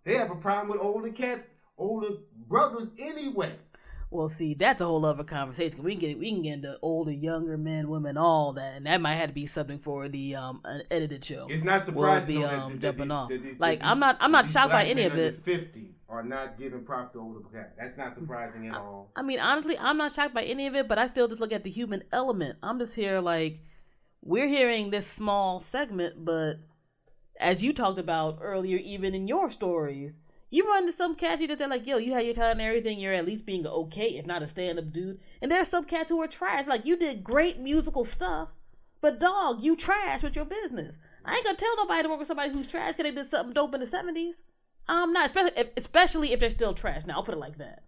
they 0.05 0.15
have 0.15 0.31
a 0.31 0.37
problem 0.37 0.69
with 0.69 0.81
older 0.81 1.11
cats, 1.11 1.47
older 1.79 2.09
brothers 2.49 2.89
anyway. 2.99 3.55
Well, 4.09 4.29
see, 4.29 4.55
that's 4.55 4.81
a 4.81 4.85
whole 4.85 5.05
other 5.05 5.25
conversation. 5.25 5.83
We 5.83 5.93
can 5.97 6.01
get 6.01 6.19
we 6.19 6.31
can 6.31 6.43
get 6.43 6.53
into 6.55 6.79
older, 6.81 7.11
younger 7.11 7.59
men, 7.59 7.89
women, 7.89 8.17
all 8.17 8.53
that, 8.53 8.77
and 8.77 8.87
that 8.87 9.01
might 9.01 9.17
have 9.17 9.31
to 9.31 9.35
be 9.35 9.47
something 9.47 9.79
for 9.81 10.09
the 10.09 10.37
um 10.37 10.61
an 10.65 10.83
edited 10.93 11.25
show. 11.25 11.49
It's 11.51 11.65
not 11.65 11.79
We'll 11.79 11.81
surprising 11.87 12.37
be 12.37 12.43
though, 12.43 12.49
um 12.49 12.73
that- 12.75 12.81
jumping 12.83 13.11
off. 13.11 13.33
Like 13.59 13.81
I'm 13.83 13.99
not 13.99 14.17
I'm 14.21 14.31
not 14.31 14.47
shocked 14.47 14.71
by 14.73 14.85
any 14.85 15.03
of 15.05 15.17
it. 15.17 15.43
Fifty 15.45 15.91
are 16.09 16.23
not 16.23 16.57
giving 16.57 16.85
props 16.85 17.15
to 17.15 17.21
older 17.21 17.41
cats. 17.53 17.73
That's 17.77 17.99
not 17.99 18.15
surprising 18.15 18.69
at 18.69 18.77
all. 18.77 19.11
I 19.17 19.23
mean, 19.23 19.41
honestly, 19.41 19.77
I'm 19.77 19.97
not 19.97 20.13
shocked 20.13 20.35
by 20.35 20.45
any 20.45 20.69
of 20.69 20.77
it, 20.77 20.87
but 20.87 20.99
I 20.99 21.07
still 21.07 21.27
just 21.27 21.41
look 21.41 21.53
at 21.53 21.65
the 21.65 21.71
human 21.71 22.05
element. 22.13 22.59
I'm 22.63 22.79
just 22.79 22.95
here 22.95 23.19
like 23.21 23.59
we're 24.27 24.49
hearing 24.49 24.91
this 24.91 25.07
small 25.07 25.61
segment, 25.61 26.24
but 26.24 26.55
as 27.39 27.62
you 27.62 27.72
talked 27.72 27.99
about 27.99 28.39
earlier, 28.41 28.77
even 28.79 29.14
in 29.14 29.29
your 29.29 29.51
stories, 29.51 30.14
you 30.51 30.66
run 30.66 30.83
into 30.83 30.93
some 30.93 31.14
cats 31.14 31.41
you 31.41 31.47
just 31.47 31.61
say 31.61 31.66
like, 31.66 31.87
"Yo, 31.87 31.99
you 31.99 32.12
had 32.12 32.24
your 32.24 32.35
talent 32.35 32.61
and 32.61 32.68
everything. 32.68 32.99
You're 32.99 33.14
at 33.14 33.24
least 33.24 33.47
being 33.47 33.64
okay, 33.66 34.16
if 34.16 34.27
not 34.27 34.43
a 34.43 34.49
stand-up 34.49 34.93
dude." 34.93 35.20
And 35.41 35.51
there's 35.51 35.68
some 35.68 35.85
cats 35.85 36.11
who 36.11 36.20
are 36.22 36.29
trash. 36.29 36.66
Like 36.66 36.85
you 36.85 36.97
did 36.97 37.22
great 37.22 37.61
musical 37.61 38.05
stuff, 38.05 38.49
but 39.01 39.20
dog, 39.20 39.62
you 39.62 39.77
trash 39.77 40.24
with 40.24 40.35
your 40.35 40.45
business. 40.45 40.97
I 41.24 41.37
ain't 41.37 41.45
gonna 41.45 41.57
tell 41.57 41.77
nobody 41.77 42.03
to 42.03 42.09
work 42.09 42.18
with 42.18 42.29
somebody 42.29 42.51
who's 42.51 42.66
trash 42.66 42.97
because 42.97 43.05
they 43.05 43.11
did 43.12 43.27
something 43.27 43.55
dope 43.55 43.74
in 43.74 43.81
the 43.81 43.87
'70s. 43.87 44.41
I'm 44.89 45.12
not, 45.12 45.27
especially 45.27 45.53
if, 45.57 45.68
especially 45.77 46.33
if 46.33 46.41
they're 46.41 46.51
still 46.51 46.74
trash. 46.74 47.07
Now 47.07 47.14
I'll 47.14 47.22
put 47.22 47.35
it 47.35 47.39
like 47.39 47.59
that. 47.59 47.85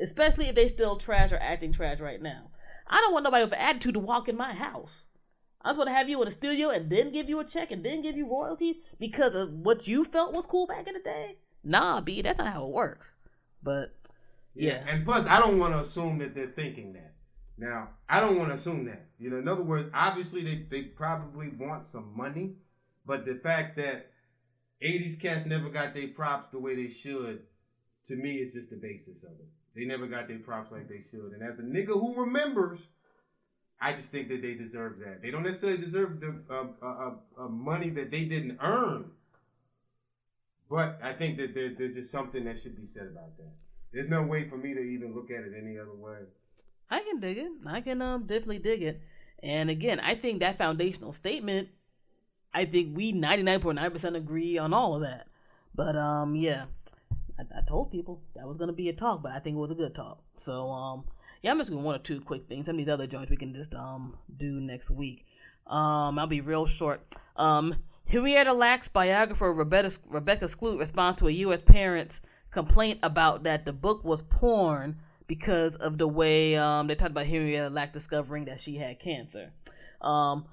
Especially 0.00 0.48
if 0.48 0.54
they 0.54 0.68
still 0.68 0.96
trash 0.96 1.30
or 1.32 1.38
acting 1.38 1.72
trash 1.72 2.00
right 2.00 2.22
now. 2.22 2.50
I 2.86 3.00
don't 3.00 3.12
want 3.12 3.24
nobody 3.24 3.44
with 3.44 3.52
an 3.52 3.60
attitude 3.60 3.94
to 3.94 4.00
walk 4.00 4.28
in 4.28 4.36
my 4.36 4.54
house. 4.54 5.03
I 5.64 5.70
just 5.70 5.78
want 5.78 5.88
to 5.88 5.94
have 5.94 6.10
you 6.10 6.20
in 6.20 6.28
a 6.28 6.30
studio 6.30 6.68
and 6.68 6.90
then 6.90 7.10
give 7.10 7.28
you 7.28 7.40
a 7.40 7.44
check 7.44 7.70
and 7.70 7.82
then 7.82 8.02
give 8.02 8.16
you 8.16 8.28
royalties 8.28 8.76
because 9.00 9.34
of 9.34 9.50
what 9.52 9.88
you 9.88 10.04
felt 10.04 10.34
was 10.34 10.44
cool 10.44 10.66
back 10.66 10.86
in 10.86 10.92
the 10.92 11.00
day. 11.00 11.36
Nah, 11.64 12.02
B, 12.02 12.20
that's 12.20 12.38
not 12.38 12.52
how 12.52 12.66
it 12.66 12.70
works. 12.70 13.14
But 13.62 13.94
yeah, 14.54 14.84
And 14.86 15.06
plus, 15.06 15.26
I 15.26 15.40
don't 15.40 15.58
want 15.58 15.72
to 15.72 15.80
assume 15.80 16.18
that 16.18 16.34
they're 16.34 16.48
thinking 16.48 16.92
that. 16.92 17.14
Now, 17.56 17.88
I 18.08 18.20
don't 18.20 18.36
want 18.38 18.50
to 18.50 18.54
assume 18.54 18.84
that. 18.86 19.06
You 19.18 19.30
know, 19.30 19.38
in 19.38 19.48
other 19.48 19.62
words, 19.62 19.88
obviously 19.94 20.44
they, 20.44 20.66
they 20.70 20.82
probably 20.82 21.48
want 21.48 21.86
some 21.86 22.12
money, 22.14 22.56
but 23.06 23.24
the 23.24 23.36
fact 23.36 23.76
that 23.76 24.10
80s 24.82 25.18
cats 25.18 25.46
never 25.46 25.70
got 25.70 25.94
their 25.94 26.08
props 26.08 26.50
the 26.50 26.58
way 26.58 26.74
they 26.74 26.92
should, 26.92 27.40
to 28.06 28.16
me, 28.16 28.34
is 28.36 28.52
just 28.52 28.70
the 28.70 28.76
basis 28.76 29.22
of 29.22 29.30
it. 29.30 29.48
They 29.74 29.86
never 29.86 30.06
got 30.06 30.28
their 30.28 30.38
props 30.38 30.70
like 30.70 30.88
they 30.88 31.04
should. 31.10 31.32
And 31.32 31.42
as 31.42 31.58
a 31.58 31.62
nigga 31.62 31.98
who 31.98 32.20
remembers, 32.20 32.80
I 33.84 33.92
just 33.92 34.10
think 34.10 34.28
that 34.28 34.40
they 34.40 34.54
deserve 34.54 34.98
that. 35.00 35.20
They 35.20 35.30
don't 35.30 35.42
necessarily 35.42 35.78
deserve 35.78 36.18
the 36.18 36.40
uh, 36.48 36.64
uh, 36.82 36.86
uh, 36.86 37.44
uh, 37.44 37.48
money 37.48 37.90
that 37.90 38.10
they 38.10 38.24
didn't 38.24 38.56
earn, 38.62 39.10
but 40.70 40.98
I 41.02 41.12
think 41.12 41.36
that 41.36 41.52
there, 41.52 41.74
there's 41.76 41.94
just 41.94 42.10
something 42.10 42.46
that 42.46 42.58
should 42.58 42.76
be 42.80 42.86
said 42.86 43.08
about 43.08 43.36
that. 43.36 43.52
There's 43.92 44.08
no 44.08 44.22
way 44.22 44.48
for 44.48 44.56
me 44.56 44.72
to 44.72 44.80
even 44.80 45.14
look 45.14 45.30
at 45.30 45.44
it 45.44 45.52
any 45.60 45.78
other 45.78 45.92
way. 45.92 46.16
I 46.90 47.00
can 47.00 47.20
dig 47.20 47.36
it. 47.36 47.52
I 47.66 47.82
can 47.82 48.00
um 48.00 48.22
definitely 48.22 48.60
dig 48.60 48.82
it. 48.82 49.02
And 49.42 49.68
again, 49.68 50.00
I 50.00 50.14
think 50.14 50.40
that 50.40 50.56
foundational 50.56 51.12
statement, 51.12 51.68
I 52.54 52.64
think 52.64 52.96
we 52.96 53.12
99.9% 53.12 54.16
agree 54.16 54.56
on 54.56 54.72
all 54.72 54.94
of 54.94 55.02
that. 55.02 55.26
But 55.74 55.94
um 55.94 56.36
yeah, 56.36 56.64
I, 57.38 57.42
I 57.58 57.60
told 57.68 57.92
people 57.92 58.22
that 58.34 58.48
was 58.48 58.56
gonna 58.56 58.72
be 58.72 58.88
a 58.88 58.94
talk, 58.94 59.22
but 59.22 59.32
I 59.32 59.40
think 59.40 59.56
it 59.56 59.60
was 59.60 59.72
a 59.72 59.74
good 59.74 59.94
talk. 59.94 60.22
So 60.36 60.70
um 60.70 61.04
yeah, 61.44 61.50
I'm 61.50 61.58
just 61.58 61.70
gonna 61.70 61.82
one 61.82 61.94
or 61.94 61.98
two 61.98 62.22
quick 62.22 62.48
things. 62.48 62.64
Some 62.64 62.76
of 62.76 62.78
these 62.78 62.88
other 62.88 63.06
joints 63.06 63.30
we 63.30 63.36
can 63.36 63.54
just 63.54 63.74
um 63.74 64.16
do 64.34 64.60
next 64.60 64.90
week. 64.90 65.26
Um 65.66 66.18
I'll 66.18 66.26
be 66.26 66.40
real 66.40 66.64
short. 66.64 67.02
Um 67.36 67.76
Henrietta 68.06 68.54
Lacks 68.54 68.88
biographer 68.88 69.52
Rebecca 69.52 69.90
Rebecca 70.08 70.46
Skloot 70.46 70.78
responds 70.78 71.16
to 71.16 71.28
a 71.28 71.32
U.S. 71.32 71.60
parent's 71.60 72.22
complaint 72.50 73.00
about 73.02 73.42
that 73.42 73.66
the 73.66 73.74
book 73.74 74.04
was 74.04 74.22
porn 74.22 74.96
because 75.26 75.76
of 75.76 75.98
the 75.98 76.08
way 76.08 76.56
um, 76.56 76.86
they 76.86 76.94
talked 76.94 77.10
about 77.10 77.26
Henrietta 77.26 77.68
Lack 77.68 77.92
discovering 77.92 78.46
that 78.46 78.58
she 78.58 78.76
had 78.76 78.98
cancer. 78.98 79.52
Um, 80.00 80.46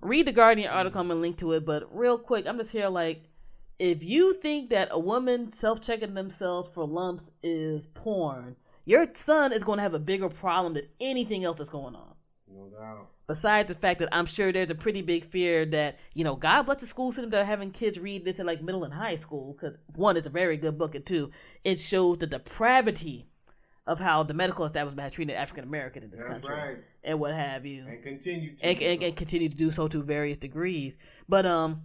read 0.00 0.26
the 0.26 0.32
Guardian 0.32 0.70
article. 0.70 1.00
I'm 1.00 1.08
gonna 1.08 1.20
link 1.20 1.38
to 1.38 1.52
it, 1.52 1.64
but 1.64 1.88
real 1.96 2.18
quick, 2.18 2.46
I'm 2.46 2.58
just 2.58 2.72
here 2.72 2.88
like, 2.88 3.22
if 3.78 4.02
you 4.02 4.34
think 4.34 4.70
that 4.70 4.88
a 4.90 4.98
woman 4.98 5.52
self-checking 5.52 6.14
themselves 6.14 6.68
for 6.68 6.86
lumps 6.86 7.30
is 7.42 7.88
porn, 7.88 8.56
your 8.86 9.06
son 9.12 9.52
is 9.52 9.62
going 9.64 9.76
to 9.76 9.82
have 9.82 9.92
a 9.94 9.98
bigger 9.98 10.30
problem 10.30 10.72
than 10.74 10.84
anything 11.00 11.44
else 11.44 11.58
that's 11.58 11.68
going 11.68 11.94
on. 11.94 12.14
No 12.48 12.68
doubt. 12.68 13.08
Besides 13.26 13.68
the 13.68 13.78
fact 13.78 13.98
that 13.98 14.08
I'm 14.12 14.24
sure 14.24 14.52
there's 14.52 14.70
a 14.70 14.74
pretty 14.76 15.02
big 15.02 15.28
fear 15.30 15.66
that, 15.66 15.98
you 16.14 16.22
know, 16.22 16.36
God 16.36 16.62
bless 16.62 16.80
the 16.80 16.86
school 16.86 17.10
system 17.10 17.30
that 17.30 17.42
are 17.42 17.44
having 17.44 17.72
kids 17.72 17.98
read 17.98 18.24
this 18.24 18.38
in 18.38 18.46
like 18.46 18.62
middle 18.62 18.84
and 18.84 18.94
high 18.94 19.16
school. 19.16 19.52
Because 19.52 19.76
one, 19.96 20.16
it's 20.16 20.28
a 20.28 20.30
very 20.30 20.56
good 20.56 20.78
book, 20.78 20.94
and 20.94 21.04
two, 21.04 21.32
it 21.64 21.80
shows 21.80 22.18
the 22.18 22.28
depravity 22.28 23.26
of 23.84 23.98
how 23.98 24.22
the 24.22 24.34
medical 24.34 24.64
establishment 24.64 25.02
has 25.02 25.12
treated 25.12 25.34
African 25.34 25.64
American 25.64 26.04
in 26.04 26.10
this 26.10 26.20
That's 26.20 26.30
country 26.32 26.54
right. 26.54 26.76
and 27.04 27.18
what 27.20 27.34
have 27.34 27.66
you 27.66 27.84
And 27.86 28.02
continue 28.02 28.56
to. 28.56 28.64
and, 28.64 28.80
and, 28.82 29.02
and 29.02 29.16
continue 29.16 29.48
to 29.48 29.54
do 29.56 29.70
so 29.70 29.88
to 29.88 30.02
various 30.02 30.38
degrees. 30.38 30.96
But 31.28 31.46
um, 31.46 31.82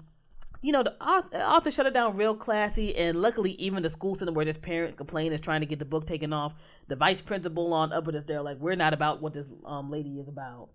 you 0.62 0.72
know, 0.72 0.84
the 0.84 0.94
author, 1.04 1.38
author 1.38 1.72
shut 1.72 1.86
it 1.88 1.94
down 1.94 2.16
real 2.16 2.36
classy, 2.36 2.96
and 2.96 3.20
luckily, 3.22 3.52
even 3.54 3.82
the 3.84 3.90
school 3.90 4.16
system 4.16 4.36
where 4.36 4.46
this 4.46 4.58
parent 4.58 4.96
complained 4.98 5.34
is 5.34 5.42
trying 5.42 5.62
to 5.62 5.66
get 5.66 5.80
the 5.80 5.86
book 5.86 6.06
taken 6.08 6.34
off. 6.34 6.54
The 6.88 6.96
vice 6.96 7.22
principal 7.22 7.74
on 7.74 7.92
up 7.92 8.06
with 8.06 8.16
us, 8.16 8.24
they're 8.28 8.42
like, 8.42 8.58
we're 8.60 8.76
not 8.76 8.94
about 8.94 9.22
what 9.22 9.34
this 9.34 9.48
um 9.66 9.90
lady 9.92 10.20
is 10.20 10.28
about. 10.28 10.70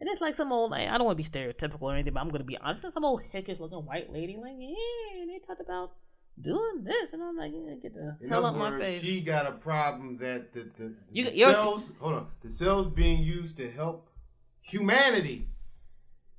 And 0.00 0.08
it's 0.10 0.20
like 0.20 0.34
some 0.34 0.52
old, 0.52 0.70
like, 0.72 0.88
I 0.88 0.98
don't 0.98 1.06
want 1.06 1.18
to 1.18 1.22
be 1.22 1.28
stereotypical 1.28 1.80
or 1.82 1.94
anything, 1.94 2.12
but 2.12 2.20
I'm 2.20 2.28
going 2.28 2.40
to 2.42 2.44
be 2.46 2.58
honest. 2.58 2.84
It's 2.84 2.92
some 2.94 3.04
old 3.04 3.22
hickish 3.32 3.58
looking 3.60 3.78
white 3.78 4.12
lady, 4.12 4.36
like, 4.36 4.54
yeah, 4.58 5.20
and 5.22 5.30
they 5.30 5.38
talked 5.46 5.60
about 5.60 5.92
doing 6.40 6.84
this, 6.84 7.12
and 7.14 7.22
I'm 7.22 7.36
like, 7.36 7.50
yeah, 7.54 7.74
get 7.82 7.94
the 7.94 8.16
In 8.22 8.28
hell 8.28 8.44
up 8.44 8.56
my 8.56 8.78
face. 8.78 9.00
she 9.02 9.22
got 9.22 9.46
a 9.46 9.52
problem 9.52 10.18
that 10.18 10.52
the, 10.52 10.68
the, 10.78 10.94
You- 11.10 11.24
the 11.24 11.30
cells 11.30 11.92
hold 11.98 12.12
on 12.14 12.26
the 12.42 12.50
cells 12.50 12.86
being 12.88 13.22
used 13.22 13.56
to 13.56 13.70
help 13.70 14.10
humanity 14.60 15.48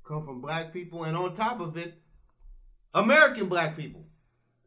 come 0.06 0.24
from 0.24 0.40
black 0.40 0.72
people, 0.72 1.04
and 1.04 1.16
on 1.16 1.34
top 1.34 1.60
of 1.60 1.76
it, 1.76 1.94
American 2.94 3.48
black 3.48 3.76
people. 3.76 4.04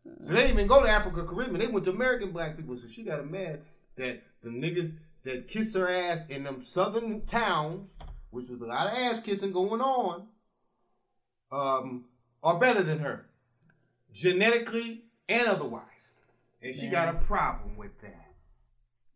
So 0.04 0.34
they 0.34 0.42
didn't 0.42 0.52
even 0.52 0.68
go 0.68 0.82
to 0.82 0.90
Africa 0.90 1.24
Caribbean. 1.24 1.60
They 1.60 1.68
went 1.68 1.86
to 1.86 1.92
American 1.92 2.32
black 2.32 2.56
people. 2.58 2.78
So 2.78 2.88
she 2.88 3.04
got 3.04 3.20
a 3.20 3.24
mad 3.24 3.62
that 3.98 4.22
the 4.44 4.50
niggas 4.50 4.94
that 5.24 5.48
kiss 5.48 5.76
her 5.76 5.90
ass 5.90 6.28
in 6.30 6.44
them 6.44 6.62
southern 6.62 7.26
towns, 7.26 7.88
which 8.32 8.50
was 8.50 8.62
a 8.62 8.66
lot 8.66 8.88
of 8.88 8.94
ass 8.94 9.20
kissing 9.20 9.52
going 9.52 9.82
on, 9.82 10.28
um, 11.52 12.06
are 12.44 12.60
better 12.60 12.82
than 12.82 13.00
her, 13.00 13.26
genetically 14.14 15.04
and 15.30 15.48
otherwise. 15.48 15.86
And 16.62 16.74
she 16.74 16.88
got 16.88 17.14
a 17.14 17.18
problem 17.18 17.76
with 17.78 18.00
that. 18.02 18.34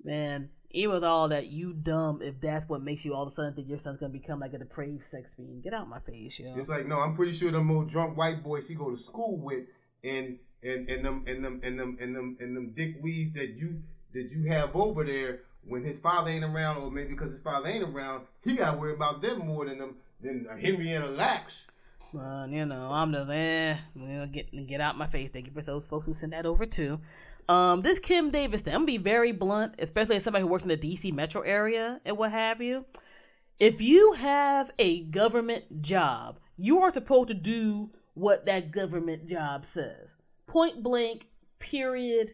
Man, 0.03 0.49
even 0.75 0.95
with 0.95 1.03
all 1.03 1.29
that, 1.29 1.47
you 1.47 1.73
dumb 1.73 2.21
if 2.21 2.39
that's 2.41 2.67
what 2.67 2.81
makes 2.81 3.05
you 3.05 3.13
all 3.13 3.23
of 3.23 3.27
a 3.27 3.31
sudden 3.31 3.53
think 3.53 3.67
your 3.67 3.77
son's 3.77 3.97
gonna 3.97 4.11
become 4.11 4.39
like 4.39 4.53
a 4.53 4.57
depraved 4.57 5.03
sex 5.03 5.33
fiend. 5.35 5.63
Get 5.63 5.73
out 5.73 5.89
my 5.89 5.99
face, 5.99 6.39
yo. 6.39 6.53
It's 6.57 6.69
like, 6.69 6.85
no, 6.85 6.99
I'm 6.99 7.15
pretty 7.15 7.33
sure 7.33 7.51
them 7.51 7.71
old 7.71 7.89
drunk 7.89 8.17
white 8.17 8.43
boys 8.43 8.67
he 8.67 8.75
go 8.75 8.89
to 8.89 8.97
school 8.97 9.37
with 9.37 9.65
and 10.03 10.39
and 10.63 10.89
and 10.89 11.05
them 11.05 11.23
and 11.27 11.43
them 11.43 11.61
and 11.63 11.79
them 11.79 11.97
and 11.99 12.15
them 12.15 12.37
and 12.39 12.57
them 12.57 12.73
dick 12.75 12.95
weeds 13.01 13.33
that 13.33 13.55
you 13.55 13.81
that 14.13 14.31
you 14.31 14.51
have 14.51 14.75
over 14.75 15.03
there 15.03 15.41
when 15.67 15.83
his 15.83 15.99
father 15.99 16.29
ain't 16.29 16.43
around, 16.43 16.77
or 16.77 16.91
maybe 16.91 17.09
because 17.09 17.31
his 17.31 17.41
father 17.41 17.69
ain't 17.69 17.83
around, 17.83 18.25
he 18.43 18.55
got 18.55 18.73
to 18.73 18.77
worry 18.77 18.93
about 18.93 19.21
them 19.21 19.45
more 19.47 19.65
than 19.65 19.79
them 19.79 19.95
than 20.21 20.47
Henrietta 20.59 21.07
Lacks. 21.07 21.55
Man, 22.13 22.53
you 22.53 22.65
know, 22.65 22.89
I'm 22.91 23.11
just 23.11 23.29
eh, 23.29 23.77
you 23.95 24.25
get 24.27 24.67
get 24.67 24.81
out 24.81 24.97
my 24.97 25.07
face. 25.07 25.31
Thank 25.31 25.47
you 25.47 25.53
for 25.53 25.61
those 25.61 25.85
folks 25.85 26.05
who 26.05 26.13
sent 26.13 26.31
that 26.31 26.45
over 26.45 26.65
too. 26.65 26.99
Um, 27.49 27.81
this 27.81 27.99
Kim 27.99 28.31
Davis 28.31 28.61
thing, 28.61 28.73
I'm 28.73 28.81
gonna 28.81 28.87
be 28.87 28.97
very 28.97 29.31
blunt, 29.31 29.75
especially 29.79 30.15
as 30.15 30.23
somebody 30.23 30.43
who 30.43 30.47
works 30.47 30.63
in 30.63 30.69
the 30.69 30.77
DC 30.77 31.13
metro 31.13 31.41
area 31.41 31.99
and 32.05 32.17
what 32.17 32.31
have 32.31 32.61
you. 32.61 32.85
If 33.59 33.81
you 33.81 34.13
have 34.13 34.71
a 34.79 35.03
government 35.03 35.81
job, 35.81 36.39
you 36.57 36.81
are 36.81 36.91
supposed 36.91 37.29
to 37.29 37.33
do 37.33 37.89
what 38.13 38.45
that 38.45 38.71
government 38.71 39.27
job 39.27 39.65
says. 39.65 40.15
Point 40.47 40.83
blank, 40.83 41.27
period, 41.59 42.33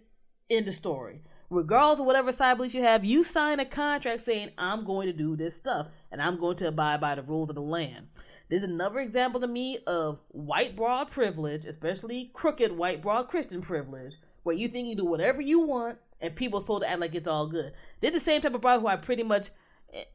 end 0.50 0.68
of 0.68 0.76
story. 0.76 1.22
Regardless 1.50 2.00
of 2.00 2.06
whatever 2.06 2.32
side 2.32 2.56
beliefs 2.56 2.74
you 2.74 2.82
have, 2.82 3.04
you 3.04 3.24
sign 3.24 3.60
a 3.60 3.66
contract 3.66 4.24
saying, 4.24 4.52
I'm 4.58 4.86
going 4.86 5.08
to 5.08 5.14
do 5.14 5.36
this 5.36 5.56
stuff 5.56 5.88
and 6.12 6.22
I'm 6.22 6.40
going 6.40 6.56
to 6.58 6.70
abide 6.70 7.02
by 7.02 7.16
the 7.16 7.24
rules 7.24 7.50
of 7.50 7.56
the 7.56 7.62
land. 7.62 8.08
There's 8.52 8.64
another 8.64 9.00
example 9.00 9.40
to 9.40 9.48
me 9.48 9.80
of 9.88 10.20
white 10.28 10.76
broad 10.76 11.10
privilege, 11.10 11.64
especially 11.64 12.32
crooked 12.34 12.74
white 12.74 13.02
broad 13.02 13.30
Christian 13.30 13.62
privilege, 13.62 14.12
where 14.44 14.54
you 14.54 14.68
think 14.68 14.90
you 14.90 14.96
do 14.96 15.06
whatever 15.06 15.40
you 15.40 15.62
want 15.62 16.00
and 16.20 16.36
people 16.36 16.60
are 16.60 16.62
supposed 16.62 16.82
to 16.82 16.90
act 16.90 17.00
like 17.00 17.16
it's 17.16 17.30
all 17.30 17.48
good. 17.48 17.72
They're 18.02 18.12
the 18.12 18.20
same 18.20 18.42
type 18.42 18.54
of 18.54 18.60
bride 18.60 18.82
who 18.82 18.88
I 18.88 18.98
pretty 18.98 19.24
much 19.24 19.52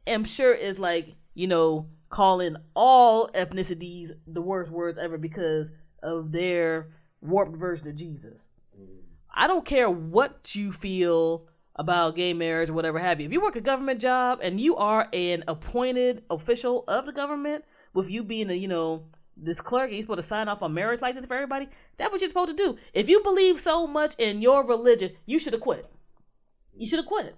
am 0.05 0.23
sure 0.23 0.53
is 0.53 0.77
like, 0.77 1.15
you 1.33 1.47
know, 1.47 1.87
calling 2.09 2.57
all 2.75 3.27
ethnicities 3.29 4.11
the 4.27 4.41
worst 4.41 4.71
words 4.71 4.99
ever 4.99 5.17
because 5.17 5.71
of 6.03 6.31
their 6.31 6.89
warped 7.21 7.57
version 7.57 7.87
of 7.87 7.95
Jesus. 7.95 8.49
I 9.33 9.47
don't 9.47 9.65
care 9.65 9.89
what 9.89 10.55
you 10.55 10.71
feel 10.71 11.47
about 11.75 12.15
gay 12.15 12.35
marriage 12.35 12.69
or 12.69 12.73
whatever 12.73 12.99
have 12.99 13.19
you. 13.19 13.25
If 13.25 13.33
you 13.33 13.41
work 13.41 13.55
a 13.55 13.61
government 13.61 13.99
job 13.99 14.41
and 14.43 14.61
you 14.61 14.77
are 14.77 15.09
an 15.11 15.43
appointed 15.47 16.23
official 16.29 16.83
of 16.87 17.07
the 17.07 17.11
government, 17.11 17.65
with 17.93 18.09
you 18.09 18.23
being 18.23 18.49
a, 18.49 18.53
you 18.53 18.67
know, 18.67 19.03
this 19.35 19.61
clerk, 19.61 19.91
he's 19.91 20.03
supposed 20.03 20.17
to 20.17 20.23
sign 20.23 20.47
off 20.47 20.63
on 20.63 20.73
marriage 20.73 21.01
license 21.01 21.25
for 21.25 21.35
everybody. 21.35 21.69
That's 21.97 22.11
what 22.11 22.21
you're 22.21 22.29
supposed 22.29 22.55
to 22.57 22.63
do. 22.63 22.77
If 22.93 23.07
you 23.07 23.21
believe 23.21 23.59
so 23.59 23.85
much 23.87 24.15
in 24.17 24.41
your 24.41 24.65
religion, 24.65 25.11
you 25.25 25.37
should 25.39 25.53
have 25.53 25.61
quit. 25.61 25.89
You 26.75 26.85
should 26.85 26.99
have 26.99 27.05
quit. 27.05 27.35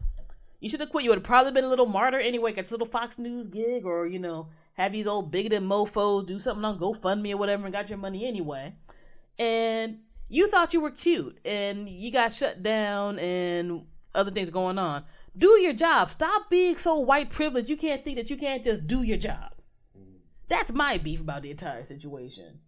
You 0.59 0.69
should 0.69 0.79
have 0.79 0.89
quit. 0.89 1.03
You 1.03 1.11
would 1.11 1.19
have 1.19 1.23
probably 1.23 1.51
been 1.51 1.63
a 1.63 1.69
little 1.69 1.85
martyr 1.85 2.19
anyway, 2.19 2.53
got 2.53 2.67
a 2.67 2.71
little 2.71 2.87
Fox 2.87 3.17
News 3.17 3.47
gig, 3.47 3.85
or 3.85 4.07
you 4.07 4.19
know, 4.19 4.47
have 4.73 4.91
these 4.91 5.07
old 5.07 5.31
bigoted 5.31 5.63
mofos 5.63 6.25
do 6.25 6.39
something 6.39 6.65
on 6.65 6.79
GoFundMe 6.79 7.33
or 7.33 7.37
whatever, 7.37 7.65
and 7.65 7.73
got 7.73 7.89
your 7.89 7.97
money 7.97 8.27
anyway. 8.27 8.73
And 9.37 9.99
you 10.27 10.49
thought 10.49 10.73
you 10.73 10.81
were 10.81 10.91
cute, 10.91 11.39
and 11.45 11.87
you 11.87 12.11
got 12.11 12.33
shut 12.33 12.61
down, 12.61 13.19
and 13.19 13.85
other 14.13 14.31
things 14.31 14.49
going 14.49 14.77
on. 14.77 15.05
Do 15.37 15.59
your 15.61 15.73
job. 15.73 16.09
Stop 16.09 16.49
being 16.49 16.75
so 16.75 16.99
white 16.99 17.29
privileged. 17.29 17.69
You 17.69 17.77
can't 17.77 18.03
think 18.03 18.17
that 18.17 18.29
you 18.29 18.37
can't 18.37 18.63
just 18.63 18.85
do 18.87 19.03
your 19.03 19.17
job. 19.17 19.53
That's 20.49 20.73
my 20.73 20.97
beef 20.97 21.21
about 21.21 21.43
the 21.43 21.51
entire 21.51 21.83
situation. 21.83 22.59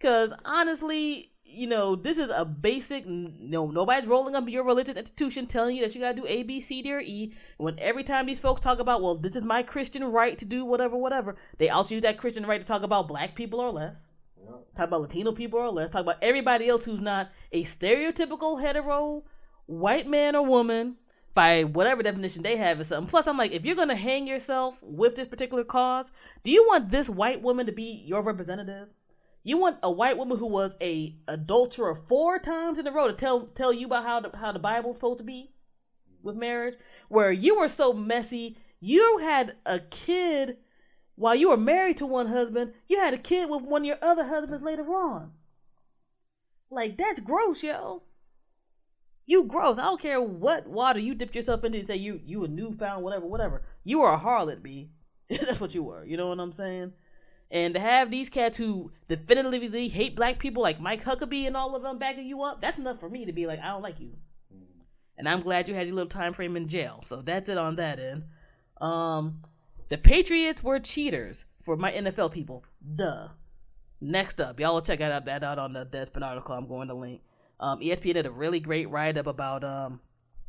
Cause 0.00 0.32
honestly, 0.44 1.32
you 1.44 1.66
know, 1.66 1.96
this 1.96 2.16
is 2.16 2.30
a 2.30 2.44
basic. 2.44 3.04
No, 3.06 3.70
nobody's 3.70 4.08
rolling 4.08 4.34
up 4.34 4.48
your 4.48 4.64
religious 4.64 4.96
institution 4.96 5.46
telling 5.46 5.76
you 5.76 5.82
that 5.82 5.94
you 5.94 6.00
gotta 6.00 6.16
do 6.16 6.26
A, 6.26 6.42
B, 6.44 6.60
C, 6.60 6.80
D, 6.80 6.92
or 6.92 7.00
E. 7.00 7.34
When 7.58 7.78
every 7.78 8.04
time 8.04 8.26
these 8.26 8.40
folks 8.40 8.60
talk 8.60 8.78
about, 8.78 9.02
well, 9.02 9.16
this 9.16 9.36
is 9.36 9.42
my 9.42 9.62
Christian 9.62 10.04
right 10.04 10.38
to 10.38 10.44
do 10.44 10.64
whatever, 10.64 10.96
whatever, 10.96 11.36
they 11.58 11.68
also 11.68 11.94
use 11.94 12.02
that 12.04 12.18
Christian 12.18 12.46
right 12.46 12.60
to 12.60 12.66
talk 12.66 12.82
about 12.82 13.08
black 13.08 13.34
people 13.34 13.60
or 13.60 13.72
less. 13.72 14.00
Talk 14.76 14.88
about 14.88 15.02
Latino 15.02 15.32
people 15.32 15.58
or 15.58 15.70
less. 15.70 15.90
Talk 15.90 16.02
about 16.02 16.22
everybody 16.22 16.68
else 16.68 16.84
who's 16.84 17.00
not 17.00 17.30
a 17.52 17.64
stereotypical 17.64 18.60
hetero 18.60 19.24
white 19.66 20.06
man 20.06 20.34
or 20.34 20.44
woman 20.44 20.96
by 21.40 21.64
whatever 21.64 22.02
definition 22.02 22.42
they 22.42 22.56
have 22.56 22.78
or 22.78 22.84
something. 22.84 23.08
Plus, 23.08 23.26
I'm 23.26 23.38
like, 23.38 23.52
if 23.52 23.64
you're 23.64 23.74
gonna 23.74 23.96
hang 23.96 24.26
yourself 24.26 24.76
with 24.82 25.16
this 25.16 25.26
particular 25.26 25.64
cause, 25.64 26.12
do 26.42 26.50
you 26.50 26.66
want 26.66 26.90
this 26.90 27.08
white 27.08 27.40
woman 27.40 27.64
to 27.64 27.72
be 27.72 28.04
your 28.06 28.20
representative? 28.20 28.88
You 29.42 29.56
want 29.56 29.78
a 29.82 29.90
white 29.90 30.18
woman 30.18 30.36
who 30.36 30.44
was 30.44 30.72
a 30.82 31.16
adulterer 31.28 31.94
four 31.94 32.38
times 32.40 32.78
in 32.78 32.86
a 32.86 32.92
row 32.92 33.06
to 33.08 33.14
tell 33.14 33.46
tell 33.54 33.72
you 33.72 33.86
about 33.86 34.04
how 34.04 34.20
the, 34.20 34.36
how 34.36 34.52
the 34.52 34.58
Bible's 34.58 34.96
supposed 34.96 35.20
to 35.20 35.24
be 35.24 35.50
with 36.22 36.36
marriage, 36.36 36.74
where 37.08 37.32
you 37.32 37.58
were 37.58 37.68
so 37.68 37.94
messy, 37.94 38.58
you 38.78 39.20
had 39.22 39.56
a 39.64 39.80
kid 39.80 40.58
while 41.14 41.34
you 41.34 41.48
were 41.48 41.56
married 41.56 41.96
to 41.96 42.06
one 42.06 42.26
husband, 42.26 42.74
you 42.86 42.98
had 42.98 43.14
a 43.14 43.18
kid 43.18 43.48
with 43.48 43.62
one 43.62 43.80
of 43.80 43.86
your 43.86 43.98
other 44.02 44.26
husbands 44.26 44.62
later 44.62 44.90
on. 44.90 45.32
Like 46.70 46.98
that's 46.98 47.20
gross, 47.20 47.62
yo. 47.62 48.02
You 49.30 49.44
gross. 49.44 49.78
I 49.78 49.82
don't 49.82 50.00
care 50.00 50.20
what 50.20 50.66
water 50.66 50.98
you 50.98 51.14
dipped 51.14 51.36
yourself 51.36 51.62
into. 51.62 51.78
You 51.78 51.84
Say 51.84 51.94
you 51.94 52.20
you 52.26 52.42
a 52.42 52.48
newfound 52.48 53.04
whatever 53.04 53.26
whatever. 53.26 53.62
You 53.84 54.02
are 54.02 54.14
a 54.14 54.18
harlot, 54.18 54.60
b. 54.60 54.90
That's 55.30 55.60
what 55.60 55.72
you 55.72 55.84
were. 55.84 56.04
You 56.04 56.16
know 56.16 56.26
what 56.26 56.40
I'm 56.40 56.52
saying? 56.52 56.94
And 57.48 57.74
to 57.74 57.78
have 57.78 58.10
these 58.10 58.28
cats 58.28 58.58
who 58.58 58.90
definitively 59.06 59.86
hate 59.86 60.16
black 60.16 60.40
people 60.40 60.64
like 60.64 60.80
Mike 60.80 61.04
Huckabee 61.04 61.46
and 61.46 61.56
all 61.56 61.76
of 61.76 61.82
them 61.84 61.96
backing 61.96 62.26
you 62.26 62.42
up, 62.42 62.60
that's 62.60 62.78
enough 62.78 62.98
for 62.98 63.08
me 63.08 63.24
to 63.24 63.32
be 63.32 63.46
like, 63.46 63.60
I 63.60 63.68
don't 63.68 63.82
like 63.82 64.00
you. 64.00 64.16
And 65.16 65.28
I'm 65.28 65.42
glad 65.42 65.68
you 65.68 65.76
had 65.76 65.86
your 65.86 65.94
little 65.94 66.10
time 66.10 66.32
frame 66.32 66.56
in 66.56 66.66
jail. 66.66 67.04
So 67.06 67.22
that's 67.22 67.48
it 67.48 67.56
on 67.56 67.76
that 67.76 68.00
end. 68.00 68.24
Um, 68.80 69.42
the 69.90 69.98
Patriots 69.98 70.64
were 70.64 70.80
cheaters 70.80 71.44
for 71.62 71.76
my 71.76 71.92
NFL 71.92 72.32
people. 72.32 72.64
Duh. 72.96 73.28
Next 74.00 74.40
up, 74.40 74.58
y'all 74.58 74.74
will 74.74 74.82
check 74.82 74.98
that 74.98 75.12
out, 75.12 75.26
that 75.26 75.44
out 75.44 75.60
on 75.60 75.72
the 75.72 75.86
Deadspin 75.86 76.26
article. 76.26 76.56
I'm 76.56 76.66
going 76.66 76.88
to 76.88 76.94
link. 76.94 77.20
Um, 77.60 77.80
ESPN 77.80 78.14
did 78.14 78.26
a 78.26 78.30
really 78.30 78.58
great 78.58 78.88
write 78.88 79.18
up 79.18 79.26
about 79.26 79.62
um, 79.62 80.00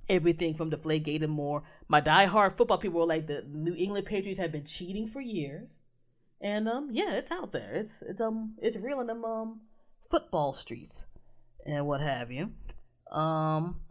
everything 0.10 0.56
from 0.56 0.72
Deflategate 0.72 1.24
and 1.24 1.32
more. 1.32 1.64
My 1.90 2.00
die-hard 2.00 2.58
football 2.58 2.78
people 2.78 3.02
were 3.02 3.06
like, 3.06 3.28
the 3.28 3.44
New 3.48 3.76
England 3.76 4.06
Patriots 4.06 4.40
have 4.40 4.54
been 4.54 4.64
cheating 4.64 5.08
for 5.08 5.20
years, 5.20 5.68
and 6.40 6.70
um, 6.70 6.90
yeah, 6.92 7.14
it's 7.16 7.32
out 7.32 7.52
there. 7.52 7.74
It's 7.76 8.02
it's 8.02 8.22
um 8.22 8.56
it's 8.62 8.78
real 8.78 9.02
in 9.02 9.08
them 9.08 9.26
um 9.26 9.62
football 10.10 10.54
streets 10.54 11.06
and 11.66 11.86
what 11.86 12.02
have 12.02 12.32
you. 12.32 12.52
Um, 13.12 13.82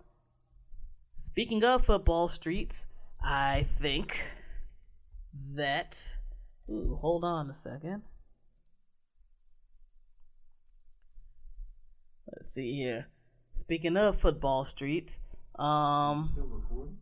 speaking 1.16 1.62
of 1.62 1.84
football 1.84 2.26
streets, 2.26 2.86
I 3.22 3.66
think 3.68 4.20
that. 5.54 6.16
Ooh, 6.70 6.98
hold 7.00 7.24
on 7.24 7.50
a 7.50 7.54
second. 7.54 8.02
Let's 12.32 12.50
see 12.50 12.74
here. 12.74 13.08
Speaking 13.54 13.96
of 13.96 14.18
football 14.18 14.64
streets, 14.64 15.20
um, 15.58 16.98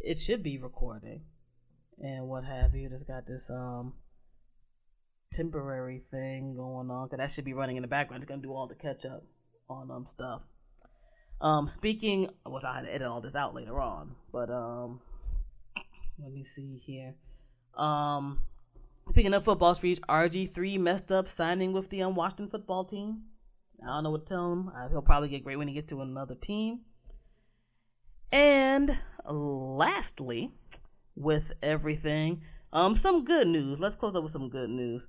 it 0.00 0.16
should 0.16 0.42
be 0.42 0.58
recording 0.58 1.22
and 2.02 2.28
what 2.28 2.44
have 2.44 2.74
you. 2.74 2.88
It's 2.90 3.02
got 3.02 3.26
this 3.26 3.50
um 3.50 3.94
temporary 5.30 6.02
thing 6.10 6.54
going 6.56 6.90
on 6.90 7.06
because 7.06 7.18
that 7.18 7.30
should 7.30 7.44
be 7.44 7.52
running 7.52 7.76
in 7.76 7.82
the 7.82 7.88
background. 7.88 8.22
It's 8.22 8.28
gonna 8.28 8.42
do 8.42 8.52
all 8.52 8.66
the 8.66 8.74
catch 8.74 9.04
up 9.04 9.24
on 9.68 9.90
um 9.90 10.06
stuff. 10.06 10.42
Um, 11.40 11.68
speaking, 11.68 12.28
which 12.46 12.64
I 12.64 12.74
had 12.74 12.84
to 12.84 12.92
edit 12.92 13.06
all 13.06 13.20
this 13.20 13.36
out 13.36 13.54
later 13.54 13.80
on, 13.80 14.16
but 14.32 14.50
um, 14.50 15.00
let 16.18 16.32
me 16.32 16.42
see 16.42 16.76
here. 16.76 17.14
Um, 17.76 18.40
speaking 19.10 19.34
of 19.34 19.44
football 19.44 19.74
streets, 19.74 20.00
RG 20.08 20.52
three 20.52 20.78
messed 20.78 21.12
up 21.12 21.28
signing 21.28 21.72
with 21.72 21.90
the 21.90 22.02
um, 22.02 22.16
Washington 22.16 22.48
football 22.48 22.84
team. 22.84 23.22
I 23.82 23.86
don't 23.86 24.04
know 24.04 24.10
what 24.10 24.26
to 24.26 24.34
tell 24.34 24.52
him. 24.52 24.72
He'll 24.90 25.02
probably 25.02 25.28
get 25.28 25.44
great 25.44 25.56
when 25.56 25.68
he 25.68 25.74
gets 25.74 25.90
to 25.90 26.02
another 26.02 26.34
team. 26.34 26.80
And 28.32 28.98
lastly, 29.24 30.52
with 31.16 31.52
everything, 31.62 32.42
um, 32.72 32.96
some 32.96 33.24
good 33.24 33.46
news. 33.46 33.80
Let's 33.80 33.96
close 33.96 34.16
up 34.16 34.22
with 34.22 34.32
some 34.32 34.48
good 34.48 34.70
news. 34.70 35.08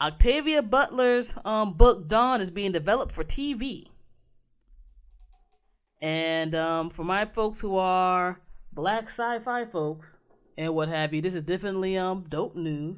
Octavia 0.00 0.62
Butler's 0.62 1.36
um 1.44 1.72
book 1.72 2.08
Dawn 2.08 2.40
is 2.40 2.50
being 2.50 2.72
developed 2.72 3.12
for 3.12 3.24
TV. 3.24 3.86
And 6.00 6.54
um, 6.54 6.90
for 6.90 7.04
my 7.04 7.24
folks 7.24 7.60
who 7.60 7.76
are 7.76 8.40
black 8.72 9.04
sci-fi 9.04 9.64
folks 9.64 10.16
and 10.56 10.74
what 10.74 10.88
have 10.88 11.12
you, 11.12 11.20
this 11.20 11.34
is 11.34 11.42
definitely 11.42 11.96
um 11.98 12.26
dope 12.28 12.54
news. 12.54 12.96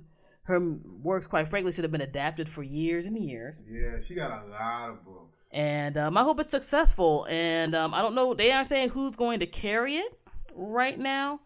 Her 0.51 0.61
works, 1.03 1.27
quite 1.27 1.49
frankly, 1.49 1.73
should 1.73 1.85
have 1.85 1.93
been 1.93 2.01
adapted 2.01 2.49
for 2.49 2.63
years 2.63 3.07
and 3.07 3.17
years. 3.17 3.55
Yeah, 3.71 4.05
she 4.07 4.15
got 4.15 4.31
a 4.31 4.51
lot 4.51 4.91
of 4.91 5.05
books. 5.05 5.37
And 5.53 5.97
um, 5.97 6.17
I 6.17 6.23
hope 6.23 6.39
it's 6.41 6.51
successful. 6.51 7.27
And 7.29 7.75
um, 7.75 7.95
I 7.95 8.03
don't 8.03 8.15
know, 8.15 8.35
they 8.35 8.53
aren't 8.53 8.69
saying 8.69 8.91
who's 8.91 9.17
going 9.17 9.41
to 9.41 9.47
carry 9.47 9.97
it 9.97 10.19
right 10.55 10.99
now, 10.99 11.41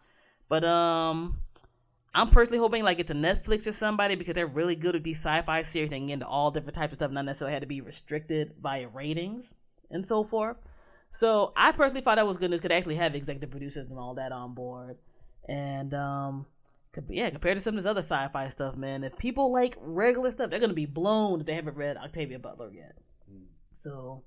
but 0.48 0.64
um, 0.64 1.38
I'm 2.14 2.30
personally 2.30 2.58
hoping 2.58 2.84
like 2.84 2.98
it's 2.98 3.10
a 3.10 3.14
Netflix 3.14 3.66
or 3.66 3.72
somebody 3.72 4.14
because 4.14 4.34
they're 4.34 4.46
really 4.46 4.76
good 4.76 4.94
at 4.94 5.04
these 5.04 5.18
sci-fi 5.18 5.62
series 5.62 5.92
and 5.92 6.08
into 6.10 6.26
all 6.26 6.50
different 6.50 6.74
types 6.74 6.92
of 6.92 6.98
stuff, 6.98 7.10
not 7.10 7.24
necessarily 7.24 7.54
had 7.54 7.62
to 7.62 7.66
be 7.66 7.80
restricted 7.80 8.60
by 8.62 8.82
ratings 8.92 9.46
and 9.90 10.06
so 10.06 10.22
forth. 10.22 10.56
So 11.10 11.52
I 11.56 11.72
personally 11.72 12.02
thought 12.02 12.16
that 12.16 12.26
was 12.26 12.36
good 12.36 12.50
news. 12.50 12.60
Could 12.60 12.72
actually 12.72 12.96
have 12.96 13.14
executive 13.14 13.50
producers 13.50 13.88
and 13.88 13.98
all 13.98 14.14
that 14.14 14.32
on 14.32 14.54
board, 14.54 14.96
and 15.48 15.94
um, 15.94 16.46
yeah, 17.08 17.30
compared 17.30 17.56
to 17.56 17.60
some 17.60 17.76
of 17.76 17.82
this 17.82 17.90
other 17.90 18.00
sci-fi 18.02 18.48
stuff, 18.48 18.76
man. 18.76 19.04
If 19.04 19.16
people 19.18 19.52
like 19.52 19.76
regular 19.80 20.30
stuff, 20.30 20.50
they're 20.50 20.60
gonna 20.60 20.72
be 20.74 20.86
blown 20.86 21.40
if 21.40 21.46
they 21.46 21.54
haven't 21.54 21.76
read 21.76 21.96
Octavia 21.96 22.38
Butler 22.38 22.70
yet. 22.72 22.96
So, 23.74 24.22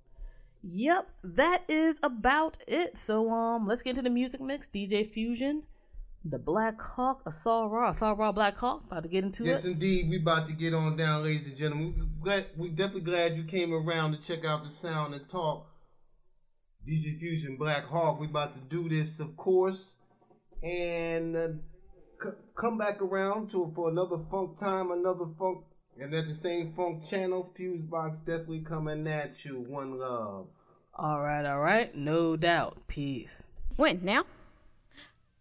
yep, 0.61 1.09
that 1.23 1.63
is 1.67 1.99
about 2.03 2.57
it. 2.67 2.97
So, 2.97 3.31
um, 3.31 3.65
let's 3.67 3.81
get 3.81 3.91
into 3.91 4.01
the 4.01 4.09
music 4.09 4.41
mix. 4.41 4.67
DJ 4.67 5.11
Fusion, 5.11 5.63
the 6.25 6.37
Black 6.37 6.79
Hawk, 6.81 7.23
Ausar 7.25 7.71
Ra, 7.71 7.91
Ausar 7.91 8.17
Ra 8.17 8.31
Black 8.31 8.57
Hawk. 8.57 8.83
About 8.85 9.03
to 9.03 9.09
get 9.09 9.23
into 9.23 9.45
Yes, 9.45 9.59
it. 9.59 9.67
Yes, 9.67 9.73
indeed. 9.73 10.09
We 10.09 10.17
about 10.17 10.47
to 10.47 10.53
get 10.53 10.73
on 10.73 10.97
down, 10.97 11.23
ladies 11.23 11.47
and 11.47 11.55
gentlemen. 11.55 11.95
We 11.97 12.23
glad, 12.23 12.45
we 12.57 12.69
definitely 12.69 13.01
glad 13.01 13.37
you 13.37 13.43
came 13.43 13.73
around 13.73 14.11
to 14.11 14.21
check 14.21 14.45
out 14.45 14.63
the 14.65 14.71
sound 14.71 15.13
and 15.13 15.27
talk. 15.29 15.65
DJ 16.87 17.19
Fusion 17.19 17.55
Black 17.57 17.83
Hawk. 17.85 18.19
We 18.19 18.27
about 18.27 18.53
to 18.55 18.61
do 18.61 18.87
this, 18.89 19.19
of 19.19 19.35
course, 19.37 19.97
and 20.63 21.35
uh, 21.35 21.47
c- 22.21 22.29
come 22.55 22.77
back 22.77 23.01
around 23.01 23.51
to 23.51 23.71
for 23.75 23.89
another 23.89 24.17
funk 24.29 24.57
time, 24.57 24.91
another 24.91 25.25
funk, 25.39 25.59
and 25.99 26.13
at 26.13 26.27
the 26.27 26.33
same 26.33 26.73
funk 26.75 27.03
channel. 27.05 27.51
Fusebox 27.57 28.19
definitely 28.25 28.61
coming 28.61 29.07
at 29.07 29.43
you. 29.45 29.59
One 29.67 29.97
love. 29.99 30.47
All 30.95 31.21
right, 31.21 31.45
all 31.45 31.59
right, 31.59 31.93
no 31.95 32.35
doubt. 32.35 32.77
Peace. 32.87 33.47
When 33.75 34.03
now? 34.03 34.23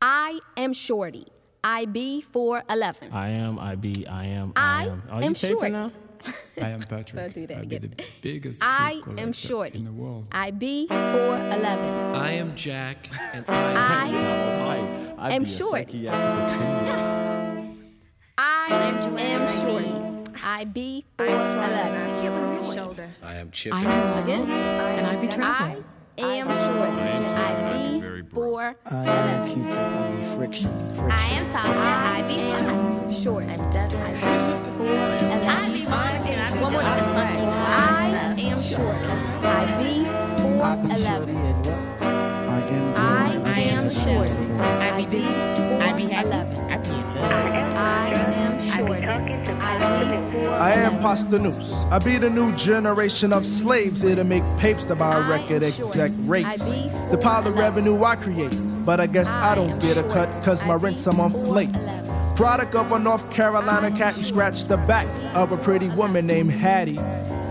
I 0.02 0.40
am 0.56 0.72
Shorty. 0.74 1.26
IB 1.64 2.20
411. 2.20 3.12
I 3.12 3.30
am, 3.30 3.58
I 3.58 3.74
be, 3.74 4.06
I 4.06 4.26
am, 4.26 4.52
I 4.54 4.82
I 4.82 4.86
am. 4.86 5.02
Are 5.10 5.22
am 5.22 5.30
you 5.30 5.34
taping 5.34 5.58
short. 5.58 5.72
now? 5.72 5.92
I 6.62 6.68
am 6.70 6.80
Patrick. 6.80 7.22
I'll 7.22 7.30
do 7.30 7.46
that 7.48 7.58
I 7.58 7.60
be 7.64 7.76
again. 7.76 7.94
the 7.96 8.04
biggest 8.22 8.62
I 8.62 9.02
am 9.18 9.32
Shorty. 9.32 9.78
in 9.78 9.84
the 9.84 9.92
world. 9.92 10.26
IB 10.32 10.86
411. 10.88 12.14
I 12.14 12.32
am 12.32 12.54
Jack, 12.54 13.08
and 13.34 13.44
I 13.48 13.72
I. 13.72 14.04
I'd 14.04 14.78
am 14.78 15.05
be 15.16 15.44
a 15.44 15.46
short. 15.46 15.70
psychiatric 15.72 16.58
attendant. 16.58 17.78
I 18.38 18.66
am 18.70 19.02
Joanna 19.02 19.52
Shorty. 19.60 19.94
IB 20.44 21.04
411. 21.18 22.74
shoulder. 22.74 23.08
I 23.22 23.36
am 23.36 23.50
Chip. 23.50 23.74
I 23.74 23.82
am 23.82 24.24
Again. 24.24 24.50
and 24.50 25.06
I 25.06 25.16
be 25.16 25.28
I 26.18 26.34
am 26.34 26.46
shorty. 26.46 27.02
I 27.34 28.00
Very 28.00 28.22
be 28.22 28.28
broke. 28.28 28.76
4'11. 28.84 29.54
Q-tip, 29.54 29.74
I 29.76 30.10
be 30.10 30.36
friction. 30.36 30.70
friction. 30.78 31.10
I 31.10 31.26
am 31.32 31.44
Tasha. 31.46 31.86
I 32.06 32.22
be 33.08 33.14
short. 33.22 33.44
I'm 33.44 33.70
definitely 33.70 34.16
four 34.72 34.86
eleven. 34.86 35.48
I 35.48 35.72
be 35.72 35.82
one 36.62 36.72
more 36.72 36.82
time. 36.82 37.06
I 37.78 38.38
am 38.38 38.60
short. 38.60 38.96
I 39.44 39.54
be 39.82 40.04
four 40.42 40.62
I 40.62 40.76
be 40.82 40.88
shorty 40.88 41.32
eleven. 41.32 41.85
Short. 44.06 44.30
I 44.30 45.04
be 45.04 45.24
I 45.24 45.92
be 45.96 46.04
happy. 46.04 46.28
eleven. 46.28 46.70
I 46.70 46.78
be 46.78 46.90
I 47.76 48.14
am 48.36 48.62
short. 48.62 49.00
I 49.02 50.04
be 50.04 50.30
four. 50.30 50.50
I 50.50 50.72
am 50.74 50.92
Posdnuos. 51.02 51.90
I 51.90 51.98
be 51.98 52.16
the 52.18 52.30
new 52.30 52.52
generation 52.52 53.32
of 53.32 53.44
slaves 53.44 54.02
here 54.02 54.14
to 54.14 54.22
make 54.22 54.44
papes 54.58 54.84
to 54.86 54.94
buy 54.94 55.18
record 55.28 55.64
exec 55.64 56.12
rates. 56.26 56.62
The 57.10 57.18
pile 57.20 57.48
of 57.48 57.58
revenue 57.58 58.04
I 58.04 58.14
create. 58.14 58.56
But 58.84 59.00
I 59.00 59.08
guess 59.08 59.26
I, 59.26 59.52
I 59.52 59.54
don't 59.56 59.82
get 59.82 59.96
a 59.96 60.02
short. 60.02 60.12
cut 60.12 60.44
cause 60.44 60.64
my 60.66 60.76
rents 60.76 61.04
be 61.04 61.08
a 61.08 61.12
month 61.16 61.34
late. 61.34 61.72
4'11. 61.72 62.05
Product 62.36 62.74
of 62.74 62.92
a 62.92 62.98
North 62.98 63.30
Carolina 63.32 63.90
cat 63.96 64.14
who 64.14 64.22
scratched 64.22 64.68
the 64.68 64.76
back 64.76 65.06
of 65.34 65.52
a 65.52 65.56
pretty 65.56 65.88
woman 65.90 66.26
named 66.26 66.50
Hattie. 66.50 66.98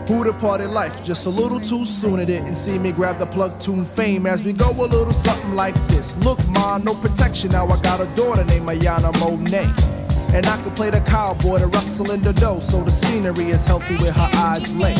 Who 0.07 0.23
departed 0.23 0.69
life 0.69 1.03
just 1.03 1.25
a 1.25 1.29
little 1.29 1.59
too 1.59 1.85
soon. 1.85 2.19
It 2.19 2.27
didn't 2.27 2.53
see 2.53 2.77
me 2.77 2.91
grab 2.91 3.17
the 3.17 3.25
plug 3.25 3.59
tune 3.59 3.81
fame 3.81 4.27
as 4.27 4.43
we 4.43 4.53
go 4.53 4.69
a 4.69 4.85
little 4.85 5.11
something 5.11 5.55
like 5.55 5.73
this. 5.87 6.15
Look, 6.17 6.37
ma, 6.49 6.77
no 6.77 6.93
protection. 6.93 7.49
Now 7.49 7.67
I 7.67 7.81
got 7.81 7.99
a 7.99 8.05
daughter 8.15 8.45
named 8.45 8.67
Ayana 8.67 9.11
Monet. 9.19 10.04
And 10.35 10.45
I 10.47 10.61
can 10.61 10.71
play 10.75 10.89
the 10.89 10.99
cowboy 10.99 11.59
to 11.59 11.67
rustle 11.67 12.11
in 12.11 12.21
the 12.21 12.33
dough 12.33 12.59
so 12.59 12.83
the 12.83 12.91
scenery 12.91 13.51
is 13.51 13.63
healthy 13.63 13.95
where 14.03 14.11
her 14.11 14.29
eyes 14.33 14.75
lay. 14.75 14.95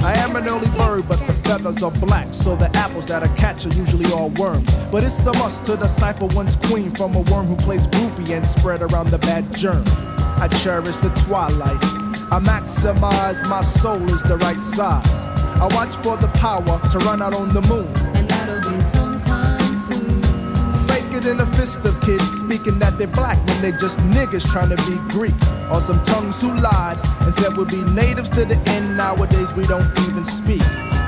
I 0.00 0.14
am 0.16 0.34
an 0.34 0.48
early 0.48 0.66
bird, 0.78 1.04
but 1.06 1.18
the 1.26 1.34
feathers 1.44 1.82
are 1.82 1.90
black, 1.90 2.26
so 2.28 2.56
the 2.56 2.74
apples 2.74 3.04
that 3.06 3.22
I 3.22 3.28
catch 3.36 3.66
are 3.66 3.74
usually 3.74 4.10
all 4.12 4.30
worms. 4.30 4.64
But 4.90 5.04
it's 5.04 5.20
a 5.26 5.32
must 5.34 5.66
to 5.66 5.76
decipher 5.76 6.24
one's 6.28 6.56
queen 6.56 6.90
from 6.92 7.16
a 7.16 7.20
worm 7.30 7.46
who 7.46 7.56
plays 7.56 7.86
groupie 7.86 8.34
and 8.34 8.46
spread 8.46 8.80
around 8.80 9.10
the 9.10 9.18
bad 9.18 9.44
germ. 9.54 9.84
I 10.40 10.48
cherish 10.62 10.96
the 10.96 11.10
twilight. 11.26 11.84
I 12.32 12.40
maximize 12.40 13.46
my 13.46 13.60
soul 13.60 14.02
is 14.04 14.22
the 14.22 14.38
right 14.38 14.56
size. 14.56 15.04
I 15.60 15.68
watch 15.74 15.94
for 16.02 16.16
the 16.16 16.28
power 16.38 16.64
to 16.64 16.98
run 17.04 17.20
out 17.20 17.34
on 17.34 17.50
the 17.50 17.60
moon. 17.68 18.17
It 21.18 21.26
in 21.26 21.40
a 21.40 21.46
fist 21.46 21.84
of 21.84 22.00
kids 22.00 22.22
speaking 22.38 22.78
that 22.78 22.96
they're 22.96 23.08
black 23.08 23.44
when 23.44 23.60
they're 23.60 23.76
just 23.80 23.98
niggas 24.14 24.48
trying 24.52 24.68
to 24.68 24.76
be 24.86 24.96
Greek. 25.10 25.34
Or 25.68 25.80
some 25.80 26.00
tongues 26.04 26.40
who 26.40 26.56
lied 26.56 26.96
and 27.22 27.34
said 27.34 27.56
we'll 27.56 27.66
be 27.66 27.82
natives 27.92 28.30
to 28.30 28.44
the 28.44 28.54
end. 28.70 28.96
Nowadays 28.96 29.52
we 29.54 29.64
don't 29.64 29.90
even 30.06 30.24
speak. 30.24 30.62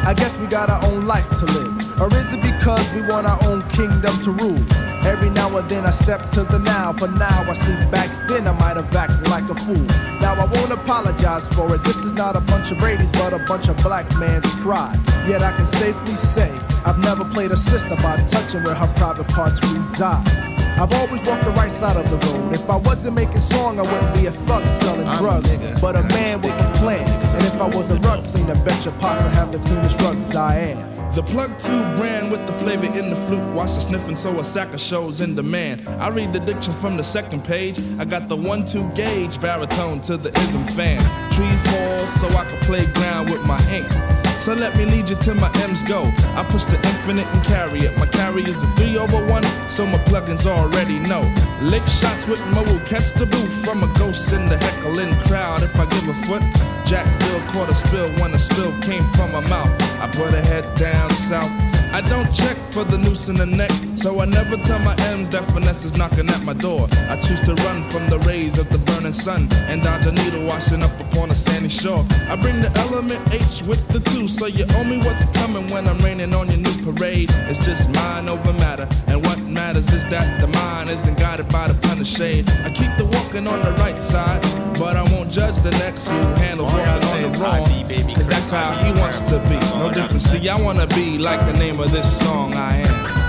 I 0.06 0.14
guess 0.14 0.36
we 0.38 0.46
got 0.46 0.70
our 0.70 0.84
own 0.86 1.06
life 1.06 1.28
to 1.38 1.46
live. 1.46 2.00
Or 2.00 2.08
is 2.08 2.32
it 2.32 2.42
because 2.42 2.90
we 2.94 3.02
want 3.02 3.26
our 3.26 3.38
own 3.44 3.62
kingdom 3.70 4.16
to 4.24 4.30
rule? 4.32 4.58
Every 5.04 5.30
now 5.30 5.56
and 5.56 5.68
then 5.68 5.84
I 5.84 5.90
step 5.90 6.20
to 6.32 6.42
the 6.44 6.58
now. 6.58 6.92
For 6.92 7.08
now 7.08 7.44
I 7.48 7.54
see 7.54 7.74
back 7.90 8.08
then 8.28 8.46
I 8.46 8.52
might 8.58 8.76
have 8.76 8.94
acted 8.94 9.28
like 9.28 9.48
a 9.50 9.54
fool. 9.54 9.86
Now 10.20 10.34
I 10.34 10.46
won't 10.46 10.72
apologize 10.72 11.46
for 11.54 11.74
it. 11.74 11.84
This 11.84 11.98
is 11.98 12.12
not 12.12 12.36
a 12.36 12.40
bunch 12.40 12.70
of 12.70 12.78
Brady's, 12.78 13.12
but 13.12 13.32
a 13.32 13.44
bunch 13.46 13.68
of 13.68 13.76
black 13.78 14.06
man's 14.18 14.50
pride. 14.60 14.96
Yet 15.26 15.42
I 15.42 15.54
can 15.56 15.66
safely 15.66 16.16
say 16.16 16.50
I've 16.84 16.98
never 16.98 17.24
played 17.24 17.50
a 17.50 17.56
sister 17.56 17.96
by 17.96 18.16
touching 18.28 18.64
where 18.64 18.74
her 18.74 18.92
private 18.96 19.28
parts 19.28 19.60
reside. 19.72 20.59
I've 20.80 20.94
always 20.94 21.20
walked 21.28 21.44
the 21.44 21.50
right 21.50 21.70
side 21.72 21.94
of 21.94 22.08
the 22.08 22.16
road. 22.26 22.54
If 22.54 22.70
I 22.70 22.76
wasn't 22.76 23.14
making 23.14 23.36
song, 23.40 23.78
I 23.78 23.82
wouldn't 23.82 24.14
be 24.14 24.24
a 24.26 24.32
thug 24.32 24.66
selling 24.66 25.06
I'm 25.06 25.14
a 25.14 25.18
drugs. 25.18 25.50
nigga, 25.50 25.78
but 25.78 25.94
a 25.94 26.02
man 26.04 26.40
with 26.40 26.54
a 26.54 26.72
plan. 26.78 27.06
And 27.06 27.44
if 27.44 27.60
I 27.60 27.66
was 27.68 27.90
a 27.90 27.96
rug 27.96 28.24
cleaner, 28.32 28.54
bet 28.64 28.82
your 28.86 28.94
pasta 28.94 29.28
have 29.36 29.52
the 29.52 29.58
cleanest 29.58 29.98
drugs 29.98 30.34
I 30.34 30.56
am. 30.72 30.78
The 31.14 31.22
plug 31.22 31.50
two 31.58 31.82
brand 31.98 32.30
with 32.30 32.46
the 32.46 32.54
flavor 32.54 32.86
in 32.86 33.10
the 33.10 33.16
flute. 33.26 33.44
Watch 33.54 33.74
the 33.74 33.82
sniffing, 33.82 34.16
so 34.16 34.38
a 34.38 34.44
sack 34.44 34.72
of 34.72 34.80
shows 34.80 35.20
in 35.20 35.34
demand. 35.34 35.86
I 35.98 36.08
read 36.08 36.32
the 36.32 36.40
diction 36.40 36.72
from 36.72 36.96
the 36.96 37.04
second 37.04 37.44
page. 37.44 37.78
I 37.98 38.06
got 38.06 38.26
the 38.26 38.36
one 38.36 38.64
two 38.64 38.88
gauge 38.92 39.38
baritone 39.38 40.00
to 40.02 40.16
the 40.16 40.30
ism 40.30 40.64
fan. 40.64 40.98
Trees 41.30 41.60
fall 41.70 41.98
so 42.06 42.26
I 42.28 42.44
can 42.46 42.58
play 42.60 42.86
ground 42.94 43.28
with 43.28 43.44
my 43.46 43.60
ink. 43.70 44.29
So 44.40 44.54
let 44.54 44.74
me 44.74 44.86
lead 44.86 45.10
you 45.10 45.16
to 45.16 45.34
my 45.34 45.50
M's 45.68 45.82
go. 45.82 46.04
I 46.34 46.42
push 46.48 46.64
the 46.64 46.76
infinite 46.76 47.26
and 47.26 47.44
carry 47.44 47.80
it. 47.80 47.96
My 47.98 48.06
carry 48.06 48.42
is 48.42 48.56
a 48.56 48.66
three 48.76 48.96
over 48.96 49.20
one, 49.26 49.44
so 49.68 49.86
my 49.86 49.98
plugins 50.08 50.46
already 50.46 50.98
know. 50.98 51.22
Lick 51.60 51.86
shots 51.86 52.26
with 52.26 52.40
Mo 52.54 52.62
will 52.62 52.80
catch 52.80 53.12
the 53.12 53.26
booth 53.26 53.64
from 53.64 53.82
a 53.84 53.98
ghost 53.98 54.32
in 54.32 54.48
the 54.48 54.56
heckling 54.56 55.14
crowd. 55.28 55.62
If 55.62 55.78
I 55.78 55.84
give 55.84 56.08
a 56.08 56.14
foot, 56.26 56.42
Jack 56.86 57.04
Jackville 57.04 57.40
caught 57.52 57.70
a 57.70 57.74
spill 57.74 58.08
when 58.20 58.32
a 58.32 58.38
spill 58.38 58.72
came 58.80 59.04
from 59.12 59.30
my 59.32 59.40
mouth. 59.48 59.70
I 60.00 60.08
put 60.08 60.32
a 60.32 60.40
head 60.40 60.64
down 60.76 61.10
south. 61.10 61.79
I 61.92 62.00
don't 62.02 62.32
check 62.32 62.56
for 62.70 62.84
the 62.84 62.98
noose 62.98 63.28
in 63.28 63.34
the 63.34 63.46
neck, 63.46 63.70
so 63.96 64.20
I 64.20 64.24
never 64.24 64.56
tell 64.56 64.78
my 64.78 64.94
M's 65.10 65.28
that 65.30 65.44
finesse 65.50 65.84
is 65.84 65.96
knocking 65.96 66.28
at 66.30 66.42
my 66.44 66.52
door. 66.52 66.86
I 67.10 67.16
choose 67.20 67.40
to 67.42 67.54
run 67.66 67.82
from 67.90 68.08
the 68.08 68.18
rays 68.20 68.58
of 68.58 68.68
the 68.70 68.78
burning 68.78 69.12
sun 69.12 69.48
and 69.66 69.82
dodge 69.82 70.06
a 70.06 70.12
needle 70.12 70.46
washing 70.46 70.82
up 70.84 70.94
upon 71.00 71.32
a 71.32 71.34
sandy 71.34 71.68
shore. 71.68 72.06
I 72.28 72.36
bring 72.36 72.62
the 72.62 72.70
element 72.86 73.20
H 73.34 73.62
with 73.66 73.82
the 73.88 73.98
two, 73.98 74.28
so 74.28 74.46
you 74.46 74.66
owe 74.76 74.84
me 74.84 74.98
what's 74.98 75.26
coming 75.38 75.66
when 75.74 75.88
I'm 75.88 75.98
raining 75.98 76.32
on 76.32 76.46
your 76.46 76.62
new 76.62 76.76
parade. 76.86 77.28
It's 77.50 77.64
just 77.66 77.90
mind 77.90 78.30
over 78.30 78.52
matter, 78.54 78.86
and 79.08 79.18
what 79.26 79.38
matters 79.50 79.90
is 79.92 80.04
that 80.10 80.40
the 80.40 80.46
mind 80.46 80.90
isn't 80.90 81.18
guided 81.18 81.48
by 81.50 81.68
the 81.68 81.74
pun 81.88 81.98
of 81.98 82.06
shade. 82.06 82.48
I 82.62 82.70
keep 82.70 82.94
the 82.96 83.06
walking 83.18 83.48
on 83.48 83.60
the 83.62 83.72
right 83.82 83.98
side, 83.98 84.40
but 84.80 84.96
I 84.96 85.02
won't 85.12 85.30
judge 85.30 85.56
the 85.56 85.72
next 85.72 86.08
who 86.08 86.16
handles 86.40 86.72
gotta 86.72 87.06
walking 87.06 87.24
on 87.26 87.32
the 87.32 87.38
wrong. 87.38 88.14
Cause 88.14 88.26
that's 88.26 88.50
how 88.50 88.72
he 88.82 88.98
wants 88.98 89.20
to 89.20 89.38
be. 89.40 89.58
No 89.78 89.92
difference. 89.92 90.24
See, 90.24 90.48
I 90.48 90.58
wanna 90.60 90.86
be 90.86 91.18
like 91.18 91.40
the 91.44 91.58
name 91.60 91.78
of 91.80 91.92
this 91.92 92.18
song 92.18 92.54
I 92.54 92.78
am. 92.78 93.19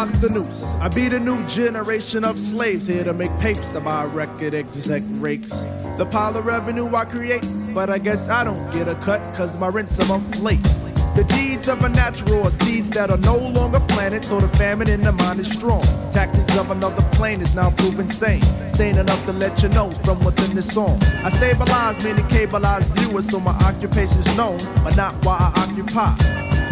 Posdnuos. 0.00 0.80
I 0.80 0.88
be 0.88 1.08
the 1.08 1.20
new 1.20 1.42
generation 1.44 2.24
of 2.24 2.38
slaves 2.38 2.86
here 2.86 3.04
to 3.04 3.12
make 3.12 3.30
papes 3.36 3.68
to 3.74 3.80
buy 3.82 4.06
record 4.06 4.54
exec 4.54 5.02
rakes. 5.16 5.50
The 5.98 6.08
pile 6.10 6.34
of 6.38 6.46
revenue 6.46 6.86
I 6.94 7.04
create, 7.04 7.46
but 7.74 7.90
I 7.90 7.98
guess 7.98 8.30
I 8.30 8.42
don't 8.42 8.72
get 8.72 8.88
a 8.88 8.94
cut 8.94 9.22
cause 9.36 9.60
my 9.60 9.68
rent's 9.68 10.00
are 10.00 10.08
month 10.08 10.40
late. 10.40 10.89
The 11.14 11.24
deeds 11.24 11.68
of 11.68 11.82
a 11.82 11.88
natural 11.88 12.44
are 12.44 12.50
seeds 12.50 12.88
that 12.90 13.10
are 13.10 13.18
no 13.18 13.36
longer 13.36 13.80
planted, 13.80 14.24
so 14.24 14.40
the 14.40 14.48
famine 14.56 14.88
in 14.88 15.02
the 15.02 15.12
mind 15.12 15.40
is 15.40 15.50
strong. 15.50 15.82
Tactics 16.12 16.56
of 16.56 16.70
another 16.70 17.02
plane 17.12 17.40
is 17.40 17.54
now 17.54 17.70
proven 17.70 18.08
sane. 18.08 18.42
Sane 18.70 18.96
enough 18.96 19.24
to 19.26 19.32
let 19.32 19.60
you 19.62 19.68
know 19.70 19.90
from 19.90 20.24
within 20.24 20.54
the 20.54 20.62
song. 20.62 20.98
I 21.24 21.28
stabilize, 21.30 22.02
many 22.04 22.22
cableized 22.22 22.88
viewers, 22.96 23.28
so 23.28 23.40
my 23.40 23.52
occupation's 23.66 24.36
known, 24.36 24.58
but 24.84 24.96
not 24.96 25.12
why 25.24 25.36
I 25.40 25.48
occupy. 25.60 26.14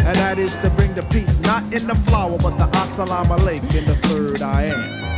And 0.07 0.15
that 0.15 0.39
is 0.39 0.55
to 0.57 0.69
bring 0.71 0.95
the 0.95 1.03
peace, 1.11 1.37
not 1.39 1.61
in 1.73 1.85
the 1.85 1.95
flower, 2.07 2.37
but 2.37 2.57
the 2.57 2.65
assalamu 2.79 3.37
alaikum 3.37 3.75
in 3.75 3.85
the 3.85 3.95
third 4.07 4.41
I 4.41 4.67
am. 4.67 5.09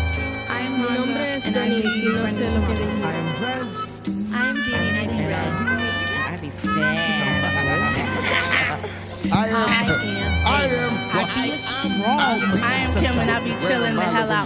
I'm 0.50 0.78
Mi 0.82 0.98
nombre 0.98 1.38
es 1.38 1.48
and 1.48 1.58
I 1.58 1.70
Denise, 1.70 2.04
y 2.04 2.10
no 2.10 2.26
sé 2.28 2.52
lo 2.54 2.62
que 2.66 2.74
dije. 2.74 3.04
I 3.06 3.14
am 3.14 3.28
Zez. 3.40 4.02
I'm 4.34 4.56
Jenny 4.64 5.22
and 5.22 5.36
I 5.36 5.48
be 5.58 5.64
red. 5.70 6.34
I 6.34 6.38
be 6.42 6.50
fast. 6.50 7.61
I 9.34 9.48
am. 9.48 9.56
I 10.46 10.66
am. 10.66 10.92
I 11.14 11.48
be 11.48 11.58
strong. 11.58 12.20
I 12.20 12.36
am 12.36 12.92
Kim 13.02 13.16
and 13.20 13.32
I 13.32 13.40
be 13.44 13.52
chilling 13.66 13.96
the 13.96 14.02
hell 14.02 14.32
out. 14.32 14.46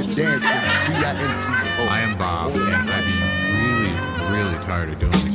I 1.87 2.01
am 2.01 2.17
Bob, 2.17 2.51
and 2.53 2.89
I'd 2.89 3.05
be 3.05 3.17
really, 3.57 3.93
really 4.31 4.57
tired 4.65 4.89
of 4.89 4.97
doing 4.99 5.11
this, 5.11 5.34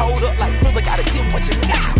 Told 0.00 0.22
up 0.22 0.38
like 0.40 0.54
Cruiser, 0.60 0.80
gotta 0.80 1.04
give 1.12 1.30
what 1.30 1.44
you 1.46 1.52
got. 1.68 1.92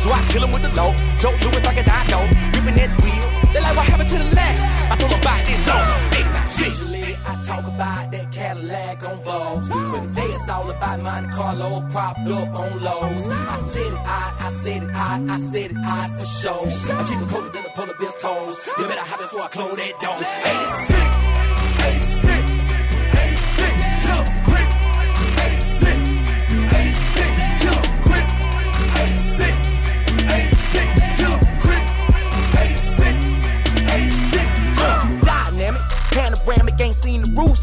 So 0.00 0.08
I 0.08 0.20
kill 0.32 0.44
him 0.44 0.52
with 0.52 0.62
the 0.62 0.72
low. 0.80 0.96
Joe 1.20 1.28
Louis 1.44 1.62
like 1.68 1.76
a 1.76 1.84
dino, 1.84 2.20
ripping 2.56 2.76
that 2.80 2.90
wheel. 3.04 3.26
They 3.52 3.60
like, 3.60 3.76
what 3.76 3.84
happened 3.84 4.08
to 4.08 4.18
the 4.18 4.34
lag? 4.34 4.56
I 4.90 4.96
told 4.96 5.12
them 5.12 5.20
about 5.20 5.44
this 5.44 5.60
loss. 5.68 5.90
Hey, 6.14 6.24
shit. 6.48 6.66
Usually 6.68 7.18
I 7.26 7.42
talk 7.42 7.66
about 7.66 8.10
that 8.12 8.32
Cadillac 8.32 9.04
on 9.04 9.18
Vogues. 9.28 9.68
But 9.68 10.00
today 10.00 10.30
it's 10.32 10.48
all 10.48 10.70
about 10.70 11.00
Monte 11.00 11.36
Carlo 11.36 11.86
propped 11.90 12.28
up 12.28 12.54
on 12.54 12.82
lows. 12.82 13.28
I 13.28 13.56
said 13.56 13.92
it, 13.92 14.00
I, 14.06 14.36
I 14.40 14.50
said 14.50 14.82
it, 14.82 14.90
I, 14.94 15.26
I 15.28 15.38
said 15.38 15.70
it, 15.72 15.76
I 15.76 16.08
for 16.16 16.24
sure. 16.24 16.66
I 16.96 17.04
keep 17.04 17.20
it 17.20 17.28
colder 17.28 17.50
than 17.50 17.62
the 17.62 17.70
polar 17.76 17.94
bear's 18.00 18.14
toes. 18.14 18.68
You 18.78 18.86
better 18.88 19.00
have 19.00 19.20
it 19.20 19.28
before 19.28 19.42
I 19.42 19.48
close 19.48 19.76
that 19.76 20.00
door. 20.00 20.16
Hey, 20.16 20.93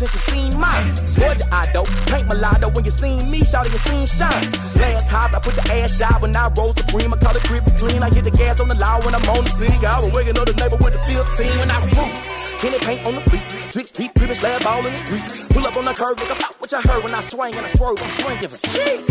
since 0.02 0.18
you 0.18 0.22
seen 0.34 0.52
mine. 0.58 0.90
Georgia, 1.14 1.46
I 1.54 1.70
do 1.70 1.86
paint 2.10 2.26
mulatto 2.26 2.74
when 2.74 2.86
you 2.86 2.90
seen 2.90 3.30
me, 3.30 3.46
shout 3.46 3.70
you 3.70 3.78
seen 3.78 4.10
shine. 4.10 4.50
Glass 4.74 5.06
high, 5.06 5.30
I 5.30 5.38
put 5.38 5.54
the 5.54 5.66
ass 5.78 5.98
shot 5.98 6.22
when 6.22 6.34
I 6.36 6.50
roll 6.58 6.74
supreme. 6.74 7.14
I 7.14 7.18
call 7.22 7.38
it 7.38 7.44
grip 7.46 7.66
clean. 7.78 8.02
I 8.02 8.10
hit 8.10 8.26
the 8.26 8.34
gas 8.34 8.60
on 8.60 8.68
the 8.68 8.78
loud 8.82 9.06
when 9.06 9.14
I'm 9.14 9.22
on 9.30 9.46
the 9.46 9.54
scene. 9.54 9.78
I 9.86 10.02
was 10.02 10.10
waking 10.18 10.38
up 10.42 10.50
the 10.50 10.58
neighbor 10.58 10.82
with 10.82 10.98
the 10.98 11.02
15 11.06 11.62
when 11.62 11.70
I 11.70 11.78
root. 11.94 12.14
Kenny 12.58 12.80
paint 12.82 13.06
on 13.06 13.14
the 13.14 13.24
feet, 13.30 13.46
drip 13.70 13.88
deep, 13.94 14.14
dripping 14.18 14.38
slab 14.38 14.66
all 14.66 14.82
in 14.86 14.94
the 14.94 15.02
street. 15.06 15.26
Pull 15.54 15.66
up 15.66 15.78
on 15.78 15.86
the 15.86 15.94
curb, 15.94 16.18
nigga, 16.18 16.38
pop 16.38 16.54
what 16.58 16.72
you 16.72 16.82
heard 16.82 17.02
when 17.06 17.14
I 17.14 17.22
swing 17.22 17.54
and 17.54 17.66
I 17.66 17.70
swerve. 17.70 18.02
I'm 18.02 18.10
swinging 18.18 18.42
cheese. 18.42 19.10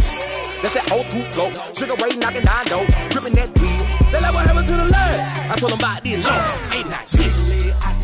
That's 0.63 0.75
that 0.75 0.91
old 0.91 1.07
school 1.07 1.27
flow. 1.31 1.51
Sugar 1.71 1.95
Ray 2.03 2.19
knocking 2.19 2.43
nine 2.43 2.67
dough, 2.67 2.87
gripping 3.15 3.39
that 3.39 3.51
wheel. 3.55 3.79
They 4.11 4.19
like 4.19 4.35
what 4.35 4.43
happened 4.43 4.67
to 4.67 4.75
the 4.75 4.89
leg. 4.91 5.17
I 5.51 5.55
told 5.55 5.71
them 5.71 5.79
about 5.79 6.03
this 6.03 6.19
loss. 6.19 6.47
Ain't 6.75 6.91
not 6.91 7.07
shit. 7.07 8.00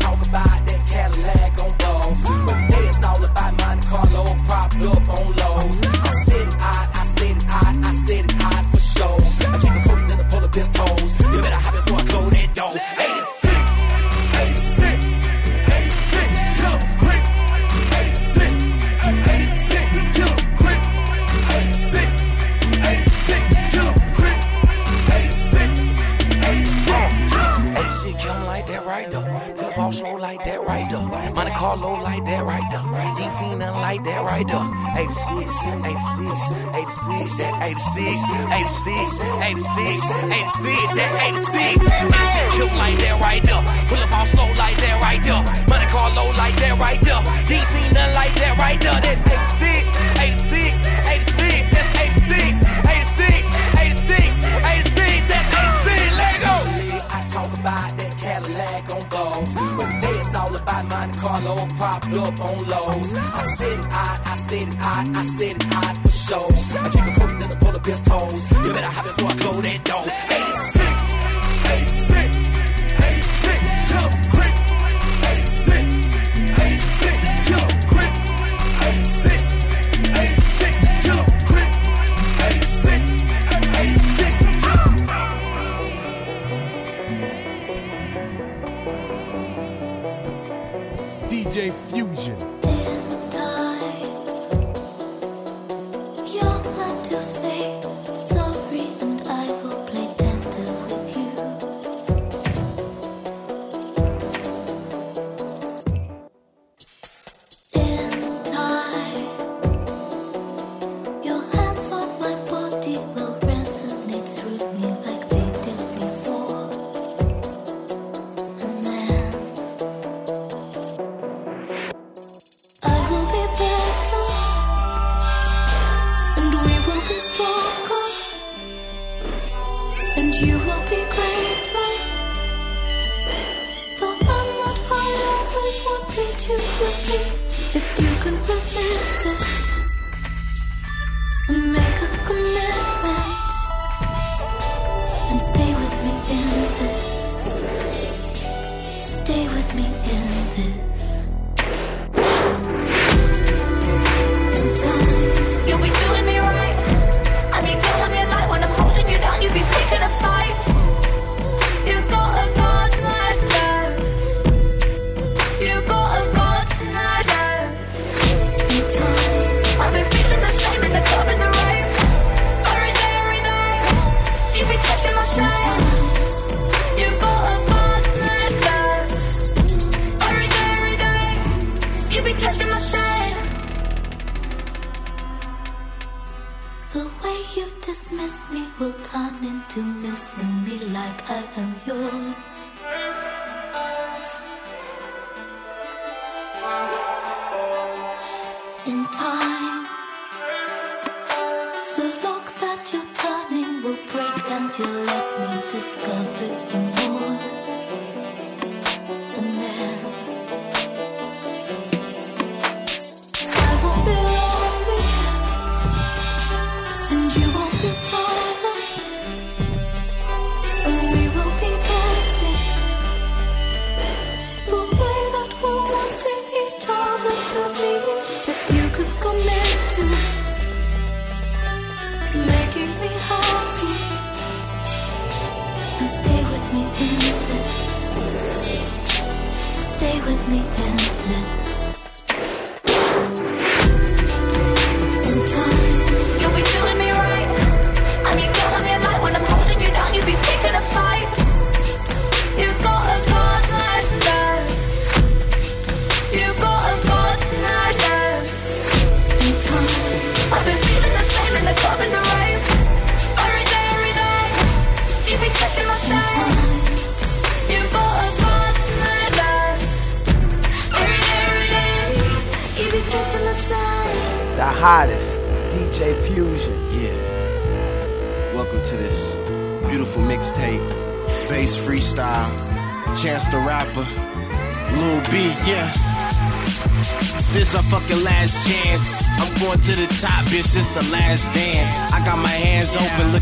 Carlo 3.89 4.25
propped 4.45 4.83
up 4.83 5.09
on 5.09 5.35
lows. 5.37 5.86
Carlo 31.67 31.99
like 31.99 32.23
that 32.23 32.45
right 32.45 32.63
there. 32.71 32.79
He 33.19 33.23
ain't 33.27 33.31
seen 33.33 33.59
nothing 33.59 33.81
like 33.81 34.01
that 34.07 34.23
right 34.23 34.47
there. 34.47 34.71
86, 34.95 35.51
86, 35.83 36.31
86, 36.79 37.43
that 37.43 37.59
86, 37.59 38.07
86, 38.55 39.19
86, 39.43 39.83
86, 40.31 40.95
that 40.95 41.11
86. 41.27 41.83
I 42.07 42.23
said 42.31 42.71
like 42.79 42.95
that 43.03 43.19
right 43.19 43.43
there. 43.43 43.59
Pull 43.91 43.99
up 43.99 44.15
all 44.15 44.23
slow 44.23 44.47
like 44.55 44.79
that 44.79 44.95
right 45.03 45.19
there. 45.19 45.43
Monte 45.67 45.91
Carlo 45.91 46.31
like 46.39 46.55
that 46.63 46.79
right 46.79 47.03
there. 47.03 47.19
He 47.43 47.59
ain't 47.59 47.67
seen 47.67 47.91
nothing 47.91 48.15
like 48.15 48.31
that 48.39 48.55
right 48.55 48.79
there. 48.79 49.03
That's 49.03 49.19
86, 49.27 49.91
86, 50.23 50.71
86, 51.03 51.67
that's 51.75 51.91
86, 52.31 52.63
86, 52.63 52.66
up 62.17 62.41
on 62.41 62.57
lows. 62.67 63.13
I 63.17 63.43
said 63.57 63.79
it, 63.79 63.87
I, 63.91 64.21
I 64.25 64.35
said 64.37 64.67
it, 64.67 64.77
I, 64.79 65.05
I 65.15 65.25
said 65.25 65.55
it, 65.55 65.75
I 65.75 65.93
for 65.93 66.11
sure. 66.11 66.81
I 66.81 66.89
keep 66.89 67.07
it 67.07 67.15
colder 67.17 67.37
than 67.37 67.49
the 67.49 67.57
polar 67.57 67.79
bear's 67.79 68.01
toes. 68.01 68.51
You 68.65 68.73
better 68.73 68.91
have 68.91 69.05
it 69.05 69.16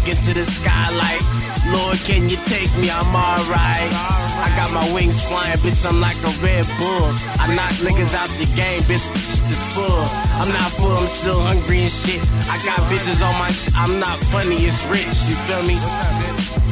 into 0.07 0.33
the 0.33 0.43
skylight. 0.43 1.21
Lord, 1.73 1.97
can 2.05 2.29
you 2.29 2.37
take 2.45 2.69
me? 2.77 2.89
I'm 2.89 3.09
alright. 3.09 3.91
I 4.45 4.53
got 4.55 4.69
my 4.71 4.85
wings 4.93 5.23
flying, 5.23 5.57
bitch. 5.65 5.85
I'm 5.85 5.99
like 5.99 6.17
a 6.21 6.31
Red 6.41 6.65
Bull. 6.77 7.09
I 7.41 7.49
knock 7.55 7.73
niggas 7.81 8.13
out 8.13 8.29
the 8.37 8.45
game, 8.53 8.81
bitch. 8.85 9.09
It's 9.49 9.65
full. 9.73 10.05
I'm 10.37 10.49
not 10.53 10.69
full, 10.77 10.93
I'm 10.93 11.07
still 11.07 11.39
hungry 11.39 11.81
and 11.81 11.91
shit. 11.91 12.21
I 12.51 12.61
got 12.61 12.77
bitches 12.91 13.21
on 13.25 13.33
my 13.39 13.49
shit. 13.49 13.73
I'm 13.75 13.99
not 13.99 14.19
funny, 14.29 14.61
it's 14.65 14.85
rich. 14.87 15.25
You 15.25 15.35
feel 15.35 15.63
me? 15.65 15.77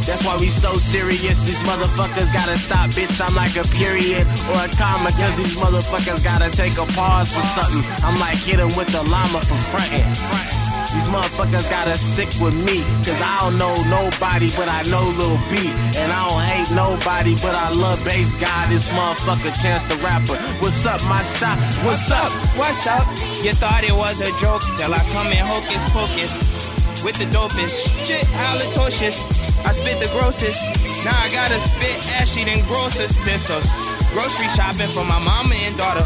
That's 0.06 0.26
why 0.26 0.36
we 0.38 0.50
so 0.50 0.74
serious. 0.74 1.46
These 1.46 1.62
motherfuckers 1.64 2.32
gotta 2.34 2.58
stop, 2.58 2.90
bitch. 2.92 3.22
I'm 3.24 3.34
like 3.36 3.56
a 3.56 3.66
period 3.80 4.28
or 4.52 4.60
a 4.60 4.70
comma, 4.76 5.12
cause 5.16 5.38
these 5.38 5.56
motherfuckers 5.56 6.24
gotta 6.24 6.52
take 6.52 6.78
a 6.78 6.86
pause 6.94 7.34
for 7.34 7.42
something. 7.42 7.84
I'm 8.04 8.20
like 8.20 8.38
hit 8.38 8.60
'em 8.60 8.76
with 8.76 8.92
the 8.92 9.02
llama 9.04 9.40
for 9.40 9.56
frontin'. 9.56 10.63
These 10.94 11.08
motherfuckers 11.08 11.68
gotta 11.70 11.98
stick 11.98 12.30
with 12.40 12.54
me, 12.54 12.86
cause 13.02 13.18
I 13.18 13.38
don't 13.42 13.58
know 13.58 13.74
nobody, 13.90 14.48
but 14.54 14.70
I 14.70 14.86
know 14.94 15.02
Lil 15.18 15.38
B. 15.50 15.74
And 15.98 16.10
I 16.14 16.22
don't 16.30 16.44
hate 16.46 16.70
nobody, 16.74 17.34
but 17.42 17.56
I 17.56 17.74
love 17.74 17.98
bass 18.06 18.36
guy. 18.36 18.70
This 18.70 18.90
motherfucker, 18.90 19.52
Chance 19.62 19.84
the 19.90 19.98
Rapper. 20.06 20.38
What's 20.62 20.86
up, 20.86 21.02
my 21.10 21.22
shot? 21.22 21.58
What's 21.82 22.12
up? 22.12 22.30
What's 22.56 22.86
up? 22.86 23.06
You 23.42 23.54
thought 23.58 23.84
it 23.84 23.98
was 23.98 24.22
a 24.22 24.30
joke 24.38 24.62
till 24.78 24.94
I 24.94 25.02
come 25.12 25.34
in 25.34 25.42
hocus 25.42 25.84
pocus 25.90 26.74
with 27.04 27.18
the 27.20 27.26
dopest 27.36 28.08
shit 28.08 28.24
halitosis. 28.40 29.26
I 29.66 29.72
spit 29.72 30.00
the 30.00 30.08
grossest. 30.16 30.62
Now 31.04 31.18
I 31.20 31.28
gotta 31.34 31.60
spit 31.60 32.00
ashy 32.22 32.46
than 32.46 32.64
grosser 32.66 33.08
sisters. 33.08 33.68
Grocery 34.14 34.48
shopping 34.48 34.90
for 34.94 35.04
my 35.04 35.20
mama 35.26 35.56
and 35.68 35.76
daughter. 35.76 36.06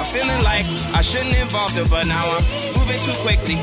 I'm 0.00 0.06
feeling 0.08 0.42
like 0.42 0.64
I 0.96 1.02
shouldn't 1.02 1.36
involve 1.36 1.74
her, 1.76 1.84
but 1.90 2.06
now 2.06 2.24
I'm 2.24 2.42
moving 2.90 3.06
too 3.06 3.18
quickly. 3.22 3.58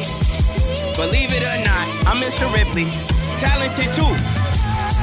Believe 0.96 1.36
it 1.36 1.44
or 1.44 1.60
not, 1.64 1.86
I'm 2.08 2.18
Mr. 2.24 2.48
Ripley. 2.48 2.88
Talented 3.44 3.92
too. 3.92 4.14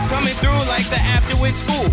Coming 0.09 0.35
through 0.41 0.61
like 0.73 0.89
the 0.89 1.01
afterward 1.13 1.53
school. 1.53 1.89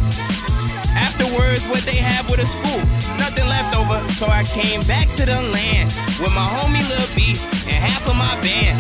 Afterwards, 0.95 1.67
what 1.67 1.83
they 1.83 1.97
have 1.97 2.29
with 2.29 2.39
a 2.39 2.47
school. 2.47 2.79
Nothing 3.19 3.47
left 3.47 3.75
over, 3.75 3.99
so 4.15 4.27
I 4.27 4.43
came 4.43 4.79
back 4.87 5.07
to 5.19 5.25
the 5.25 5.39
land 5.51 5.91
with 6.19 6.31
my 6.31 6.47
homie 6.55 6.83
Lil 6.87 7.07
B 7.15 7.35
and 7.67 7.79
half 7.79 8.07
of 8.07 8.15
my 8.15 8.31
band. 8.43 8.79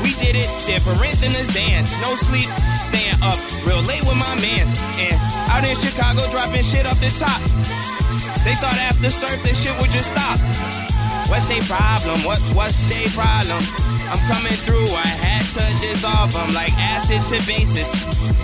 We 0.00 0.16
did 0.16 0.36
it 0.36 0.48
different 0.64 1.20
than 1.20 1.32
the 1.32 1.44
Zans. 1.52 1.96
No 2.00 2.14
sleep, 2.14 2.48
staying 2.80 3.18
up 3.24 3.38
real 3.64 3.82
late 3.84 4.04
with 4.08 4.16
my 4.16 4.34
mans. 4.40 4.72
And 4.96 5.16
out 5.52 5.68
in 5.68 5.76
Chicago, 5.76 6.24
dropping 6.30 6.64
shit 6.64 6.86
off 6.86 7.00
the 7.00 7.12
top. 7.20 7.40
They 8.44 8.54
thought 8.56 8.78
after 8.88 9.10
surf, 9.10 9.36
this 9.42 9.64
shit 9.64 9.74
would 9.80 9.90
just 9.90 10.16
stop. 10.16 10.87
What's 11.28 11.44
their 11.44 11.60
problem? 11.68 12.24
What 12.24 12.40
what's 12.56 12.80
their 12.88 13.08
problem? 13.12 13.60
I'm 14.08 14.20
coming 14.32 14.56
through, 14.64 14.88
I 14.88 15.04
had 15.04 15.44
to 15.60 15.64
dissolve 15.84 16.32
them 16.32 16.56
like 16.56 16.72
acid 16.96 17.20
to 17.28 17.36
basis. 17.44 17.92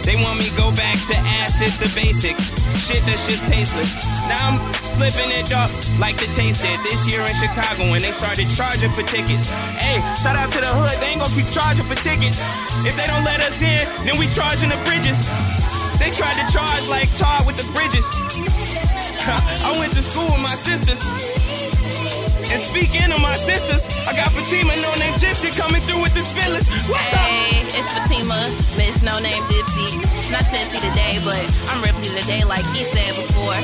They 0.05 0.21
want 0.21 0.37
me 0.37 0.53
go 0.61 0.69
back 0.77 1.01
to 1.09 1.17
acid 1.41 1.73
the 1.81 1.89
basic. 1.97 2.37
Shit 2.77 3.01
that's 3.09 3.25
just 3.25 3.49
tasteless. 3.49 3.97
Now 4.29 4.37
I'm 4.53 4.57
flipping 5.01 5.33
it 5.33 5.49
up 5.57 5.73
like 5.97 6.21
the 6.21 6.29
taste 6.37 6.61
did 6.61 6.77
this 6.85 7.09
year 7.09 7.25
in 7.25 7.33
Chicago 7.33 7.89
when 7.89 8.05
they 8.05 8.13
started 8.13 8.45
charging 8.53 8.93
for 8.93 9.01
tickets. 9.09 9.49
Hey, 9.81 10.05
shout 10.21 10.37
out 10.37 10.53
to 10.53 10.61
the 10.61 10.69
hood, 10.69 10.93
they 11.01 11.17
ain't 11.17 11.25
gonna 11.25 11.33
keep 11.33 11.49
charging 11.49 11.89
for 11.89 11.97
tickets. 11.97 12.37
If 12.85 12.93
they 13.01 13.09
don't 13.09 13.25
let 13.25 13.41
us 13.41 13.65
in, 13.65 13.81
then 14.05 14.21
we 14.21 14.29
charging 14.29 14.69
the 14.69 14.81
bridges. 14.85 15.25
They 15.97 16.13
tried 16.13 16.37
to 16.37 16.47
charge 16.53 16.85
like 16.93 17.09
tar 17.17 17.41
with 17.49 17.57
the 17.57 17.65
bridges. 17.73 18.05
I 19.65 19.73
went 19.81 19.97
to 19.97 20.05
school 20.05 20.29
with 20.29 20.45
my 20.45 20.53
sisters. 20.53 21.01
And 22.51 22.61
speaking 22.61 23.11
of 23.11 23.21
my 23.21 23.35
sisters, 23.35 23.87
I 24.07 24.13
got 24.15 24.31
Fatima, 24.31 24.77
Noname 24.79 25.17
Gypsy, 25.17 25.51
coming 25.55 25.81
through 25.83 26.03
with 26.03 26.15
the 26.15 26.23
spillers. 26.23 26.69
What's 26.89 27.03
hey, 27.11 27.65
it's 27.73 27.91
Fatima, 27.91 28.39
Miss 28.77 29.01
Noname 29.03 29.43
Gypsy. 29.49 29.89
Not 30.31 30.45
tipsy 30.53 30.79
today, 30.79 31.19
but 31.25 31.41
I'm 31.73 31.81
Ripley 31.83 32.15
today, 32.21 32.45
like 32.45 32.65
he 32.77 32.85
said 32.85 33.13
before. 33.17 33.59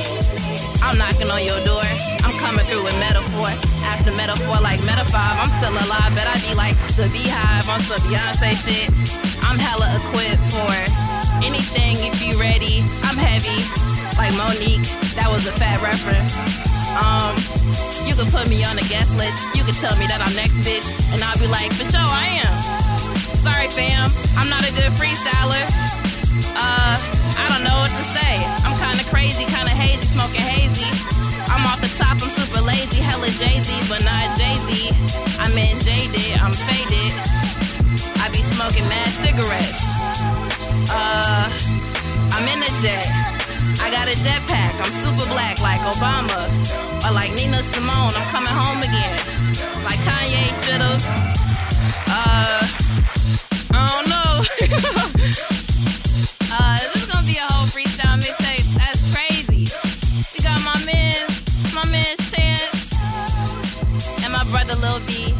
I'm 0.83 0.97
knocking 0.97 1.29
on 1.29 1.45
your 1.45 1.61
door. 1.63 1.85
I'm 2.25 2.35
coming 2.41 2.65
through 2.65 2.83
with 2.83 2.97
metaphor. 2.99 3.53
After 3.85 4.11
metaphor, 4.17 4.59
like 4.59 4.81
meta 4.81 5.05
five, 5.05 5.35
I'm 5.39 5.51
still 5.55 5.71
alive, 5.71 6.11
but 6.17 6.25
I 6.27 6.35
be 6.41 6.51
like 6.57 6.75
the 6.97 7.07
beehive 7.13 7.69
on 7.69 7.79
some 7.79 8.01
Beyonce 8.03 8.57
shit. 8.57 8.89
I'm 9.45 9.59
hella 9.61 9.87
equipped 10.01 10.41
for 10.51 10.73
anything 11.45 12.01
if 12.01 12.17
you 12.19 12.35
ready. 12.41 12.83
I'm 13.05 13.17
heavy, 13.17 13.61
like 14.17 14.33
Mo'Nique. 14.35 14.89
That 15.15 15.29
was 15.29 15.47
a 15.47 15.53
fat 15.53 15.81
reference. 15.81 16.80
Um, 16.97 17.35
you 18.03 18.13
can 18.15 18.27
put 18.31 18.49
me 18.49 18.63
on 18.63 18.75
a 18.77 18.85
guest 18.91 19.11
list. 19.15 19.39
You 19.55 19.63
can 19.63 19.75
tell 19.79 19.95
me 19.95 20.07
that 20.11 20.19
I'm 20.19 20.35
next 20.35 20.57
bitch, 20.65 20.91
and 21.13 21.23
I'll 21.23 21.39
be 21.39 21.47
like, 21.47 21.71
for 21.73 21.87
sure 21.87 22.03
I 22.03 22.43
am. 22.43 22.55
Sorry, 23.41 23.69
fam, 23.71 24.11
I'm 24.37 24.49
not 24.49 24.61
a 24.67 24.71
good 24.75 24.91
freestyler. 24.99 25.65
Uh, 26.53 26.95
I 27.39 27.45
don't 27.49 27.63
know 27.63 27.77
what 27.81 27.93
to 27.93 28.05
say. 28.13 28.33
I'm 28.67 28.75
kinda 28.77 29.03
crazy, 29.09 29.45
kinda 29.47 29.71
hazy, 29.71 30.05
smoking 30.11 30.43
hazy. 30.43 30.89
I'm 31.49 31.65
off 31.67 31.81
the 31.81 31.91
top, 31.97 32.21
I'm 32.21 32.31
super 32.37 32.61
lazy, 32.61 33.01
hella 33.01 33.27
Jay 33.39 33.61
Z, 33.61 33.69
but 33.89 34.03
not 34.03 34.25
Jay 34.37 34.55
Z. 34.67 34.93
I'm 35.39 35.55
in 35.57 35.75
jaded, 35.79 36.37
I'm 36.39 36.53
faded. 36.53 37.11
I 38.21 38.29
be 38.29 38.41
smoking 38.41 38.87
mad 38.87 39.09
cigarettes. 39.23 39.83
Uh, 40.91 41.49
I'm 42.35 42.45
in 42.47 42.61
a 42.61 42.71
jet. 42.81 43.40
Got 43.91 44.07
a 44.07 44.15
jetpack. 44.15 44.79
I'm 44.79 44.93
super 44.93 45.25
black 45.27 45.59
like 45.59 45.81
Obama. 45.81 46.47
Or 47.03 47.11
like 47.13 47.33
Nina 47.35 47.61
Simone. 47.61 48.13
I'm 48.15 48.25
coming 48.31 48.47
home 48.49 48.79
again. 48.79 49.19
Like 49.83 49.99
Kanye 50.07 50.55
should've. 50.63 51.03
Uh, 52.07 52.63
I 53.73 53.87
don't 53.91 54.07
know. 54.07 54.31
uh, 56.55 56.77
this 56.79 56.95
is 57.03 57.07
gonna 57.11 57.27
be 57.27 57.35
a 57.35 57.43
whole 57.51 57.67
freestyle 57.67 58.15
mixtape. 58.17 58.63
That's 58.79 59.03
crazy. 59.13 59.67
We 60.33 60.39
got 60.41 60.63
my 60.63 60.79
man, 60.85 61.27
my 61.75 61.83
man 61.91 62.15
Chance, 62.31 62.95
and 64.23 64.31
my 64.31 64.45
brother 64.51 64.75
Lil 64.79 65.01
B. 65.05 65.35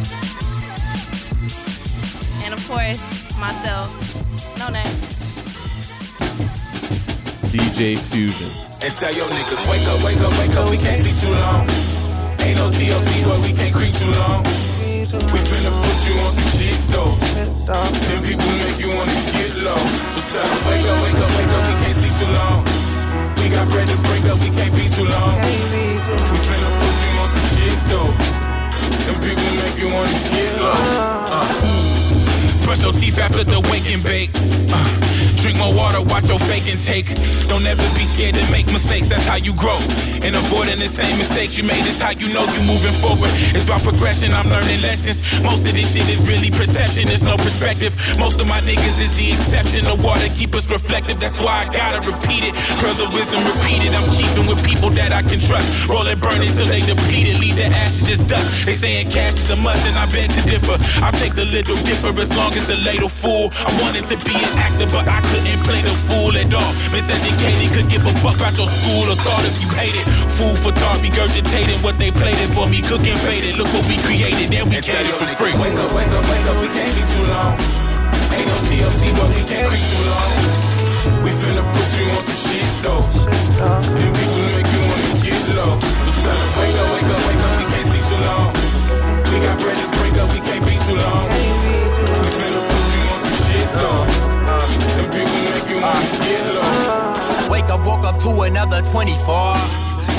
And 2.43 2.53
of 2.53 2.59
course, 2.67 2.99
myself. 3.39 3.87
Noname. 4.59 5.00
DJ 7.51 7.99
Fusion. 7.99 8.47
And 8.79 8.91
tell 8.95 9.11
your 9.11 9.27
niggas, 9.27 9.67
wake 9.67 9.83
up, 9.91 9.99
wake 10.07 10.23
up, 10.23 10.31
wake 10.39 10.55
up, 10.55 10.71
we 10.71 10.79
can't 10.79 11.03
see 11.03 11.11
too 11.19 11.35
long. 11.35 11.67
Ain't 12.47 12.55
no 12.55 12.71
TLC, 12.71 13.27
but 13.27 13.43
we 13.43 13.51
can't 13.51 13.75
creep 13.75 13.91
too 13.91 14.07
long. 14.15 14.39
We 14.47 15.39
finna 15.43 15.71
put 15.83 15.97
you 16.07 16.15
on 16.23 16.31
some 16.31 16.51
shit 16.55 16.79
though. 16.95 17.11
Them 17.67 18.19
people 18.23 18.47
make 18.55 18.79
you 18.79 18.95
wanna 18.95 19.11
get 19.35 19.51
low. 19.67 19.75
So 19.75 20.19
tell 20.31 20.47
them, 20.47 20.63
wake 20.63 20.87
up, 20.87 20.97
wake 21.03 21.19
up, 21.19 21.31
wake 21.35 21.51
up, 21.51 21.63
we 21.67 21.75
can't 21.83 21.99
too 21.99 22.31
long. 22.39 22.63
We 23.43 23.51
got 23.51 23.67
bread 23.67 23.87
to 23.91 23.97
break 23.99 24.23
up, 24.31 24.39
we 24.39 24.49
can't 24.55 24.71
be 24.71 24.87
too 24.87 25.11
long. 25.11 25.35
We 25.35 26.39
finna 26.39 26.69
put 26.79 26.95
you 27.03 27.11
on 27.19 27.27
some 27.35 27.47
shit 27.51 27.75
though. 27.91 28.11
Them 29.11 29.17
people 29.27 29.51
make 29.59 29.75
you 29.75 29.91
wanna 29.91 30.15
get 30.31 30.55
low. 30.55 30.71
Uh. 30.71 31.51
Brush 32.63 32.79
your 32.87 32.95
teeth 32.95 33.19
after 33.19 33.43
the 33.43 33.59
bake. 34.07 34.31
Uh, 34.71 35.10
drink 35.41 35.59
more 35.59 35.75
water, 35.75 35.99
watch 36.07 36.31
your 36.31 36.39
face 36.39 36.61
make 36.61 36.73
and 36.73 36.81
take. 36.81 37.07
Don't 37.49 37.65
ever 37.65 37.83
be 37.97 38.05
scared 38.05 38.35
to 38.37 38.45
make 38.51 38.67
mistakes, 38.69 39.09
that's 39.09 39.25
how 39.25 39.37
you 39.37 39.53
grow. 39.53 39.75
And 40.21 40.37
avoiding 40.37 40.77
the 40.77 40.87
same 40.87 41.11
mistakes 41.17 41.57
you 41.57 41.65
made 41.65 41.81
is 41.89 41.97
how 41.97 42.13
you 42.13 42.29
know 42.31 42.45
you're 42.53 42.69
moving 42.69 42.93
forward. 43.01 43.31
It's 43.57 43.65
about 43.65 43.81
progression, 43.81 44.31
I'm 44.33 44.47
learning 44.47 44.81
lessons. 44.85 45.21
Most 45.41 45.65
of 45.65 45.73
this 45.73 45.93
shit 45.93 46.05
is 46.05 46.21
really 46.29 46.53
perception, 46.53 47.09
there's 47.09 47.25
no 47.25 47.35
perspective. 47.35 47.93
Most 48.21 48.41
of 48.41 48.47
my 48.47 48.61
niggas 48.63 49.01
is 49.01 49.17
the 49.17 49.33
exception. 49.33 49.85
The 49.89 49.97
water 50.05 50.29
keep 50.37 50.53
us 50.53 50.69
reflective, 50.69 51.19
that's 51.19 51.41
why 51.41 51.65
I 51.65 51.73
gotta 51.73 51.99
repeat 52.05 52.45
it. 52.45 52.53
Pearls 52.77 53.01
of 53.01 53.09
wisdom 53.13 53.41
repeated. 53.49 53.93
I'm 53.97 54.07
cheating 54.13 54.45
with 54.45 54.61
people 54.61 54.93
that 54.93 55.11
I 55.11 55.25
can 55.25 55.41
trust. 55.41 55.89
Roll 55.89 56.01
Rolling, 56.05 56.19
burning 56.21 56.51
till 56.53 56.69
they 56.69 56.81
depleted. 56.81 57.41
Leave 57.41 57.57
the 57.57 57.65
ashes 57.65 58.05
just 58.05 58.23
dust. 58.29 58.65
They 58.65 58.73
saying 58.73 59.09
cash 59.09 59.33
is 59.33 59.49
a 59.53 59.57
must, 59.65 59.85
and 59.89 59.97
I 59.97 60.05
beg 60.13 60.29
to 60.33 60.41
differ. 60.45 60.77
I'll 61.01 61.15
take 61.17 61.33
the 61.33 61.45
little 61.45 61.77
dipper 61.85 62.13
as 62.21 62.29
long 62.37 62.53
as 62.53 62.67
the 62.69 62.77
ladle 62.85 63.09
full. 63.09 63.49
I 63.65 63.71
wanted 63.81 64.05
to 64.09 64.17
be 64.21 64.35
an 64.35 64.53
actor, 64.57 64.87
but 64.93 65.05
I 65.07 65.19
couldn't 65.31 65.63
play 65.63 65.79
the 65.79 65.95
fool 66.11 66.35
at 66.35 66.51
all. 66.51 66.71
Miseducated, 66.91 67.71
could 67.71 67.87
give 67.87 68.03
a 68.03 68.11
fuck 68.19 68.35
about 68.35 68.55
your 68.59 68.67
school 68.67 69.07
or 69.07 69.15
thought 69.15 69.43
if 69.47 69.63
you 69.63 69.69
hated. 69.71 70.05
Food 70.35 70.59
for 70.59 70.75
thought, 70.75 70.99
regurgitating 70.99 71.79
what 71.81 71.95
they 71.95 72.11
plated 72.11 72.51
for 72.51 72.67
me. 72.67 72.83
Cooking 72.83 73.15
faded. 73.15 73.55
Look 73.55 73.71
what 73.71 73.87
we 73.87 73.95
created, 74.03 74.51
then 74.51 74.67
we 74.67 74.75
get 74.83 75.07
it 75.07 75.15
for 75.15 75.25
free. 75.39 75.55
Wake 75.55 75.77
up, 75.79 75.89
wake 75.95 76.11
up, 76.11 76.23
wake 76.27 76.47
up, 76.51 76.57
we 76.59 76.67
can't 76.75 76.91
be 76.91 77.03
too 77.07 77.25
long. 77.31 77.55
Ain't 78.35 78.47
no 78.47 78.57
TLC, 78.67 79.01
but 79.15 79.29
we 79.31 79.41
can't 79.47 79.71
be 79.71 79.79
too 79.79 80.03
long. 80.03 80.71
We 81.23 81.31
finna 81.39 81.63
put 81.63 81.89
you 81.97 82.05
on 82.11 82.23
some 82.27 82.41
shit 82.45 82.67
though. 82.83 83.01
Then 83.95 84.11
people 84.11 84.45
make 84.53 84.69
you 84.69 84.81
wanna 84.85 85.09
get 85.23 85.41
low. 85.55 85.79
So 85.79 86.11
tell 86.27 86.35
us, 86.35 86.51
wake 86.59 86.75
up, 86.75 86.87
wake 86.93 87.09
up, 87.09 87.21
wake 87.25 87.41
up, 87.41 87.53
we 87.57 87.65
can't 87.71 87.87
see 87.87 88.03
too 88.05 88.19
long. 88.27 88.51
We 89.31 89.39
got 89.39 89.55
bread 89.63 89.77
to 89.79 89.87
break 89.95 90.15
up, 90.21 90.27
we 90.35 90.39
can't 90.43 90.63
be 90.67 90.75
too 90.85 90.97
long. 90.99 91.30
Low. 95.81 97.49
Wake 97.49 97.69
up, 97.73 97.81
woke 97.85 98.05
up 98.05 98.17
to 98.21 98.29
another 98.45 98.81
24. 98.85 99.11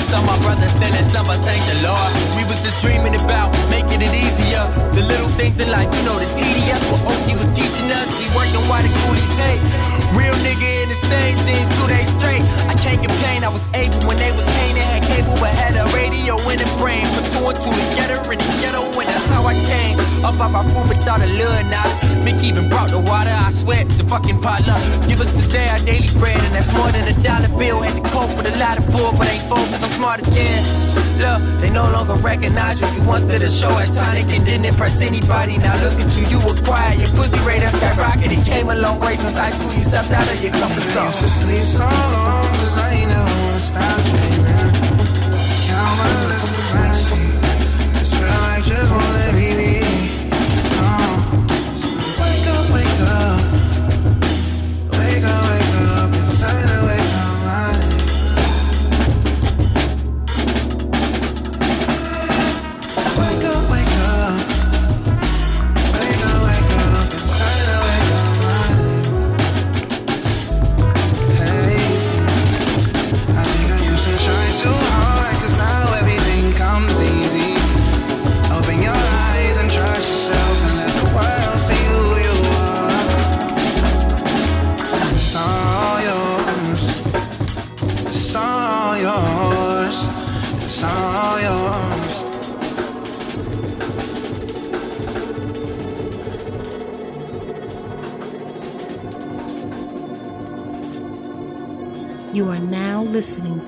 Some 0.03 0.25
my 0.27 0.37
brothers 0.43 0.69
still 0.75 0.93
some, 1.09 1.25
but 1.25 1.39
thank 1.47 1.63
the 1.65 1.87
Lord. 1.87 2.11
We 2.37 2.43
was 2.45 2.61
just 2.61 2.83
dreaming 2.83 3.15
about 3.15 3.49
making 3.71 4.03
it 4.03 4.13
easier. 4.13 4.61
The 4.93 5.01
little 5.07 5.31
things 5.39 5.57
in 5.57 5.71
life, 5.71 5.89
you 5.89 6.03
know, 6.05 6.13
the 6.19 6.29
tedious. 6.37 6.83
What 6.91 7.01
OG 7.07 7.27
was 7.39 7.49
teaching 7.55 7.89
us, 7.89 8.07
we 8.21 8.27
worked 8.37 8.53
why 8.69 8.83
the 8.83 8.91
coolies 9.01 9.31
say. 9.33 9.57
Real 10.13 10.35
nigga 10.45 10.85
in 10.85 10.89
the 10.93 10.99
same 10.99 11.33
thing 11.47 11.63
two 11.65 11.87
days 11.89 12.11
straight. 12.13 12.45
I 12.69 12.75
can't 12.77 13.01
complain, 13.01 13.41
I 13.41 13.49
was 13.49 13.65
able 13.73 14.05
when 14.05 14.19
they 14.21 14.29
was 14.35 14.45
painted. 14.45 14.85
Had 14.85 15.01
cable, 15.07 15.33
but 15.41 15.49
had 15.57 15.73
a 15.73 15.85
radio 15.97 16.37
in 16.51 16.61
the 16.61 16.69
brain. 16.77 17.07
Put 17.17 17.25
two 17.33 17.49
and 17.49 17.57
two 17.57 17.73
together 17.73 18.19
in 18.29 18.37
the 18.37 18.49
ghetto, 18.61 18.83
that's 19.23 19.31
how 19.31 19.47
I 19.47 19.55
came. 19.55 19.95
Up 20.23 20.39
on 20.39 20.51
my 20.51 20.63
roof 20.75 20.87
without 20.89 21.21
a 21.21 21.27
little 21.27 21.63
knowledge. 21.71 21.99
Mick 22.23 22.43
even 22.43 22.67
brought 22.69 22.89
the 22.91 22.99
water, 22.99 23.31
I 23.31 23.51
swear 23.51 23.83
a 23.83 24.03
fucking 24.07 24.41
potluck. 24.41 24.79
Give 25.07 25.19
us 25.19 25.31
this 25.31 25.47
day 25.47 25.63
our 25.71 25.79
daily 25.83 26.11
bread, 26.19 26.35
and 26.35 26.53
that's 26.55 26.71
more 26.75 26.89
than 26.91 27.07
a 27.07 27.15
dollar 27.23 27.51
bill. 27.55 27.79
Had 27.79 27.95
to 27.95 28.03
cope 28.11 28.31
with 28.35 28.47
a 28.51 28.55
lot 28.59 28.79
of 28.79 28.85
bull, 28.91 29.11
but 29.15 29.27
ain't 29.31 29.43
focused, 29.47 29.83
I'm 29.83 29.91
smarter 29.91 30.27
than. 30.27 30.63
Look, 31.19 31.39
they 31.61 31.69
no 31.71 31.87
longer 31.91 32.15
recognize 32.19 32.81
you. 32.81 32.87
You 32.99 33.07
once 33.07 33.23
did 33.23 33.41
a 33.43 33.51
show 33.51 33.71
as 33.79 33.91
tonic 33.91 34.27
and 34.27 34.43
didn't 34.43 34.65
impress 34.65 34.99
anybody. 34.99 35.57
Now 35.59 35.75
look 35.83 35.95
at 35.95 36.11
you, 36.19 36.27
you 36.27 36.39
quiet. 36.65 36.99
Your 36.99 37.11
pussy 37.15 37.39
radar 37.47 37.71
skyrocketed. 37.71 38.43
Came 38.47 38.69
a 38.69 38.75
long 38.75 38.99
way 38.99 39.15
since 39.15 39.37
high 39.37 39.51
school. 39.51 39.71
You 39.71 39.83
stepped 39.83 40.11
out 40.11 40.25
of 40.25 40.39
your 40.41 40.51
comfort 40.51 40.87
zone. 40.91 41.03
I 41.03 41.11
used 41.11 41.21
to 41.21 41.29
sleep 41.29 41.63
so 41.63 41.85
long, 41.85 42.43
cause 42.59 42.77
I 42.79 42.87
ain't 42.91 43.07
never 43.07 43.23
wanna 43.23 43.59
stop 43.59 43.99
dreaming. 44.09 44.32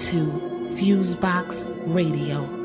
To 0.06 0.18
Fusebox 0.78 1.66
Radio. 1.88 2.65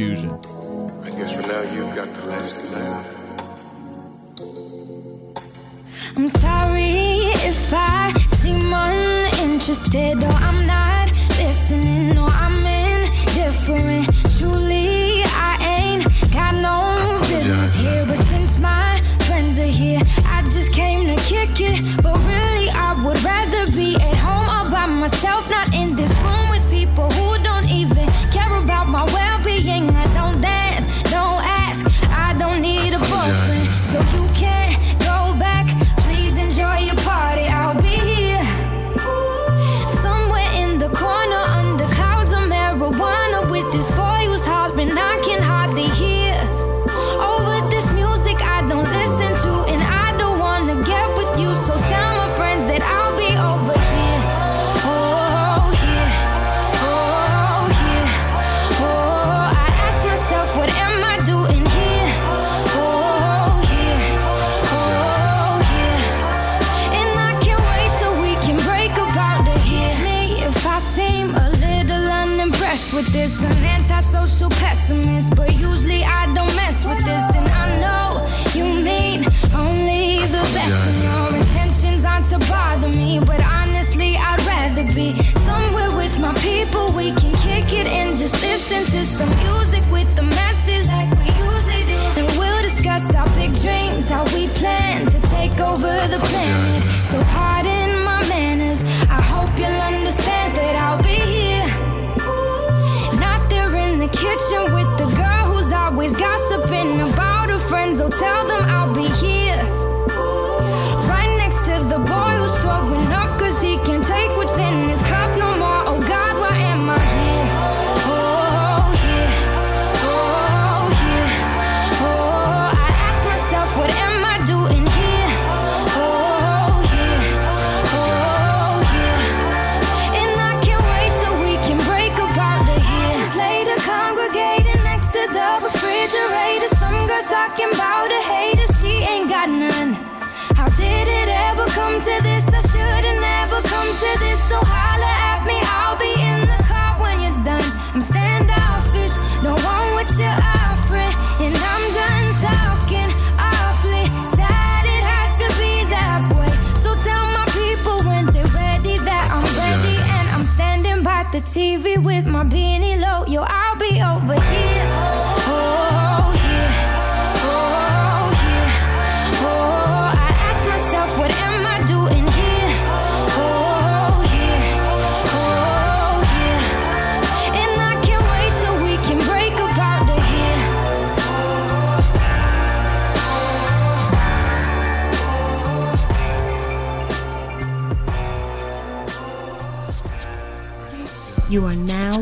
DJ 0.00 0.39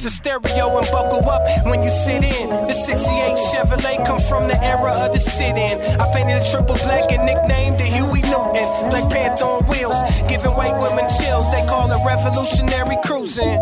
Don't 0.00 0.04
the 0.04 0.10
stereo 0.10 0.78
and 0.78 0.86
buckle 0.90 1.28
up 1.28 1.42
when 1.66 1.82
you 1.82 1.90
sit 1.90 2.24
in. 2.24 2.48
The 2.68 2.72
68 2.72 3.36
Chevrolet 3.52 4.06
come 4.06 4.20
from 4.20 4.48
the 4.48 4.56
era 4.64 4.92
of 4.92 5.12
the 5.12 5.18
sit 5.18 5.56
in. 5.56 5.78
I 6.00 6.12
painted 6.14 6.40
a 6.40 6.50
triple 6.50 6.76
black 6.76 7.12
and 7.12 7.24
nicknamed 7.26 7.80
it 7.80 7.84
Huey 7.84 8.22
Newton. 8.22 8.88
Black 8.88 9.10
Panther 9.10 9.44
on 9.44 9.66
wheels, 9.66 9.98
giving 10.28 10.52
white 10.52 10.76
women 10.80 11.04
chills. 11.20 11.50
They 11.50 11.64
call 11.66 11.90
it 11.92 12.00
revolutionary 12.06 12.96
cruising. 13.04 13.60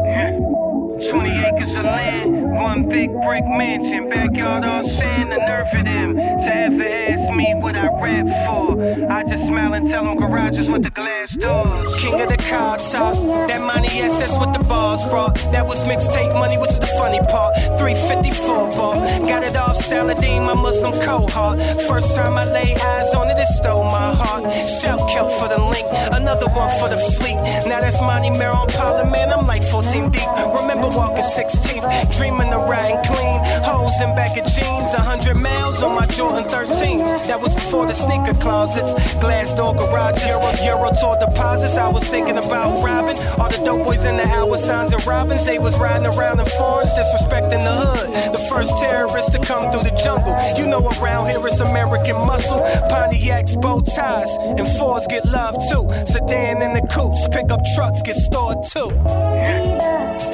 20 1.10 1.30
acres 1.46 1.74
of 1.74 1.84
land, 1.84 2.37
big 2.86 3.10
brick 3.22 3.44
mansion, 3.46 4.08
backyard 4.08 4.64
all 4.64 4.84
sand, 4.84 5.32
the 5.32 5.38
nerve 5.38 5.68
of 5.74 5.84
them 5.84 6.16
to 6.16 6.54
ever 6.54 6.88
ask 6.88 7.34
me 7.34 7.54
what 7.60 7.76
I 7.76 7.88
rap 8.02 8.26
for. 8.46 8.80
I 9.10 9.24
just 9.24 9.46
smile 9.46 9.74
and 9.74 9.88
tell 9.88 10.04
them 10.04 10.16
garages 10.16 10.70
with 10.70 10.82
the 10.82 10.90
glass 10.90 11.32
doors. 11.32 11.94
King 11.96 12.20
of 12.20 12.28
the 12.28 12.36
car 12.36 12.78
top, 12.78 13.14
that 13.48 13.60
money 13.60 13.88
SS 13.88 14.38
with 14.38 14.52
the 14.52 14.64
bars 14.64 15.02
brought. 15.08 15.34
That 15.52 15.66
was 15.66 15.82
mixtape 15.84 16.32
money, 16.34 16.58
which 16.58 16.70
is 16.70 16.78
the 16.78 16.86
funny 16.98 17.20
part. 17.28 17.54
354 17.78 18.70
ball, 18.70 18.94
got 19.26 19.42
it 19.42 19.56
off 19.56 19.76
Saladin, 19.76 20.44
my 20.44 20.54
Muslim 20.54 20.92
cohort. 21.04 21.58
First 21.88 22.14
time 22.16 22.34
I 22.38 22.44
lay 22.44 22.74
eyes 22.74 23.14
on 23.14 23.30
it, 23.30 23.38
it 23.38 23.46
stole 23.46 23.84
my 23.84 24.14
heart. 24.14 24.44
Shell 24.80 24.98
kelp 25.08 25.32
for 25.32 25.48
the 25.48 25.58
link, 25.58 25.86
another 26.12 26.46
one 26.46 26.70
for 26.78 26.88
the 26.88 26.98
fleet. 27.18 27.36
Now 27.66 27.80
that's 27.80 28.00
Monty 28.00 28.30
Mare 28.30 28.52
on 28.52 28.68
Parliament, 28.68 29.32
I'm 29.32 29.46
like 29.46 29.64
14 29.64 30.10
deep. 30.10 30.28
Remember 30.60 30.88
walking 30.88 31.24
16th, 31.24 32.16
dreaming 32.16 32.52
of 32.52 32.67
riding 32.68 33.02
clean. 33.04 33.40
Holes 33.64 34.00
in 34.00 34.14
back 34.14 34.36
of 34.36 34.44
jeans, 34.46 34.92
100 34.92 35.34
miles 35.34 35.82
on 35.82 35.94
my 35.94 36.06
Jordan 36.06 36.44
13s. 36.44 37.26
That 37.26 37.40
was 37.40 37.54
before 37.54 37.86
the 37.86 37.94
sneaker 37.94 38.34
closets, 38.38 38.92
glass 39.16 39.52
door 39.54 39.74
garages, 39.74 40.36
Euro, 40.64 40.90
tour 41.00 41.16
deposits. 41.18 41.76
I 41.76 41.88
was 41.88 42.06
thinking 42.08 42.38
about 42.38 42.82
robbing 42.84 43.18
all 43.40 43.48
the 43.48 43.60
dope 43.64 43.84
boys 43.84 44.04
in 44.04 44.16
the 44.16 44.26
hour 44.26 44.56
signs 44.58 44.92
and 44.92 45.04
robins. 45.06 45.44
They 45.44 45.58
was 45.58 45.78
riding 45.78 46.06
around 46.06 46.40
in 46.40 46.46
foreigns, 46.46 46.92
disrespecting 46.92 47.62
the 47.64 47.74
hood. 47.74 48.34
The 48.34 48.44
first 48.50 48.70
terrorist 48.78 49.32
to 49.32 49.38
come 49.40 49.72
through 49.72 49.84
the 49.84 49.96
jungle. 49.96 50.36
You 50.58 50.66
know 50.68 50.86
around 51.00 51.30
here 51.30 51.44
it's 51.46 51.60
American 51.60 52.16
muscle. 52.26 52.60
Pontiacs, 52.90 53.60
bow 53.60 53.80
ties, 53.80 54.30
and 54.58 54.68
Fords 54.78 55.06
get 55.06 55.24
love 55.24 55.56
too. 55.70 55.88
Sedan 56.06 56.62
in 56.62 56.74
the 56.74 56.86
coops, 56.92 57.26
pickup 57.28 57.60
trucks 57.74 58.02
get 58.02 58.16
stored 58.16 58.64
too. 58.64 58.90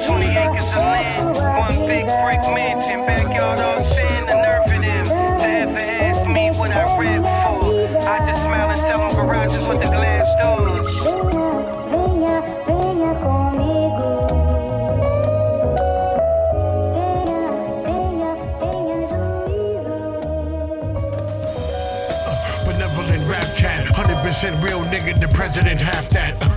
20 0.07 0.25
acres 0.37 0.69
of 0.69 0.85
land, 0.85 1.34
one 1.57 1.87
big 1.87 2.05
brick 2.05 2.41
mansion, 2.53 3.05
backyard 3.05 3.59
all 3.59 3.83
sand, 3.83 4.27
the 4.27 4.35
nerve 4.35 4.65
of 4.65 4.81
them 4.81 5.05
to 5.39 5.45
ever 5.45 5.79
ask 5.79 6.27
me 6.27 6.49
what 6.51 6.71
I 6.71 6.83
rap 6.99 7.21
for. 7.23 8.07
I 8.07 8.19
just 8.29 8.41
smile 8.41 8.69
and 8.69 8.79
tell 8.79 8.99
them 8.99 9.15
garages 9.15 9.67
with 9.67 9.81
the 9.81 9.87
glass 9.87 10.27
doors. 10.41 10.87
Benevolent 22.65 23.29
rap 23.29 23.55
cat, 23.55 23.85
100% 23.85 24.63
real 24.63 24.81
nigga, 24.85 25.19
the 25.19 25.27
president 25.29 25.79
half 25.79 26.09
that. 26.09 26.54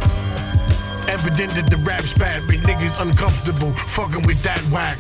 Uh, 1.18 1.26
evident 1.26 1.54
that 1.54 1.70
the 1.70 1.76
rap's 1.78 2.12
bad, 2.14 2.46
make 2.48 2.60
niggas 2.60 3.00
uncomfortable, 3.00 3.72
fucking 3.86 4.22
with 4.22 4.42
that 4.42 4.60
whack. 4.70 4.98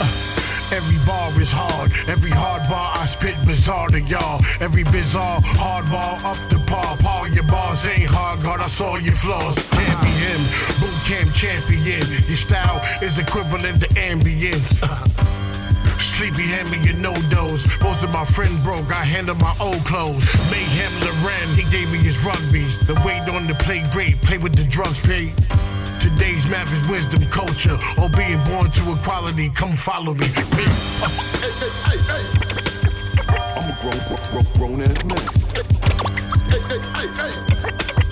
Uh, 0.00 0.74
every 0.74 0.96
bar 1.06 1.28
is 1.40 1.50
hard, 1.52 1.90
every 2.08 2.30
hard 2.30 2.62
bar 2.68 2.92
I 2.96 3.06
spit 3.06 3.34
bizarre 3.46 3.88
to 3.88 4.00
y'all. 4.00 4.40
Every 4.60 4.84
bizarre 4.84 5.40
hard 5.42 5.86
bar 5.90 6.18
up 6.24 6.38
to 6.50 6.58
par, 6.66 6.96
par 6.98 7.28
your 7.28 7.44
bars 7.44 7.86
ain't 7.86 8.10
hard, 8.10 8.42
God, 8.42 8.60
I 8.60 8.68
saw 8.68 8.96
your 8.96 9.14
flaws. 9.14 9.56
Can't 9.70 10.00
be 10.02 10.08
him, 10.08 10.40
boot 10.80 10.96
camp 11.06 11.32
champion. 11.34 12.06
Your 12.28 12.36
style 12.36 12.80
is 13.02 13.18
equivalent 13.18 13.80
to 13.82 13.88
ambience. 13.88 15.29
Sleepy 16.20 16.42
hand 16.42 16.68
me 16.70 16.76
your 16.84 16.98
no 16.98 17.14
dose. 17.30 17.64
Most 17.80 18.04
of 18.04 18.12
my 18.12 18.26
friends 18.26 18.62
broke, 18.62 18.92
I 18.92 19.06
handled 19.06 19.40
my 19.40 19.54
old 19.58 19.82
clothes. 19.86 20.22
Mayhem 20.50 20.92
Lauren, 21.00 21.48
he 21.56 21.62
gave 21.72 21.90
me 21.90 21.96
his 21.96 22.22
rugbies. 22.22 22.76
The 22.86 22.92
weight 23.06 23.26
on 23.30 23.46
the 23.46 23.54
play 23.54 23.82
great, 23.90 24.20
play 24.20 24.36
with 24.36 24.54
the 24.54 24.64
drugs 24.64 25.00
paid. 25.00 25.34
Today's 25.98 26.46
math 26.46 26.74
is 26.74 26.86
wisdom, 26.90 27.24
culture, 27.30 27.78
or 27.96 28.10
being 28.10 28.38
born 28.44 28.70
to 28.70 28.92
equality. 28.92 29.48
Come 29.48 29.72
follow 29.72 30.12
me. 30.12 30.26
I'm 33.56 33.70
a 33.70 33.72
grown, 33.80 33.98
grown, 34.28 34.44
grown 34.58 34.82
ass 34.82 35.02
man. 35.04 35.16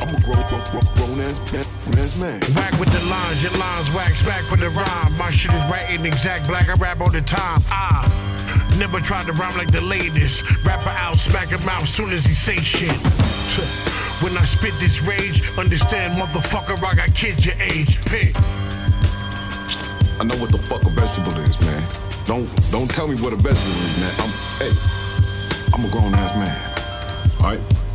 I'm 0.08 0.14
a 0.14 0.20
grown, 0.24 0.40
grown, 0.48 0.64
grown, 0.70 0.94
grown 0.94 1.20
ass 1.20 1.52
man. 1.52 1.64
Ass 1.98 2.18
man. 2.18 2.40
Whack 2.56 2.72
with 2.80 2.88
the 2.88 3.04
lines, 3.10 3.42
your 3.42 3.52
lines 3.60 3.94
wax 3.94 4.22
back 4.22 4.42
for 4.44 4.56
the 4.56 4.70
rhyme. 4.70 5.18
My 5.18 5.30
shit 5.30 5.52
is 5.52 5.60
right 5.70 5.90
in 5.90 6.06
exact 6.06 6.48
black, 6.48 6.70
I 6.70 6.74
rap 6.74 7.02
all 7.02 7.10
the 7.10 7.20
time. 7.20 7.60
Ah, 7.68 8.08
never 8.78 9.00
tried 9.00 9.26
to 9.26 9.32
rhyme 9.32 9.54
like 9.58 9.70
the 9.70 9.82
latest. 9.82 10.48
Rapper 10.64 10.88
out, 10.88 11.18
smack 11.18 11.48
him 11.48 11.60
out 11.68 11.82
soon 11.82 12.10
as 12.10 12.24
he 12.24 12.34
say 12.34 12.56
shit. 12.56 12.88
When 14.18 14.36
I 14.36 14.42
spit 14.42 14.74
this 14.80 15.00
rage, 15.02 15.46
understand, 15.56 16.14
motherfucker, 16.14 16.82
I 16.82 16.94
got 16.94 17.14
kids 17.14 17.46
your 17.46 17.54
age. 17.60 18.00
Pig. 18.06 18.34
I 20.18 20.24
know 20.24 20.36
what 20.38 20.50
the 20.50 20.58
fuck 20.58 20.82
a 20.84 20.90
vegetable 20.90 21.36
is, 21.38 21.60
man. 21.60 21.86
Don't 22.24 22.48
don't 22.72 22.90
tell 22.90 23.06
me 23.06 23.14
what 23.20 23.32
a 23.32 23.36
vegetable 23.36 23.78
is, 23.86 24.00
man. 24.00 24.12
I'm 24.18 24.32
hey, 24.58 24.72
I'm 25.72 25.84
a 25.84 25.88
grown 25.90 26.14
ass 26.14 26.34
man. 26.34 26.58
All 27.40 27.46
right. 27.54 27.87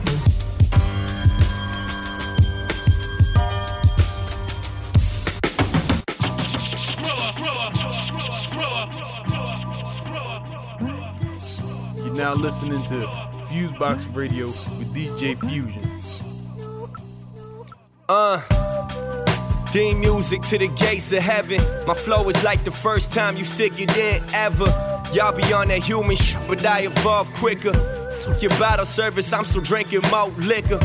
You're 12.13 12.25
now 12.25 12.35
listening 12.35 12.83
to 12.83 13.07
Fusebox 13.47 14.15
Radio 14.15 14.45
with 14.45 14.93
DJ 14.93 15.35
Fusion. 15.35 15.81
Uh, 18.07 18.39
theme 19.69 19.99
music 19.99 20.43
to 20.43 20.59
the 20.59 20.67
gates 20.67 21.11
of 21.11 21.23
heaven. 21.23 21.59
My 21.87 21.95
flow 21.95 22.29
is 22.29 22.43
like 22.43 22.63
the 22.65 22.69
first 22.69 23.11
time 23.11 23.35
you 23.35 23.43
stick 23.43 23.79
your 23.79 23.89
in 23.97 24.21
ever. 24.31 24.65
Y'all 25.11 25.35
be 25.35 25.41
on 25.53 25.69
that 25.69 25.83
human 25.83 26.15
shit, 26.15 26.37
but 26.47 26.63
I 26.63 26.81
evolve 26.81 27.33
quicker. 27.33 27.73
Your 28.39 28.51
bottle 28.59 28.85
service, 28.85 29.33
I'm 29.33 29.43
still 29.43 29.63
drinking 29.63 30.01
more 30.11 30.27
liquor. 30.37 30.77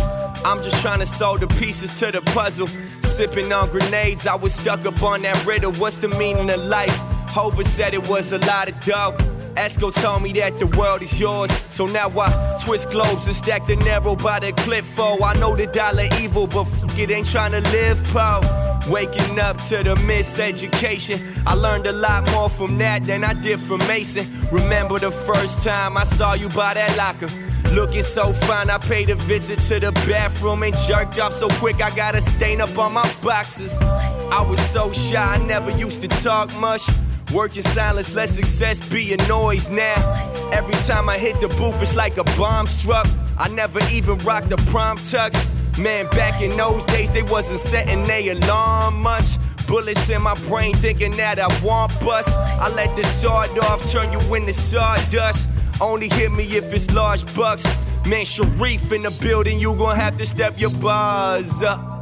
I'm 0.47 0.63
just 0.63 0.81
trying 0.81 1.01
to 1.01 1.07
sew 1.07 1.37
the 1.37 1.47
pieces 1.47 1.99
to 1.99 2.11
the 2.11 2.23
puzzle. 2.23 2.69
Sipping 3.03 3.53
on 3.53 3.69
grenades, 3.69 4.27
I 4.27 4.35
was 4.35 4.55
stuck 4.55 4.87
up 4.87 5.03
on 5.03 5.21
that 5.23 5.45
riddle. 5.45 5.75
What's 5.75 5.99
the 5.99 6.09
meaning 6.09 6.49
of 6.49 6.65
life? 6.65 6.97
Hova 7.29 7.65
said 7.65 7.93
it 7.93 8.09
was 8.09 8.33
a 8.33 8.39
lot 8.39 8.71
of 8.71 8.81
dough. 8.81 9.38
Esco 9.59 9.93
told 9.93 10.23
me 10.23 10.33
that 10.35 10.57
the 10.61 10.69
world 10.69 11.03
is 11.03 11.19
yours. 11.19 11.51
So 11.69 11.87
now 11.87 12.09
I 12.11 12.59
twist 12.65 12.91
globes 12.91 13.27
and 13.27 13.35
stack 13.35 13.67
the 13.67 13.75
narrow 13.75 14.15
by 14.15 14.39
the 14.39 14.53
clip 14.53 14.85
foe. 14.85 15.17
Oh, 15.21 15.25
I 15.25 15.35
know 15.35 15.57
the 15.57 15.67
dollar 15.67 16.07
evil, 16.21 16.47
but 16.47 16.65
fuck 16.65 16.97
it 16.97 17.11
ain't 17.11 17.29
trying 17.29 17.51
to 17.53 17.61
live 17.73 18.03
po. 18.13 18.41
Waking 18.89 19.41
up 19.41 19.57
to 19.69 19.83
the 19.83 19.97
miseducation. 20.07 21.19
I 21.45 21.55
learned 21.55 21.89
a 21.89 21.93
lot 21.93 22.31
more 22.31 22.49
from 22.49 22.79
that 22.79 23.05
than 23.05 23.25
I 23.25 23.33
did 23.33 23.59
from 23.59 23.79
Mason. 23.89 24.27
Remember 24.53 24.99
the 25.01 25.11
first 25.11 25.65
time 25.65 25.97
I 25.97 26.05
saw 26.05 26.35
you 26.35 26.49
by 26.51 26.75
that 26.75 26.97
locker. 26.97 27.29
Looking 27.75 28.03
so 28.03 28.33
fine, 28.33 28.71
I 28.71 28.79
paid 28.79 29.11
a 29.11 29.17
visit 29.17 29.59
to 29.69 29.81
the 29.81 29.93
bathroom 30.07 30.63
and 30.63 30.75
jerked 30.87 31.19
off 31.19 31.33
so 31.33 31.49
quick 31.61 31.83
I 31.83 31.95
got 31.97 32.15
a 32.15 32.21
stain 32.21 32.61
up 32.61 32.79
on 32.79 32.93
my 32.93 33.13
boxes. 33.23 33.77
I 33.81 34.41
was 34.49 34.61
so 34.61 34.93
shy, 34.93 35.35
I 35.35 35.39
never 35.39 35.73
used 35.73 36.01
to 36.03 36.09
talk 36.09 36.55
much. 36.61 36.87
Work 37.33 37.57
in 37.57 37.63
silence, 37.63 38.15
let 38.15 38.31
success 38.31 38.89
be 38.89 39.13
a 39.13 39.17
noise 39.29 39.69
now. 39.69 40.31
Every 40.51 40.75
time 40.87 41.11
I 41.11 41.19
hit 41.19 41.39
the 41.43 41.49
booth, 41.49 41.81
it's 41.83 41.95
like 41.95 42.17
a 42.17 42.25
bomb 42.39 42.65
struck. 42.67 43.07
I 43.37 43.49
never 43.49 43.81
even 43.93 44.17
rocked 44.19 44.51
a 44.51 44.57
prom 44.57 44.97
tux. 44.97 45.37
Man, 45.79 46.07
back 46.07 46.41
in 46.41 46.57
those 46.57 46.87
days, 46.87 47.11
they 47.11 47.23
wasn't 47.23 47.61
setting 47.61 48.03
they 48.05 48.31
alarm 48.31 49.03
much. 49.03 49.27
Bullets 49.67 50.09
in 50.09 50.23
my 50.23 50.35
brain 50.49 50.75
thinking 50.75 51.11
that 51.19 51.39
I 51.39 51.49
want 51.63 51.93
bust. 52.01 52.31
I 52.37 52.73
let 52.75 52.97
the 52.97 53.05
sawed 53.05 53.59
off 53.59 53.91
turn 53.93 54.11
you 54.11 54.35
into 54.35 54.55
sawdust. 54.55 55.51
Only 55.83 56.09
hit 56.09 56.33
me 56.33 56.45
if 56.45 56.73
it's 56.73 56.91
large 56.95 57.23
bucks. 57.37 57.63
Man, 58.09 58.25
Sharif 58.25 58.91
in 58.91 59.03
the 59.03 59.17
building, 59.21 59.59
you 59.59 59.75
gon' 59.75 59.97
have 59.97 60.17
to 60.17 60.25
step 60.25 60.59
your 60.59 60.71
buzz 60.71 61.63
up. 61.63 61.98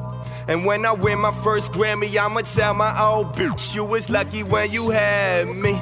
And 0.48 0.64
when 0.64 0.86
I 0.86 0.93
win 0.93 1.18
my 1.18 1.32
first 1.32 1.73
Grammy, 1.73 2.16
I'ma 2.16 2.43
tell 2.43 2.74
my 2.74 2.98
old 3.01 3.35
bitch 3.35 3.74
you 3.74 3.85
was 3.85 4.09
lucky 4.09 4.44
when 4.44 4.70
you 4.70 4.90
had 4.90 5.48
me. 5.48 5.81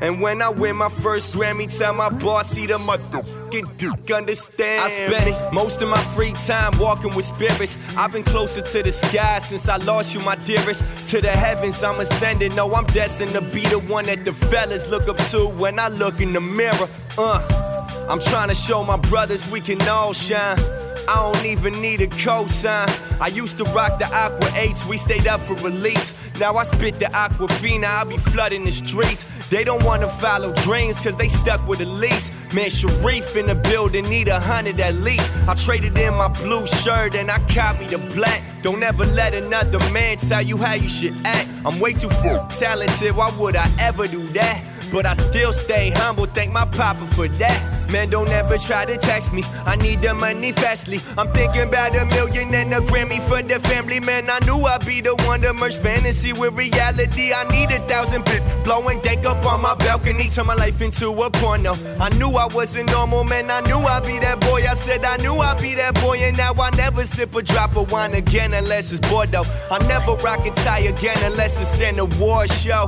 And 0.00 0.20
when 0.20 0.42
I 0.42 0.50
win 0.50 0.76
my 0.76 0.88
first 0.88 1.34
Grammy, 1.34 1.66
tell 1.76 1.94
my 1.94 2.10
boss 2.10 2.54
he 2.54 2.66
the 2.66 2.74
motherfucking 2.74 3.76
duke 3.78 4.10
understand. 4.10 4.84
I 4.84 4.88
spent 4.88 5.54
most 5.54 5.80
of 5.82 5.88
my 5.88 6.00
free 6.14 6.32
time 6.32 6.72
walking 6.78 7.14
with 7.14 7.24
spirits. 7.24 7.78
I've 7.96 8.12
been 8.12 8.24
closer 8.24 8.60
to 8.60 8.82
the 8.82 8.90
sky 8.90 9.38
since 9.38 9.68
I 9.68 9.76
lost 9.78 10.14
you, 10.14 10.20
my 10.20 10.34
dearest. 10.34 11.08
To 11.12 11.20
the 11.20 11.30
heavens, 11.30 11.82
I'm 11.82 12.00
ascending. 12.00 12.54
No, 12.54 12.74
I'm 12.74 12.84
destined 12.86 13.30
to 13.30 13.40
be 13.40 13.62
the 13.66 13.78
one 13.78 14.04
that 14.06 14.24
the 14.24 14.32
fellas 14.32 14.90
look 14.90 15.08
up 15.08 15.16
to 15.30 15.46
when 15.46 15.78
I 15.78 15.88
look 15.88 16.20
in 16.20 16.32
the 16.32 16.40
mirror. 16.40 16.88
Uh, 17.16 18.06
I'm 18.08 18.20
trying 18.20 18.48
to 18.48 18.54
show 18.54 18.84
my 18.84 18.96
brothers 18.96 19.50
we 19.50 19.60
can 19.60 19.80
all 19.88 20.12
shine. 20.12 20.58
I 21.08 21.32
don't 21.32 21.46
even 21.46 21.80
need 21.80 22.00
a 22.00 22.06
cosign. 22.08 22.88
I 23.20 23.28
used 23.28 23.58
to 23.58 23.64
rock 23.64 23.98
the 23.98 24.06
Aqua 24.06 24.48
8s, 24.48 24.88
we 24.88 24.96
stayed 24.96 25.26
up 25.26 25.40
for 25.40 25.54
release. 25.56 26.14
Now 26.40 26.56
I 26.56 26.64
spit 26.64 26.98
the 26.98 27.06
Aquafina, 27.06 27.84
I 27.84 28.04
be 28.04 28.16
flooding 28.16 28.64
the 28.64 28.72
streets. 28.72 29.26
They 29.48 29.64
don't 29.64 29.84
wanna 29.84 30.08
follow 30.08 30.52
dreams, 30.54 31.00
cause 31.00 31.16
they 31.16 31.28
stuck 31.28 31.66
with 31.66 31.78
the 31.78 31.86
lease. 31.86 32.30
Man, 32.54 32.70
Sharif 32.70 33.36
in 33.36 33.46
the 33.46 33.54
building, 33.54 34.08
need 34.08 34.28
a 34.28 34.40
hundred 34.40 34.80
at 34.80 34.94
least. 34.96 35.32
I 35.48 35.54
traded 35.54 35.96
in 35.96 36.14
my 36.14 36.28
blue 36.28 36.66
shirt 36.66 37.14
and 37.14 37.30
I 37.30 37.38
copied 37.46 37.90
the 37.90 37.98
black. 37.98 38.42
Don't 38.62 38.82
ever 38.82 39.06
let 39.06 39.34
another 39.34 39.78
man 39.90 40.16
tell 40.16 40.42
you 40.42 40.56
how 40.56 40.74
you 40.74 40.88
should 40.88 41.14
act. 41.24 41.48
I'm 41.64 41.78
way 41.78 41.92
too 41.92 42.08
full 42.08 42.46
talented, 42.48 43.14
why 43.14 43.32
would 43.38 43.56
I 43.56 43.70
ever 43.78 44.06
do 44.06 44.26
that? 44.30 44.62
But 44.92 45.06
I 45.06 45.14
still 45.14 45.52
stay 45.52 45.90
humble, 45.90 46.26
thank 46.26 46.52
my 46.52 46.64
papa 46.64 47.06
for 47.06 47.28
that. 47.28 47.76
Man, 47.92 48.10
don't 48.10 48.28
ever 48.28 48.58
try 48.58 48.84
to 48.84 48.96
text 48.96 49.32
me. 49.32 49.44
I 49.64 49.76
need 49.76 50.02
the 50.02 50.12
money 50.12 50.52
fastly. 50.52 51.00
I'm 51.16 51.28
thinking 51.28 51.62
about 51.62 51.94
a 51.96 52.04
million 52.06 52.52
and 52.54 52.74
a 52.74 52.80
Grammy 52.80 53.20
for 53.22 53.42
the 53.42 53.60
family. 53.60 54.00
Man, 54.00 54.28
I 54.28 54.40
knew 54.40 54.58
I'd 54.64 54.84
be 54.84 55.00
the 55.00 55.14
one 55.14 55.42
to 55.42 55.52
merge 55.52 55.76
fantasy 55.76 56.32
with 56.32 56.54
reality. 56.54 57.32
I 57.32 57.44
need 57.48 57.70
a 57.70 57.78
thousand 57.86 58.24
bit 58.24 58.42
blowing 58.64 59.00
dank 59.02 59.24
up 59.24 59.44
on 59.46 59.62
my 59.62 59.74
balcony. 59.76 60.28
Turn 60.28 60.46
my 60.46 60.54
life 60.54 60.80
into 60.80 61.10
a 61.10 61.30
porno. 61.30 61.74
I 62.00 62.08
knew 62.18 62.30
I 62.30 62.46
wasn't 62.46 62.90
normal, 62.90 63.24
man. 63.24 63.50
I 63.50 63.60
knew 63.60 63.78
I'd 63.78 64.04
be 64.04 64.18
that 64.18 64.40
boy. 64.40 64.62
I 64.62 64.74
said 64.74 65.04
I 65.04 65.16
knew 65.18 65.34
I'd 65.34 65.60
be 65.60 65.74
that 65.74 65.94
boy, 66.00 66.18
and 66.18 66.36
now 66.36 66.54
I 66.54 66.70
never 66.76 67.04
sip 67.04 67.34
a 67.36 67.42
drop 67.42 67.76
of 67.76 67.92
wine 67.92 68.14
again 68.14 68.52
unless 68.52 68.90
it's 68.90 69.08
Bordeaux. 69.08 69.44
I 69.70 69.78
never 69.86 70.14
rock 70.24 70.44
a 70.44 70.50
tie 70.50 70.80
again 70.80 71.18
unless 71.22 71.60
it's 71.60 71.80
in 71.80 71.98
a 72.00 72.04
war 72.20 72.48
show 72.48 72.86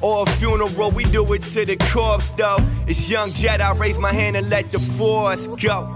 or 0.00 0.24
a 0.24 0.30
funeral. 0.32 0.90
We 0.90 1.04
do 1.04 1.32
it 1.32 1.42
to 1.42 1.64
the 1.64 1.76
corpse 1.76 2.28
though. 2.30 2.58
It's 2.86 3.10
young 3.10 3.30
Jet, 3.30 3.60
I 3.60 3.72
raise 3.72 3.98
my 3.98 4.12
hand 4.12 4.36
and 4.36 4.48
let 4.48 4.70
the 4.70 4.78
force 4.78 5.46
go. 5.48 5.94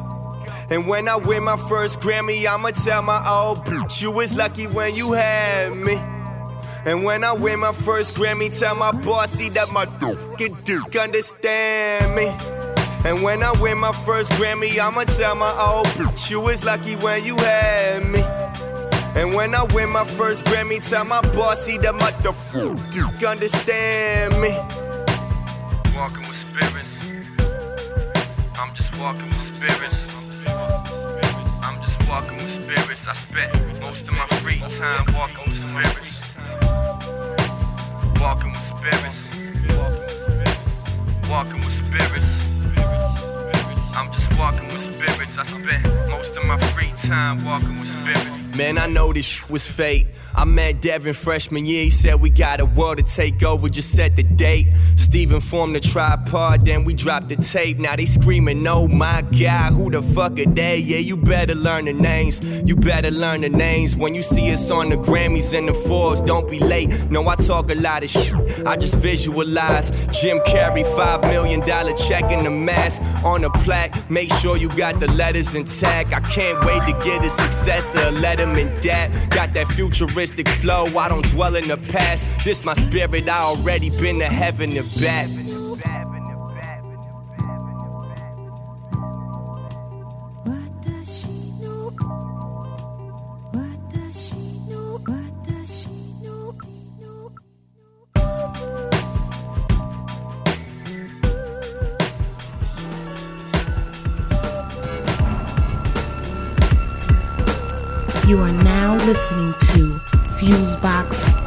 And 0.70 0.86
when 0.86 1.08
I 1.08 1.16
win 1.16 1.44
my 1.44 1.56
first 1.56 2.00
Grammy, 2.00 2.46
I'ma 2.46 2.70
tell 2.70 3.02
my 3.02 3.22
old 3.28 3.58
bitch 3.64 4.00
you 4.00 4.10
was 4.10 4.34
lucky 4.34 4.66
when 4.66 4.94
you 4.94 5.12
had 5.12 5.76
me. 5.76 5.94
And 6.84 7.04
when 7.04 7.22
I 7.22 7.32
win 7.32 7.60
my 7.60 7.72
first 7.72 8.16
Grammy, 8.16 8.58
tell 8.58 8.74
my 8.74 8.90
boss 8.90 9.38
he 9.38 9.48
that 9.50 9.70
my 9.70 9.84
duke 10.00 10.64
duke 10.64 10.96
understand 10.96 12.14
me. 12.16 12.34
And 13.04 13.22
when 13.22 13.42
I 13.42 13.52
win 13.60 13.78
my 13.78 13.92
first 13.92 14.32
Grammy, 14.32 14.78
I'ma 14.78 15.04
tell 15.04 15.34
my 15.34 15.50
old 15.60 15.86
bitch 15.88 16.30
you 16.30 16.40
was 16.40 16.64
lucky 16.64 16.96
when 16.96 17.24
you 17.24 17.36
had 17.36 18.06
me. 18.08 18.22
And 19.14 19.34
when 19.34 19.54
I 19.54 19.64
win 19.74 19.90
my 19.90 20.04
first 20.04 20.46
Grammy, 20.46 20.80
tell 20.88 21.04
my 21.04 21.20
boss 21.32 21.66
he 21.66 21.76
the 21.76 21.92
motherfucker 21.92 23.28
understand 23.28 24.32
me. 24.40 24.56
Walking 25.94 26.26
with 26.26 26.36
spirits. 26.36 27.12
I'm 28.58 28.74
just 28.74 28.98
walking 28.98 29.26
with 29.26 29.40
spirits. 29.40 30.16
I'm 31.62 31.80
just 31.82 32.08
walking 32.08 32.36
with 32.36 32.50
spirits. 32.50 33.06
I 33.06 33.12
spent 33.12 33.80
most 33.80 34.08
of 34.08 34.14
my 34.14 34.26
free 34.26 34.60
time 34.60 35.04
walking 35.14 35.44
with 35.46 35.58
spirits. 35.58 36.34
Walking 38.18 38.50
with 38.50 38.62
spirits. 38.62 39.28
Walking 41.28 41.60
with 41.60 41.72
spirits. 41.72 42.48
I'm 42.48 42.48
just 42.48 42.61
walking 44.42 44.66
with 44.66 44.80
spirits. 44.80 45.38
I 45.38 45.44
spent 45.44 45.84
most 46.10 46.36
of 46.36 46.44
my 46.44 46.58
free 46.58 46.92
time 46.96 47.44
walking 47.44 47.78
with 47.78 47.88
spirits. 47.88 48.38
Man, 48.56 48.76
I 48.76 48.86
know 48.86 49.14
this 49.14 49.24
sh- 49.24 49.48
was 49.48 49.66
fate. 49.66 50.08
I 50.34 50.44
met 50.44 50.82
Devin 50.82 51.14
freshman 51.14 51.64
year. 51.64 51.84
He 51.84 51.90
said 51.90 52.20
we 52.20 52.28
got 52.28 52.60
a 52.60 52.66
world 52.66 52.98
to 52.98 53.02
take 53.02 53.42
over. 53.42 53.68
Just 53.70 53.92
set 53.92 54.14
the 54.16 54.22
date. 54.22 54.66
Steven 54.96 55.40
formed 55.40 55.74
the 55.74 55.80
tripod, 55.80 56.66
then 56.66 56.84
we 56.84 56.92
dropped 56.92 57.28
the 57.28 57.36
tape. 57.36 57.78
Now 57.78 57.96
they 57.96 58.04
screaming, 58.04 58.66
"Oh 58.66 58.88
my 58.88 59.22
God, 59.40 59.72
who 59.72 59.90
the 59.90 60.02
fuck 60.02 60.38
are 60.38 60.44
they?" 60.46 60.76
Yeah, 60.78 60.98
you 60.98 61.16
better 61.16 61.54
learn 61.54 61.86
the 61.86 61.92
names. 61.94 62.42
You 62.42 62.76
better 62.76 63.10
learn 63.10 63.40
the 63.42 63.48
names. 63.48 63.96
When 63.96 64.14
you 64.14 64.22
see 64.22 64.52
us 64.52 64.70
on 64.70 64.90
the 64.90 64.96
Grammys 64.96 65.56
and 65.56 65.68
the 65.68 65.74
Forbes, 65.74 66.20
don't 66.20 66.48
be 66.50 66.58
late. 66.58 66.88
No, 67.10 67.26
I 67.28 67.36
talk 67.36 67.70
a 67.70 67.74
lot 67.74 68.02
of 68.04 68.10
shit. 68.10 68.34
I 68.66 68.76
just 68.76 68.96
visualize 68.98 69.90
Jim 70.20 70.38
Carrey, 70.40 70.84
five 70.96 71.22
million 71.22 71.60
dollar 71.60 71.94
check 71.94 72.24
in 72.30 72.44
the 72.44 72.50
mask 72.50 73.00
on 73.24 73.44
a 73.44 73.50
plaque. 73.64 73.94
Make 74.10 74.31
sure 74.40 74.56
you 74.56 74.68
got 74.70 75.00
the 75.00 75.08
letters 75.08 75.54
intact. 75.54 76.12
I 76.12 76.20
can't 76.20 76.64
wait 76.64 76.80
to 76.86 77.04
get 77.04 77.24
a 77.24 77.30
successor. 77.30 78.10
Let 78.12 78.38
him 78.40 78.54
in 78.56 78.68
that. 78.80 79.30
Got 79.30 79.54
that 79.54 79.68
futuristic 79.68 80.48
flow. 80.48 80.86
I 80.98 81.08
don't 81.08 81.28
dwell 81.30 81.56
in 81.56 81.68
the 81.68 81.76
past. 81.76 82.26
This 82.44 82.64
my 82.64 82.74
spirit. 82.74 83.28
I 83.28 83.38
already 83.38 83.90
been 83.90 84.18
to 84.18 84.26
heaven 84.26 84.76
and 84.76 84.88
back. 85.00 85.41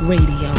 Radio. 0.06 0.52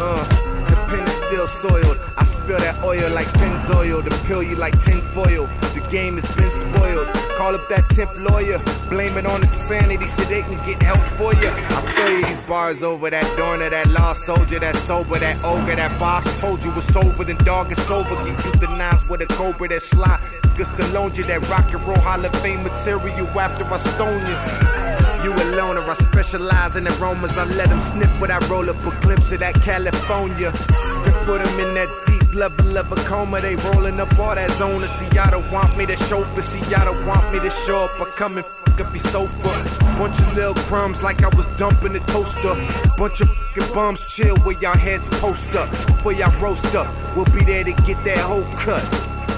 Uh, 0.00 0.24
the 0.70 0.76
pen 0.88 1.04
is 1.04 1.12
still 1.12 1.46
soiled. 1.46 1.98
I 2.16 2.24
spill 2.24 2.56
that 2.58 2.82
oil 2.82 3.10
like 3.10 3.26
Pennzoil 3.28 4.02
to 4.02 4.26
pill 4.26 4.42
you 4.42 4.56
like 4.56 4.80
tinfoil. 4.80 5.46
The 5.74 5.86
game 5.90 6.14
has 6.14 6.34
been 6.34 6.50
spoiled. 6.50 7.08
Call 7.36 7.54
up 7.54 7.68
that 7.68 7.84
temp 7.90 8.10
lawyer. 8.18 8.58
Blame 8.88 9.18
it 9.18 9.26
on 9.26 9.42
the 9.42 9.46
sanity 9.46 10.06
so 10.06 10.24
they 10.24 10.40
can 10.40 10.56
get 10.64 10.80
help 10.80 11.00
for 11.20 11.34
you. 11.34 11.50
I 11.50 11.92
throw 11.94 12.08
you 12.08 12.24
these 12.24 12.38
bars 12.48 12.82
over 12.82 13.10
that 13.10 13.36
donor, 13.36 13.68
that 13.68 13.88
lost 13.88 14.24
soldier, 14.24 14.58
that 14.58 14.74
sober, 14.74 15.18
that 15.18 15.36
ogre, 15.44 15.76
that 15.76 15.98
boss 16.00 16.40
told 16.40 16.64
you 16.64 16.70
was 16.70 16.96
over, 16.96 17.22
then 17.22 17.36
dog 17.44 17.70
is 17.70 17.90
over. 17.90 18.08
Get 18.24 18.36
euthanized 18.48 19.10
with 19.10 19.20
a 19.20 19.26
cobra 19.26 19.68
that 19.68 19.82
slide. 19.82 20.20
Cause 20.56 20.70
the 20.70 20.84
you 21.14 21.24
that 21.24 21.46
rock 21.50 21.70
and 21.72 21.82
roll 21.86 21.98
Hall 21.98 22.24
of 22.24 22.34
Fame 22.36 22.62
material 22.62 23.28
after 23.38 23.64
I 23.64 23.76
stone 23.76 24.26
you. 24.26 24.81
You 25.22 25.32
a 25.32 25.44
loner, 25.56 25.82
I 25.82 25.94
specialize 25.94 26.74
in 26.74 26.88
aromas. 26.88 27.38
I 27.38 27.44
let 27.44 27.68
them 27.68 27.80
sniff 27.80 28.10
when 28.20 28.32
I 28.32 28.38
roll 28.48 28.68
up 28.68 28.84
a 28.84 28.90
glimpse 29.02 29.30
of 29.30 29.38
that 29.38 29.54
California. 29.62 30.50
Then 30.50 31.14
put 31.24 31.44
them 31.44 31.60
in 31.60 31.74
that 31.74 31.88
deep 32.06 32.34
level 32.34 32.76
of 32.76 32.90
a 32.90 32.96
coma. 33.06 33.40
They 33.40 33.54
rolling 33.54 34.00
up 34.00 34.18
all 34.18 34.34
that 34.34 34.50
zona. 34.50 34.88
See, 34.88 35.06
y'all 35.14 35.30
don't 35.30 35.48
want 35.52 35.76
me 35.76 35.86
to 35.86 35.96
show, 35.96 36.24
chauffeur. 36.24 36.42
See, 36.42 36.70
y'all 36.70 36.86
don't 36.86 37.06
want 37.06 37.32
me 37.32 37.38
to 37.38 37.50
show 37.50 37.84
up. 37.84 38.00
I 38.00 38.06
come 38.16 38.36
and 38.36 38.44
fuck 38.44 38.80
up 38.80 38.90
your 38.90 38.98
sofa. 38.98 39.96
Bunch 39.96 40.18
of 40.18 40.34
little 40.34 40.54
crumbs 40.54 41.04
like 41.04 41.22
I 41.22 41.28
was 41.36 41.46
dumping 41.56 41.92
the 41.92 42.00
toaster. 42.00 42.56
Bunch 42.98 43.20
of 43.20 43.30
fucking 43.30 43.74
bums 43.74 44.02
chill 44.12 44.36
where 44.38 44.58
y'all 44.58 44.76
heads 44.76 45.06
post 45.20 45.54
up. 45.54 45.70
Before 45.70 46.12
y'all 46.12 46.36
roast 46.40 46.74
up, 46.74 46.88
we'll 47.14 47.26
be 47.26 47.44
there 47.44 47.62
to 47.62 47.72
get 47.84 48.02
that 48.04 48.18
whole 48.18 48.44
cut. 48.56 48.82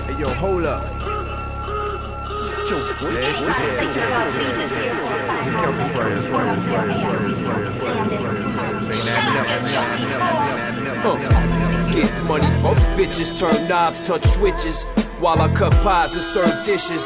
Hey, 0.07 0.19
yo, 0.19 0.29
hold 0.29 0.65
up. 0.65 0.83
Shut 2.45 2.71
your 2.71 2.81
Count 5.57 5.79
this 5.79 5.93
right, 5.93 6.15
this 6.15 6.29
right, 6.29 6.55
this 6.55 6.69
right, 6.69 6.87
this 6.87 7.05
right, 7.05 7.29
this 7.29 7.43
right, 7.43 8.09
this 8.11 8.23
right. 8.23 8.45
Uh, 11.07 11.93
get 11.93 12.25
money, 12.25 12.47
both 12.63 12.79
bitches 12.97 13.39
turn 13.39 13.69
knobs, 13.69 14.01
touch 14.01 14.25
switches. 14.25 14.85
While 15.21 15.41
I 15.41 15.55
cut 15.55 15.73
pies 15.83 16.15
and 16.15 16.23
serve 16.23 16.65
dishes. 16.65 17.05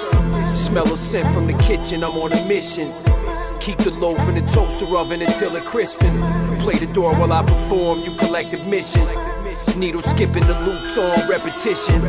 Smell 0.58 0.92
a 0.92 0.96
scent 0.96 1.32
from 1.34 1.46
the 1.46 1.52
kitchen, 1.62 2.02
I'm 2.02 2.16
on 2.16 2.32
a 2.32 2.44
mission. 2.46 2.92
Keep 3.60 3.78
the 3.78 3.90
loaf 3.90 4.28
in 4.28 4.34
the 4.34 4.42
toaster 4.52 4.86
oven 4.96 5.20
until 5.22 5.54
it 5.56 5.64
crispin'. 5.64 6.16
Play 6.60 6.74
the 6.74 6.86
door 6.92 7.14
while 7.14 7.32
I 7.32 7.42
perform, 7.44 8.00
you 8.00 8.14
collect 8.16 8.54
admission. 8.54 9.06
Needle 9.76 10.02
skipping 10.02 10.46
the 10.46 10.58
loops 10.60 10.96
on 10.96 11.28
repetition. 11.28 12.00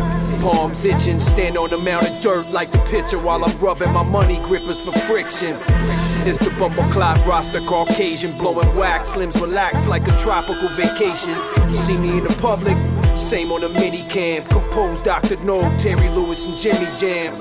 Palms 0.41 0.85
itching, 0.85 1.19
stand 1.19 1.57
on 1.57 1.73
a 1.73 1.77
mound 1.77 2.07
of 2.07 2.21
dirt 2.21 2.47
like 2.51 2.71
the 2.71 2.79
pitcher 2.89 3.19
while 3.19 3.43
I'm 3.43 3.57
rubbing 3.59 3.91
my 3.91 4.03
money 4.03 4.37
grippers 4.37 4.79
for 4.79 4.91
friction. 4.91 5.57
It's 6.29 6.37
the 6.37 6.51
bumper 6.59 6.87
clock 6.91 7.25
roster, 7.25 7.59
Caucasian, 7.61 8.37
blowing 8.37 8.75
wax, 8.75 9.15
limbs 9.15 9.41
relaxed 9.41 9.87
like 9.87 10.07
a 10.07 10.15
tropical 10.19 10.69
vacation. 10.69 11.35
See 11.73 11.97
me 11.97 12.19
in 12.19 12.23
the 12.23 12.37
public, 12.39 12.77
same 13.17 13.51
on 13.51 13.63
a 13.63 13.69
mini 13.69 14.03
cam. 14.09 14.45
Composed 14.45 15.03
Dr. 15.03 15.37
No, 15.37 15.61
Terry 15.79 16.07
Lewis, 16.09 16.45
and 16.45 16.55
Jimmy 16.55 16.85
Jam. 16.97 17.33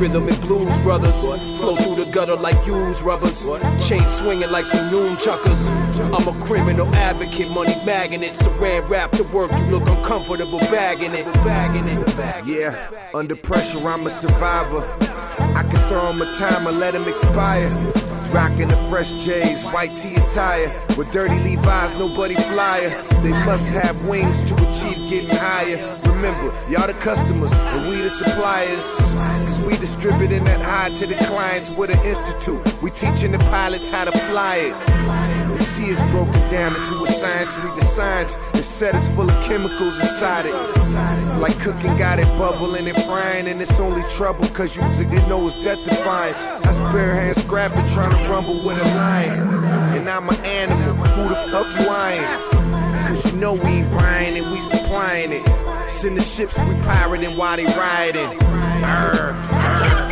Rhythm 0.00 0.26
and 0.26 0.40
blues 0.40 0.76
brothers, 0.80 1.14
flow 1.20 1.76
through 1.76 2.04
the 2.04 2.10
gutter 2.10 2.34
like 2.34 2.66
used 2.66 3.02
rubbers. 3.02 3.46
Chain 3.86 4.08
swinging 4.08 4.50
like 4.50 4.66
some 4.66 4.90
noon 4.90 5.16
chuckers. 5.18 5.68
I'm 6.00 6.26
a 6.26 6.44
criminal 6.44 6.92
advocate, 6.96 7.48
money 7.48 7.76
bagging 7.86 8.24
it. 8.24 8.32
Saran 8.32 8.88
wrap 8.88 9.12
to 9.12 9.22
work, 9.22 9.52
you 9.52 9.66
look 9.66 9.86
uncomfortable 9.86 10.58
bagging 10.58 11.12
it. 11.12 11.32
Bagging 11.44 11.86
it. 11.86 12.44
Yeah, 12.44 12.90
under 13.14 13.36
pressure, 13.36 13.86
I'm 13.88 14.04
a 14.04 14.10
survivor. 14.10 14.80
I 15.54 15.62
can 15.62 15.88
throw 15.88 16.10
him 16.10 16.22
a 16.22 16.34
timer, 16.34 16.72
let 16.72 16.96
him 16.96 17.06
expire. 17.06 17.70
Rocking 18.32 18.68
the 18.68 18.76
fresh 18.88 19.12
J's, 19.24 19.62
white 19.64 19.92
tee 19.92 20.14
attire. 20.16 20.68
With 20.96 21.10
dirty 21.12 21.38
Levi's, 21.40 21.98
nobody 21.98 22.34
flyer. 22.34 22.88
They 23.22 23.32
must 23.44 23.70
have 23.72 24.08
wings 24.08 24.42
to 24.44 24.54
achieve 24.54 25.10
getting 25.10 25.36
higher. 25.36 26.11
Remember, 26.22 26.54
y'all 26.70 26.86
the 26.86 26.94
customers 27.00 27.52
and 27.52 27.88
we 27.88 28.00
the 28.00 28.08
suppliers. 28.08 28.94
Cause 29.42 29.66
we 29.66 29.72
distributing 29.78 30.44
that 30.44 30.60
high 30.60 30.90
to 30.94 31.04
the 31.04 31.16
clients 31.26 31.76
with 31.76 31.90
an 31.90 31.98
institute. 32.06 32.62
We 32.80 32.90
teaching 32.90 33.32
the 33.32 33.38
pilots 33.50 33.88
how 33.90 34.04
to 34.04 34.12
fly 34.30 34.70
it. 34.70 35.50
You 35.50 35.58
see 35.58 35.90
it's 35.90 36.00
broken 36.12 36.38
down 36.48 36.76
into 36.76 37.02
a 37.02 37.06
science, 37.08 37.58
read 37.58 37.74
the 37.74 37.84
science. 37.84 38.54
It 38.54 38.62
said 38.62 38.94
it's 38.94 39.08
full 39.08 39.28
of 39.28 39.44
chemicals 39.44 39.98
inside 39.98 40.46
it. 40.46 40.54
Like 41.40 41.58
cooking 41.58 41.96
got 41.96 42.20
it 42.20 42.28
bubbling 42.38 42.86
and 42.86 43.02
frying, 43.02 43.48
and 43.48 43.60
it's 43.60 43.80
only 43.80 44.02
trouble 44.14 44.46
cause 44.54 44.76
you 44.76 44.82
didn't 44.92 45.28
know 45.28 45.44
it's 45.46 45.60
death 45.64 45.82
defying. 45.84 46.34
That's 46.62 46.78
bare 46.94 47.16
hand 47.16 47.36
scrapping, 47.36 47.84
trying 47.88 48.12
to 48.12 48.30
rumble 48.30 48.64
with 48.64 48.80
a 48.80 48.86
lion. 48.94 49.64
And 49.98 50.08
I'm 50.08 50.28
an 50.28 50.36
animal, 50.44 51.04
who 51.04 51.28
the 51.30 51.34
fuck 51.50 51.66
you 51.80 51.90
I 51.90 52.51
Cause 52.51 52.51
you 53.26 53.32
know 53.38 53.54
we 53.54 53.68
ain't 53.68 53.90
buying 53.90 54.36
it, 54.36 54.42
we 54.42 54.60
supplying 54.60 55.32
it. 55.32 55.88
Send 55.88 56.16
the 56.16 56.22
ships 56.22 56.58
we 56.58 56.74
pirating 56.82 57.36
while 57.36 57.56
they 57.56 57.66
riding. 57.66 58.26
Arr, 58.84 59.32
arr. 59.52 60.11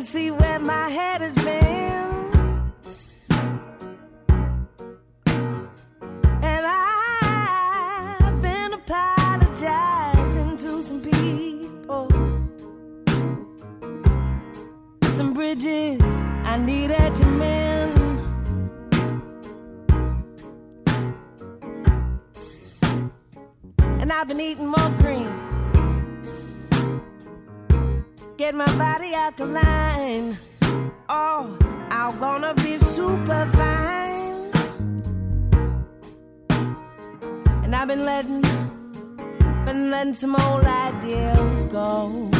To 0.00 0.27
been 39.68 39.90
letting 39.90 40.14
some 40.14 40.34
old 40.34 40.64
ideals 40.64 41.66
go. 41.66 42.30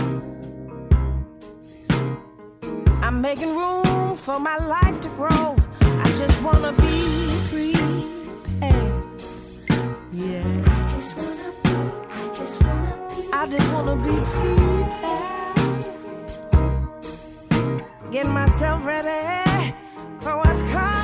I'm 3.03 3.21
making 3.21 3.55
room 3.55 4.17
for 4.17 4.41
my 4.41 4.57
life 4.57 4.99
to 5.03 5.11
grow. 5.11 5.55
I 6.05 6.07
just 6.23 6.41
wanna 6.43 6.73
be. 6.73 6.95
Hey, 8.65 8.93
yeah. 10.11 10.63
I 10.77 10.81
just 10.95 11.11
wanna 11.19 11.51
be, 11.65 11.75
I 13.41 13.47
just 13.55 13.69
wanna 13.73 13.97
be 14.09 14.17
prepared. 14.35 15.59
Get 18.11 18.27
myself 18.27 18.87
ready 18.87 19.75
for 20.21 20.35
what's 20.39 20.63
coming 20.63 20.98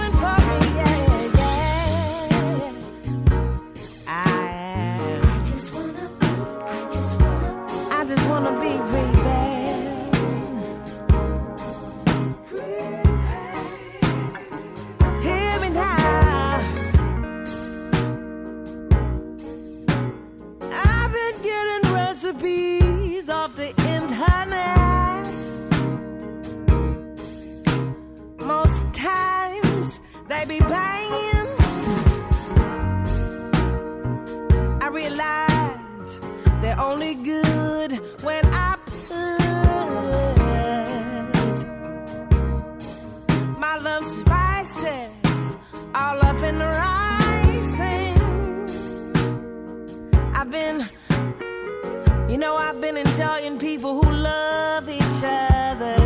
people 53.74 54.00
who 54.00 54.08
love 54.12 54.88
each 54.88 55.22
other. 55.24 55.98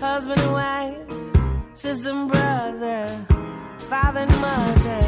Husband 0.00 0.40
and 0.40 0.52
wife, 0.52 0.98
sister 1.74 2.10
and 2.10 2.28
brother, 2.28 3.06
father 3.90 4.20
and 4.26 4.36
mother. 4.46 5.02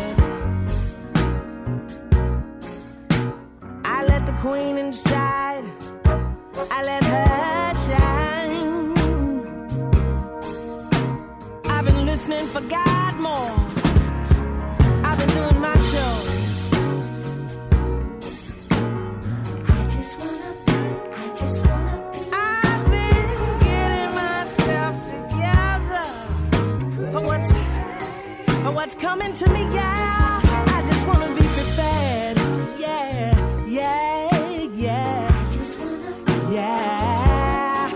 I 3.84 4.04
let 4.06 4.24
the 4.24 4.36
queen 4.44 4.78
inside, 4.78 5.64
I 6.76 6.78
let 6.90 7.02
her 7.12 7.72
shine. 7.86 8.94
I've 11.74 11.84
been 11.84 12.06
listening 12.06 12.46
for 12.46 12.60
God 12.78 13.14
more. 13.26 13.54
I've 15.06 15.18
been 15.18 15.32
doing 15.40 15.60
my 15.60 15.76
show. 15.92 16.23
What's 28.74 28.94
coming 28.96 29.32
to 29.34 29.48
me. 29.50 29.62
Yeah, 29.72 30.40
I 30.76 30.82
just 30.84 31.06
wanna 31.06 31.28
be 31.34 31.46
prepared. 31.58 32.36
Yeah, 32.78 33.66
yeah, 33.66 34.62
yeah, 34.74 35.50
yeah. 36.50 37.90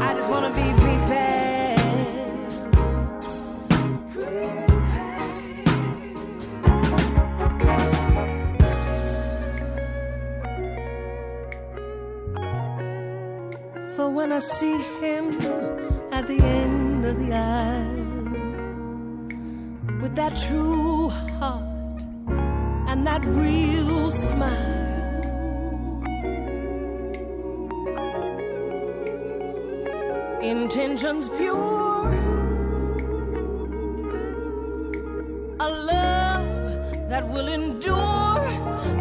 I 0.00 0.14
just 0.14 0.30
wanna 0.30 0.50
be 0.50 0.68
prepared. 0.84 1.78
For 13.94 14.08
when 14.08 14.32
I 14.32 14.38
see 14.38 14.78
him 15.02 15.24
at 16.10 16.26
the 16.26 16.40
end 16.40 17.04
of 17.04 17.18
the 17.18 17.34
aisle 17.34 18.01
that 20.14 20.36
true 20.36 21.08
heart 21.08 22.02
and 22.88 23.06
that 23.06 23.24
real 23.24 24.10
smile. 24.10 24.80
Intentions 30.42 31.28
pure, 31.30 32.12
a 35.60 35.70
love 35.70 37.08
that 37.08 37.26
will 37.30 37.48
endure. 37.48 37.96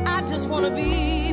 I 0.07 0.23
just 0.25 0.47
want 0.47 0.65
to 0.65 0.71
be 0.71 1.30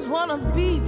just 0.00 0.10
wanna 0.10 0.38
be 0.56 0.80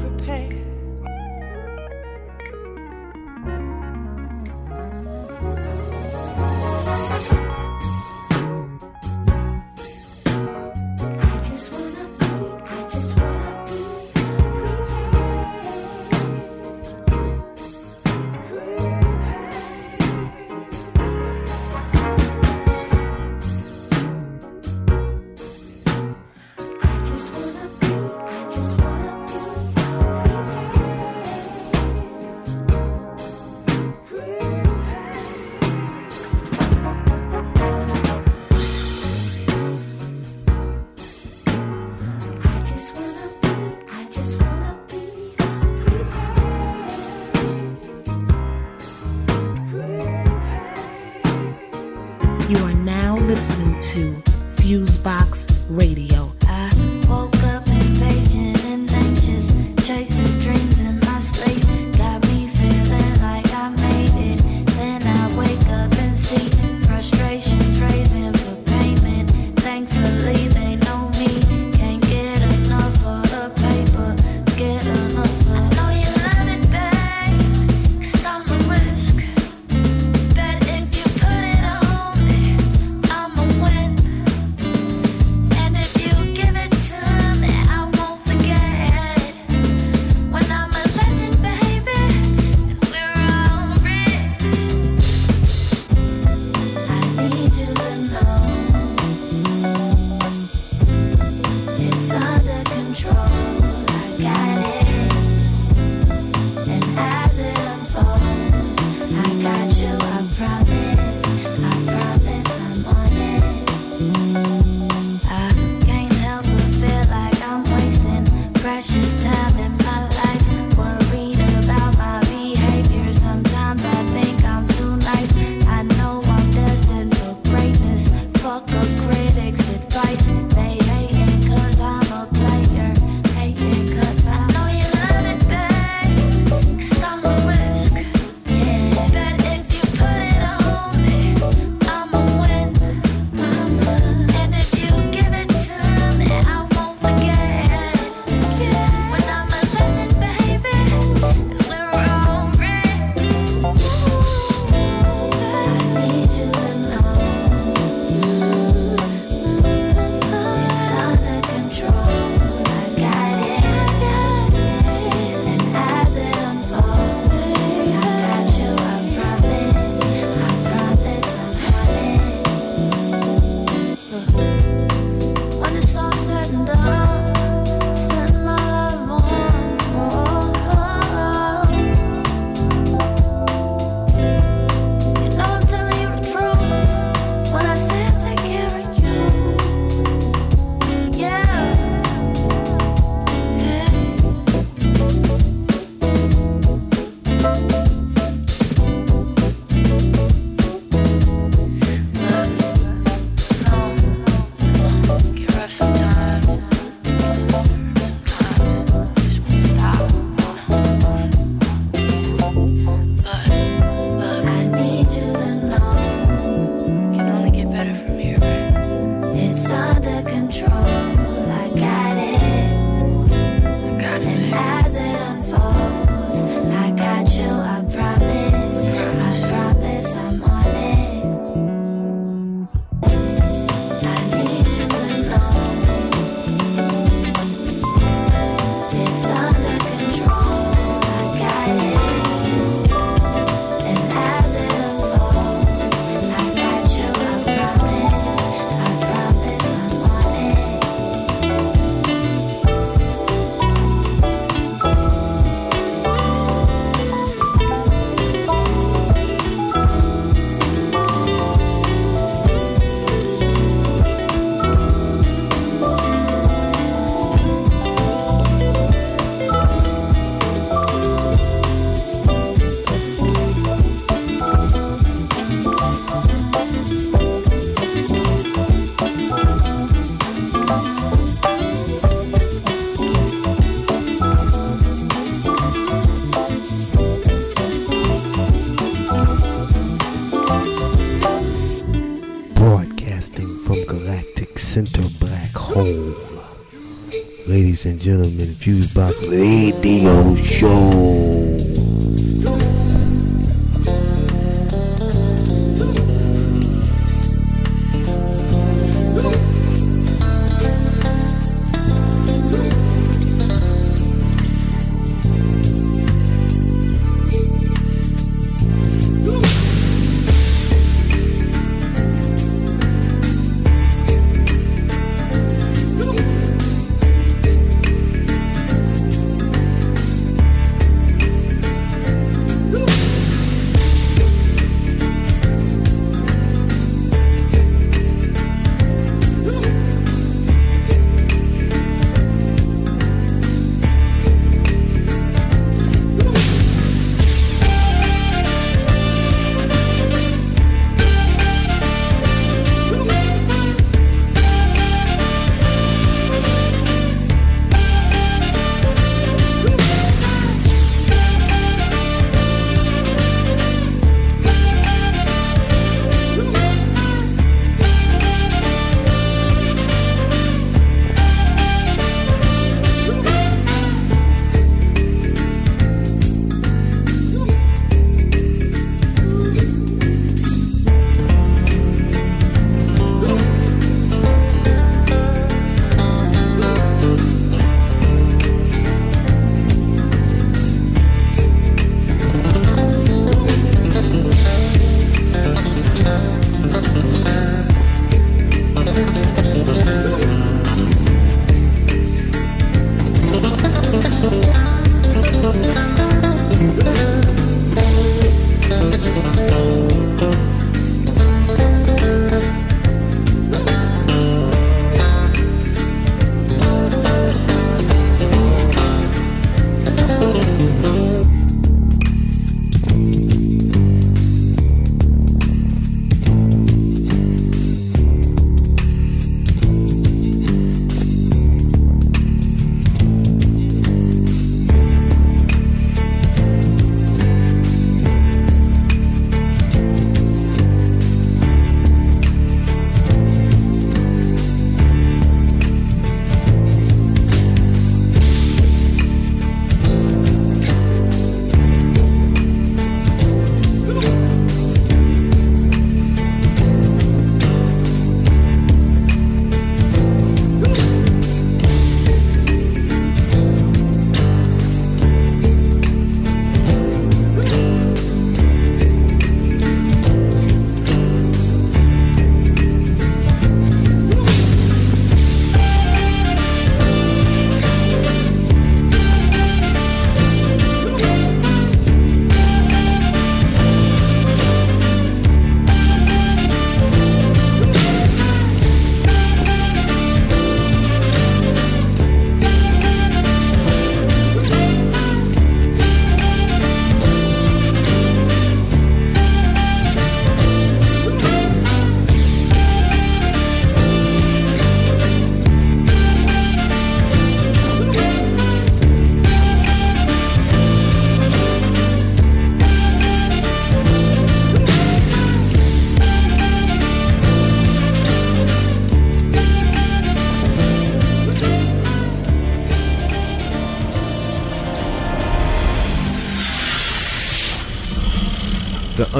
gentlemen, 298.02 298.56
Fusebox 298.58 299.14
Radio 299.28 300.34
Show. 300.34 301.31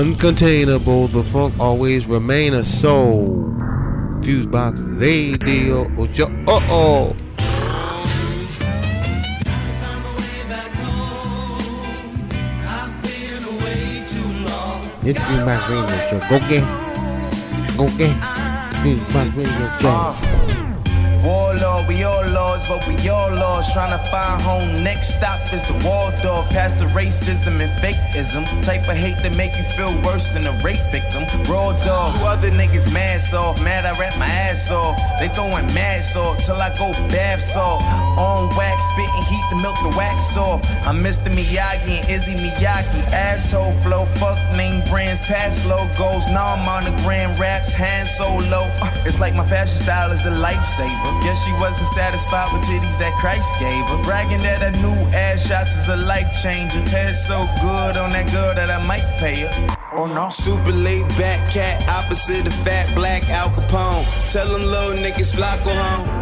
Uncontainable. 0.02 1.10
The 1.12 1.22
funk 1.22 1.54
always 1.60 2.06
remain 2.06 2.54
a 2.54 2.64
soul. 2.64 3.54
Fusebox 4.22 4.76
Radio. 5.00 5.86
Oh, 5.96 6.04
yo- 6.06 6.44
oh, 6.48 6.60
oh. 6.70 7.16
It's 15.04 15.18
Fusebox 15.18 15.68
Radio 15.68 15.96
Show. 16.08 16.20
Go 16.30 16.38
get. 16.48 16.64
Go 17.76 17.86
get. 17.98 18.16
Fusebox 18.82 19.36
Radio 19.36 19.68
Show. 19.80 19.88
Ah. 19.90 20.31
Lords, 22.68 22.84
but 22.84 22.86
we 22.88 23.08
all 23.08 23.30
lost. 23.32 23.72
Trying 23.72 23.96
to 23.96 24.04
find 24.10 24.40
home. 24.42 24.84
Next 24.84 25.14
stop 25.16 25.40
is 25.52 25.62
the 25.66 25.74
Waldorf. 25.86 26.48
Past 26.50 26.78
the 26.78 26.86
racism 26.86 27.60
and 27.60 27.70
fakeism. 27.80 28.44
Type 28.64 28.88
of 28.88 28.96
hate 28.96 29.18
that 29.18 29.36
make 29.36 29.56
you 29.56 29.64
feel 29.64 29.94
worse 30.02 30.32
than 30.32 30.46
a 30.46 30.52
rape 30.62 30.82
victim. 30.90 31.24
Raw 31.50 31.72
dog. 31.84 32.16
Who 32.16 32.26
other 32.26 32.50
niggas 32.50 32.92
mad 32.92 33.20
soft? 33.20 33.62
Mad 33.62 33.84
I 33.84 33.98
rap 33.98 34.18
my 34.18 34.26
ass 34.26 34.70
off. 34.70 34.98
They 35.18 35.28
throwing 35.28 35.66
mad 35.74 36.04
salt 36.04 36.40
till 36.40 36.56
I 36.56 36.70
go 36.76 36.92
bath 37.08 37.42
salt. 37.42 37.82
On 38.18 38.48
wax, 38.56 38.82
spitting 38.92 39.22
heat 39.30 39.44
to 39.50 39.56
milk 39.62 39.76
the 39.82 39.94
wax 39.96 40.36
off. 40.36 40.62
I'm 40.86 40.98
Mr. 40.98 41.30
Miyagi 41.32 42.00
and 42.00 42.10
Izzy 42.10 42.34
Miyagi. 42.34 43.02
Asshole 43.12 43.72
flow, 43.80 44.04
fuck 44.16 44.38
name 44.56 44.82
brands, 44.90 45.24
past 45.26 45.66
logos. 45.66 46.26
Now 46.28 46.54
I'm 46.54 46.68
on 46.68 46.84
the 46.84 47.02
grand 47.02 47.38
raps, 47.38 47.72
hand 47.72 48.08
solo. 48.08 48.68
Uh, 48.82 48.90
It's 49.04 49.18
like 49.18 49.34
my 49.34 49.44
fashion 49.44 49.78
style 49.78 50.12
is 50.12 50.22
the 50.22 50.30
lifesaver. 50.30 51.22
Guess 51.22 51.44
she 51.44 51.52
wasn't 51.52 51.88
satisfied 51.88 52.52
with 52.52 52.62
titties 52.62 52.98
that 52.98 53.12
Christ 53.18 53.48
gave 53.58 53.84
her. 53.86 54.02
Bragging 54.04 54.42
that 54.42 54.62
her 54.62 54.70
new 54.80 54.94
ass 55.10 55.46
shots 55.46 55.74
is 55.76 55.88
a 55.88 55.96
life 55.96 56.30
changer. 56.40 56.80
Hair 56.90 57.12
so 57.14 57.46
good 57.60 57.96
on 57.96 58.10
that 58.10 58.30
girl 58.32 58.54
that 58.54 58.70
I 58.70 58.84
might 58.86 59.04
pay 59.18 59.46
her. 59.46 59.76
Oh 59.92 60.06
no. 60.06 60.30
Super 60.30 60.72
laid 60.72 61.08
back 61.18 61.50
cat, 61.50 61.86
opposite 61.88 62.46
of 62.46 62.54
fat 62.54 62.94
black 62.94 63.28
Al 63.28 63.50
Capone. 63.50 64.04
Tell 64.32 64.48
them 64.48 64.62
little 64.62 64.94
niggas 65.04 65.34
flock 65.34 65.62
go 65.64 65.74
home. 65.74 66.21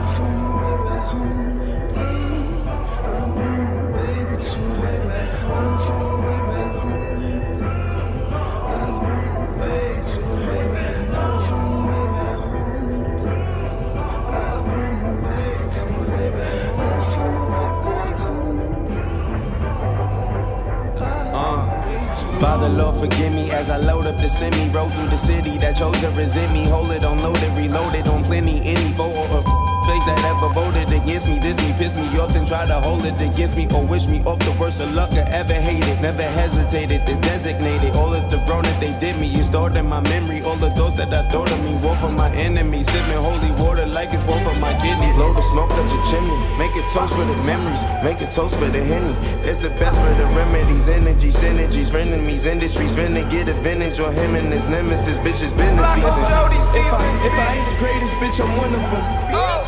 Lord, 22.77 22.97
forgive 22.97 23.33
me 23.33 23.51
as 23.51 23.71
I 23.71 23.79
load 23.79 24.07
up 24.07 24.17
the 24.17 24.29
semi. 24.29 24.69
Roll 24.71 24.89
through 24.89 25.09
the 25.09 25.17
city 25.17 25.59
that 25.59 25.77
chose 25.77 25.99
to 26.01 26.09
resent 26.11 26.53
me. 26.53 26.65
Hold 26.69 26.91
it 26.93 27.05
on 27.05 27.23
loaded, 27.23 27.51
reloaded 27.57 28.07
on 28.09 28.25
plenty. 28.25 28.61
Any 28.65 28.93
vote 28.93 29.17
or 29.31 29.60
that 30.07 30.23
ever 30.25 30.53
voted 30.55 30.93
against 30.93 31.27
me. 31.27 31.41
Diss 31.41 31.59
me, 31.59 31.75
piss 31.79 31.97
me 31.97 32.07
off, 32.19 32.33
then 32.33 32.47
try 32.47 32.67
to 32.67 32.79
hold 32.81 33.05
it 33.05 33.19
against 33.21 33.57
me. 33.57 33.67
Or 33.75 33.85
wish 33.85 34.07
me 34.07 34.23
off 34.25 34.39
the 34.41 34.55
worst 34.61 34.81
of 34.81 34.93
luck 34.95 35.11
I 35.13 35.25
ever 35.31 35.55
hated. 35.55 36.01
Never 36.01 36.23
hesitated 36.23 37.07
to 37.07 37.15
designate 37.21 37.83
it. 37.83 37.95
All 37.97 38.13
of 38.15 38.31
the 38.31 38.39
wrong 38.49 38.63
that 38.63 38.81
they 38.81 38.93
did 39.01 39.19
me 39.19 39.27
is 39.35 39.47
stored 39.47 39.77
in 39.77 39.87
my 39.87 40.01
memory. 40.01 40.43
All 40.43 40.63
of 40.63 40.75
those 40.77 40.95
that 40.97 41.13
I 41.13 41.23
thought 41.31 41.51
of 41.51 41.61
me. 41.65 41.75
War 41.83 41.97
for 41.97 42.11
my 42.11 42.31
enemies. 42.35 42.87
Sipping 42.87 43.23
holy 43.23 43.51
water 43.63 43.87
like 43.87 44.13
it's 44.13 44.25
one 44.25 44.43
for 44.45 44.55
my 44.61 44.73
kidneys. 44.81 45.17
Blow 45.17 45.35
the 45.35 45.43
smoke 45.43 45.71
up 45.73 45.91
your 45.91 46.05
chimney. 46.11 46.39
Make 46.59 46.75
it 46.77 46.87
toast 46.93 47.15
for 47.15 47.25
the 47.25 47.37
memories. 47.43 47.83
Make 48.05 48.21
it 48.23 48.33
toast 48.33 48.57
for 48.57 48.69
the 48.69 48.83
henny. 48.83 49.15
It's 49.49 49.63
the 49.63 49.71
best 49.81 49.99
for 49.99 50.15
the 50.15 50.27
remedies. 50.37 50.89
Energy, 50.89 51.31
synergies, 51.31 51.89
frenemies, 51.89 52.47
industries. 52.47 52.95
Finna 52.95 53.29
get 53.31 53.49
advantage 53.49 53.99
on 54.01 54.15
him 54.15 54.35
and 54.35 54.53
his 54.53 54.67
nemesis. 54.69 55.19
Bitches 55.19 55.57
been 55.57 55.77
the 55.77 55.87
season. 55.95 56.11
If 56.11 56.93
I, 56.93 57.27
if 57.27 57.35
I 57.35 57.57
ain't 57.57 57.67
the 57.71 57.77
greatest 57.79 58.15
bitch, 58.23 58.39
I'm 58.41 58.57
one 58.57 58.75
of 58.75 58.81
them. 58.81 59.03
How 59.33 59.60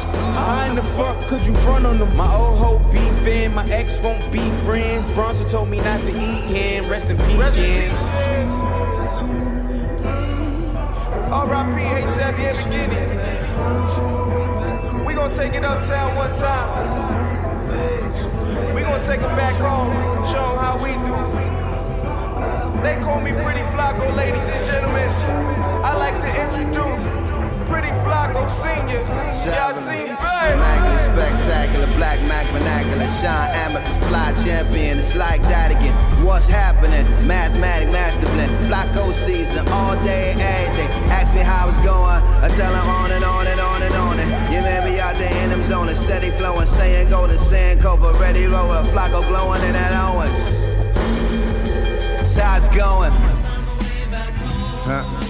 in 0.72 0.76
the 0.76 0.82
fuck 0.96 1.18
could 1.28 1.42
you 1.42 1.54
front 1.56 1.84
on 1.84 1.98
them? 1.98 2.16
My 2.16 2.34
old 2.34 2.58
hoe 2.58 2.78
beefing, 2.90 3.54
my 3.54 3.66
ex 3.68 4.00
won't 4.00 4.32
be 4.32 4.40
friends. 4.64 5.08
Bronson 5.12 5.46
told 5.48 5.68
me 5.68 5.78
not 5.78 6.00
to 6.00 6.08
eat 6.08 6.48
him. 6.48 6.88
Rest 6.90 7.08
in 7.08 7.16
peace, 7.18 7.54
James. 7.54 7.98
R.I.P. 11.30 11.76
A$AP 11.82 12.36
beginning. 12.64 13.08
We 15.04 15.14
gonna 15.14 15.34
take 15.34 15.54
it 15.54 15.64
uptown 15.64 16.16
one 16.16 16.34
time. 16.34 16.84
We 18.74 18.80
gonna 18.82 19.04
take 19.04 19.20
it 19.20 19.36
back 19.36 19.54
home. 19.54 19.92
Show 20.24 20.44
'em 20.52 20.58
how 20.58 20.76
we 20.82 20.92
do. 21.04 21.16
They 22.82 22.96
call 23.04 23.20
me 23.20 23.32
Pretty 23.32 23.64
Flacko, 23.72 24.16
ladies 24.16 24.42
and 24.42 24.66
gentlemen. 24.66 25.10
I 25.84 25.94
like 25.96 26.18
to 26.20 26.30
introduce 26.44 27.21
Pretty 27.72 27.88
Flacko 28.04 28.44
Senior. 28.52 29.00
Y'all 29.48 29.72
seen 29.72 30.12
babe? 30.12 30.52
Immaculate, 30.52 31.00
spectacular, 31.08 31.86
black 31.96 32.20
Mac 32.28 32.44
vernacular, 32.52 33.08
shine 33.16 33.48
amethyst, 33.64 33.98
fly 34.04 34.28
champion. 34.44 34.98
It's 34.98 35.16
like 35.16 35.40
that 35.48 35.70
again. 35.72 35.96
What's 36.22 36.46
happening? 36.46 37.08
Mathematic 37.26 37.90
master 37.90 38.28
blend, 38.36 38.52
Flacko 38.68 39.14
season, 39.14 39.66
all 39.68 39.96
day, 40.04 40.36
every 40.36 40.84
day. 40.84 40.88
Ask 41.08 41.32
me 41.32 41.40
how 41.40 41.70
it's 41.70 41.80
going. 41.80 42.20
I 42.44 42.52
tell 42.52 42.74
him 42.76 42.88
on 43.00 43.10
and 43.10 43.24
on 43.24 43.46
and 43.46 43.58
on 43.58 43.80
and 43.80 43.94
on. 43.94 44.18
And 44.20 44.30
you 44.52 44.60
may 44.60 44.84
be 44.84 45.00
out 45.00 45.16
there 45.16 45.32
in 45.42 45.48
them 45.48 45.62
zones, 45.62 45.98
steady 45.98 46.30
flowing, 46.32 46.66
staying 46.66 47.08
golden, 47.08 47.38
sand 47.38 47.80
cover, 47.80 48.12
ready 48.20 48.44
roller, 48.44 48.84
Flacko 48.92 49.26
glowing 49.28 49.62
in 49.64 49.72
that 49.72 49.96
Owens. 49.96 50.44
That's 52.20 52.36
how 52.36 52.56
it's 52.58 52.68
going. 52.68 53.12
Huh? 54.84 55.21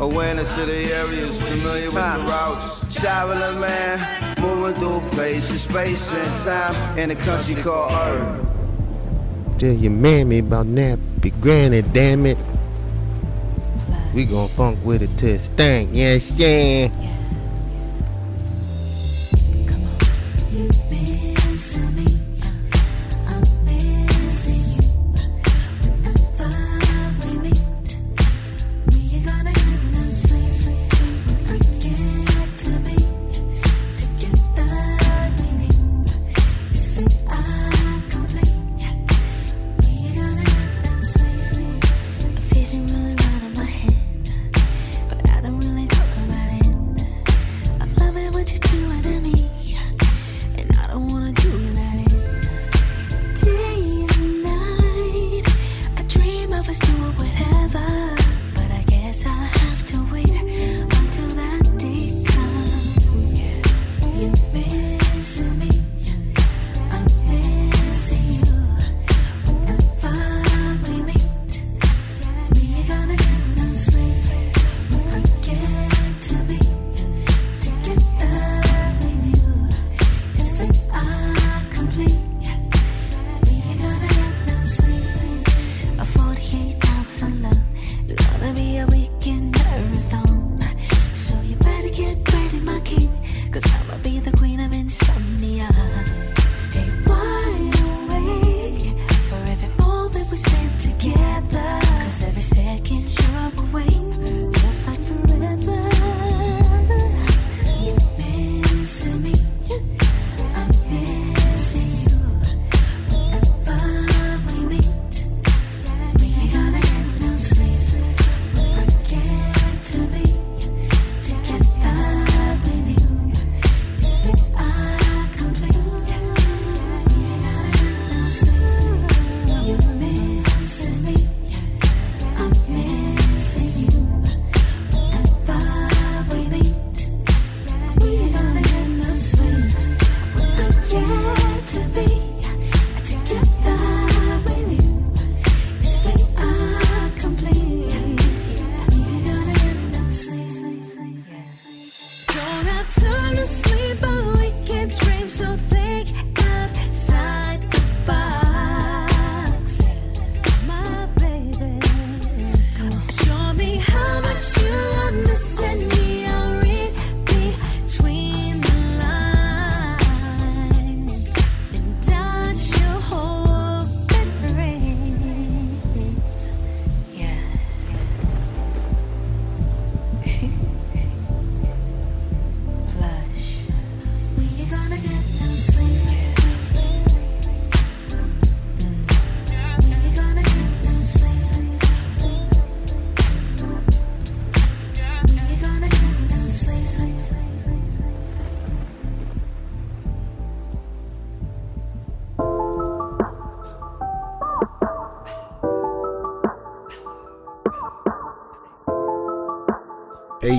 Awareness 0.00 0.56
of 0.56 0.66
the 0.66 0.92
areas, 0.94 1.42
familiar 1.42 1.84
with 1.84 1.92
the 1.92 2.24
routes. 2.26 2.94
Traveling 2.94 3.60
man, 3.60 3.98
moving 4.40 4.74
through 4.74 5.00
places, 5.10 5.60
space 5.60 6.10
and 6.10 6.42
time 6.42 6.98
in 6.98 7.10
a 7.10 7.14
country 7.14 7.54
called 7.56 7.92
Earth. 7.92 9.58
Tell 9.58 9.74
your 9.74 9.92
mammy 9.92 10.38
about 10.38 10.66
nappy 10.66 11.38
granny, 11.42 11.82
damn 11.82 12.24
it. 12.24 12.38
We 14.14 14.24
gon' 14.24 14.48
funk 14.48 14.78
with 14.84 15.02
it 15.02 15.18
till 15.18 15.34
it 15.34 15.40
stank, 15.40 15.90
yes, 15.92 16.30
yeah. 16.30 16.88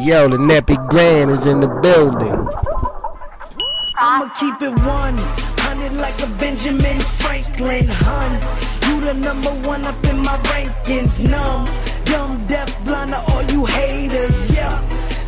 Yo, 0.01 0.27
the 0.27 0.37
nappy 0.37 0.77
grand 0.89 1.29
is 1.29 1.45
in 1.45 1.59
the 1.59 1.67
building. 1.67 2.47
I'ma 3.97 4.29
keep 4.33 4.61
it 4.61 4.73
one 4.81 5.15
hundred 5.61 5.93
like 6.01 6.17
a 6.23 6.29
Benjamin 6.39 6.99
Franklin 7.21 7.87
hun. 7.87 8.31
You 8.89 9.01
the 9.05 9.13
number 9.13 9.51
one 9.67 9.85
up 9.85 10.03
in 10.05 10.17
my 10.17 10.35
rankings. 10.49 11.29
Numb, 11.29 11.65
dumb, 12.05 12.45
deaf, 12.47 12.67
blind 12.85 13.11
to 13.11 13.19
all 13.31 13.43
you 13.43 13.65
haters. 13.65 14.49
Yeah, 14.55 14.73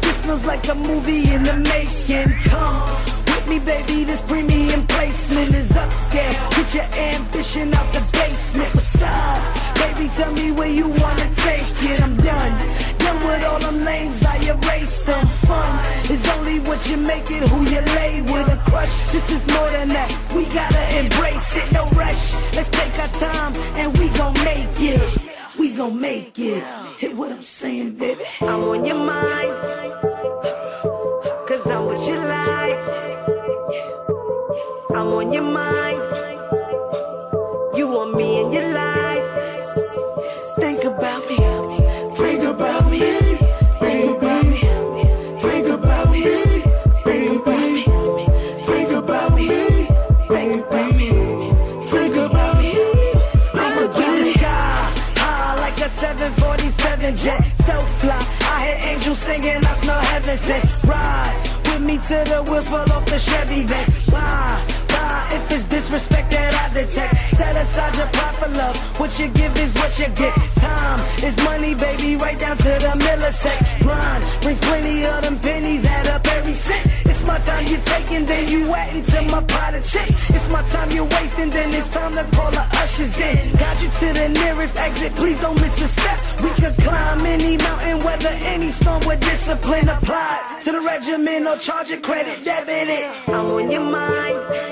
this 0.02 0.18
feels 0.26 0.48
like 0.48 0.68
a 0.70 0.76
movie 0.76 1.32
in 1.34 1.44
the 1.44 1.54
making. 1.70 2.34
Come 2.50 2.82
with 3.30 3.48
me, 3.48 3.60
baby. 3.60 4.04
This 4.06 4.22
premium 4.22 4.88
placement 4.88 5.54
is 5.54 5.70
upscale. 5.70 6.34
Get 6.58 6.74
your 6.74 6.90
ambition 7.14 7.74
out 7.74 7.88
the 7.94 8.02
basement. 8.18 8.74
What's 8.74 9.02
up, 9.02 9.40
baby? 9.78 10.10
Tell 10.18 10.34
me 10.34 10.52
where 10.52 10.72
you 10.72 10.88
wanna 10.88 11.30
take 11.46 11.78
it. 11.92 12.02
I'm 12.02 12.18
done. 12.18 12.54
Done 13.04 13.20
with 13.28 13.44
all 13.46 13.60
them 13.60 13.84
lames, 13.84 14.24
I 14.24 14.38
erased 14.38 15.06
them. 15.06 15.28
Fun 15.48 15.72
is 16.10 16.24
only 16.36 16.60
what 16.60 16.88
you 16.90 16.98
make 16.98 17.30
it, 17.30 17.44
who 17.50 17.60
you 17.74 17.82
lay 18.00 18.22
with 18.22 18.48
a 18.56 18.58
crush. 18.70 19.12
This 19.12 19.30
is 19.32 19.46
more 19.54 19.70
than 19.72 19.90
that, 19.90 20.10
we 20.36 20.46
gotta 20.46 20.84
embrace 21.00 21.52
it, 21.62 21.74
no 21.74 21.84
rush. 21.98 22.24
Let's 22.56 22.70
take 22.70 22.98
our 23.00 23.12
time 23.20 23.54
and 23.80 23.98
we 23.98 24.08
gon' 24.20 24.34
make 24.46 24.76
it. 24.80 25.02
We 25.60 25.72
gon' 25.72 26.00
make 26.00 26.40
it. 26.40 26.64
Hit 26.98 27.16
what 27.16 27.32
I'm 27.32 27.44
saying, 27.44 27.96
baby. 27.96 28.24
I'm 28.42 28.64
on 28.64 28.86
your 28.86 28.98
mind, 28.98 29.52
you 78.54 78.74
into 78.94 79.22
my 79.34 79.42
pot 79.44 79.74
of 79.74 79.84
chick. 79.84 80.08
It's 80.36 80.50
my 80.50 80.62
time 80.70 80.92
you're 80.92 81.10
wasting, 81.18 81.50
then 81.50 81.70
it's 81.74 81.90
time 81.90 82.12
to 82.14 82.24
call 82.36 82.52
the 82.52 82.66
ushers 82.84 83.20
in. 83.20 83.52
Got 83.58 83.82
you 83.82 83.90
to 83.90 84.08
the 84.20 84.30
nearest 84.30 84.78
exit, 84.78 85.16
please 85.16 85.40
don't 85.42 85.60
miss 85.60 85.82
a 85.82 85.88
step. 85.88 86.20
We 86.44 86.50
could 86.62 86.76
climb 86.84 87.22
any 87.26 87.58
mountain, 87.58 87.98
weather 88.06 88.36
any 88.54 88.70
storm 88.70 89.02
with 89.08 89.22
discipline 89.22 89.90
applied. 89.90 90.62
To 90.66 90.72
the 90.72 90.82
regimen 90.82 91.48
or 91.48 91.58
charge 91.58 91.92
a 91.92 91.98
credit, 91.98 92.46
debit 92.46 92.90
it. 92.90 93.30
I'm 93.30 93.50
on 93.52 93.72
your 93.72 93.84
mind. 93.84 94.63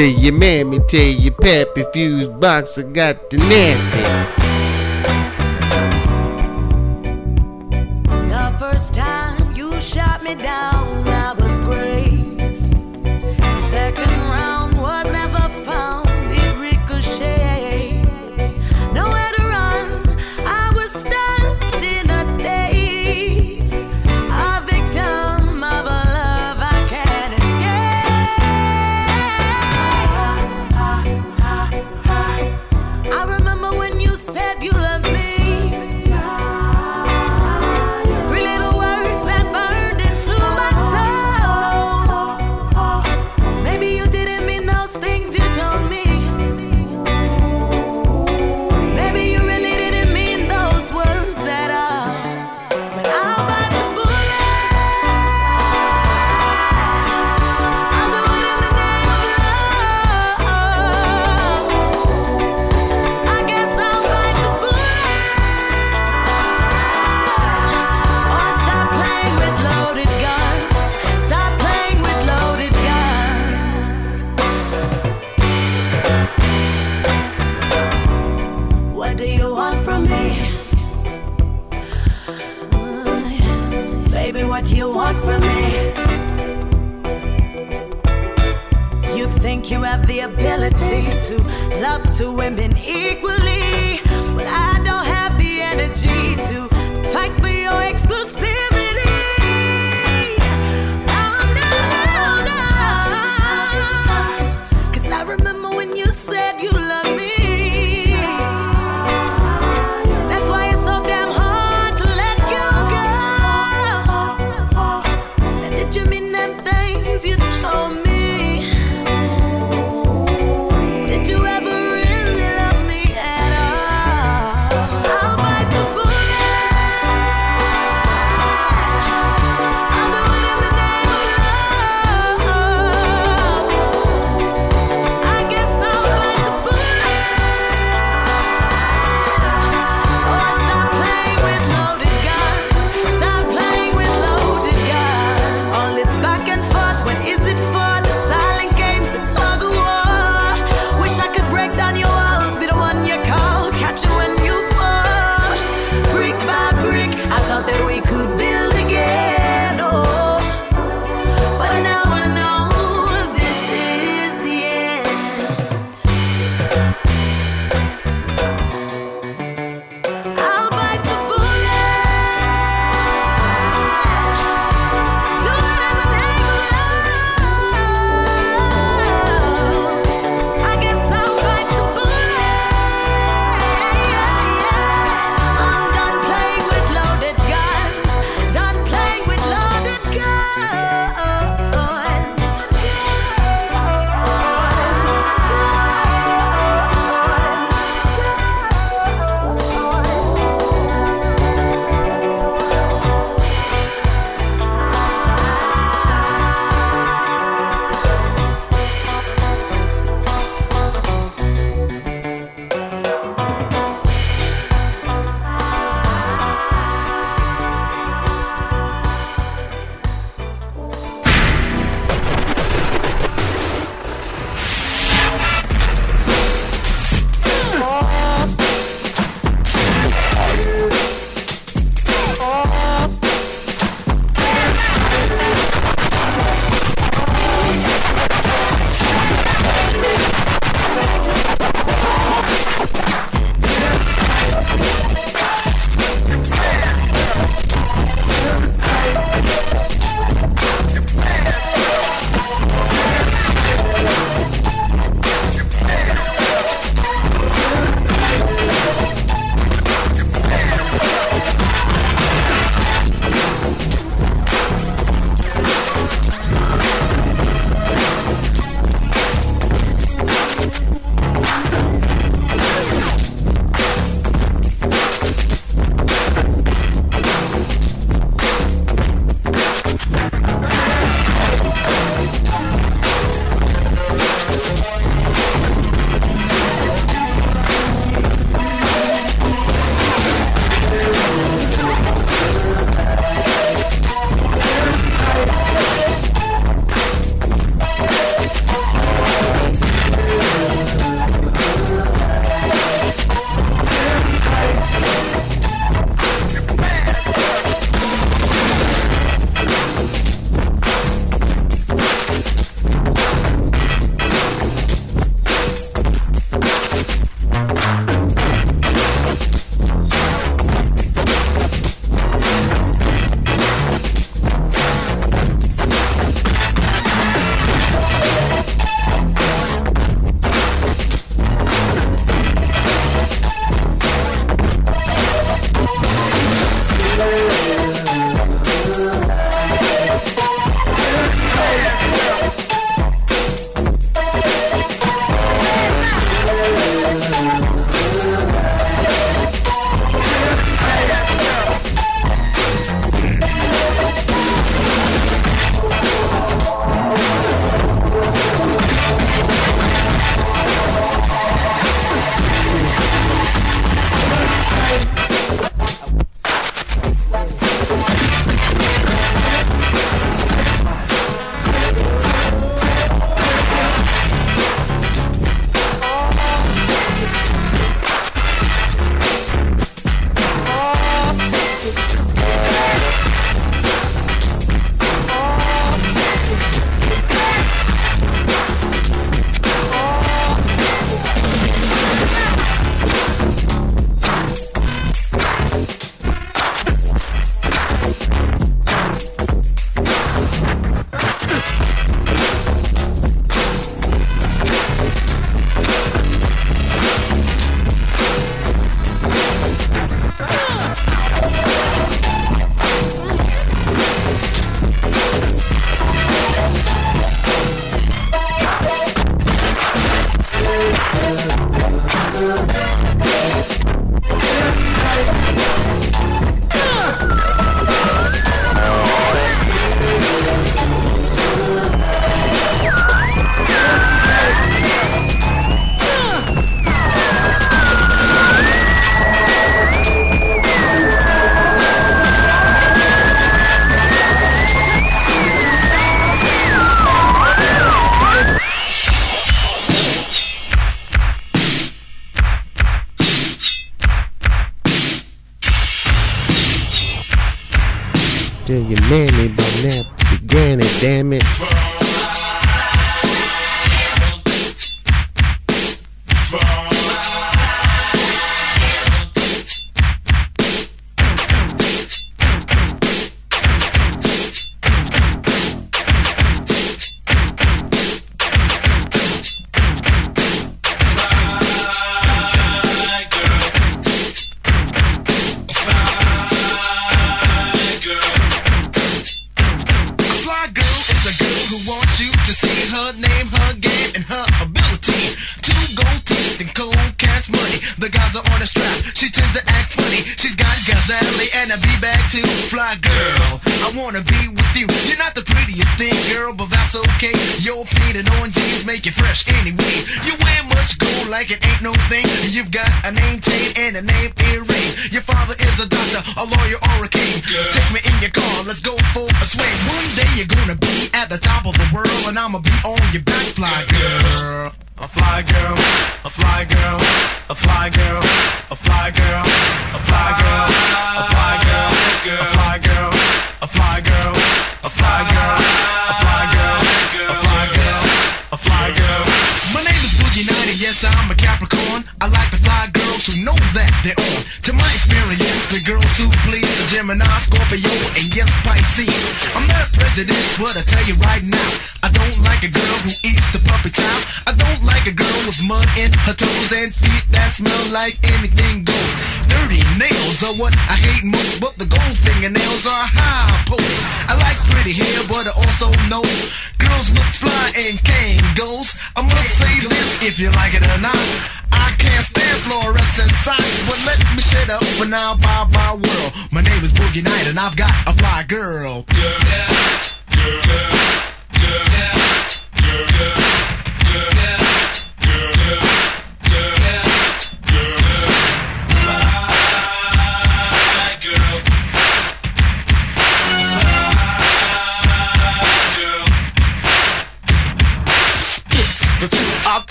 Tell 0.00 0.08
your 0.08 0.32
mammy, 0.32 0.78
tell 0.88 1.12
your 1.12 1.34
pappy, 1.34 1.84
fuse 1.92 2.30
box, 2.30 2.78
I 2.78 2.84
got 2.84 3.28
the 3.28 3.36
nasty. 3.36 4.39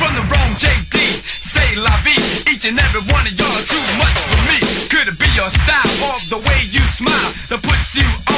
from 0.00 0.16
the 0.16 0.24
wrong 0.32 0.52
JD. 0.56 0.96
Say 1.28 1.76
la 1.76 1.92
vie, 2.00 2.16
each 2.48 2.64
and 2.64 2.80
every 2.80 3.04
one 3.12 3.26
of 3.28 3.34
y'all 3.36 3.52
are 3.52 3.68
too 3.68 3.84
much 4.00 4.16
for 4.32 4.40
me. 4.48 4.58
Could 4.88 5.12
it 5.12 5.18
be 5.20 5.28
your 5.36 5.50
style 5.52 5.92
or 6.08 6.16
the 6.32 6.40
way 6.40 6.60
you 6.72 6.80
smile 6.88 7.30
that 7.52 7.60
puts 7.60 7.94
you 8.00 8.29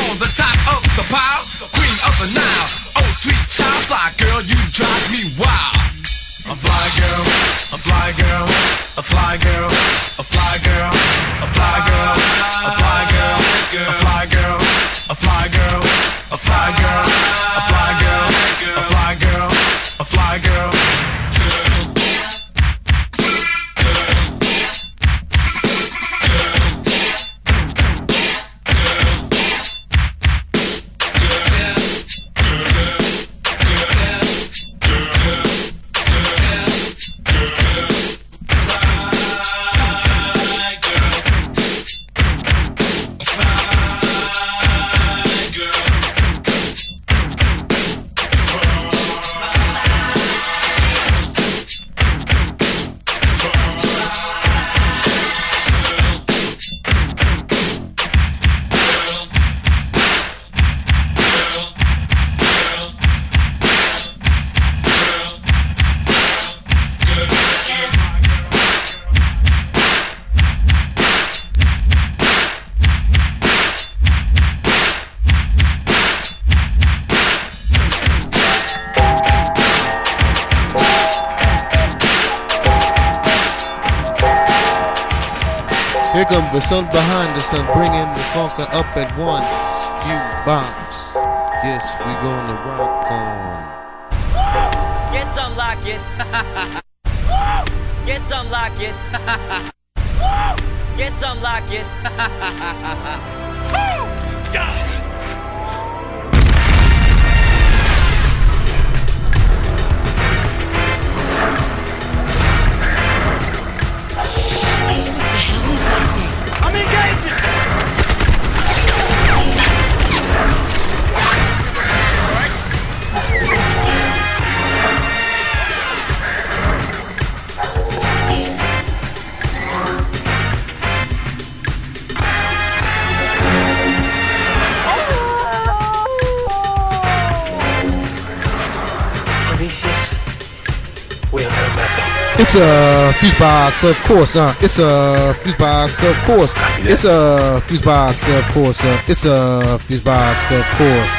a 143.23 143.25
fuse 143.25 143.39
box, 143.39 143.84
of 143.84 143.97
course. 144.05 144.36
Uh, 144.36 144.55
it's 144.60 144.78
a 144.78 145.34
fuse 145.42 145.57
box, 145.57 146.02
of 146.02 146.17
course. 146.25 146.52
It's 146.78 147.05
a 147.05 147.60
fuse 147.67 147.83
box, 147.83 148.28
of 148.28 148.44
course. 148.49 148.83
Uh, 148.83 149.01
it's 149.07 149.25
a 149.25 149.78
fuse 149.81 150.01
box, 150.01 150.51
of 150.51 150.65
course. 150.76 151.10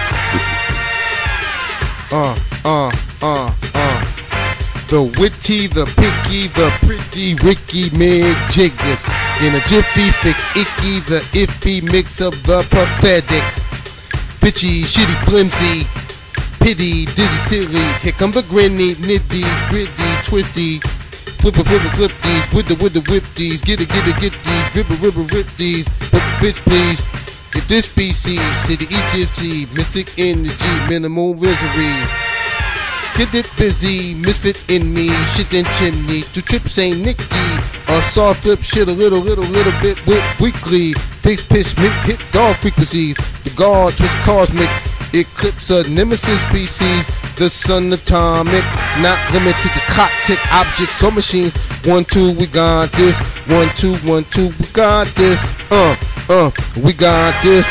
Uh, 2.11 2.37
uh, 2.65 2.91
uh, 3.21 3.53
uh. 3.73 4.05
The 4.89 5.03
witty, 5.17 5.67
the 5.67 5.85
picky, 5.97 6.47
the 6.47 6.69
pretty 6.81 7.35
Ricky 7.35 7.89
mid 7.97 8.37
jiggers. 8.51 9.03
In 9.41 9.55
a 9.55 9.61
jiffy 9.61 10.11
fix, 10.21 10.43
icky, 10.55 10.99
the 11.07 11.21
iffy 11.33 11.81
mix 11.81 12.21
of 12.21 12.31
the 12.43 12.63
pathetic. 12.69 13.43
Bitchy, 14.41 14.83
shitty, 14.83 15.15
flimsy, 15.25 15.87
pity, 16.59 17.05
dizzy, 17.15 17.37
silly. 17.37 17.93
Here 18.01 18.11
come 18.11 18.31
the 18.31 18.41
grinny, 18.41 18.95
nitty, 18.95 19.69
gritty, 19.69 20.23
twisty. 20.23 20.81
Flipper, 21.43 21.65
flipper, 21.65 21.89
flip 21.89 22.11
these, 22.23 22.53
with 22.53 22.67
the, 22.69 22.75
with 22.81 22.93
the 22.93 23.01
whip 23.11 23.21
these. 23.35 23.61
Get 23.61 23.81
it, 23.81 23.89
get 23.89 24.07
it, 24.07 24.15
get 24.21 24.31
these, 24.31 24.75
ripper, 24.77 24.93
ripper, 25.03 25.35
rip 25.35 25.45
these. 25.57 25.89
But 26.09 26.21
bitch, 26.39 26.55
please. 26.63 27.05
Get 27.51 27.67
this 27.67 27.83
species, 27.83 28.39
city 28.55 28.85
Egypt, 28.85 29.75
mystic 29.75 30.17
energy, 30.17 30.73
minimal 30.87 31.33
misery. 31.33 31.99
Get 33.17 33.35
it 33.35 33.49
busy, 33.57 34.15
misfit 34.15 34.69
in 34.69 34.93
me, 34.93 35.09
shit 35.35 35.53
in 35.53 35.65
chimney. 35.75 36.21
Two 36.31 36.39
trips 36.39 36.79
ain't 36.79 37.01
Nicky. 37.01 37.25
A 37.89 38.01
soft 38.01 38.43
flip 38.43 38.63
shit 38.63 38.87
a 38.87 38.91
little, 38.93 39.19
little, 39.19 39.43
little 39.43 39.73
bit 39.81 39.99
with 40.07 40.23
weekly. 40.39 40.93
Fix, 40.93 41.43
pitch, 41.43 41.77
mid, 41.77 41.91
hit 42.07 42.23
dog 42.31 42.55
frequencies. 42.55 43.17
The 43.43 43.49
guard 43.57 43.97
twist 43.97 44.15
cosmic. 44.23 44.69
Eclipse 45.13 45.69
a 45.71 45.87
nemesis 45.89 46.39
species. 46.39 47.05
The 47.37 47.49
sun 47.49 47.91
atomic. 47.91 48.63
Not 48.99 49.19
limited 49.33 49.71
to 49.73 49.81
cockpit 49.89 50.39
objects 50.51 51.03
or 51.03 51.11
machines. 51.11 51.53
One, 51.85 52.05
two, 52.05 52.31
we 52.33 52.45
got 52.47 52.91
this. 52.91 53.19
One, 53.47 53.69
two, 53.75 53.95
one, 54.07 54.23
two, 54.25 54.49
we 54.59 54.65
got 54.73 55.07
this. 55.15 55.41
Uh, 55.71 55.95
uh, 56.29 56.51
we 56.81 56.93
got 56.93 57.41
this. 57.43 57.67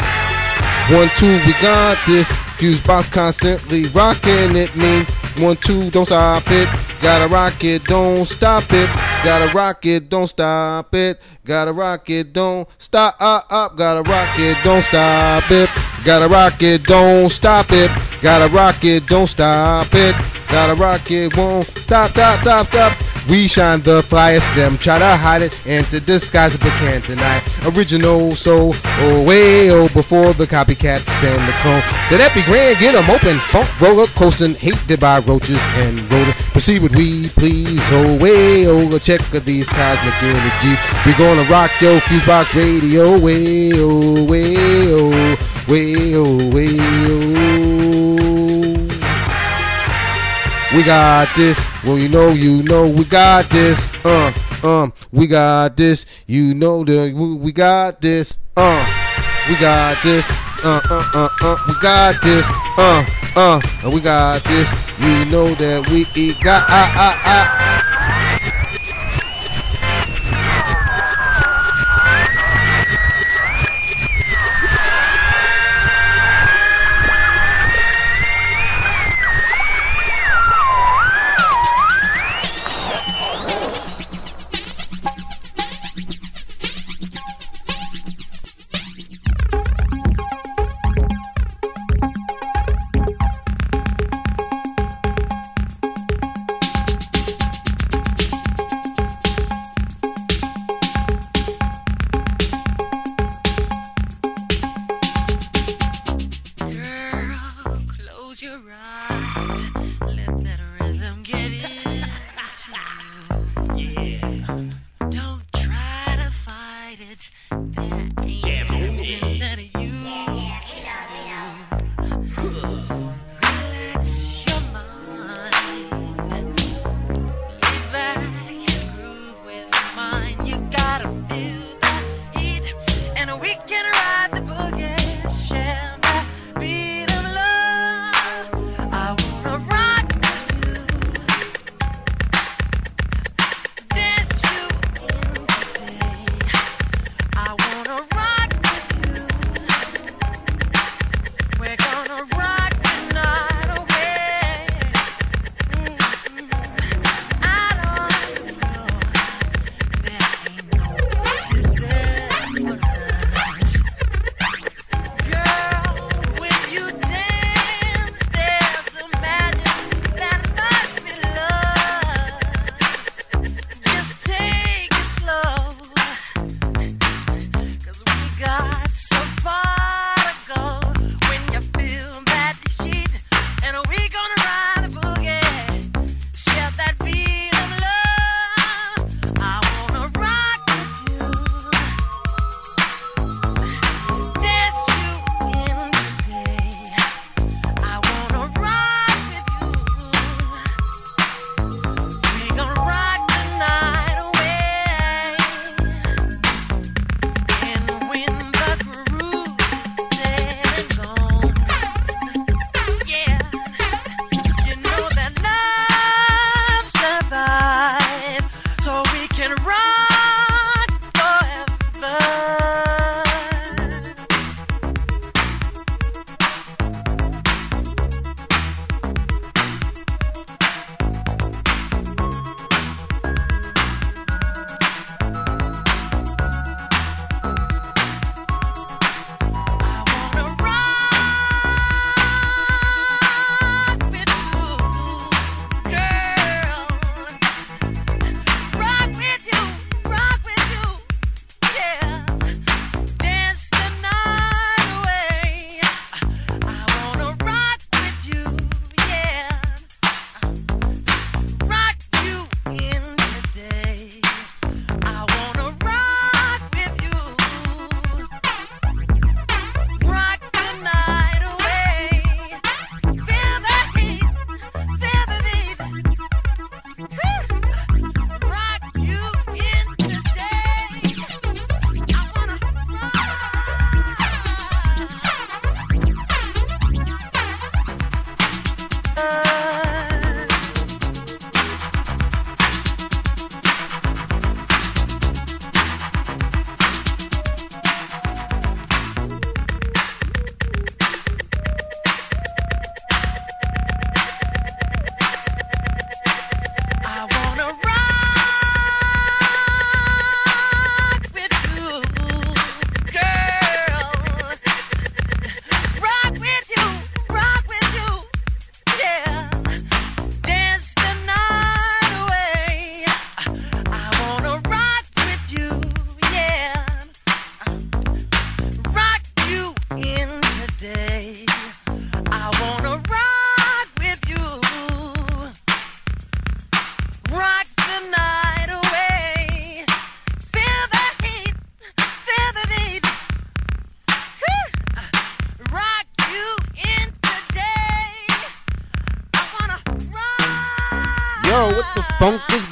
One, 0.91 1.08
two, 1.16 1.39
we 1.47 1.52
got 1.62 1.97
this. 2.07 2.31
Fuse 2.57 2.81
box 2.81 3.08
constantly 3.08 3.86
rocking 3.86 4.57
it. 4.57 4.74
Mean 4.76 5.07
one, 5.39 5.57
two, 5.57 5.91
don't 5.91 6.05
stop 6.05 6.44
it. 6.47 6.68
Gotta 7.02 7.26
rock 7.26 7.64
it, 7.64 7.82
don't 7.82 8.24
stop 8.26 8.62
it. 8.70 8.89
Gotta 9.24 9.52
rock 9.52 9.84
it, 9.86 10.08
don't 10.08 10.28
stop 10.28 10.94
it. 10.94 11.20
Gotta 11.44 11.72
rock 11.72 12.08
it, 12.08 12.32
don't 12.32 12.68
stop 12.78 13.16
up. 13.20 13.76
Gotta 13.76 14.02
rock 14.02 14.39
it, 14.39 14.56
don't 14.62 14.82
stop 14.82 15.50
it. 15.50 15.68
Gotta 16.05 16.28
rock 16.28 16.62
it, 16.62 16.84
don't 16.84 17.28
stop 17.28 17.66
it. 17.70 17.90
Gotta 18.22 18.48
rock 18.55 18.84
it, 18.84 19.05
don't 19.08 19.26
stop 19.26 19.89
it. 19.92 20.42
Gotta 20.52 20.74
rock 20.74 21.10
it, 21.10 21.34
won't 21.36 21.66
stop, 21.66 22.10
stop, 22.10 22.40
stop, 22.42 22.66
stop. 22.66 22.92
We 23.31 23.48
shine 23.48 23.81
the 23.82 24.02
flyest, 24.02 24.55
them 24.55 24.76
try 24.76 24.98
to 24.98 25.16
hide 25.16 25.42
it 25.42 25.66
and 25.66 25.86
to 25.86 25.98
disguise 25.98 26.55
it, 26.55 26.60
but 26.60 26.70
can't 26.72 27.06
deny. 27.06 27.42
Original 27.74 28.34
soul, 28.34 28.74
oh 28.98 29.24
way 29.24 29.70
oh 29.70 29.89
before 29.89 30.32
the 30.34 30.47
copycats 30.47 31.08
and 31.24 31.48
the 31.48 31.52
clone. 31.62 31.82
Let 32.10 32.18
that 32.18 32.32
be 32.34 32.42
grand, 32.42 32.78
get 32.78 32.94
'em 32.94 33.08
open. 33.08 33.39
Funk 33.50 33.68
roller 33.81 34.06
coasting, 34.08 34.55
hated 34.55 35.00
by 35.00 35.20
roaches 35.20 35.60
and 35.76 35.98
rodent. 36.10 36.36
Proceed 36.52 36.82
with 36.82 36.94
we 36.94 37.28
please, 37.31 37.82
oh 37.90 38.18
way 38.18 38.66
oh. 38.66 38.98
Check 38.98 39.20
of 39.34 39.44
these 39.44 39.68
cosmic 39.68 40.14
energies. 40.22 40.78
We 41.05 41.12
gonna 41.14 41.42
rock 41.50 41.72
yo 41.81 41.98
Fusebox 42.00 42.55
Radio, 42.55 43.18
way 43.18 43.72
oh 43.74 44.24
way 44.24 44.56
oh 44.92 45.36
way 45.66 46.14
oh 46.14 46.50
way 46.50 46.76
oh. 46.78 47.61
We 50.75 50.83
got 50.83 51.28
this. 51.36 51.60
Well, 51.84 51.99
you 51.99 52.09
know, 52.09 52.31
you 52.31 52.62
know, 52.62 52.89
we 52.89 53.05
got 53.05 53.51
this. 53.51 53.91
Uh, 54.05 54.33
um, 54.62 54.92
we 55.12 55.26
got 55.26 55.76
this. 55.76 56.07
You 56.26 56.55
know 56.55 56.83
the 56.83 57.12
we, 57.12 57.52
got 57.52 58.01
this. 58.01 58.39
Uh, 58.57 58.81
we 59.51 59.57
got 59.57 60.02
this. 60.02 60.25
Uh, 60.65 60.81
uh, 60.89 61.10
uh, 61.15 61.28
uh, 61.42 61.57
we 61.68 61.75
got 61.83 62.23
this. 62.23 62.47
Uh, 62.78 63.05
uh, 63.36 63.60
and 63.84 63.92
we 63.92 64.01
got 64.01 64.42
this. 64.44 64.70
You 64.99 65.26
know 65.26 65.55
that 65.57 65.86
we 65.91 66.05
got 66.42 66.65
ah 66.70 66.92
ah 66.97 67.23
ah. 67.26 67.92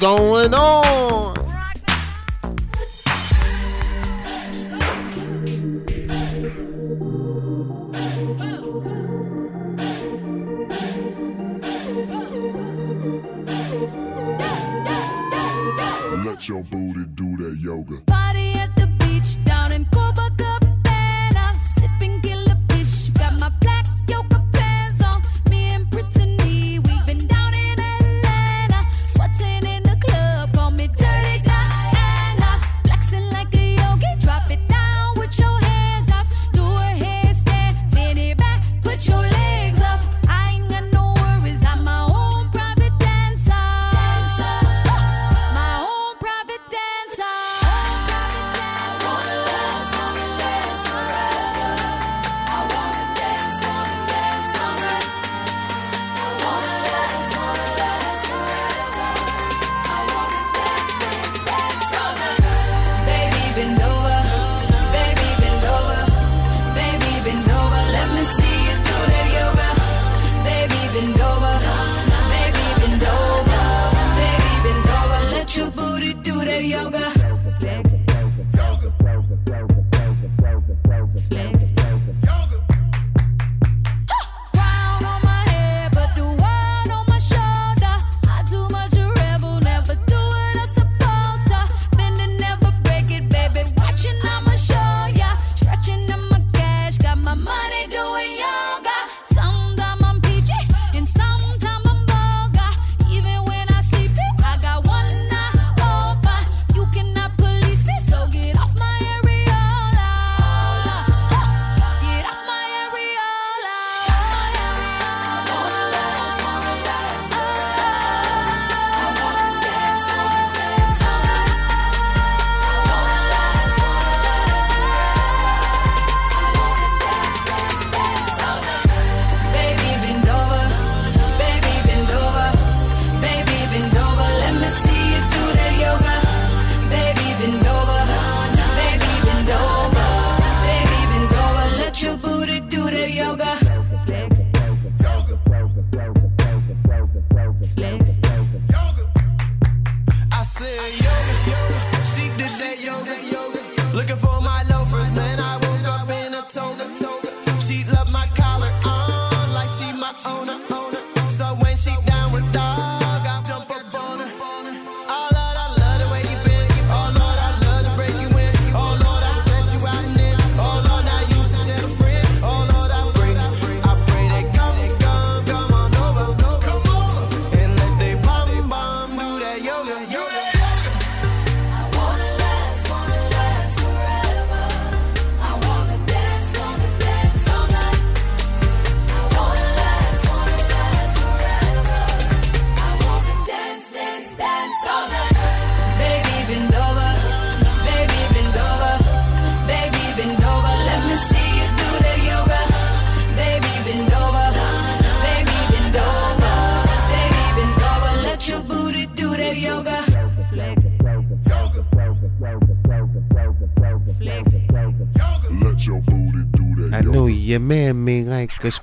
going 0.01 0.51
on? 0.55 1.00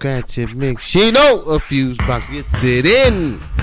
scratch 0.08 0.38
it, 0.38 0.54
mix. 0.54 0.82
she 0.84 1.10
know 1.10 1.42
a 1.42 1.58
FuseBox 1.58 2.32
gets 2.32 2.64
it 2.64 2.86
in. 2.86 3.57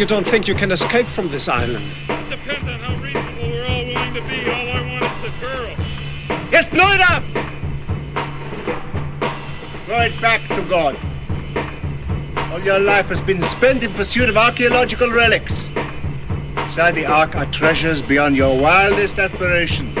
You 0.00 0.06
don't 0.06 0.26
think 0.26 0.48
you 0.48 0.54
can 0.54 0.72
escape 0.72 1.04
from 1.04 1.28
this 1.28 1.46
island? 1.46 1.84
Depends 2.30 2.66
on 2.66 2.80
how 2.80 2.94
reasonable 3.02 3.50
we're 3.50 3.66
all 3.66 3.84
willing 3.84 4.14
to 4.14 4.22
be. 4.22 4.50
All 4.50 4.68
I 4.70 4.80
want 4.88 5.04
is 5.04 5.10
the 5.20 5.30
girl. 5.38 5.68
Yes, 6.50 6.64
blow 6.70 6.90
it 6.92 7.02
up! 7.02 7.22
Throw 9.84 10.00
it 10.00 10.18
back 10.22 10.48
to 10.48 10.62
God. 10.70 10.96
All 12.50 12.60
your 12.60 12.78
life 12.78 13.08
has 13.08 13.20
been 13.20 13.42
spent 13.42 13.84
in 13.84 13.92
pursuit 13.92 14.30
of 14.30 14.38
archaeological 14.38 15.10
relics. 15.10 15.66
Inside 16.56 16.92
the 16.92 17.04
ark 17.04 17.36
are 17.36 17.44
treasures 17.52 18.00
beyond 18.00 18.36
your 18.36 18.58
wildest 18.58 19.18
aspirations. 19.18 19.94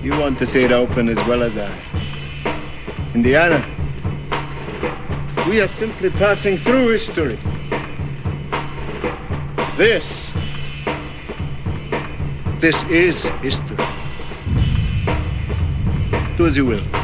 You 0.00 0.12
want 0.12 0.38
to 0.38 0.46
see 0.46 0.62
it 0.62 0.70
open 0.70 1.08
as 1.08 1.18
well 1.26 1.42
as 1.42 1.58
I. 1.58 1.76
Indiana, 3.14 3.66
we 5.48 5.60
are 5.60 5.66
simply 5.66 6.10
passing 6.10 6.56
through 6.56 6.90
history. 6.90 7.36
This, 9.76 10.30
this 12.60 12.84
is 12.84 13.24
history. 13.42 13.76
Do 16.36 16.46
as 16.46 16.56
you 16.56 16.64
will. 16.64 17.03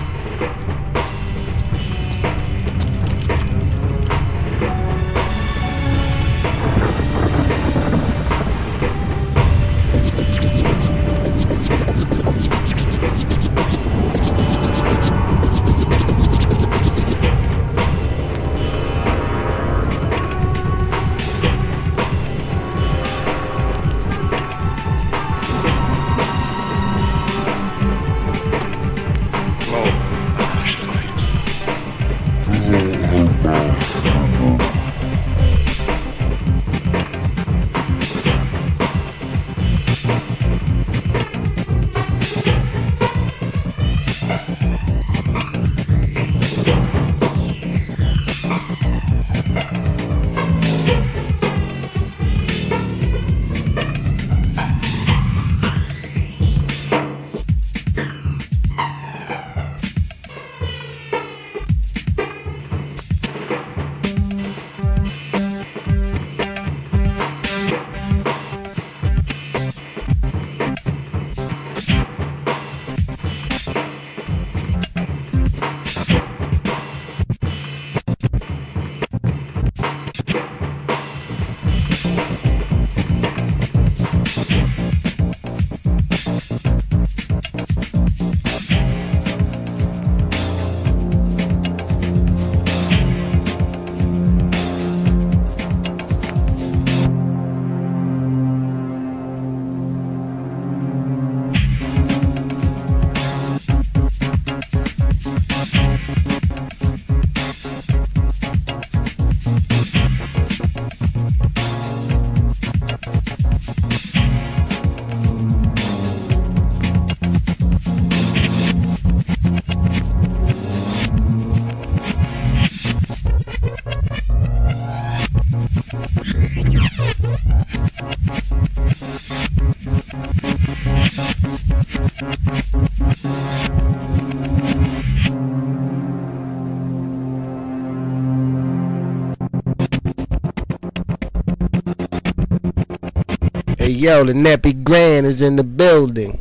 Yo, 144.00 144.24
the 144.24 144.32
Nappy 144.32 144.82
Grand 144.82 145.26
is 145.26 145.42
in 145.42 145.56
the 145.56 145.64
building. 145.64 146.38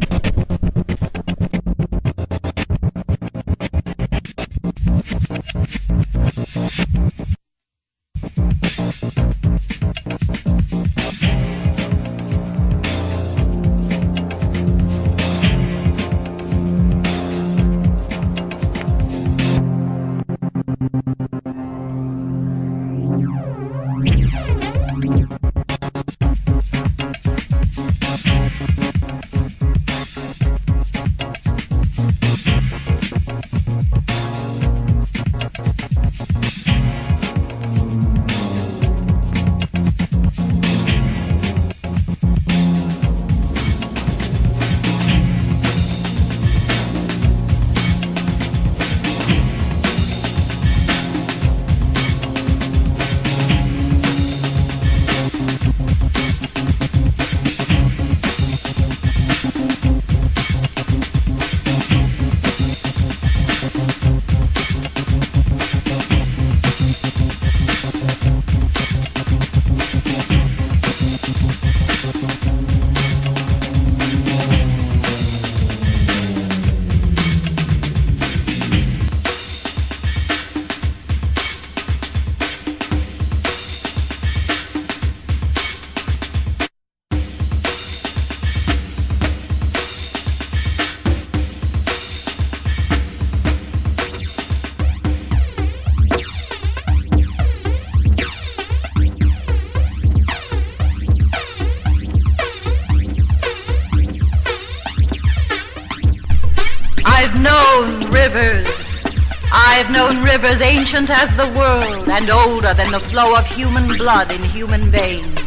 Rivers 110.42 110.62
ancient 110.62 111.10
as 111.10 111.36
the 111.36 111.52
world 111.60 112.08
and 112.08 112.30
older 112.30 112.74
than 112.74 112.90
the 112.94 113.00
flow 113.12 113.36
of 113.36 113.46
human 113.46 113.86
blood 113.98 114.32
in 114.32 114.42
human 114.42 114.84
veins. 114.86 115.38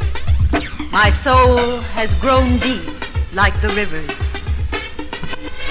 My 0.93 1.09
soul 1.09 1.79
has 1.97 2.13
grown 2.17 2.59
deep 2.59 2.93
like 3.33 3.59
the 3.63 3.71
rivers. 3.71 4.11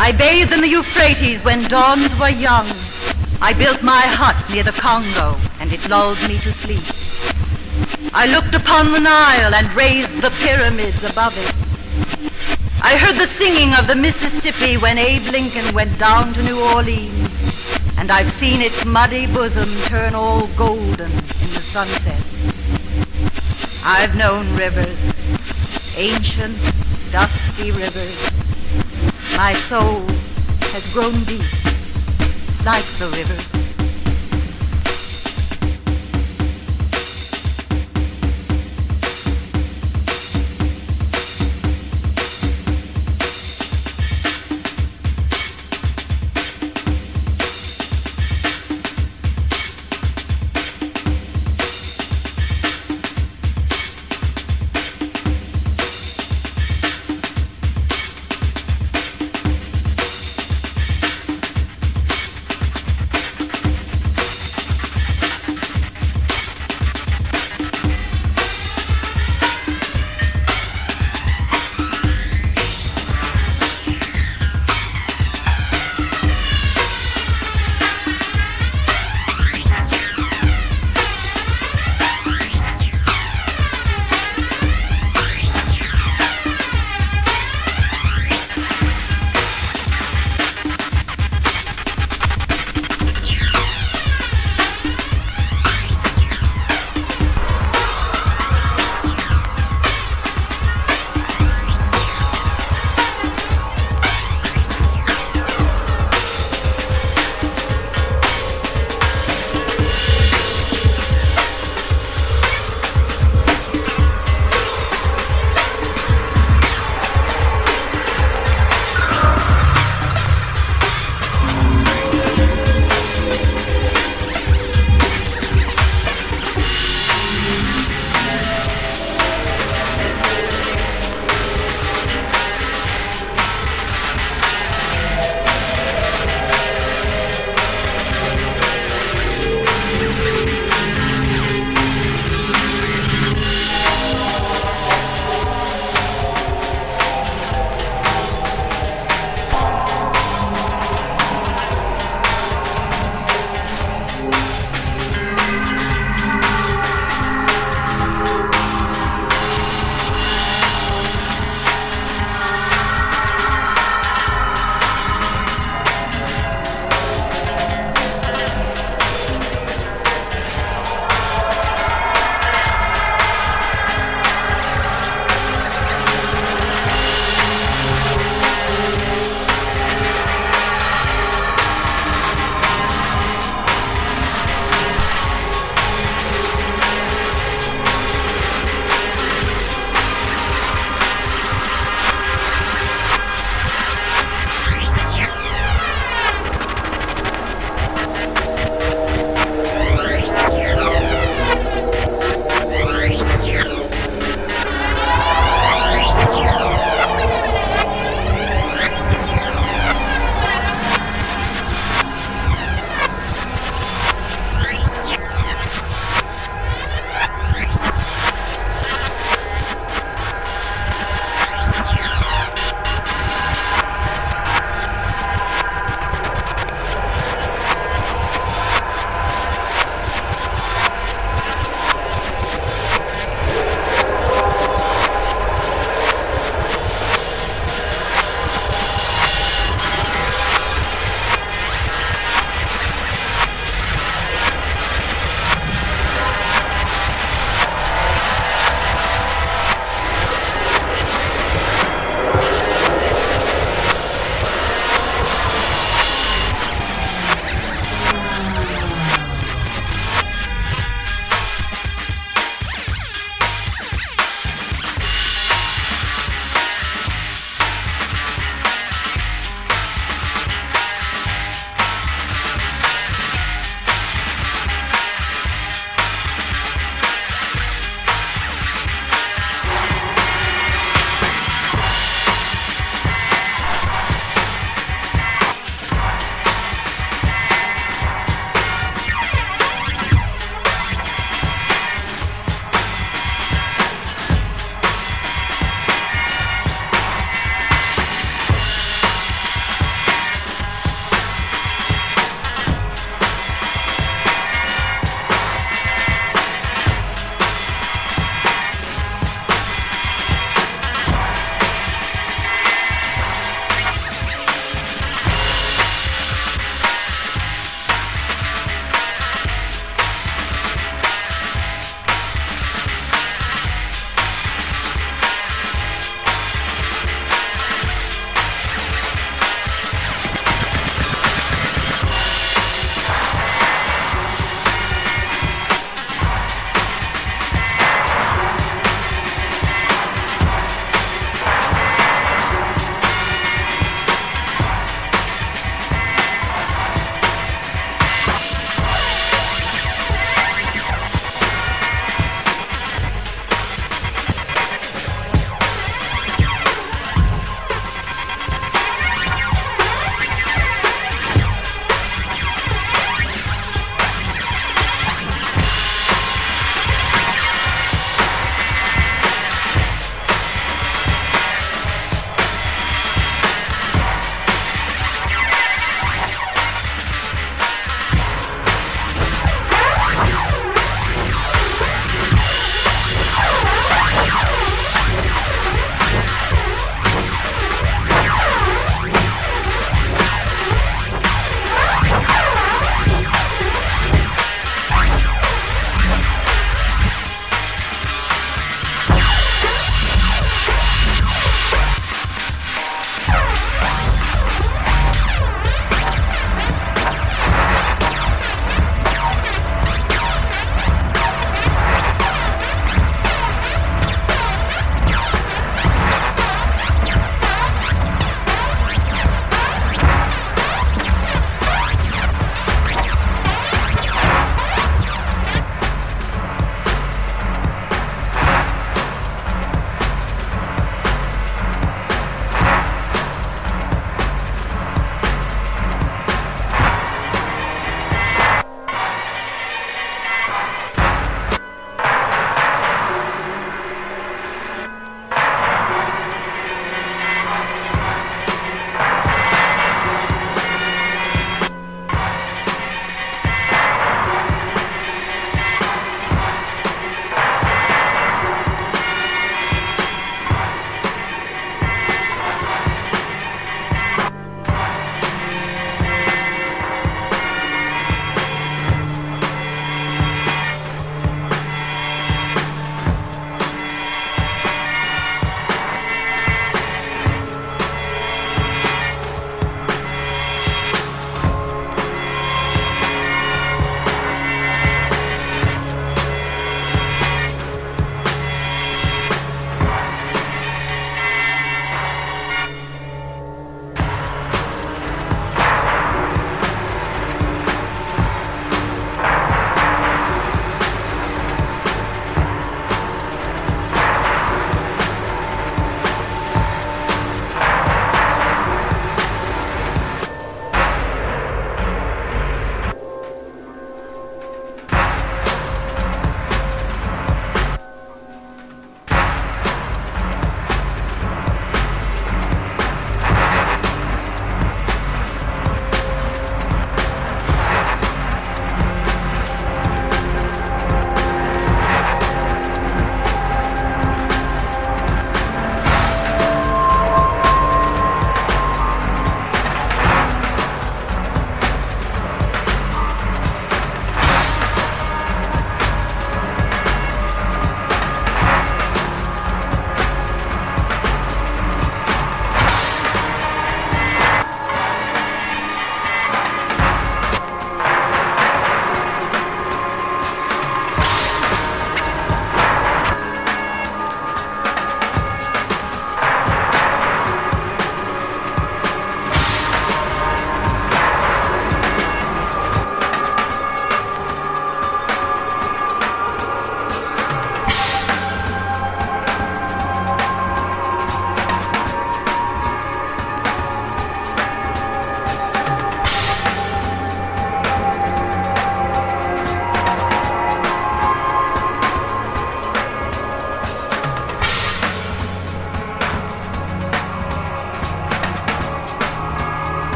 I 0.00 0.10
bathed 0.10 0.52
in 0.52 0.62
the 0.62 0.68
Euphrates 0.68 1.44
when 1.44 1.68
dawns 1.68 2.10
were 2.18 2.28
young. 2.28 2.66
I 3.40 3.54
built 3.56 3.84
my 3.84 4.02
hut 4.02 4.34
near 4.50 4.64
the 4.64 4.72
Congo 4.72 5.38
and 5.60 5.72
it 5.72 5.88
lulled 5.88 6.20
me 6.22 6.36
to 6.38 6.50
sleep. 6.50 6.82
I 8.12 8.26
looked 8.26 8.56
upon 8.56 8.90
the 8.90 8.98
Nile 8.98 9.54
and 9.54 9.72
raised 9.74 10.22
the 10.22 10.34
pyramids 10.42 11.04
above 11.04 11.38
it. 11.38 11.54
I 12.82 12.96
heard 12.96 13.14
the 13.14 13.28
singing 13.28 13.74
of 13.78 13.86
the 13.86 13.94
Mississippi 13.94 14.76
when 14.76 14.98
Abe 14.98 15.30
Lincoln 15.30 15.72
went 15.72 15.96
down 16.00 16.34
to 16.34 16.42
New 16.42 16.60
Orleans, 16.74 17.13
and 18.04 18.12
I've 18.12 18.30
seen 18.32 18.60
its 18.60 18.84
muddy 18.84 19.26
bosom 19.28 19.70
turn 19.88 20.14
all 20.14 20.46
golden 20.58 21.10
in 21.10 21.50
the 21.54 21.62
sunset. 21.62 22.20
I've 23.82 24.14
known 24.14 24.44
rivers, 24.56 25.00
ancient, 25.96 26.54
dusty 27.10 27.70
rivers. 27.70 28.30
My 29.38 29.54
soul 29.54 30.02
has 30.74 30.92
grown 30.92 31.14
deep, 31.24 31.40
like 32.66 32.84
the 32.98 33.08
rivers. 33.16 33.53